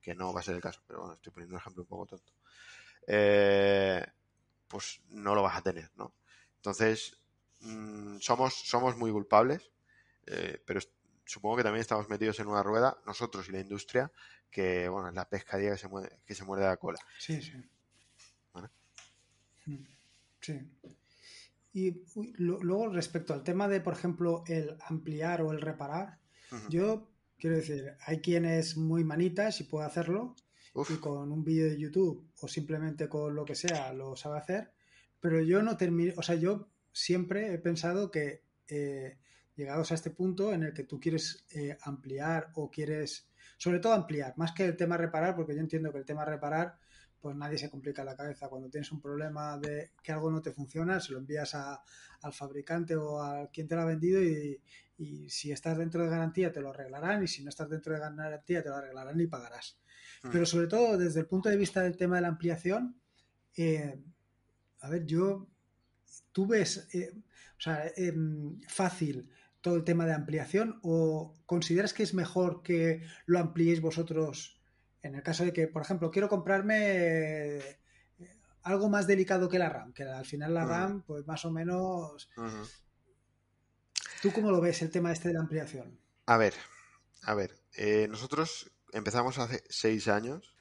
que 0.00 0.14
no 0.14 0.32
va 0.32 0.40
a 0.40 0.42
ser 0.42 0.56
el 0.56 0.60
caso, 0.60 0.82
pero 0.86 1.00
bueno, 1.00 1.14
estoy 1.14 1.32
poniendo 1.32 1.54
un 1.54 1.60
ejemplo 1.60 1.82
un 1.82 1.88
poco 1.88 2.06
tonto. 2.06 2.32
pues 4.68 5.00
no 5.08 5.34
lo 5.34 5.42
vas 5.42 5.56
a 5.56 5.62
tener, 5.62 5.90
¿no? 5.96 6.14
Entonces, 6.56 7.18
mm, 7.60 8.18
somos, 8.18 8.54
somos 8.54 8.96
muy 8.96 9.10
culpables, 9.10 9.70
eh, 10.26 10.62
pero 10.66 10.80
supongo 11.24 11.56
que 11.56 11.62
también 11.62 11.80
estamos 11.80 12.08
metidos 12.08 12.38
en 12.40 12.48
una 12.48 12.62
rueda, 12.62 12.98
nosotros 13.06 13.48
y 13.48 13.52
la 13.52 13.60
industria, 13.60 14.12
que 14.50 14.88
bueno, 14.88 15.08
es 15.08 15.14
la 15.14 15.28
pescadilla 15.28 15.72
que 15.72 15.78
se, 15.78 15.88
muerde, 15.88 16.18
que 16.26 16.34
se 16.34 16.44
muerde 16.44 16.66
la 16.66 16.76
cola. 16.76 16.98
Sí, 17.18 17.40
sí. 17.40 17.52
Mm, 19.66 19.84
sí. 20.40 20.70
Y 21.72 22.02
luego 22.38 22.88
respecto 22.88 23.32
al 23.32 23.44
tema 23.44 23.68
de, 23.68 23.80
por 23.80 23.92
ejemplo, 23.92 24.42
el 24.46 24.76
ampliar 24.88 25.42
o 25.42 25.52
el 25.52 25.60
reparar, 25.60 26.18
yo 26.68 27.08
quiero 27.38 27.56
decir, 27.56 27.94
hay 28.06 28.20
quienes 28.20 28.76
muy 28.76 29.04
manitas 29.04 29.60
y 29.60 29.64
puede 29.64 29.86
hacerlo, 29.86 30.34
y 30.88 30.96
con 30.96 31.32
un 31.32 31.44
vídeo 31.44 31.68
de 31.68 31.78
YouTube 31.78 32.28
o 32.40 32.48
simplemente 32.48 33.08
con 33.08 33.34
lo 33.34 33.44
que 33.44 33.54
sea 33.54 33.92
lo 33.92 34.16
sabe 34.16 34.38
hacer, 34.38 34.72
pero 35.20 35.40
yo 35.40 35.62
no 35.62 35.76
termino, 35.76 36.12
o 36.16 36.22
sea, 36.22 36.36
yo 36.36 36.68
siempre 36.92 37.52
he 37.52 37.58
pensado 37.58 38.10
que 38.10 38.42
eh, 38.68 39.18
llegados 39.56 39.90
a 39.90 39.94
este 39.94 40.10
punto 40.10 40.52
en 40.52 40.62
el 40.62 40.72
que 40.72 40.84
tú 40.84 41.00
quieres 41.00 41.44
eh, 41.50 41.76
ampliar 41.82 42.50
o 42.54 42.70
quieres, 42.70 43.28
sobre 43.58 43.80
todo 43.80 43.92
ampliar, 43.92 44.34
más 44.36 44.52
que 44.52 44.64
el 44.64 44.76
tema 44.76 44.96
reparar, 44.96 45.34
porque 45.34 45.54
yo 45.54 45.60
entiendo 45.60 45.92
que 45.92 45.98
el 45.98 46.04
tema 46.04 46.24
reparar, 46.24 46.78
pues 47.20 47.36
nadie 47.36 47.58
se 47.58 47.70
complica 47.70 48.04
la 48.04 48.16
cabeza. 48.16 48.48
Cuando 48.48 48.70
tienes 48.70 48.90
un 48.92 49.00
problema 49.00 49.58
de 49.58 49.92
que 50.02 50.12
algo 50.12 50.30
no 50.30 50.40
te 50.40 50.52
funciona, 50.52 51.00
se 51.00 51.12
lo 51.12 51.18
envías 51.18 51.54
al 51.54 52.32
fabricante 52.32 52.96
o 52.96 53.22
a 53.22 53.50
quien 53.50 53.68
te 53.68 53.74
lo 53.74 53.82
ha 53.82 53.86
vendido 53.86 54.22
y, 54.22 54.60
si 55.28 55.50
estás 55.50 55.78
dentro 55.78 56.02
de 56.04 56.10
garantía 56.10 56.52
te 56.52 56.60
lo 56.60 56.68
arreglarán 56.68 57.24
y 57.24 57.26
si 57.26 57.42
no 57.42 57.48
estás 57.48 57.70
dentro 57.70 57.94
de 57.94 58.00
garantía 58.00 58.62
te 58.62 58.68
lo 58.68 58.76
arreglarán 58.76 59.18
y 59.18 59.26
pagarás. 59.26 59.78
Mm. 60.22 60.28
Pero 60.30 60.44
sobre 60.44 60.66
todo 60.66 60.98
desde 60.98 61.20
el 61.20 61.26
punto 61.26 61.48
de 61.48 61.56
vista 61.56 61.80
del 61.80 61.96
tema 61.96 62.16
de 62.16 62.22
la 62.22 62.28
ampliación, 62.28 63.00
eh, 63.56 63.98
a 64.80 64.90
ver, 64.90 65.06
yo, 65.06 65.48
tú 66.32 66.46
ves, 66.46 66.86
eh, 66.92 67.14
o 67.14 67.60
sea, 67.60 67.90
em, 67.96 68.60
fácil 68.68 69.30
todo 69.62 69.76
el 69.76 69.84
tema 69.84 70.04
de 70.04 70.12
ampliación 70.12 70.80
o 70.82 71.34
consideras 71.46 71.94
que 71.94 72.02
es 72.02 72.12
mejor 72.12 72.62
que 72.62 73.02
lo 73.24 73.38
ampliéis 73.38 73.80
vosotros 73.80 74.59
en 75.02 75.14
el 75.14 75.22
caso 75.22 75.44
de 75.44 75.52
que, 75.52 75.66
por 75.66 75.82
ejemplo, 75.82 76.10
quiero 76.10 76.28
comprarme 76.28 77.58
eh, 77.58 77.78
algo 78.62 78.88
más 78.88 79.06
delicado 79.06 79.48
que 79.48 79.58
la 79.58 79.68
RAM, 79.68 79.92
que 79.92 80.04
al 80.04 80.26
final 80.26 80.54
la 80.54 80.64
RAM, 80.64 81.02
pues 81.02 81.26
más 81.26 81.44
o 81.44 81.50
menos... 81.50 82.28
¿Tú 84.22 84.32
cómo 84.32 84.50
lo 84.50 84.60
ves 84.60 84.82
el 84.82 84.90
tema 84.90 85.12
este 85.12 85.28
de 85.28 85.34
la 85.34 85.40
ampliación? 85.40 85.98
A 86.26 86.36
ver, 86.36 86.54
a 87.22 87.34
ver, 87.34 87.58
eh, 87.74 88.06
nosotros 88.08 88.70
empezamos 88.92 89.38
hace 89.38 89.62
seis 89.68 90.08
años 90.08 90.56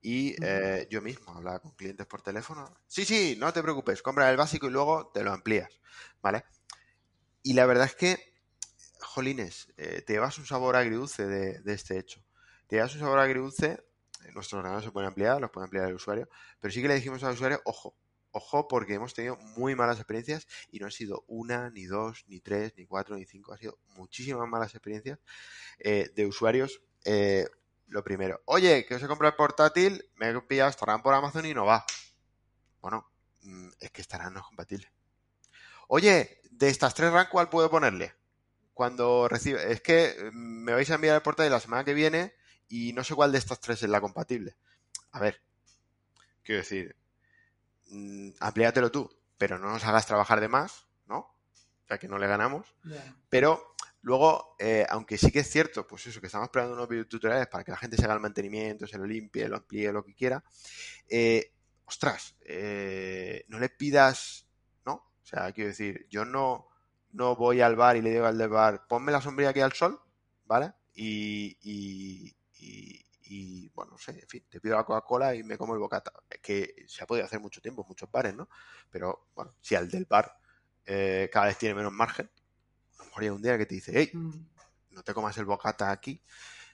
y 0.00 0.36
eh, 0.44 0.86
yo 0.90 1.00
mismo 1.00 1.32
hablaba 1.32 1.60
con 1.60 1.72
clientes 1.72 2.06
por 2.06 2.22
teléfono. 2.22 2.72
Sí, 2.86 3.04
sí, 3.04 3.36
no 3.38 3.52
te 3.52 3.62
preocupes, 3.62 4.02
compra 4.02 4.30
el 4.30 4.36
básico 4.36 4.66
y 4.66 4.70
luego 4.70 5.10
te 5.12 5.24
lo 5.24 5.32
amplías, 5.32 5.80
¿vale? 6.20 6.44
Y 7.42 7.54
la 7.54 7.66
verdad 7.66 7.86
es 7.86 7.94
que, 7.94 8.34
jolines, 9.00 9.72
eh, 9.76 10.02
te 10.06 10.12
llevas 10.12 10.38
un 10.38 10.46
sabor 10.46 10.76
agridulce 10.76 11.26
de, 11.26 11.72
este 11.72 11.98
hecho. 11.98 12.22
Te 12.74 12.78
llevas 12.78 12.94
un 12.96 13.02
sabor 13.02 13.20
agridulce, 13.20 13.84
eh, 14.24 14.32
nuestros 14.32 14.54
ordenadores 14.54 14.84
se 14.84 14.90
pueden 14.90 15.06
ampliar, 15.06 15.40
los 15.40 15.52
puede 15.52 15.66
ampliar 15.66 15.86
el 15.86 15.94
usuario, 15.94 16.28
pero 16.58 16.74
sí 16.74 16.82
que 16.82 16.88
le 16.88 16.96
dijimos 16.96 17.22
al 17.22 17.34
usuario, 17.34 17.62
ojo, 17.64 17.94
ojo, 18.32 18.66
porque 18.66 18.94
hemos 18.94 19.14
tenido 19.14 19.36
muy 19.36 19.76
malas 19.76 19.98
experiencias 19.98 20.48
y 20.72 20.80
no 20.80 20.86
han 20.86 20.90
sido 20.90 21.24
una, 21.28 21.70
ni 21.70 21.84
dos, 21.84 22.24
ni 22.26 22.40
tres, 22.40 22.72
ni 22.76 22.84
cuatro, 22.84 23.14
ni 23.14 23.26
cinco, 23.26 23.52
han 23.52 23.60
sido 23.60 23.78
muchísimas 23.94 24.48
malas 24.48 24.74
experiencias 24.74 25.20
de 25.78 26.26
usuarios 26.26 26.82
lo 27.86 28.02
primero. 28.02 28.42
Oye, 28.46 28.84
que 28.86 28.96
os 28.96 29.02
he 29.04 29.06
comprado 29.06 29.30
el 29.30 29.36
portátil, 29.36 30.10
me 30.16 30.30
he 30.30 30.40
pillado 30.40 30.70
estarán 30.70 31.00
por 31.00 31.14
Amazon 31.14 31.46
y 31.46 31.54
no 31.54 31.64
va. 31.64 31.86
Bueno, 32.80 33.08
mm, 33.42 33.68
es 33.78 33.92
que 33.92 34.00
estarán 34.00 34.34
no 34.34 34.42
compatibles. 34.42 34.90
Oye, 35.86 36.40
de 36.50 36.70
estas 36.70 36.92
tres 36.92 37.12
RAM, 37.12 37.28
¿cuál 37.30 37.50
puedo 37.50 37.70
ponerle? 37.70 38.14
Cuando 38.72 39.28
recibe. 39.28 39.70
Es 39.70 39.80
que 39.80 40.28
mm, 40.32 40.64
me 40.64 40.72
vais 40.72 40.90
a 40.90 40.96
enviar 40.96 41.14
el 41.14 41.22
portátil 41.22 41.52
la 41.52 41.60
semana 41.60 41.84
que 41.84 41.94
viene 41.94 42.34
y 42.68 42.92
no 42.92 43.04
sé 43.04 43.14
cuál 43.14 43.32
de 43.32 43.38
estas 43.38 43.60
tres 43.60 43.82
es 43.82 43.88
la 43.88 44.00
compatible. 44.00 44.56
A 45.12 45.20
ver, 45.20 45.40
quiero 46.42 46.60
decir, 46.60 46.96
mmm, 47.88 48.30
amplíatelo 48.40 48.90
tú, 48.90 49.10
pero 49.38 49.58
no 49.58 49.70
nos 49.70 49.84
hagas 49.84 50.06
trabajar 50.06 50.40
de 50.40 50.48
más, 50.48 50.86
¿no? 51.06 51.18
O 51.18 51.86
sea, 51.86 51.98
que 51.98 52.08
no 52.08 52.18
le 52.18 52.26
ganamos. 52.26 52.74
Pero 53.28 53.74
Luego, 54.04 54.54
eh, 54.58 54.84
aunque 54.90 55.16
sí 55.16 55.32
que 55.32 55.38
es 55.38 55.50
cierto, 55.50 55.86
pues 55.86 56.06
eso, 56.06 56.20
que 56.20 56.26
estamos 56.26 56.48
esperando 56.48 56.74
unos 56.74 56.88
videotutoriales 56.90 57.46
para 57.46 57.64
que 57.64 57.70
la 57.70 57.78
gente 57.78 57.96
se 57.96 58.04
haga 58.04 58.12
el 58.12 58.20
mantenimiento, 58.20 58.86
se 58.86 58.98
lo 58.98 59.06
limpie, 59.06 59.48
lo 59.48 59.56
amplíe, 59.56 59.90
lo 59.92 60.04
que 60.04 60.14
quiera, 60.14 60.44
eh, 61.08 61.54
ostras, 61.86 62.36
eh, 62.42 63.46
no 63.48 63.58
le 63.58 63.70
pidas, 63.70 64.46
¿no? 64.84 64.92
O 64.92 65.24
sea, 65.24 65.50
quiero 65.52 65.68
decir, 65.68 66.06
yo 66.10 66.26
no, 66.26 66.68
no 67.12 67.34
voy 67.34 67.62
al 67.62 67.76
bar 67.76 67.96
y 67.96 68.02
le 68.02 68.10
digo 68.10 68.26
al 68.26 68.36
del 68.36 68.50
bar, 68.50 68.86
ponme 68.86 69.10
la 69.10 69.22
sombrilla 69.22 69.50
aquí 69.50 69.60
al 69.60 69.72
sol, 69.72 69.98
¿vale? 70.44 70.74
Y, 70.94 71.56
y, 71.62 72.36
y, 73.26 73.68
bueno, 73.74 73.92
no 73.92 73.98
sé, 73.98 74.12
en 74.12 74.28
fin, 74.28 74.44
te 74.48 74.60
pido 74.60 74.76
la 74.76 74.84
Coca-Cola 74.84 75.34
y 75.34 75.42
me 75.42 75.56
como 75.56 75.74
el 75.74 75.80
bocata. 75.80 76.12
Que 76.42 76.84
se 76.86 77.02
ha 77.02 77.06
podido 77.06 77.26
hacer 77.26 77.40
mucho 77.40 77.60
tiempo 77.60 77.84
muchos 77.88 78.10
bares, 78.10 78.34
¿no? 78.34 78.48
Pero, 78.90 79.28
bueno, 79.34 79.54
si 79.60 79.74
al 79.74 79.90
del 79.90 80.04
bar 80.04 80.36
eh, 80.84 81.30
cada 81.32 81.46
vez 81.46 81.58
tiene 81.58 81.74
menos 81.74 81.92
margen, 81.92 82.30
a 82.94 82.98
lo 82.98 83.04
mejor 83.06 83.22
hay 83.22 83.28
un 83.30 83.42
día 83.42 83.58
que 83.58 83.66
te 83.66 83.74
dice, 83.74 83.92
hey, 83.94 84.10
mm. 84.12 84.46
no 84.90 85.02
te 85.02 85.14
comas 85.14 85.36
el 85.38 85.46
bocata 85.46 85.90
aquí, 85.90 86.22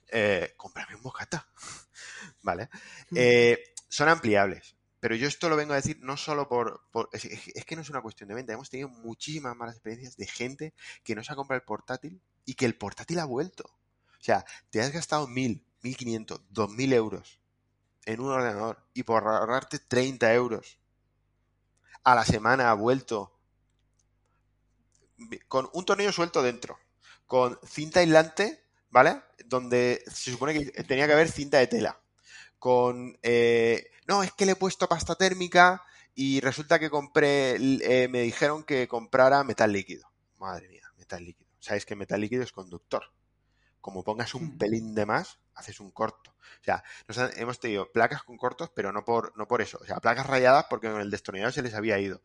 eh, 0.08 0.54
cómprame 0.56 0.96
un 0.96 1.02
bocata, 1.02 1.48
¿vale? 2.42 2.68
Mm. 3.10 3.16
Eh, 3.16 3.64
son 3.88 4.08
ampliables. 4.08 4.76
Pero 5.00 5.14
yo 5.14 5.28
esto 5.28 5.48
lo 5.48 5.56
vengo 5.56 5.72
a 5.72 5.76
decir 5.76 5.98
no 6.02 6.18
solo 6.18 6.46
por... 6.46 6.82
es, 7.12 7.64
que 7.64 7.74
no 7.74 7.80
es 7.80 7.88
una 7.88 8.02
cuestión 8.02 8.28
de 8.28 8.34
venta. 8.34 8.52
Hemos 8.52 8.68
tenido 8.68 8.90
muchísimas 8.90 9.56
malas 9.56 9.76
experiencias 9.76 10.14
de 10.16 10.26
gente 10.26 10.74
que 11.02 11.14
no 11.14 11.24
se 11.24 11.32
ha 11.32 11.36
comprado 11.36 11.58
el 11.58 11.64
portátil 11.64 12.20
y 12.44 12.52
que 12.52 12.66
el 12.66 12.76
portátil 12.76 13.18
ha 13.18 13.24
vuelto. 13.24 13.64
O 13.64 14.22
sea, 14.22 14.44
te 14.68 14.82
has 14.82 14.92
gastado 14.92 15.26
mil, 15.26 15.64
mil 15.82 15.96
quinientos, 15.96 16.40
dos 16.50 16.70
mil 16.70 16.92
euros 16.92 17.40
en 18.04 18.20
un 18.20 18.30
ordenador 18.30 18.78
y 18.94 19.02
por 19.02 19.26
ahorrarte 19.26 19.78
30 19.78 20.32
euros 20.34 20.78
a 22.02 22.14
la 22.14 22.24
semana 22.24 22.70
ha 22.70 22.74
vuelto 22.74 23.32
con 25.48 25.68
un 25.74 25.84
tornillo 25.84 26.12
suelto 26.12 26.42
dentro, 26.42 26.78
con 27.26 27.58
cinta 27.64 28.00
aislante, 28.00 28.64
¿vale? 28.90 29.20
Donde 29.44 30.02
se 30.06 30.30
supone 30.30 30.54
que 30.54 30.84
tenía 30.84 31.06
que 31.06 31.12
haber 31.12 31.30
cinta 31.30 31.58
de 31.58 31.66
tela, 31.66 32.00
con 32.58 33.18
eh, 33.22 33.90
no, 34.06 34.22
es 34.22 34.32
que 34.32 34.46
le 34.46 34.52
he 34.52 34.56
puesto 34.56 34.88
pasta 34.88 35.14
térmica 35.14 35.84
y 36.14 36.40
resulta 36.40 36.78
que 36.78 36.90
compré, 36.90 37.56
eh, 37.56 38.08
me 38.08 38.22
dijeron 38.22 38.64
que 38.64 38.88
comprara 38.88 39.44
metal 39.44 39.72
líquido. 39.72 40.10
Madre 40.38 40.68
mía, 40.68 40.82
metal 40.96 41.24
líquido. 41.24 41.50
Sabéis 41.60 41.86
que 41.86 41.96
metal 41.96 42.20
líquido 42.20 42.42
es 42.42 42.52
conductor. 42.52 43.04
Como 43.80 44.04
pongas 44.04 44.34
un 44.34 44.58
pelín 44.58 44.94
de 44.94 45.06
más, 45.06 45.38
haces 45.54 45.80
un 45.80 45.90
corto. 45.90 46.34
O 46.60 46.64
sea, 46.64 47.30
hemos 47.36 47.60
tenido 47.60 47.90
placas 47.92 48.22
con 48.22 48.36
cortos, 48.36 48.70
pero 48.74 48.92
no 48.92 49.04
por, 49.04 49.36
no 49.36 49.48
por 49.48 49.62
eso. 49.62 49.78
O 49.80 49.86
sea, 49.86 50.00
placas 50.00 50.26
rayadas 50.26 50.66
porque 50.68 50.90
con 50.90 51.00
el 51.00 51.10
destornillador 51.10 51.52
se 51.52 51.62
les 51.62 51.74
había 51.74 51.98
ido. 51.98 52.22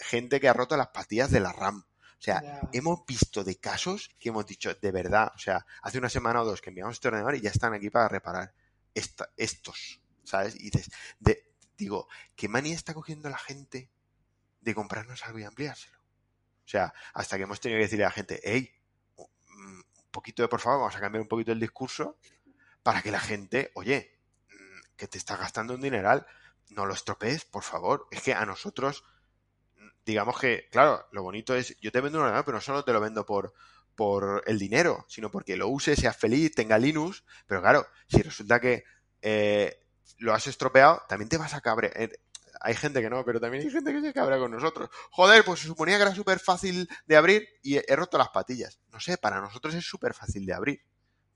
gente 0.00 0.40
que 0.40 0.48
ha 0.48 0.52
roto 0.52 0.76
las 0.76 0.88
patillas 0.88 1.30
de 1.30 1.40
la 1.40 1.52
RAM. 1.52 1.84
O 1.86 2.24
sea, 2.24 2.60
hemos 2.72 3.04
visto 3.04 3.42
de 3.42 3.56
casos 3.56 4.14
que 4.20 4.28
hemos 4.28 4.46
dicho, 4.46 4.72
de 4.74 4.92
verdad, 4.92 5.32
o 5.34 5.38
sea, 5.38 5.66
hace 5.82 5.98
una 5.98 6.08
semana 6.08 6.42
o 6.42 6.44
dos 6.44 6.60
que 6.60 6.70
enviamos 6.70 6.94
este 6.94 7.08
ordenador 7.08 7.34
y 7.34 7.40
ya 7.40 7.50
están 7.50 7.74
aquí 7.74 7.90
para 7.90 8.08
reparar 8.08 8.54
estos. 8.94 10.02
¿sabes? 10.24 10.54
Y 10.56 10.70
dices, 10.70 10.90
de, 11.18 11.44
digo, 11.76 12.08
¿qué 12.36 12.48
manía 12.48 12.74
está 12.74 12.94
cogiendo 12.94 13.28
la 13.28 13.38
gente 13.38 13.90
de 14.60 14.74
comprarnos 14.74 15.24
algo 15.24 15.38
y 15.38 15.44
ampliárselo? 15.44 15.98
O 15.98 16.68
sea, 16.68 16.94
hasta 17.12 17.36
que 17.36 17.42
hemos 17.42 17.60
tenido 17.60 17.78
que 17.78 17.84
decirle 17.84 18.04
a 18.04 18.08
la 18.08 18.14
gente, 18.14 18.40
hey, 18.44 18.72
poquito 20.12 20.42
de 20.42 20.48
por 20.48 20.60
favor, 20.60 20.80
vamos 20.80 20.96
a 20.96 21.00
cambiar 21.00 21.22
un 21.22 21.28
poquito 21.28 21.50
el 21.50 21.58
discurso 21.58 22.18
para 22.82 23.02
que 23.02 23.10
la 23.10 23.20
gente, 23.20 23.72
oye, 23.74 24.20
mm, 24.48 24.96
que 24.96 25.08
te 25.08 25.18
estás 25.18 25.38
gastando 25.40 25.74
un 25.74 25.80
dineral, 25.80 26.26
no 26.70 26.86
lo 26.86 26.94
estropees, 26.94 27.44
por 27.44 27.64
favor. 27.64 28.06
Es 28.10 28.22
que 28.22 28.34
a 28.34 28.46
nosotros, 28.46 29.04
digamos 30.04 30.38
que, 30.38 30.68
claro, 30.70 31.06
lo 31.12 31.22
bonito 31.22 31.54
es, 31.54 31.76
yo 31.80 31.90
te 31.90 32.00
vendo 32.00 32.18
un 32.18 32.24
ordenador, 32.24 32.44
pero 32.44 32.58
no 32.58 32.62
solo 32.62 32.84
te 32.84 32.92
lo 32.92 33.00
vendo 33.00 33.26
por, 33.26 33.52
por 33.94 34.42
el 34.46 34.58
dinero, 34.58 35.04
sino 35.08 35.30
porque 35.30 35.56
lo 35.56 35.68
uses, 35.68 35.98
seas 35.98 36.16
feliz, 36.16 36.54
tenga 36.54 36.78
Linux, 36.78 37.24
pero 37.46 37.60
claro, 37.60 37.86
si 38.06 38.22
resulta 38.22 38.60
que 38.60 38.84
eh, 39.20 39.86
lo 40.18 40.34
has 40.34 40.46
estropeado, 40.46 41.02
también 41.08 41.28
te 41.28 41.36
vas 41.36 41.54
a 41.54 41.60
cabrear. 41.60 42.10
Hay 42.62 42.74
gente 42.74 43.00
que 43.00 43.10
no, 43.10 43.24
pero 43.24 43.40
también 43.40 43.64
hay 43.64 43.70
gente 43.70 43.92
que 43.92 44.00
se 44.00 44.12
cabrea 44.12 44.38
con 44.38 44.50
nosotros. 44.50 44.88
Joder, 45.10 45.44
pues 45.44 45.60
se 45.60 45.66
suponía 45.66 45.96
que 45.96 46.02
era 46.02 46.14
súper 46.14 46.38
fácil 46.38 46.88
de 47.06 47.16
abrir 47.16 47.48
y 47.62 47.76
he, 47.76 47.96
roto 47.96 48.18
las 48.18 48.28
patillas. 48.28 48.78
No 48.92 49.00
sé, 49.00 49.18
para 49.18 49.40
nosotros 49.40 49.74
es 49.74 49.84
súper 49.84 50.14
fácil 50.14 50.46
de 50.46 50.54
abrir. 50.54 50.80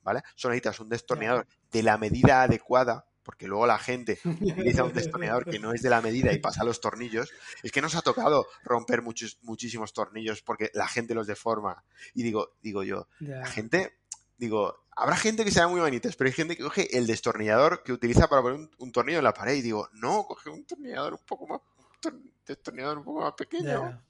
¿Vale? 0.03 0.23
Solo 0.37 0.53
necesitas 0.53 0.79
un 0.79 0.89
destornillador 0.89 1.49
de 1.73 1.83
la 1.83 1.99
medida 1.99 2.43
adecuada, 2.43 3.07
porque 3.25 3.49
luego 3.49 3.67
la 3.67 3.77
gente 3.77 4.21
utiliza 4.25 4.85
un 4.85 4.93
destornillador 4.93 5.51
que 5.51 5.59
no 5.59 5.73
es 5.73 5.83
de 5.83 5.91
la 5.91 6.01
medida 6.01 6.33
y 6.33 6.39
pasa 6.39 6.63
los 6.63 6.81
tornillos. 6.81 7.29
Es 7.65 7.73
que 7.73 7.83
nos 7.83 7.97
ha 7.97 8.03
tocado 8.03 8.47
romper 8.63 9.03
muchos, 9.03 9.39
muchísimos 9.43 9.93
tornillos 9.93 10.43
porque 10.43 10.71
la 10.75 10.87
gente 10.87 11.13
los 11.13 11.27
deforma. 11.27 11.83
Y 12.15 12.23
digo, 12.23 12.53
digo 12.63 12.85
yo, 12.85 13.09
la 13.19 13.47
gente 13.47 13.99
digo, 14.39 14.86
habrá 14.97 15.17
gente 15.17 15.45
que 15.45 15.51
sea 15.51 15.69
muy 15.69 15.81
bonitas, 15.81 16.17
pero 16.17 16.29
hay 16.29 16.35
gente 16.35 16.57
que 16.57 16.63
coge 16.63 16.97
el 16.97 17.07
destornillador 17.07 17.83
que 17.83 17.93
utiliza 17.93 18.29
para 18.29 18.43
poner 18.43 18.69
un, 18.79 18.93
tornillo 18.93 19.19
en 19.19 19.25
la 19.25 19.35
pared 19.35 19.55
y 19.55 19.63
digo, 19.63 19.89
no, 19.93 20.25
coge 20.25 20.49
un 20.49 20.65
tornillador 20.65 21.13
un 21.13 21.25
poco 21.25 21.47
más, 21.47 21.61
un 22.07 22.33
destornillador 22.47 22.99
un 22.99 23.05
poco 23.05 23.21
más 23.21 23.35
pequeño. 23.35 24.03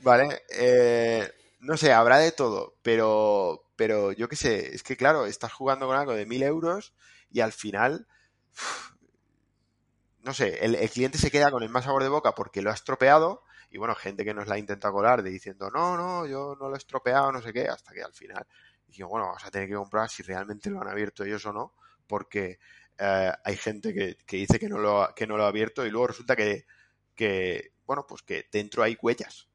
Vale, 0.00 0.42
eh, 0.50 1.30
no 1.60 1.76
sé, 1.76 1.92
habrá 1.92 2.18
de 2.18 2.30
todo, 2.30 2.76
pero, 2.82 3.64
pero 3.74 4.12
yo 4.12 4.28
qué 4.28 4.36
sé, 4.36 4.74
es 4.74 4.84
que 4.84 4.96
claro, 4.96 5.26
estás 5.26 5.52
jugando 5.52 5.86
con 5.86 5.96
algo 5.96 6.14
de 6.14 6.24
mil 6.24 6.42
euros 6.44 6.94
y 7.30 7.40
al 7.40 7.52
final, 7.52 8.06
no 10.20 10.32
sé, 10.34 10.64
el, 10.64 10.76
cliente 10.90 11.18
se 11.18 11.32
queda 11.32 11.50
con 11.50 11.64
el 11.64 11.68
más 11.68 11.84
sabor 11.84 12.04
de 12.04 12.08
boca 12.08 12.34
porque 12.34 12.62
lo 12.62 12.70
ha 12.70 12.74
estropeado 12.74 13.42
y 13.70 13.78
bueno, 13.78 13.96
gente 13.96 14.24
que 14.24 14.34
nos 14.34 14.46
la 14.46 14.58
intenta 14.58 14.92
colar 14.92 15.22
de 15.22 15.30
diciendo, 15.30 15.68
no, 15.70 15.96
no, 15.96 16.26
yo 16.26 16.56
no 16.60 16.68
lo 16.68 16.76
he 16.76 16.78
estropeado, 16.78 17.32
no 17.32 17.42
sé 17.42 17.52
qué, 17.52 17.66
hasta 17.66 17.92
que 17.92 18.02
al 18.02 18.12
final 18.12 18.46
y 18.94 19.02
bueno, 19.02 19.26
vamos 19.26 19.44
a 19.44 19.50
tener 19.50 19.68
que 19.68 19.74
comprar 19.74 20.08
si 20.10 20.22
realmente 20.22 20.70
lo 20.70 20.80
han 20.80 20.88
abierto 20.88 21.24
ellos 21.24 21.44
o 21.46 21.52
no, 21.52 21.74
porque 22.06 22.58
eh, 22.98 23.32
hay 23.44 23.56
gente 23.56 23.94
que, 23.94 24.16
dice 24.36 24.58
que 24.58 24.68
no, 24.68 24.78
lo, 24.78 25.12
que 25.16 25.26
no 25.26 25.36
lo 25.36 25.44
ha 25.44 25.48
abierto 25.48 25.84
y 25.84 25.90
luego 25.90 26.08
resulta 26.08 26.36
que, 26.36 26.66
que, 27.14 27.72
bueno, 27.86 28.06
pues 28.06 28.22
que 28.22 28.46
dentro 28.52 28.82
hay 28.82 28.96
huellas, 29.00 29.48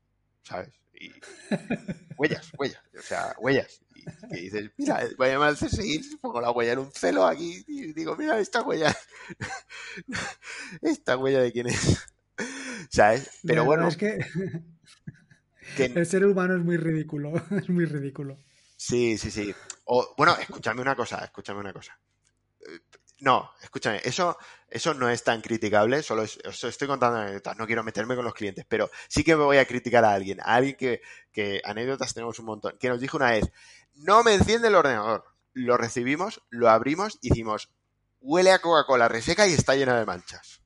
¿sabes? 0.44 0.70
Y 1.00 1.12
huellas, 2.18 2.52
huellas, 2.58 2.82
o 2.98 3.02
sea, 3.02 3.36
huellas. 3.40 3.82
Y 3.94 4.04
que 4.30 4.42
dices, 4.42 4.72
mira, 4.78 5.02
voy 5.18 5.28
a 5.28 5.32
llamar 5.32 5.50
al 5.50 5.58
CSI, 5.58 6.18
pongo 6.22 6.42
la 6.42 6.52
huella 6.52 6.74
en 6.74 6.80
un 6.80 6.92
celo 6.92 7.26
aquí 7.26 7.64
y 7.68 7.94
digo, 7.94 8.16
mira, 8.16 8.40
esta 8.40 8.62
huella, 8.64 8.96
esta 10.82 11.18
huella 11.18 11.42
de 11.42 11.52
quién 11.52 11.68
es, 11.68 12.06
¿sabes? 12.90 13.30
Pero 13.46 13.66
bueno. 13.66 13.88
Es 13.88 13.98
que... 13.98 14.26
que... 15.76 15.86
El 15.86 16.06
ser 16.06 16.26
humano 16.26 16.56
es 16.56 16.64
muy 16.64 16.78
ridículo, 16.78 17.34
es 17.52 17.70
muy 17.70 17.86
ridículo. 17.86 18.40
Sí, 18.78 19.18
sí, 19.18 19.32
sí. 19.32 19.54
O, 19.86 20.14
bueno, 20.16 20.38
escúchame 20.38 20.82
una 20.82 20.96
cosa, 20.96 21.18
escúchame 21.26 21.60
una 21.60 21.74
cosa. 21.74 22.00
No, 23.20 23.52
escúchame, 23.64 24.00
eso, 24.04 24.38
eso 24.70 24.94
no 24.94 25.10
es 25.10 25.24
tan 25.24 25.42
criticable, 25.42 26.04
solo 26.04 26.22
estoy 26.22 26.88
contando 26.88 27.18
anécdotas, 27.18 27.58
no 27.58 27.66
quiero 27.66 27.84
meterme 27.84 28.16
con 28.16 28.24
los 28.24 28.36
clientes, 28.36 28.64
pero 28.70 28.92
sí 29.08 29.24
que 29.24 29.36
me 29.36 29.44
voy 29.44 29.58
a 29.58 29.66
criticar 29.66 30.06
a 30.06 30.14
alguien, 30.14 30.40
a 30.40 30.54
alguien 30.54 30.76
que, 30.76 31.02
que 31.32 31.60
anécdotas 31.66 32.14
tenemos 32.14 32.38
un 32.38 32.46
montón, 32.46 32.78
que 32.80 32.90
nos 32.90 33.02
dijo 33.02 33.18
una 33.18 33.32
vez, 33.32 33.52
no 33.96 34.24
me 34.24 34.36
enciende 34.36 34.68
el 34.68 34.76
ordenador. 34.76 35.26
Lo 35.54 35.78
recibimos, 35.78 36.44
lo 36.50 36.70
abrimos 36.70 37.18
hicimos, 37.24 37.72
huele 38.22 38.52
a 38.52 38.60
Coca-Cola 38.60 39.08
reseca 39.08 39.48
y 39.48 39.54
está 39.54 39.74
llena 39.74 39.98
de 39.98 40.06
manchas. 40.06 40.62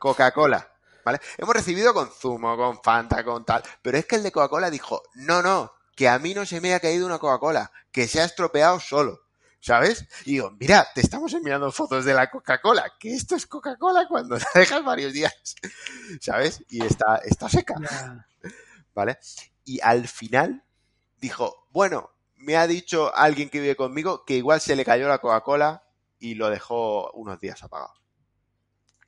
Coca-Cola, 0.00 0.72
¿vale? 1.04 1.20
Hemos 1.38 1.54
recibido 1.54 1.94
con 1.94 2.10
zumo, 2.10 2.56
con 2.56 2.82
Fanta, 2.82 3.22
con 3.22 3.44
tal, 3.44 3.62
pero 3.80 3.96
es 3.96 4.06
que 4.06 4.16
el 4.16 4.24
de 4.24 4.32
Coca-Cola 4.32 4.70
dijo, 4.70 5.04
no, 5.14 5.40
no, 5.40 5.72
que 5.96 6.08
a 6.08 6.18
mí 6.18 6.34
no 6.34 6.46
se 6.46 6.60
me 6.60 6.74
ha 6.74 6.80
caído 6.80 7.06
una 7.06 7.18
Coca-Cola, 7.18 7.70
que 7.90 8.08
se 8.08 8.20
ha 8.20 8.24
estropeado 8.24 8.80
solo. 8.80 9.20
¿Sabes? 9.60 10.06
Y 10.26 10.32
digo, 10.32 10.50
mira, 10.60 10.86
te 10.94 11.00
estamos 11.00 11.32
enviando 11.32 11.72
fotos 11.72 12.04
de 12.04 12.12
la 12.12 12.30
Coca-Cola, 12.30 12.84
que 13.00 13.14
esto 13.14 13.34
es 13.34 13.46
Coca-Cola 13.46 14.06
cuando 14.06 14.36
la 14.38 14.46
dejas 14.54 14.84
varios 14.84 15.14
días, 15.14 15.34
¿sabes? 16.20 16.62
Y 16.68 16.84
está, 16.84 17.16
está 17.24 17.48
seca. 17.48 17.74
¿Vale? 18.94 19.18
Y 19.64 19.80
al 19.80 20.06
final 20.06 20.62
dijo, 21.16 21.66
bueno, 21.70 22.10
me 22.36 22.58
ha 22.58 22.66
dicho 22.66 23.14
alguien 23.16 23.48
que 23.48 23.60
vive 23.60 23.74
conmigo 23.74 24.26
que 24.26 24.36
igual 24.36 24.60
se 24.60 24.76
le 24.76 24.84
cayó 24.84 25.08
la 25.08 25.18
Coca-Cola 25.18 25.82
y 26.18 26.34
lo 26.34 26.50
dejó 26.50 27.10
unos 27.12 27.40
días 27.40 27.62
apagado. 27.62 27.94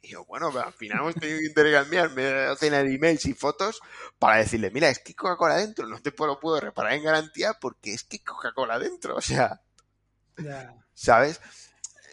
Y 0.07 0.11
yo, 0.11 0.25
bueno, 0.25 0.53
al 0.57 0.73
final 0.73 1.01
hemos 1.01 1.15
tenido 1.17 1.41
que 1.41 1.47
intercambiarme 1.47 2.23
docena 2.47 2.81
de 2.83 2.95
emails 2.95 3.27
y 3.27 3.35
fotos 3.35 3.81
para 4.21 4.37
decirle, 4.37 4.71
mira, 4.71 4.89
es 4.89 5.01
que 5.01 5.17
Coca-Cola 5.17 5.57
dentro, 5.57 5.87
no 5.89 6.01
te 6.01 6.13
lo 6.17 6.39
puedo 6.39 6.61
reparar 6.61 6.93
en 6.93 7.03
garantía 7.03 7.55
porque 7.55 7.93
es 7.93 8.05
que 8.05 8.23
Coca-Cola 8.23 8.79
dentro, 8.79 9.17
o 9.17 9.21
sea, 9.21 9.63
¿sabes? 10.95 11.41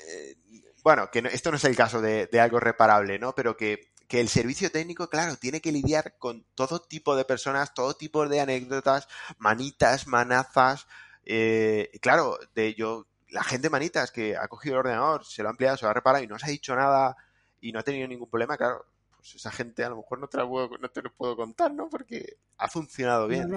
Eh, 0.08 0.36
bueno, 0.84 1.12
que 1.12 1.20
esto 1.32 1.52
no 1.52 1.58
es 1.58 1.64
el 1.66 1.76
caso 1.76 2.02
de, 2.02 2.28
algo 2.40 2.60
reparable, 2.60 3.20
¿no? 3.20 3.36
Pero 3.36 3.56
que, 3.56 3.94
el 4.10 4.30
servicio 4.30 4.72
técnico, 4.72 5.10
claro, 5.10 5.38
tiene 5.38 5.60
que 5.60 5.72
lidiar 5.72 6.18
con 6.20 6.46
todo 6.54 6.80
tipo 6.80 7.16
de 7.16 7.26
personas, 7.26 7.74
todo 7.74 7.96
tipo 7.96 8.28
de 8.28 8.42
anécdotas, 8.42 9.08
manitas, 9.40 10.06
manazas, 10.06 10.86
eh, 11.26 11.90
claro, 12.00 12.38
de 12.54 12.76
yo, 12.76 13.08
la 13.30 13.44
gente 13.44 13.72
manitas 13.72 14.12
que 14.12 14.38
ha 14.38 14.48
cogido 14.48 14.76
el 14.76 14.80
ordenador, 14.82 15.26
se 15.26 15.42
lo 15.42 15.50
ha 15.50 15.52
ampliado, 15.52 15.78
se 15.78 15.86
lo 15.86 15.90
ha 15.90 15.96
reparado 15.96 16.24
y 16.24 16.28
no 16.28 16.38
se 16.38 16.46
ha 16.46 16.50
dicho 16.50 16.76
nada 16.76 17.18
y 17.64 17.72
no 17.72 17.80
ha 17.80 17.84
tenido 17.84 18.08
ningún 18.10 18.30
problema, 18.30 18.58
claro, 18.58 18.86
pues 19.16 19.36
esa 19.36 19.50
gente 19.50 19.86
a 19.86 19.90
lo 19.90 19.96
mejor 19.96 20.20
no 20.20 20.28
te, 20.28 20.38
la 20.38 20.46
puedo, 20.46 20.78
no 20.78 20.90
te 20.90 21.02
lo 21.02 21.14
puedo 21.14 21.38
contar, 21.38 21.74
¿no? 21.74 21.90
Porque 21.90 22.38
ha 22.58 22.68
funcionado 22.68 23.26
bien. 23.30 23.50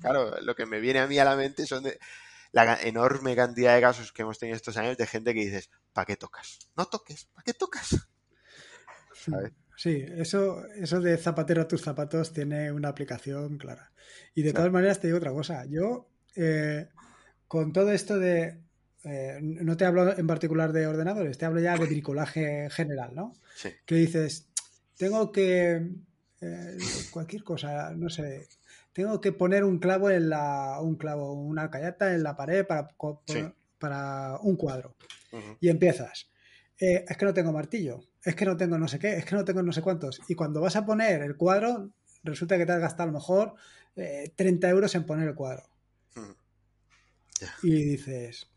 claro. 0.00 0.38
lo 0.42 0.54
que 0.54 0.66
me 0.66 0.80
viene 0.80 1.00
a 1.00 1.06
mí 1.06 1.18
a 1.18 1.24
la 1.24 1.34
mente 1.34 1.66
son 1.66 1.84
de 1.84 1.98
la 2.52 2.78
enorme 2.82 3.34
cantidad 3.34 3.74
de 3.74 3.80
casos 3.80 4.12
que 4.12 4.20
hemos 4.20 4.38
tenido 4.38 4.54
estos 4.54 4.76
años 4.76 4.98
de 4.98 5.06
gente 5.06 5.32
que 5.32 5.40
dices, 5.40 5.70
¿para 5.94 6.04
qué 6.04 6.16
tocas? 6.16 6.58
No 6.76 6.86
toques, 6.86 7.24
¿para 7.32 7.44
qué 7.44 7.54
tocas? 7.54 8.06
Sí, 9.76 10.04
eso, 10.16 10.66
eso 10.74 11.00
de 11.00 11.16
zapatero 11.16 11.62
a 11.62 11.68
tus 11.68 11.82
zapatos 11.82 12.32
tiene 12.34 12.70
una 12.70 12.88
aplicación 12.88 13.56
clara. 13.56 13.92
Y 14.34 14.42
de 14.42 14.52
todas 14.52 14.70
maneras 14.70 15.00
te 15.00 15.06
digo 15.06 15.18
otra 15.18 15.32
cosa. 15.32 15.64
Yo, 15.66 16.10
eh, 16.36 16.88
con 17.46 17.72
todo 17.72 17.92
esto 17.92 18.18
de 18.18 18.60
eh, 19.04 19.38
no 19.40 19.76
te 19.76 19.84
hablo 19.84 20.16
en 20.16 20.26
particular 20.26 20.72
de 20.72 20.86
ordenadores, 20.86 21.38
te 21.38 21.44
hablo 21.44 21.60
ya 21.60 21.76
de 21.76 21.86
bricolaje 21.86 22.68
general, 22.70 23.14
¿no? 23.14 23.32
Sí. 23.54 23.70
Que 23.86 23.94
dices, 23.94 24.48
tengo 24.96 25.30
que, 25.30 25.88
eh, 26.40 26.78
cualquier 27.10 27.44
cosa, 27.44 27.92
no 27.94 28.10
sé, 28.10 28.48
tengo 28.92 29.20
que 29.20 29.32
poner 29.32 29.64
un 29.64 29.78
clavo 29.78 30.10
en 30.10 30.28
la, 30.28 30.80
un 30.80 30.96
clavo, 30.96 31.32
una 31.32 31.62
alcayata 31.62 32.14
en 32.14 32.24
la 32.24 32.36
pared 32.36 32.66
para, 32.66 32.88
para 33.78 34.38
un 34.40 34.56
cuadro. 34.56 34.96
Y 35.60 35.68
empiezas. 35.68 36.30
Eh, 36.80 37.04
es 37.06 37.16
que 37.16 37.24
no 37.24 37.34
tengo 37.34 37.52
martillo, 37.52 38.00
es 38.24 38.34
que 38.34 38.46
no 38.46 38.56
tengo 38.56 38.78
no 38.78 38.88
sé 38.88 38.98
qué, 38.98 39.16
es 39.16 39.24
que 39.24 39.34
no 39.34 39.44
tengo 39.44 39.62
no 39.62 39.72
sé 39.72 39.82
cuántos. 39.82 40.20
Y 40.28 40.34
cuando 40.34 40.60
vas 40.60 40.74
a 40.76 40.86
poner 40.86 41.22
el 41.22 41.36
cuadro, 41.36 41.90
resulta 42.24 42.56
que 42.56 42.66
te 42.66 42.72
has 42.72 42.80
gastado 42.80 43.04
a 43.04 43.12
lo 43.12 43.18
mejor 43.18 43.54
30 43.94 44.68
euros 44.70 44.94
en 44.94 45.04
poner 45.04 45.28
el 45.28 45.34
cuadro. 45.34 45.64
Y 47.62 47.82
dices, 47.84 48.48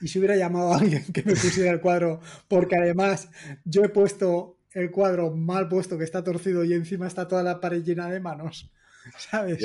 ¿y 0.00 0.08
si 0.08 0.18
hubiera 0.18 0.36
llamado 0.36 0.72
a 0.72 0.78
alguien 0.78 1.04
que 1.12 1.22
me 1.22 1.32
pusiera 1.32 1.70
el 1.70 1.80
cuadro? 1.80 2.20
Porque 2.48 2.76
además 2.76 3.28
yo 3.64 3.82
he 3.84 3.88
puesto 3.88 4.58
el 4.72 4.90
cuadro 4.90 5.34
mal 5.34 5.68
puesto, 5.68 5.96
que 5.96 6.04
está 6.04 6.22
torcido 6.22 6.62
y 6.64 6.74
encima 6.74 7.06
está 7.06 7.26
toda 7.26 7.42
la 7.42 7.60
pared 7.60 7.82
llena 7.82 8.10
de 8.10 8.20
manos. 8.20 8.70
¿Sabes? 9.18 9.64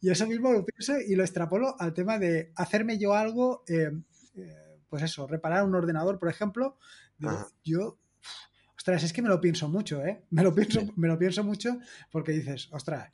Y 0.00 0.10
eso 0.10 0.26
mismo 0.26 0.52
lo 0.52 0.64
pienso 0.64 0.98
y 0.98 1.14
lo 1.14 1.22
extrapolo 1.22 1.76
al 1.78 1.94
tema 1.94 2.18
de 2.18 2.52
hacerme 2.56 2.98
yo 2.98 3.14
algo, 3.14 3.62
eh, 3.68 3.92
eh, 4.36 4.78
pues 4.88 5.02
eso, 5.02 5.26
reparar 5.26 5.64
un 5.64 5.74
ordenador, 5.74 6.18
por 6.18 6.28
ejemplo. 6.28 6.78
yo, 7.62 7.98
ostras, 8.76 9.04
es 9.04 9.12
que 9.12 9.22
me 9.22 9.28
lo 9.28 9.40
pienso 9.40 9.68
mucho, 9.68 10.04
¿eh? 10.04 10.24
Me 10.30 10.42
lo 10.42 10.54
pienso, 10.54 10.80
me 10.96 11.08
lo 11.08 11.18
pienso 11.18 11.44
mucho 11.44 11.78
porque 12.10 12.32
dices, 12.32 12.68
ostras, 12.72 13.12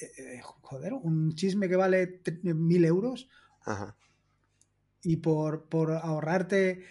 eh, 0.00 0.40
joder, 0.42 0.92
un 0.92 1.34
chisme 1.34 1.68
que 1.68 1.76
vale 1.76 2.20
mil 2.42 2.84
euros. 2.84 3.28
Y 5.08 5.18
por, 5.18 5.68
por 5.68 5.92
ahorrarte 5.92 6.84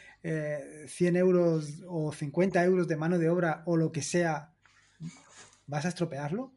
100 0.88 1.16
euros 1.18 1.84
o 1.88 2.14
50 2.14 2.64
euros 2.64 2.88
de 2.88 2.96
mano 2.96 3.20
de 3.20 3.30
obra 3.30 3.62
o 3.66 3.76
lo 3.76 3.92
que 3.92 4.02
sea, 4.02 4.54
¿vas 5.68 5.84
a 5.84 5.90
estropearlo? 5.90 6.54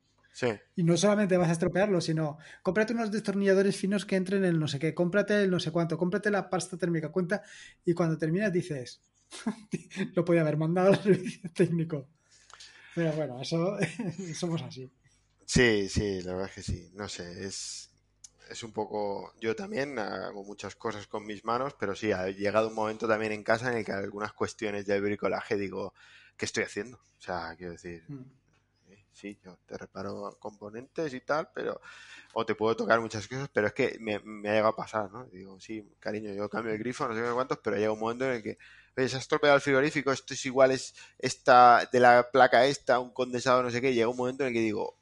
Y 0.76 0.84
no 0.84 0.96
solamente 0.96 1.36
vas 1.36 1.48
a 1.48 1.52
estropearlo, 1.52 2.00
sino 2.00 2.38
cómprate 2.62 2.92
unos 2.92 3.10
destornilladores 3.10 3.76
finos 3.76 4.06
que 4.06 4.14
entren 4.14 4.44
en 4.44 4.58
no 4.58 4.68
sé 4.68 4.78
qué, 4.78 4.94
cómprate 4.94 5.42
el 5.42 5.50
no 5.50 5.58
sé 5.58 5.72
cuánto, 5.72 5.98
cómprate 5.98 6.30
la 6.30 6.48
pasta 6.48 6.76
térmica, 6.76 7.10
cuenta, 7.10 7.42
y 7.84 7.92
cuando 7.92 8.16
terminas 8.16 8.52
dices, 8.52 9.00
lo 10.14 10.24
podía 10.24 10.42
haber 10.42 10.56
mandado 10.56 10.90
al 10.90 11.02
servicio 11.02 11.50
técnico. 11.52 12.08
Pero 12.94 13.12
bueno, 13.12 13.40
eso 13.42 13.76
somos 14.34 14.62
así. 14.62 14.88
Sí, 15.44 15.88
sí, 15.88 16.22
la 16.22 16.34
verdad 16.34 16.50
es 16.50 16.54
que 16.54 16.62
sí. 16.62 16.90
No 16.94 17.08
sé, 17.08 17.44
es, 17.44 17.90
es 18.48 18.62
un 18.62 18.72
poco. 18.72 19.34
Yo 19.40 19.54
también 19.54 19.98
hago 19.98 20.44
muchas 20.44 20.76
cosas 20.76 21.06
con 21.06 21.26
mis 21.26 21.44
manos, 21.44 21.74
pero 21.78 21.94
sí, 21.94 22.12
ha 22.12 22.28
llegado 22.28 22.68
un 22.68 22.74
momento 22.74 23.06
también 23.08 23.32
en 23.32 23.42
casa 23.42 23.70
en 23.70 23.78
el 23.78 23.84
que 23.84 23.92
algunas 23.92 24.32
cuestiones 24.32 24.86
de 24.86 25.00
bricolaje 25.00 25.56
digo, 25.56 25.94
¿qué 26.36 26.44
estoy 26.44 26.64
haciendo? 26.64 26.96
O 26.96 27.20
sea, 27.20 27.54
quiero 27.56 27.72
decir, 27.72 28.04
mm 28.08 28.38
sí, 29.18 29.38
yo 29.44 29.58
te 29.66 29.76
reparo 29.76 30.36
componentes 30.38 31.12
y 31.12 31.20
tal, 31.20 31.50
pero 31.52 31.80
o 32.32 32.46
te 32.46 32.54
puedo 32.54 32.76
tocar 32.76 33.00
muchas 33.00 33.26
cosas, 33.26 33.48
pero 33.52 33.66
es 33.66 33.72
que 33.72 33.98
me, 34.00 34.14
ha 34.14 34.52
llegado 34.52 34.68
a 34.68 34.76
pasar, 34.76 35.10
¿no? 35.10 35.26
Digo, 35.26 35.58
sí, 35.60 35.84
cariño, 35.98 36.32
yo 36.32 36.48
cambio 36.48 36.72
el 36.72 36.78
grifo, 36.78 37.08
no 37.08 37.14
sé 37.14 37.22
cuántos, 37.34 37.58
pero 37.58 37.76
llega 37.76 37.92
un 37.92 37.98
momento 37.98 38.24
en 38.26 38.32
el 38.32 38.42
que, 38.42 38.58
oye, 38.96 39.08
se 39.08 39.16
ha 39.16 39.18
estropeado 39.18 39.56
el 39.56 39.62
frigorífico, 39.62 40.12
esto 40.12 40.34
es 40.34 40.46
igual, 40.46 40.70
es 40.70 40.94
esta, 41.18 41.88
de 41.92 42.00
la 42.00 42.30
placa 42.30 42.64
esta, 42.66 43.00
un 43.00 43.12
condensador, 43.12 43.64
no 43.64 43.70
sé 43.70 43.80
qué, 43.80 43.92
llega 43.92 44.08
un 44.08 44.16
momento 44.16 44.44
en 44.44 44.48
el 44.48 44.54
que 44.54 44.60
digo, 44.60 44.96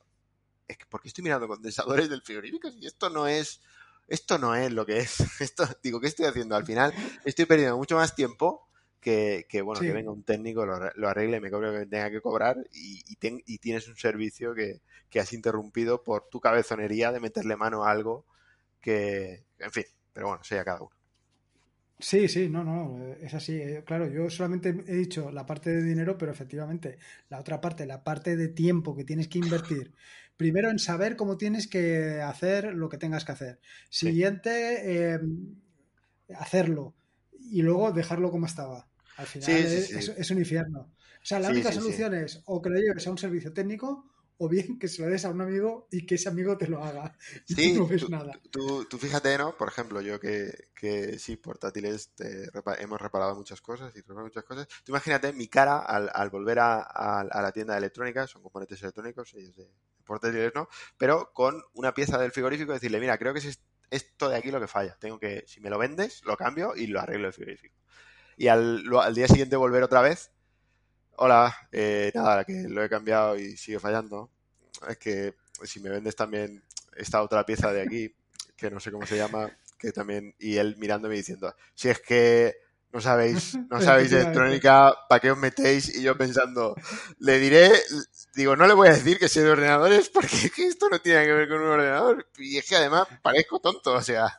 es 0.69 0.79
que, 0.79 0.87
¿por 0.87 1.01
qué 1.01 1.09
estoy 1.09 1.25
mirando 1.25 1.49
condensadores 1.49 2.09
del 2.09 2.23
frigorífico 2.23 2.71
si 2.71 2.87
esto 2.87 3.11
no 3.11 3.27
es, 3.27 3.61
esto 4.09 4.39
no 4.39 4.55
es 4.55 4.73
lo 4.73 4.87
que 4.87 4.99
es? 4.99 5.17
Esto, 5.41 5.69
digo, 5.83 6.01
¿qué 6.01 6.09
estoy 6.09 6.27
haciendo? 6.27 6.57
Al 6.57 6.67
final 6.67 6.93
estoy 7.25 7.47
perdiendo 7.47 7.77
mucho 7.77 7.97
más 7.97 8.15
tiempo 8.15 8.67
que, 9.01 9.63
bueno, 9.63 9.81
que 9.81 9.93
venga 9.93 10.11
un 10.11 10.25
técnico, 10.25 10.67
lo, 10.67 11.09
arregle, 11.09 11.41
me 11.41 11.49
cobre 11.49 11.71
lo 11.71 11.79
que 11.79 11.87
tenga 11.87 12.11
que 12.11 12.21
cobrar 12.21 12.57
y, 12.73 13.05
y, 13.07 13.59
tienes 13.59 13.87
un 13.87 13.97
servicio 13.97 14.53
que, 14.53 14.81
has 15.21 15.33
interrumpido 15.33 16.03
por 16.03 16.29
tu 16.29 16.41
cabezonería 16.41 17.11
de 17.13 17.21
meterle 17.21 17.57
mano 17.57 17.85
a 17.85 17.91
algo 17.91 18.27
que, 18.81 19.45
en 19.59 19.71
fin, 19.71 19.85
pero 20.13 20.27
bueno, 20.29 20.45
sea 20.45 20.65
cada 20.65 20.83
uno. 20.83 20.97
Sí, 21.99 22.29
sí, 22.29 22.51
no, 22.51 22.63
no, 22.63 23.15
es 23.23 23.33
así. 23.33 23.55
Eh, 23.55 23.83
claro, 23.87 24.07
yo 24.09 24.29
solamente 24.29 24.69
he 24.69 24.95
dicho 24.97 25.31
la 25.31 25.47
parte 25.47 25.71
de 25.71 25.83
dinero, 25.83 26.19
pero 26.19 26.33
efectivamente 26.33 26.99
la 27.31 27.41
otra 27.41 27.61
parte, 27.61 27.87
la 27.87 28.05
parte 28.05 28.37
de 28.37 28.49
tiempo 28.49 28.95
que 28.95 29.05
tienes 29.05 29.29
que 29.29 29.39
invertir, 29.39 29.95
primero 30.37 30.71
en 30.71 30.79
saber 30.79 31.17
cómo 31.17 31.37
tienes 31.37 31.67
que 31.67 32.21
hacer 32.21 32.75
lo 32.75 32.89
que 32.89 32.99
tengas 32.99 33.25
que 33.25 33.33
hacer. 33.33 33.61
Siguiente, 33.89 35.13
em, 35.13 35.55
hacerlo 36.37 36.95
y 37.51 37.63
luego 37.63 37.93
dejarlo 37.93 38.31
como 38.31 38.47
estaba. 38.47 38.89
Al 39.17 39.27
final 39.27 39.51
es, 39.51 40.31
un 40.31 40.39
infierno. 40.39 40.81
O 40.81 41.25
sea, 41.29 41.41
la 41.41 41.49
única 41.49 41.73
solución 41.73 42.15
es 42.15 42.43
o 42.45 42.61
que 42.61 42.71
lo 42.71 42.79
lleves 42.79 43.07
a 43.07 43.11
un 43.11 43.19
servicio 43.19 43.53
técnico 43.53 44.05
o 44.39 44.49
bien 44.49 44.79
que 44.79 44.89
se 44.89 45.03
lo 45.03 45.09
des 45.09 45.25
a 45.25 45.31
un 45.31 45.41
amigo 45.41 45.89
y 45.91 46.05
que 46.05 46.17
ese 46.17 46.29
amigo 46.29 46.57
te 46.57 46.69
lo 46.69 46.83
haga. 46.83 47.17
Sí, 47.47 47.75
tú 47.75 47.81
no 47.81 47.87
ves 47.87 48.09
nada. 48.09 48.39
Tú, 48.51 48.99
fíjate, 48.99 49.37
¿no? 49.39 49.57
Por 49.57 49.69
ejemplo, 49.69 50.01
yo 50.01 50.21
que, 50.21 50.53
que 50.75 51.19
sí, 51.19 51.37
portátiles 51.37 52.13
hemos 52.79 53.01
reparado 53.01 53.35
muchas 53.35 53.61
cosas 53.61 53.95
y 53.97 54.03
muchas 54.13 54.45
cosas. 54.45 54.69
Tú 54.85 54.93
imagínate 54.93 55.33
mi 55.33 55.49
cara 55.49 55.79
al, 55.79 56.31
volver 56.31 56.59
a, 56.61 57.25
la 57.25 57.53
tienda 57.53 57.75
de 57.75 57.79
electrónica, 57.79 58.27
son 58.27 58.43
componentes 58.43 58.83
electrónicos, 58.83 59.35
ellos 59.35 59.57
de 59.57 59.69
portátiles 60.05 60.53
no, 60.55 60.69
pero 60.97 61.33
con 61.33 61.63
una 61.75 61.93
pieza 61.93 62.19
del 62.19 62.31
frigorífico 62.31 62.73
decirle, 62.73 63.01
mira, 63.01 63.19
creo 63.19 63.33
que 63.33 63.41
es 63.41 63.61
esto 63.91 64.29
de 64.29 64.37
aquí 64.37 64.51
lo 64.51 64.61
que 64.61 64.69
falla. 64.69 64.97
Tengo 65.01 65.19
que, 65.19 65.45
si 65.47 65.61
me 65.61 65.71
lo 65.71 65.79
vendes, 65.79 66.23
lo 66.25 66.37
cambio 66.37 66.75
y 66.77 66.87
lo 66.87 67.01
arreglo 67.01 67.27
el 67.27 67.33
frigorífico 67.33 67.77
y 68.37 68.49
al, 68.49 68.85
al 69.01 69.15
día 69.15 69.29
siguiente 69.29 69.57
volver 69.57 69.83
otra 69.83 70.03
vez. 70.03 70.31
Hola, 71.19 71.57
eh, 71.73 72.13
nada, 72.15 72.45
que 72.45 72.69
lo 72.69 72.85
he 72.85 72.89
cambiado 72.91 73.39
y 73.39 73.57
sigue 73.57 73.81
fallando. 73.81 74.31
Es 74.89 74.99
que 74.99 75.35
si 75.65 75.81
me 75.81 75.89
vendes 75.89 76.15
también 76.15 76.63
esta 76.95 77.23
otra 77.23 77.47
pieza 77.47 77.73
de 77.73 77.83
aquí, 77.83 78.15
que 78.57 78.71
no 78.71 78.81
sé 78.81 78.93
cómo 78.93 79.07
se 79.07 79.17
llama, 79.17 79.51
que 79.79 79.93
también, 79.93 80.35
y 80.39 80.57
él 80.57 80.77
mirándome 80.79 81.15
diciendo, 81.15 81.55
si 81.75 81.89
es 81.89 82.01
que 82.01 82.57
no 82.93 83.01
sabéis, 83.01 83.59
no 83.71 83.81
sabéis 83.81 84.11
de 84.11 84.21
electrónica, 84.21 84.95
¿para 85.09 85.21
qué 85.21 85.31
os 85.31 85.39
metéis? 85.39 85.95
Y 85.97 86.03
yo 86.03 86.19
pensando, 86.19 86.75
le 87.19 87.39
diré, 87.39 87.73
digo, 88.35 88.55
no 88.55 88.67
le 88.67 88.75
voy 88.75 88.89
a 88.89 88.93
decir 88.93 89.19
que 89.19 89.29
sé 89.29 89.43
de 89.43 89.51
ordenadores 89.51 90.11
porque 90.11 90.51
esto 90.59 90.91
no 90.91 91.01
tiene 91.01 91.25
que 91.25 91.33
ver 91.33 91.49
con 91.49 91.63
un 91.63 91.69
ordenador. 91.69 92.27
Y 92.39 92.59
es 92.59 92.69
que 92.69 92.77
además 92.77 93.09
parezco 93.23 93.59
tonto, 93.61 93.95
o 93.95 94.03
sea. 94.03 94.39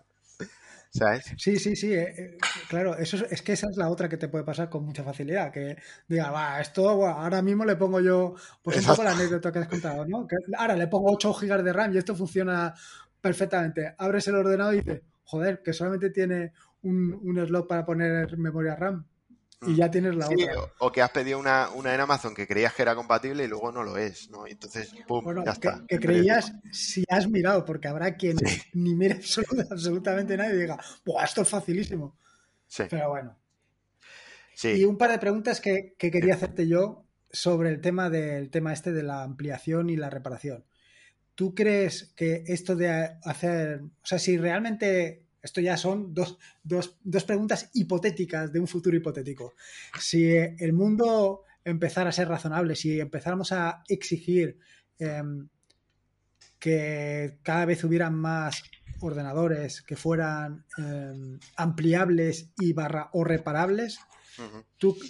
Sí, 1.37 1.57
sí, 1.57 1.75
sí. 1.75 1.93
Eh, 1.93 2.13
eh, 2.17 2.37
claro, 2.69 2.97
eso 2.97 3.17
es, 3.29 3.41
que 3.41 3.53
esa 3.53 3.67
es 3.69 3.77
la 3.77 3.89
otra 3.89 4.09
que 4.09 4.17
te 4.17 4.27
puede 4.29 4.43
pasar 4.43 4.69
con 4.69 4.85
mucha 4.85 5.03
facilidad. 5.03 5.51
Que 5.51 5.77
diga, 6.07 6.31
va, 6.31 6.59
esto 6.59 6.89
ahora 7.07 7.41
mismo 7.41 7.65
le 7.65 7.75
pongo 7.75 7.99
yo, 7.99 8.35
pues 8.61 8.77
un 8.79 8.85
poco 8.85 9.03
la 9.03 9.11
anécdota 9.11 9.51
que 9.51 9.59
has 9.59 9.67
contado, 9.67 10.05
¿no? 10.05 10.27
Que 10.27 10.35
ahora 10.57 10.75
le 10.75 10.87
pongo 10.87 11.11
8 11.13 11.33
GB 11.33 11.63
de 11.63 11.73
RAM 11.73 11.93
y 11.93 11.97
esto 11.97 12.15
funciona 12.15 12.73
perfectamente. 13.21 13.95
Abres 13.97 14.27
el 14.27 14.35
ordenador 14.35 14.75
y 14.75 14.77
dices, 14.77 15.01
joder, 15.23 15.61
que 15.61 15.73
solamente 15.73 16.09
tiene 16.09 16.53
un, 16.83 17.13
un 17.13 17.45
slot 17.45 17.67
para 17.67 17.85
poner 17.85 18.37
memoria 18.37 18.75
RAM 18.75 19.05
y 19.65 19.75
ya 19.75 19.89
tienes 19.89 20.15
la 20.15 20.27
otra. 20.27 20.53
O, 20.79 20.91
que 20.91 21.01
has 21.01 21.09
pedido 21.09 21.39
una, 21.39 21.69
una, 21.71 21.93
en 21.93 21.99
Amazon 21.99 22.35
que 22.35 22.47
creías 22.47 22.73
que 22.73 22.83
era 22.83 22.95
compatible 22.95 23.43
y 23.43 23.47
luego 23.47 23.71
no 23.71 23.83
lo 23.83 23.97
es, 23.97 24.29
¿no? 24.29 24.45
Entonces, 24.45 24.93
pum, 25.07 25.25
ya 25.37 25.43
que, 25.43 25.49
está. 25.49 25.83
Que 25.87 25.99
creías 25.99 26.53
si 26.71 27.03
has 27.09 27.27
mirado, 27.27 27.65
porque 27.65 27.87
habrá 27.87 28.15
quien 28.15 28.37
ni 28.73 28.93
mire 28.93 29.19
absolutamente 29.71 30.37
nadie 30.37 30.55
y 30.55 30.59
diga, 30.59 30.77
¡buah, 31.05 31.23
esto 31.23 31.41
es 31.41 31.49
facilísimo! 31.49 32.17
Sí. 32.67 32.83
Pero 32.89 33.09
bueno. 33.09 33.35
Sí. 34.53 34.69
Y 34.69 34.85
un 34.85 34.97
par 34.97 35.11
de 35.11 35.19
preguntas 35.19 35.59
que, 35.59 35.95
que 35.97 36.11
quería 36.11 36.35
hacerte 36.35 36.67
yo 36.67 37.05
sobre 37.31 37.69
el 37.69 37.81
tema 37.81 38.09
del 38.09 38.49
tema 38.49 38.73
este 38.73 38.91
de 38.91 39.03
la 39.03 39.23
ampliación 39.23 39.89
y 39.89 39.97
la 39.97 40.09
reparación. 40.09 40.65
¿Tú 41.35 41.53
crees 41.53 42.13
que 42.15 42.43
esto 42.47 42.75
de 42.75 43.17
hacer, 43.23 43.81
o 43.81 44.05
sea, 44.05 44.17
si 44.17 44.37
realmente 44.37 45.26
esto 45.41 45.61
ya 45.61 45.77
son 45.77 46.13
dos, 46.13 46.37
preguntas 47.25 47.69
hipotéticas 47.73 48.51
de 48.51 48.59
un 48.59 48.67
futuro 48.67 48.97
hipotético. 48.97 49.53
Si 49.99 50.27
el 50.35 50.73
mundo 50.73 51.43
empezara 51.63 52.09
a 52.09 52.13
ser 52.13 52.27
razonable, 52.27 52.75
si 52.75 52.99
empezáramos 52.99 53.51
a 53.51 53.83
exigir 53.87 54.57
em, 54.99 55.47
que 56.59 57.37
cada 57.43 57.65
vez 57.65 57.83
hubieran 57.83 58.15
más 58.15 58.63
ordenadores 58.99 59.81
que 59.83 59.95
fueran 59.95 60.65
em, 60.77 61.39
ampliables 61.55 62.51
y 62.57 62.73
barra 62.73 63.09
o 63.13 63.23
reparables, 63.23 63.99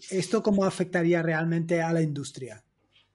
¿esto 0.09 0.43
cómo 0.43 0.65
afectaría 0.65 1.21
realmente 1.21 1.81
a 1.81 1.93
la 1.93 2.01
industria? 2.01 2.63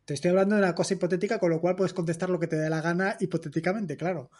Te 0.05 0.15
estoy 0.15 0.31
hablando 0.31 0.57
de 0.57 0.63
una 0.63 0.75
cosa 0.75 0.95
hipotética, 0.95 1.39
con 1.39 1.51
lo 1.51 1.61
cual 1.61 1.77
puedes 1.77 1.93
contestar 1.93 2.29
lo 2.31 2.41
que 2.41 2.49
te 2.49 2.57
dé 2.57 2.69
la 2.69 2.81
gana 2.81 3.17
hipotéticamente, 3.21 3.97
claro. 3.97 4.31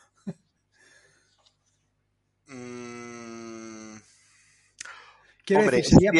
Quiero 5.45 5.71
decir, 5.71 5.85
¿sería 5.85 6.13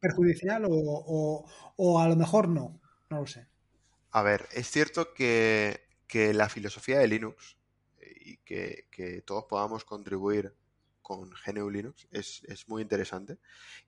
perjudicial 0.00 0.66
o, 0.68 2.00
a 2.00 2.08
lo 2.08 2.16
mejor 2.16 2.48
no? 2.48 2.80
No 3.10 3.20
lo 3.20 3.26
sé. 3.26 3.46
A 4.10 4.22
ver, 4.22 4.48
es 4.52 4.70
cierto 4.70 5.12
que, 5.14 5.86
la 6.12 6.48
filosofía 6.48 6.98
de 6.98 7.08
Linux 7.08 7.56
y 8.00 8.38
que, 8.38 9.22
todos 9.24 9.44
podamos 9.44 9.84
contribuir 9.84 10.54
con 11.02 11.30
GNU 11.30 11.70
Linux 11.70 12.06
es, 12.10 12.42
muy 12.68 12.82
interesante 12.82 13.38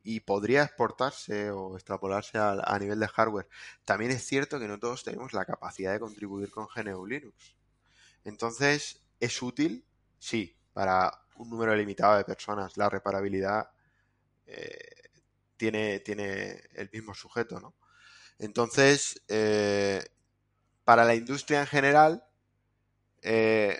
y 0.02 0.20
podría 0.20 0.62
exportarse 0.62 1.50
o 1.50 1.74
extrapolarse 1.74 2.38
a, 2.38 2.78
nivel 2.78 3.00
de 3.00 3.08
hardware. 3.08 3.48
También 3.84 4.10
es 4.12 4.24
cierto 4.24 4.58
que 4.58 4.68
no 4.68 4.78
todos 4.78 5.04
tenemos 5.04 5.32
la 5.32 5.44
capacidad 5.44 5.92
de 5.92 6.00
contribuir 6.00 6.50
con 6.50 6.66
GNU 6.74 7.06
Linux. 7.06 7.56
Entonces, 8.24 9.02
¿es 9.18 9.42
útil? 9.42 9.84
Sí, 10.18 10.56
para 10.72 11.12
un 11.36 11.50
número 11.50 11.74
limitado 11.74 12.16
de 12.16 12.24
personas. 12.24 12.76
La 12.76 12.88
reparabilidad 12.88 13.70
eh, 14.50 15.10
tiene, 15.56 16.00
tiene 16.00 16.62
el 16.74 16.90
mismo 16.92 17.14
sujeto, 17.14 17.60
¿no? 17.60 17.74
Entonces, 18.38 19.22
eh, 19.28 20.02
para 20.84 21.04
la 21.04 21.14
industria 21.14 21.60
en 21.60 21.66
general, 21.66 22.24
eh, 23.22 23.78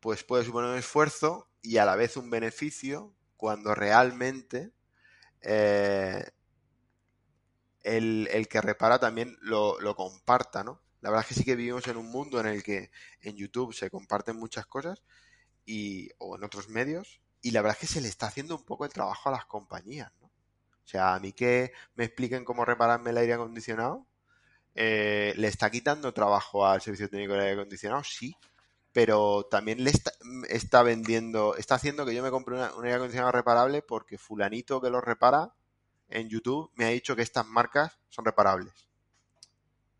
pues 0.00 0.24
puede 0.24 0.44
suponer 0.44 0.70
un 0.70 0.78
esfuerzo 0.78 1.48
y 1.62 1.76
a 1.76 1.84
la 1.84 1.94
vez 1.94 2.16
un 2.16 2.28
beneficio 2.30 3.14
cuando 3.36 3.74
realmente 3.74 4.72
eh, 5.42 6.24
el, 7.82 8.48
que 8.48 8.60
repara 8.60 8.98
también 8.98 9.36
lo, 9.40 9.78
comparta, 9.94 10.64
¿no? 10.64 10.82
La 11.00 11.10
verdad 11.10 11.24
es 11.24 11.28
que 11.28 11.40
sí 11.40 11.44
que 11.44 11.56
vivimos 11.56 11.86
en 11.86 11.96
un 11.96 12.10
mundo 12.10 12.40
en 12.40 12.46
el 12.46 12.62
que 12.62 12.90
en 13.20 13.36
YouTube 13.36 13.72
se 13.72 13.90
comparten 13.90 14.36
muchas 14.36 14.66
cosas 14.66 15.02
y, 15.64 16.10
o 16.18 16.36
en 16.36 16.44
otros 16.44 16.68
medios 16.68 17.20
y 17.42 17.50
la 17.52 17.62
verdad 17.62 17.78
es 17.80 17.88
que 17.88 17.94
se 17.94 18.00
le 18.00 18.08
está 18.08 18.26
haciendo 18.26 18.56
un 18.56 18.64
poco 18.64 18.84
el 18.84 18.92
trabajo 18.92 19.28
a 19.28 19.32
las 19.32 19.46
compañías, 19.46 20.12
¿no? 20.20 20.26
O 20.26 20.88
sea, 20.90 21.14
a 21.14 21.20
mí 21.20 21.32
que 21.32 21.72
me 21.94 22.04
expliquen 22.04 22.44
cómo 22.44 22.64
repararme 22.64 23.10
el 23.10 23.18
aire 23.18 23.34
acondicionado, 23.34 24.06
eh, 24.74 25.32
¿le 25.36 25.48
está 25.48 25.70
quitando 25.70 26.12
trabajo 26.12 26.66
al 26.66 26.80
servicio 26.80 27.08
técnico 27.08 27.34
de 27.34 27.40
aire 27.40 27.52
acondicionado? 27.52 28.02
Sí, 28.02 28.36
pero 28.92 29.46
también 29.48 29.84
le 29.84 29.92
está, 30.48 30.82
vendiendo, 30.82 31.54
está 31.56 31.76
haciendo 31.76 32.04
que 32.04 32.14
yo 32.14 32.22
me 32.22 32.30
compre 32.30 32.56
una, 32.56 32.74
un 32.74 32.84
aire 32.84 32.96
acondicionado 32.96 33.32
reparable 33.32 33.82
porque 33.82 34.18
fulanito 34.18 34.80
que 34.80 34.90
lo 34.90 35.00
repara 35.00 35.54
en 36.08 36.28
YouTube 36.28 36.70
me 36.74 36.86
ha 36.86 36.88
dicho 36.88 37.14
que 37.14 37.22
estas 37.22 37.46
marcas 37.46 37.98
son 38.08 38.24
reparables. 38.24 38.88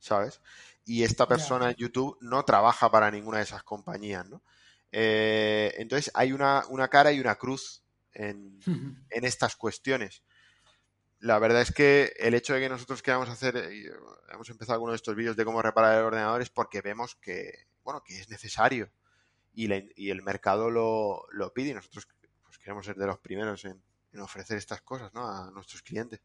¿Sabes? 0.00 0.40
Y 0.84 1.04
esta 1.04 1.28
persona 1.28 1.70
en 1.70 1.76
YouTube 1.76 2.16
no 2.20 2.44
trabaja 2.44 2.90
para 2.90 3.10
ninguna 3.10 3.38
de 3.38 3.44
esas 3.44 3.62
compañías, 3.62 4.28
¿no? 4.28 4.42
Eh, 4.92 5.74
entonces 5.78 6.10
hay 6.14 6.32
una, 6.32 6.64
cara 6.90 7.12
y 7.12 7.20
una 7.20 7.36
cruz 7.36 7.82
en, 8.12 8.58
en, 9.10 9.24
estas 9.24 9.56
cuestiones. 9.56 10.22
La 11.20 11.38
verdad 11.38 11.62
es 11.62 11.72
que 11.72 12.14
el 12.16 12.34
hecho 12.34 12.54
de 12.54 12.60
que 12.60 12.68
nosotros 12.68 13.02
queramos 13.02 13.28
hacer, 13.28 13.56
hemos 14.32 14.48
empezado 14.48 14.74
algunos 14.74 14.94
de 14.94 14.96
estos 14.96 15.14
vídeos 15.14 15.36
de 15.36 15.44
cómo 15.44 15.62
reparar 15.62 15.98
el 15.98 16.04
ordenador 16.04 16.42
es 16.42 16.50
porque 16.50 16.80
vemos 16.80 17.14
que, 17.16 17.66
bueno, 17.84 18.02
que 18.02 18.18
es 18.18 18.30
necesario 18.30 18.90
y, 19.52 19.68
y 19.96 20.10
el 20.10 20.22
mercado 20.22 20.70
lo, 20.70 21.26
lo, 21.32 21.52
pide 21.52 21.70
y 21.70 21.74
nosotros 21.74 22.08
pues, 22.44 22.58
queremos 22.58 22.86
ser 22.86 22.96
de 22.96 23.06
los 23.06 23.18
primeros 23.18 23.64
en, 23.64 23.82
ofrecer 24.20 24.58
estas 24.58 24.82
cosas 24.82 25.12
¿no? 25.14 25.28
a 25.28 25.50
nuestros 25.52 25.82
clientes. 25.82 26.20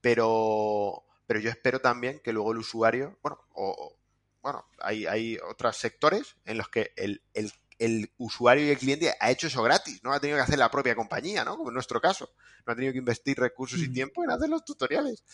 Pero, 0.00 1.04
pero 1.26 1.40
yo 1.40 1.50
espero 1.50 1.80
también 1.80 2.20
que 2.20 2.32
luego 2.32 2.52
el 2.52 2.58
usuario, 2.58 3.18
bueno, 3.22 3.38
o, 3.52 3.98
bueno, 4.42 4.64
hay, 4.78 5.06
hay 5.06 5.38
otros 5.38 5.76
sectores 5.76 6.36
en 6.44 6.56
los 6.56 6.68
que 6.68 6.92
el, 6.96 7.22
el 7.34 7.52
el 7.78 8.10
usuario 8.18 8.66
y 8.66 8.70
el 8.70 8.78
cliente 8.78 9.14
ha 9.20 9.30
hecho 9.30 9.46
eso 9.46 9.62
gratis, 9.62 10.02
no 10.02 10.12
ha 10.12 10.20
tenido 10.20 10.38
que 10.38 10.42
hacer 10.42 10.58
la 10.58 10.70
propia 10.70 10.94
compañía, 10.94 11.44
¿no? 11.44 11.56
Como 11.56 11.70
en 11.70 11.74
nuestro 11.74 12.00
caso, 12.00 12.30
no 12.66 12.72
ha 12.72 12.76
tenido 12.76 12.92
que 12.92 12.98
invertir 12.98 13.38
recursos 13.38 13.80
y 13.80 13.88
mm. 13.88 13.92
tiempo 13.92 14.24
en 14.24 14.30
hacer 14.30 14.48
los 14.48 14.64
tutoriales. 14.64 15.24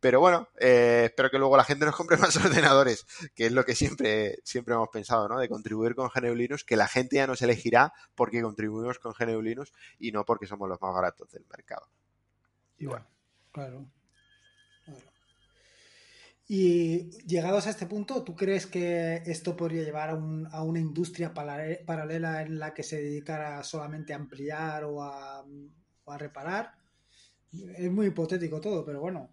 Pero 0.00 0.18
bueno, 0.18 0.48
eh, 0.58 1.02
espero 1.06 1.30
que 1.30 1.38
luego 1.38 1.56
la 1.56 1.64
gente 1.64 1.86
nos 1.86 1.94
compre 1.94 2.16
más 2.18 2.36
ordenadores, 2.36 3.06
que 3.34 3.46
es 3.46 3.52
lo 3.52 3.64
que 3.64 3.74
siempre, 3.74 4.40
siempre 4.42 4.74
hemos 4.74 4.88
pensado, 4.88 5.28
¿no? 5.28 5.38
De 5.38 5.48
contribuir 5.48 5.94
con 5.94 6.08
GNU 6.08 6.34
Linux, 6.34 6.64
que 6.64 6.76
la 6.76 6.88
gente 6.88 7.16
ya 7.16 7.26
nos 7.26 7.40
elegirá 7.42 7.92
porque 8.14 8.42
contribuimos 8.42 8.98
con 8.98 9.12
GNU 9.12 9.40
Linux 9.40 9.72
y 9.98 10.10
no 10.12 10.24
porque 10.24 10.46
somos 10.46 10.68
los 10.68 10.80
más 10.80 10.92
baratos 10.92 11.30
del 11.30 11.46
mercado. 11.48 11.86
Y 12.78 12.86
bueno. 12.86 13.06
Claro. 13.52 13.86
Y 16.54 17.08
llegados 17.26 17.66
a 17.66 17.70
este 17.70 17.86
punto, 17.86 18.22
¿tú 18.22 18.36
crees 18.36 18.66
que 18.66 19.22
esto 19.24 19.56
podría 19.56 19.84
llevar 19.84 20.10
a, 20.10 20.62
una 20.62 20.78
industria 20.78 21.32
paralela 21.32 22.42
en 22.42 22.58
la 22.58 22.74
que 22.74 22.82
se 22.82 23.00
dedicara 23.00 23.62
solamente 23.62 24.12
a 24.12 24.16
ampliar 24.16 24.84
o 24.84 25.02
a, 25.02 25.42
reparar? 26.18 26.74
Es 27.78 27.90
muy 27.90 28.08
hipotético 28.08 28.60
todo, 28.60 28.84
pero 28.84 29.00
bueno. 29.00 29.30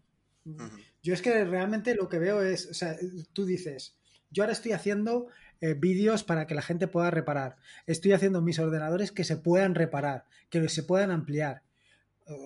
Yo 1.04 1.14
es 1.14 1.22
que 1.22 1.44
realmente 1.44 1.94
lo 1.94 2.08
que 2.08 2.20
veo 2.20 2.42
es, 2.42 2.68
o 2.68 2.74
sea, 2.74 2.96
tú 3.34 3.46
dices, 3.46 3.98
yo 4.30 4.44
ahora 4.44 4.54
estoy 4.54 4.72
haciendo 4.72 5.28
eh, 5.60 5.74
vídeos 5.74 6.24
para 6.24 6.48
que 6.48 6.56
la 6.56 6.62
gente 6.62 6.88
pueda 6.88 7.12
reparar. 7.12 7.58
Estoy 7.86 8.14
haciendo 8.14 8.42
mis 8.42 8.60
ordenadores 8.60 9.12
que 9.12 9.26
se 9.26 9.36
puedan 9.36 9.76
reparar, 9.76 10.24
que 10.50 10.70
se 10.70 10.84
puedan 10.84 11.12
ampliar. 11.12 11.64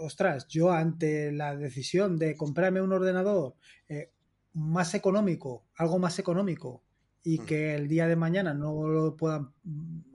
Ostras, 0.02 0.48
yo 0.48 0.72
ante 0.72 1.32
la 1.32 1.56
decisión 1.56 2.18
de 2.18 2.36
comprarme 2.36 2.82
un 2.82 2.92
ordenador 2.92 3.56
eh, 3.88 4.13
más 4.54 4.94
económico, 4.94 5.66
algo 5.76 6.00
más 6.00 6.20
económico, 6.20 6.84
y 7.24 7.40
mm. 7.40 7.46
que 7.46 7.76
el 7.76 7.88
día 7.88 8.08
de 8.08 8.16
mañana 8.16 8.54
no 8.54 8.88
lo 8.88 9.16
puedan 9.16 9.54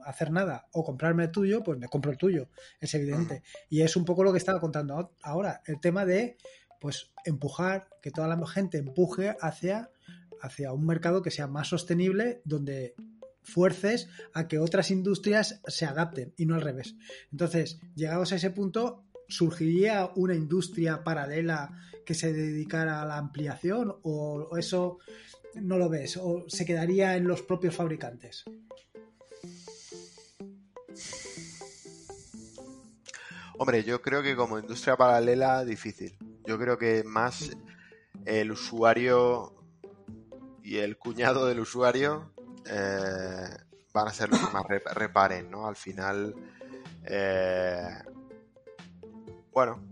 hacer 0.05 0.31
nada 0.31 0.67
o 0.71 0.83
comprarme 0.83 1.25
el 1.25 1.31
tuyo, 1.31 1.63
pues 1.63 1.77
me 1.79 1.87
compro 1.87 2.11
el 2.11 2.17
tuyo, 2.17 2.49
es 2.79 2.93
evidente. 2.93 3.43
Y 3.69 3.81
es 3.81 3.95
un 3.95 4.05
poco 4.05 4.23
lo 4.23 4.31
que 4.31 4.37
estaba 4.37 4.59
contando 4.59 5.13
ahora, 5.21 5.61
el 5.65 5.79
tema 5.79 6.05
de 6.05 6.37
pues 6.79 7.11
empujar, 7.25 7.89
que 8.01 8.11
toda 8.11 8.27
la 8.27 8.47
gente 8.47 8.77
empuje 8.77 9.35
hacia, 9.41 9.89
hacia 10.41 10.71
un 10.71 10.85
mercado 10.85 11.21
que 11.21 11.31
sea 11.31 11.47
más 11.47 11.67
sostenible, 11.67 12.41
donde 12.45 12.95
fuerces 13.43 14.07
a 14.33 14.47
que 14.47 14.59
otras 14.59 14.91
industrias 14.91 15.61
se 15.67 15.85
adapten 15.85 16.33
y 16.37 16.45
no 16.45 16.55
al 16.55 16.61
revés. 16.61 16.95
Entonces, 17.31 17.81
llegados 17.95 18.31
a 18.31 18.35
ese 18.35 18.51
punto, 18.51 19.03
surgiría 19.27 20.09
una 20.15 20.35
industria 20.35 21.03
paralela 21.03 21.71
que 22.09 22.15
se 22.15 22.33
dedicara 22.33 23.03
a 23.03 23.05
la 23.05 23.17
ampliación 23.17 23.95
o 24.01 24.57
eso 24.57 24.97
no 25.53 25.77
lo 25.77 25.89
ves 25.89 26.17
o 26.17 26.43
se 26.47 26.65
quedaría 26.65 27.15
en 27.15 27.27
los 27.27 27.43
propios 27.43 27.75
fabricantes? 27.75 28.45
Hombre, 33.59 33.83
yo 33.83 34.01
creo 34.01 34.23
que 34.23 34.35
como 34.35 34.57
industria 34.57 34.97
paralela 34.97 35.63
difícil. 35.63 36.17
Yo 36.47 36.57
creo 36.57 36.79
que 36.79 37.03
más 37.03 37.55
el 38.25 38.51
usuario 38.51 39.53
y 40.63 40.77
el 40.77 40.97
cuñado 40.97 41.45
del 41.45 41.59
usuario 41.59 42.33
eh, 42.65 43.55
van 43.93 44.07
a 44.07 44.13
ser 44.13 44.29
los 44.29 44.39
que 44.39 44.51
más 44.51 44.65
reparen, 44.95 45.51
¿no? 45.51 45.67
Al 45.67 45.75
final, 45.75 46.33
eh, 47.05 47.87
bueno, 49.51 49.88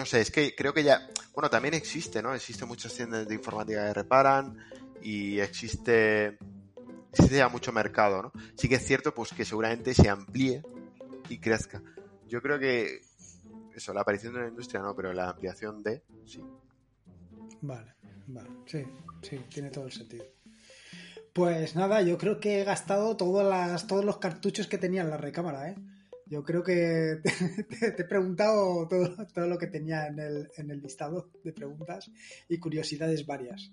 no 0.00 0.06
sé, 0.06 0.22
es 0.22 0.30
que 0.30 0.54
creo 0.54 0.72
que 0.72 0.82
ya, 0.82 1.10
bueno, 1.34 1.50
también 1.50 1.74
existe, 1.74 2.22
¿no? 2.22 2.34
Existen 2.34 2.66
muchas 2.66 2.94
tiendas 2.94 3.28
de 3.28 3.34
informática 3.34 3.86
que 3.86 3.92
reparan 3.92 4.56
y 5.02 5.38
existe, 5.40 6.38
existe 7.12 7.36
ya 7.36 7.50
mucho 7.50 7.70
mercado, 7.70 8.22
¿no? 8.22 8.32
Sí 8.56 8.66
que 8.66 8.76
es 8.76 8.86
cierto, 8.86 9.14
pues 9.14 9.34
que 9.34 9.44
seguramente 9.44 9.92
se 9.92 10.08
amplíe 10.08 10.62
y 11.28 11.36
crezca. 11.36 11.82
Yo 12.26 12.40
creo 12.40 12.58
que 12.58 13.02
eso, 13.74 13.92
la 13.92 14.00
aparición 14.00 14.32
de 14.32 14.38
una 14.38 14.48
industria 14.48 14.80
no, 14.80 14.96
pero 14.96 15.12
la 15.12 15.28
ampliación 15.28 15.82
de, 15.82 16.02
sí. 16.24 16.42
Vale, 17.60 17.94
vale, 18.28 18.48
sí, 18.64 18.82
sí, 19.20 19.38
tiene 19.50 19.68
todo 19.68 19.84
el 19.84 19.92
sentido. 19.92 20.24
Pues 21.34 21.76
nada, 21.76 22.00
yo 22.00 22.16
creo 22.16 22.40
que 22.40 22.62
he 22.62 22.64
gastado 22.64 23.18
todas 23.18 23.46
las, 23.46 23.86
todos 23.86 24.02
los 24.06 24.16
cartuchos 24.16 24.66
que 24.66 24.78
tenía 24.78 25.02
en 25.02 25.10
la 25.10 25.18
recámara, 25.18 25.68
¿eh? 25.68 25.76
Yo 26.30 26.44
creo 26.44 26.62
que 26.62 27.18
te, 27.80 27.86
he 28.02 28.04
preguntado 28.04 28.86
todo, 28.88 29.26
todo, 29.34 29.48
lo 29.48 29.58
que 29.58 29.66
tenía 29.66 30.06
en 30.06 30.20
el, 30.20 30.48
en 30.56 30.70
el, 30.70 30.80
listado 30.80 31.28
de 31.42 31.52
preguntas 31.52 32.08
y 32.48 32.58
curiosidades 32.58 33.26
varias. 33.26 33.72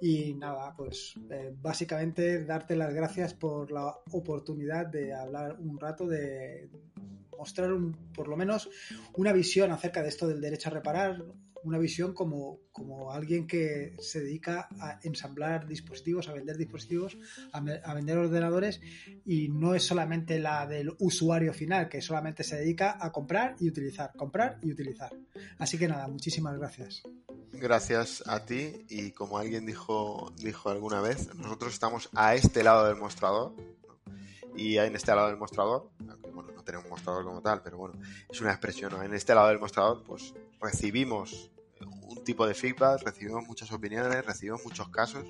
Y 0.00 0.34
nada, 0.34 0.74
pues 0.76 1.14
eh, 1.30 1.54
básicamente 1.62 2.44
darte 2.44 2.74
las 2.74 2.92
gracias 2.92 3.34
por 3.34 3.70
la 3.70 3.96
oportunidad 4.10 4.86
de 4.86 5.14
hablar 5.14 5.56
un 5.60 5.78
rato, 5.78 6.08
de 6.08 6.68
mostrar 7.38 7.72
un, 7.72 7.92
por 8.12 8.26
lo 8.26 8.36
menos 8.36 8.68
una 9.14 9.32
visión 9.32 9.70
acerca 9.70 10.02
de 10.02 10.08
esto 10.08 10.26
del 10.26 10.40
derecho 10.40 10.70
a 10.70 10.72
reparar, 10.72 11.24
una 11.64 11.78
visión 11.78 12.14
como, 12.14 12.60
como 12.72 13.12
alguien 13.12 13.46
que 13.46 13.96
se 13.98 14.20
dedica 14.20 14.68
a 14.80 14.98
ensamblar 15.02 15.66
dispositivos, 15.66 16.28
a 16.28 16.32
vender 16.32 16.56
dispositivos, 16.56 17.16
a, 17.52 17.94
vender 17.94 18.18
ordenadores 18.18 18.80
y 19.24 19.48
no 19.48 19.74
es 19.74 19.84
solamente 19.84 20.38
la 20.38 20.66
del 20.66 20.94
usuario 20.98 21.52
final, 21.52 21.88
que 21.88 22.02
solamente 22.02 22.44
se 22.44 22.56
dedica 22.56 22.96
a 23.00 23.12
comprar 23.12 23.56
y 23.60 23.68
utilizar, 23.68 24.12
comprar 24.16 24.58
y 24.62 24.72
utilizar. 24.72 25.12
Así 25.58 25.78
que 25.78 25.88
nada, 25.88 26.08
muchísimas 26.08 26.56
gracias. 26.58 27.02
Gracias 27.52 28.22
a 28.26 28.44
ti 28.44 28.86
y 28.88 29.12
como 29.12 29.38
alguien 29.38 29.66
dijo, 29.66 30.32
dijo 30.38 30.70
alguna 30.70 31.00
vez, 31.00 31.34
nosotros 31.34 31.74
estamos 31.74 32.08
a 32.14 32.34
este 32.34 32.64
lado 32.64 32.86
del 32.86 32.96
mostrador 32.96 33.54
y 34.56 34.78
en 34.78 34.94
este 34.94 35.14
lado 35.14 35.28
del 35.28 35.36
mostrador, 35.36 35.90
aunque 36.08 36.30
bueno, 36.30 36.52
no 36.52 36.62
tenemos 36.62 36.84
un 36.86 36.90
mostrador 36.90 37.24
como 37.24 37.40
tal, 37.42 37.62
pero 37.62 37.78
bueno, 37.78 37.98
es 38.28 38.40
una 38.40 38.50
expresión, 38.50 39.02
en 39.02 39.14
este 39.14 39.34
lado 39.34 39.48
del 39.48 39.58
mostrador 39.58 40.02
pues 40.04 40.34
recibimos 40.60 41.50
un 41.80 42.22
tipo 42.24 42.46
de 42.46 42.54
feedback, 42.54 43.02
recibimos 43.02 43.44
muchas 43.46 43.72
opiniones, 43.72 44.24
recibimos 44.24 44.64
muchos 44.64 44.88
casos 44.88 45.26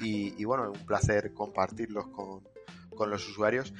y, 0.00 0.40
y 0.40 0.44
bueno, 0.44 0.70
un 0.70 0.86
placer 0.86 1.32
compartirlos 1.34 2.08
con, 2.08 2.42
con 2.94 3.10
los 3.10 3.28
usuarios 3.28 3.72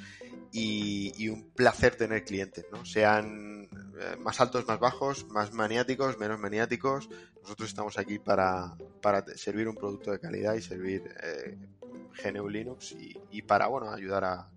y, 0.53 1.29
un 1.29 1.51
placer 1.51 1.97
tener 1.97 2.25
clientes, 2.25 2.67
¿no? 2.71 2.85
Sean 2.85 3.69
eh, 3.99 4.17
más 4.19 4.41
altos, 4.41 4.67
más 4.67 4.79
bajos, 4.79 5.27
más 5.29 5.53
maniáticos, 5.53 6.19
menos 6.19 6.39
maniáticos. 6.39 7.09
Nosotros 7.43 7.69
estamos 7.71 7.99
aquí 7.99 8.19
para, 8.19 8.75
para 9.01 9.25
servir 9.37 9.67
un 9.69 9.77
producto 9.77 10.13
de 10.13 10.21
calidad 10.21 10.55
y 10.55 10.61
servir 10.61 11.03
eh, 11.23 11.57
GNU 12.23 12.49
Linux 12.49 12.93
y, 12.93 13.19
y 13.31 13.43
para, 13.43 13.67
bueno, 13.69 13.91
ayudar 13.91 14.25
a, 14.25 14.51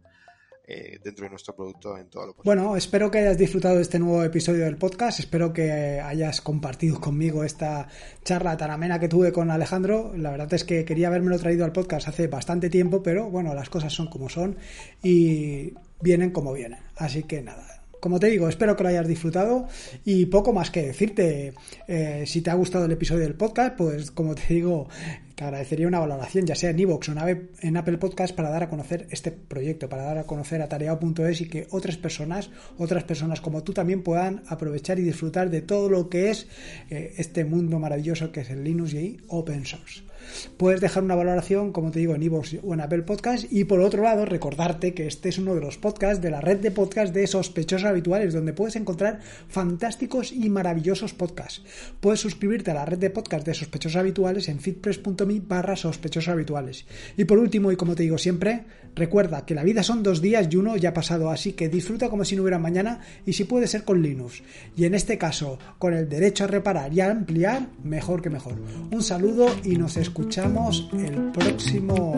eh, 0.67 0.99
dentro 1.03 1.25
de 1.25 1.29
nuestro 1.29 1.55
producto 1.55 1.97
en 1.97 2.09
todo 2.09 2.27
lo 2.27 2.33
posible. 2.33 2.55
Bueno, 2.55 2.75
espero 2.75 3.11
que 3.11 3.19
hayas 3.19 3.37
disfrutado 3.37 3.75
de 3.75 3.83
este 3.83 3.99
nuevo 3.99 4.23
episodio 4.23 4.65
del 4.65 4.77
podcast, 4.77 5.19
espero 5.19 5.53
que 5.53 5.99
hayas 5.99 6.41
compartido 6.41 6.99
conmigo 6.99 7.43
esta 7.43 7.87
charla 8.23 8.57
tan 8.57 8.71
amena 8.71 8.99
que 8.99 9.07
tuve 9.07 9.31
con 9.31 9.51
Alejandro. 9.51 10.13
La 10.17 10.31
verdad 10.31 10.53
es 10.53 10.63
que 10.63 10.85
quería 10.85 11.07
haberme 11.07 11.37
traído 11.37 11.65
al 11.65 11.71
podcast 11.71 12.07
hace 12.07 12.27
bastante 12.27 12.69
tiempo, 12.69 13.03
pero 13.03 13.29
bueno, 13.29 13.53
las 13.53 13.69
cosas 13.69 13.93
son 13.93 14.07
como 14.07 14.29
son 14.29 14.57
y 15.03 15.73
vienen 16.01 16.31
como 16.31 16.53
vienen. 16.53 16.79
Así 16.95 17.23
que 17.23 17.41
nada, 17.41 17.74
como 18.05 18.19
te 18.19 18.27
digo, 18.27 18.47
espero 18.47 18.75
que 18.75 18.83
lo 18.83 18.89
hayas 18.89 19.07
disfrutado 19.07 19.67
y 20.03 20.27
poco 20.27 20.53
más 20.53 20.69
que 20.69 20.83
decirte. 20.83 21.55
Eh, 21.87 22.25
si 22.27 22.41
te 22.41 22.51
ha 22.51 22.53
gustado 22.53 22.85
el 22.85 22.91
episodio 22.91 23.23
del 23.23 23.33
podcast, 23.33 23.75
pues 23.75 24.11
como 24.11 24.35
te 24.35 24.53
digo, 24.53 24.87
te 25.33 25.43
agradecería 25.43 25.87
una 25.87 25.97
valoración, 25.97 26.45
ya 26.45 26.53
sea 26.53 26.69
en 26.69 26.77
iVoox 26.77 27.09
o 27.09 27.13
en 27.61 27.77
Apple 27.77 27.97
Podcast, 27.97 28.35
para 28.35 28.51
dar 28.51 28.61
a 28.61 28.69
conocer 28.69 29.07
este 29.09 29.31
proyecto, 29.31 29.89
para 29.89 30.03
dar 30.03 30.19
a 30.19 30.25
conocer 30.25 30.61
a 30.61 30.69
tareao.es 30.69 31.41
y 31.41 31.49
que 31.49 31.65
otras 31.71 31.97
personas, 31.97 32.51
otras 32.77 33.03
personas 33.05 33.41
como 33.41 33.63
tú 33.63 33.73
también 33.73 34.03
puedan 34.03 34.43
aprovechar 34.49 34.99
y 34.99 35.01
disfrutar 35.01 35.49
de 35.49 35.63
todo 35.63 35.89
lo 35.89 36.07
que 36.07 36.29
es 36.29 36.45
eh, 36.91 37.15
este 37.17 37.43
mundo 37.43 37.79
maravilloso 37.79 38.31
que 38.31 38.41
es 38.41 38.51
el 38.51 38.63
Linux 38.63 38.93
y 38.93 39.17
Open 39.29 39.65
Source. 39.65 40.04
Puedes 40.57 40.81
dejar 40.81 41.03
una 41.03 41.15
valoración, 41.15 41.71
como 41.71 41.91
te 41.91 41.99
digo, 41.99 42.15
en 42.15 42.23
iVoox 42.23 42.55
o 42.63 42.73
en 42.73 42.81
Apple 42.81 43.03
Podcast. 43.03 43.45
Y 43.51 43.65
por 43.65 43.81
otro 43.81 44.03
lado, 44.03 44.25
recordarte 44.25 44.93
que 44.93 45.07
este 45.07 45.29
es 45.29 45.37
uno 45.37 45.55
de 45.55 45.61
los 45.61 45.77
podcasts 45.77 46.21
de 46.21 46.31
la 46.31 46.41
red 46.41 46.57
de 46.57 46.71
podcasts 46.71 47.13
de 47.13 47.27
sospechosos 47.27 47.85
habituales, 47.85 48.33
donde 48.33 48.53
puedes 48.53 48.75
encontrar 48.75 49.19
fantásticos 49.47 50.31
y 50.31 50.49
maravillosos 50.49 51.13
podcasts. 51.13 51.61
Puedes 51.99 52.19
suscribirte 52.19 52.71
a 52.71 52.75
la 52.75 52.85
red 52.85 52.97
de 52.97 53.09
podcasts 53.09 53.45
de 53.45 53.53
sospechosos 53.53 53.97
habituales 53.97 54.49
en 54.49 54.59
fitpress.me 54.59 55.41
barra 55.41 55.75
sospechosos 55.75 56.29
habituales. 56.29 56.85
Y 57.17 57.25
por 57.25 57.37
último, 57.37 57.71
y 57.71 57.75
como 57.75 57.95
te 57.95 58.03
digo 58.03 58.17
siempre, 58.17 58.63
recuerda 58.95 59.45
que 59.45 59.55
la 59.55 59.63
vida 59.63 59.83
son 59.83 60.03
dos 60.03 60.21
días 60.21 60.47
y 60.49 60.55
uno 60.55 60.77
ya 60.77 60.89
ha 60.89 60.93
pasado, 60.93 61.29
así 61.29 61.53
que 61.53 61.69
disfruta 61.69 62.09
como 62.09 62.25
si 62.25 62.35
no 62.35 62.41
hubiera 62.41 62.59
mañana 62.59 63.01
y 63.25 63.33
si 63.33 63.43
puede 63.43 63.67
ser 63.67 63.83
con 63.83 64.01
Linux. 64.01 64.41
Y 64.75 64.85
en 64.85 64.95
este 64.95 65.17
caso, 65.17 65.59
con 65.77 65.93
el 65.93 66.09
derecho 66.09 66.45
a 66.45 66.47
reparar 66.47 66.93
y 66.93 67.01
a 67.01 67.11
ampliar, 67.11 67.67
mejor 67.83 68.21
que 68.21 68.29
mejor. 68.29 68.55
Un 68.91 69.03
saludo 69.03 69.47
y 69.63 69.75
nos 69.75 69.97
escuchamos 69.97 70.14
el 70.93 71.31
próximo 71.33 72.15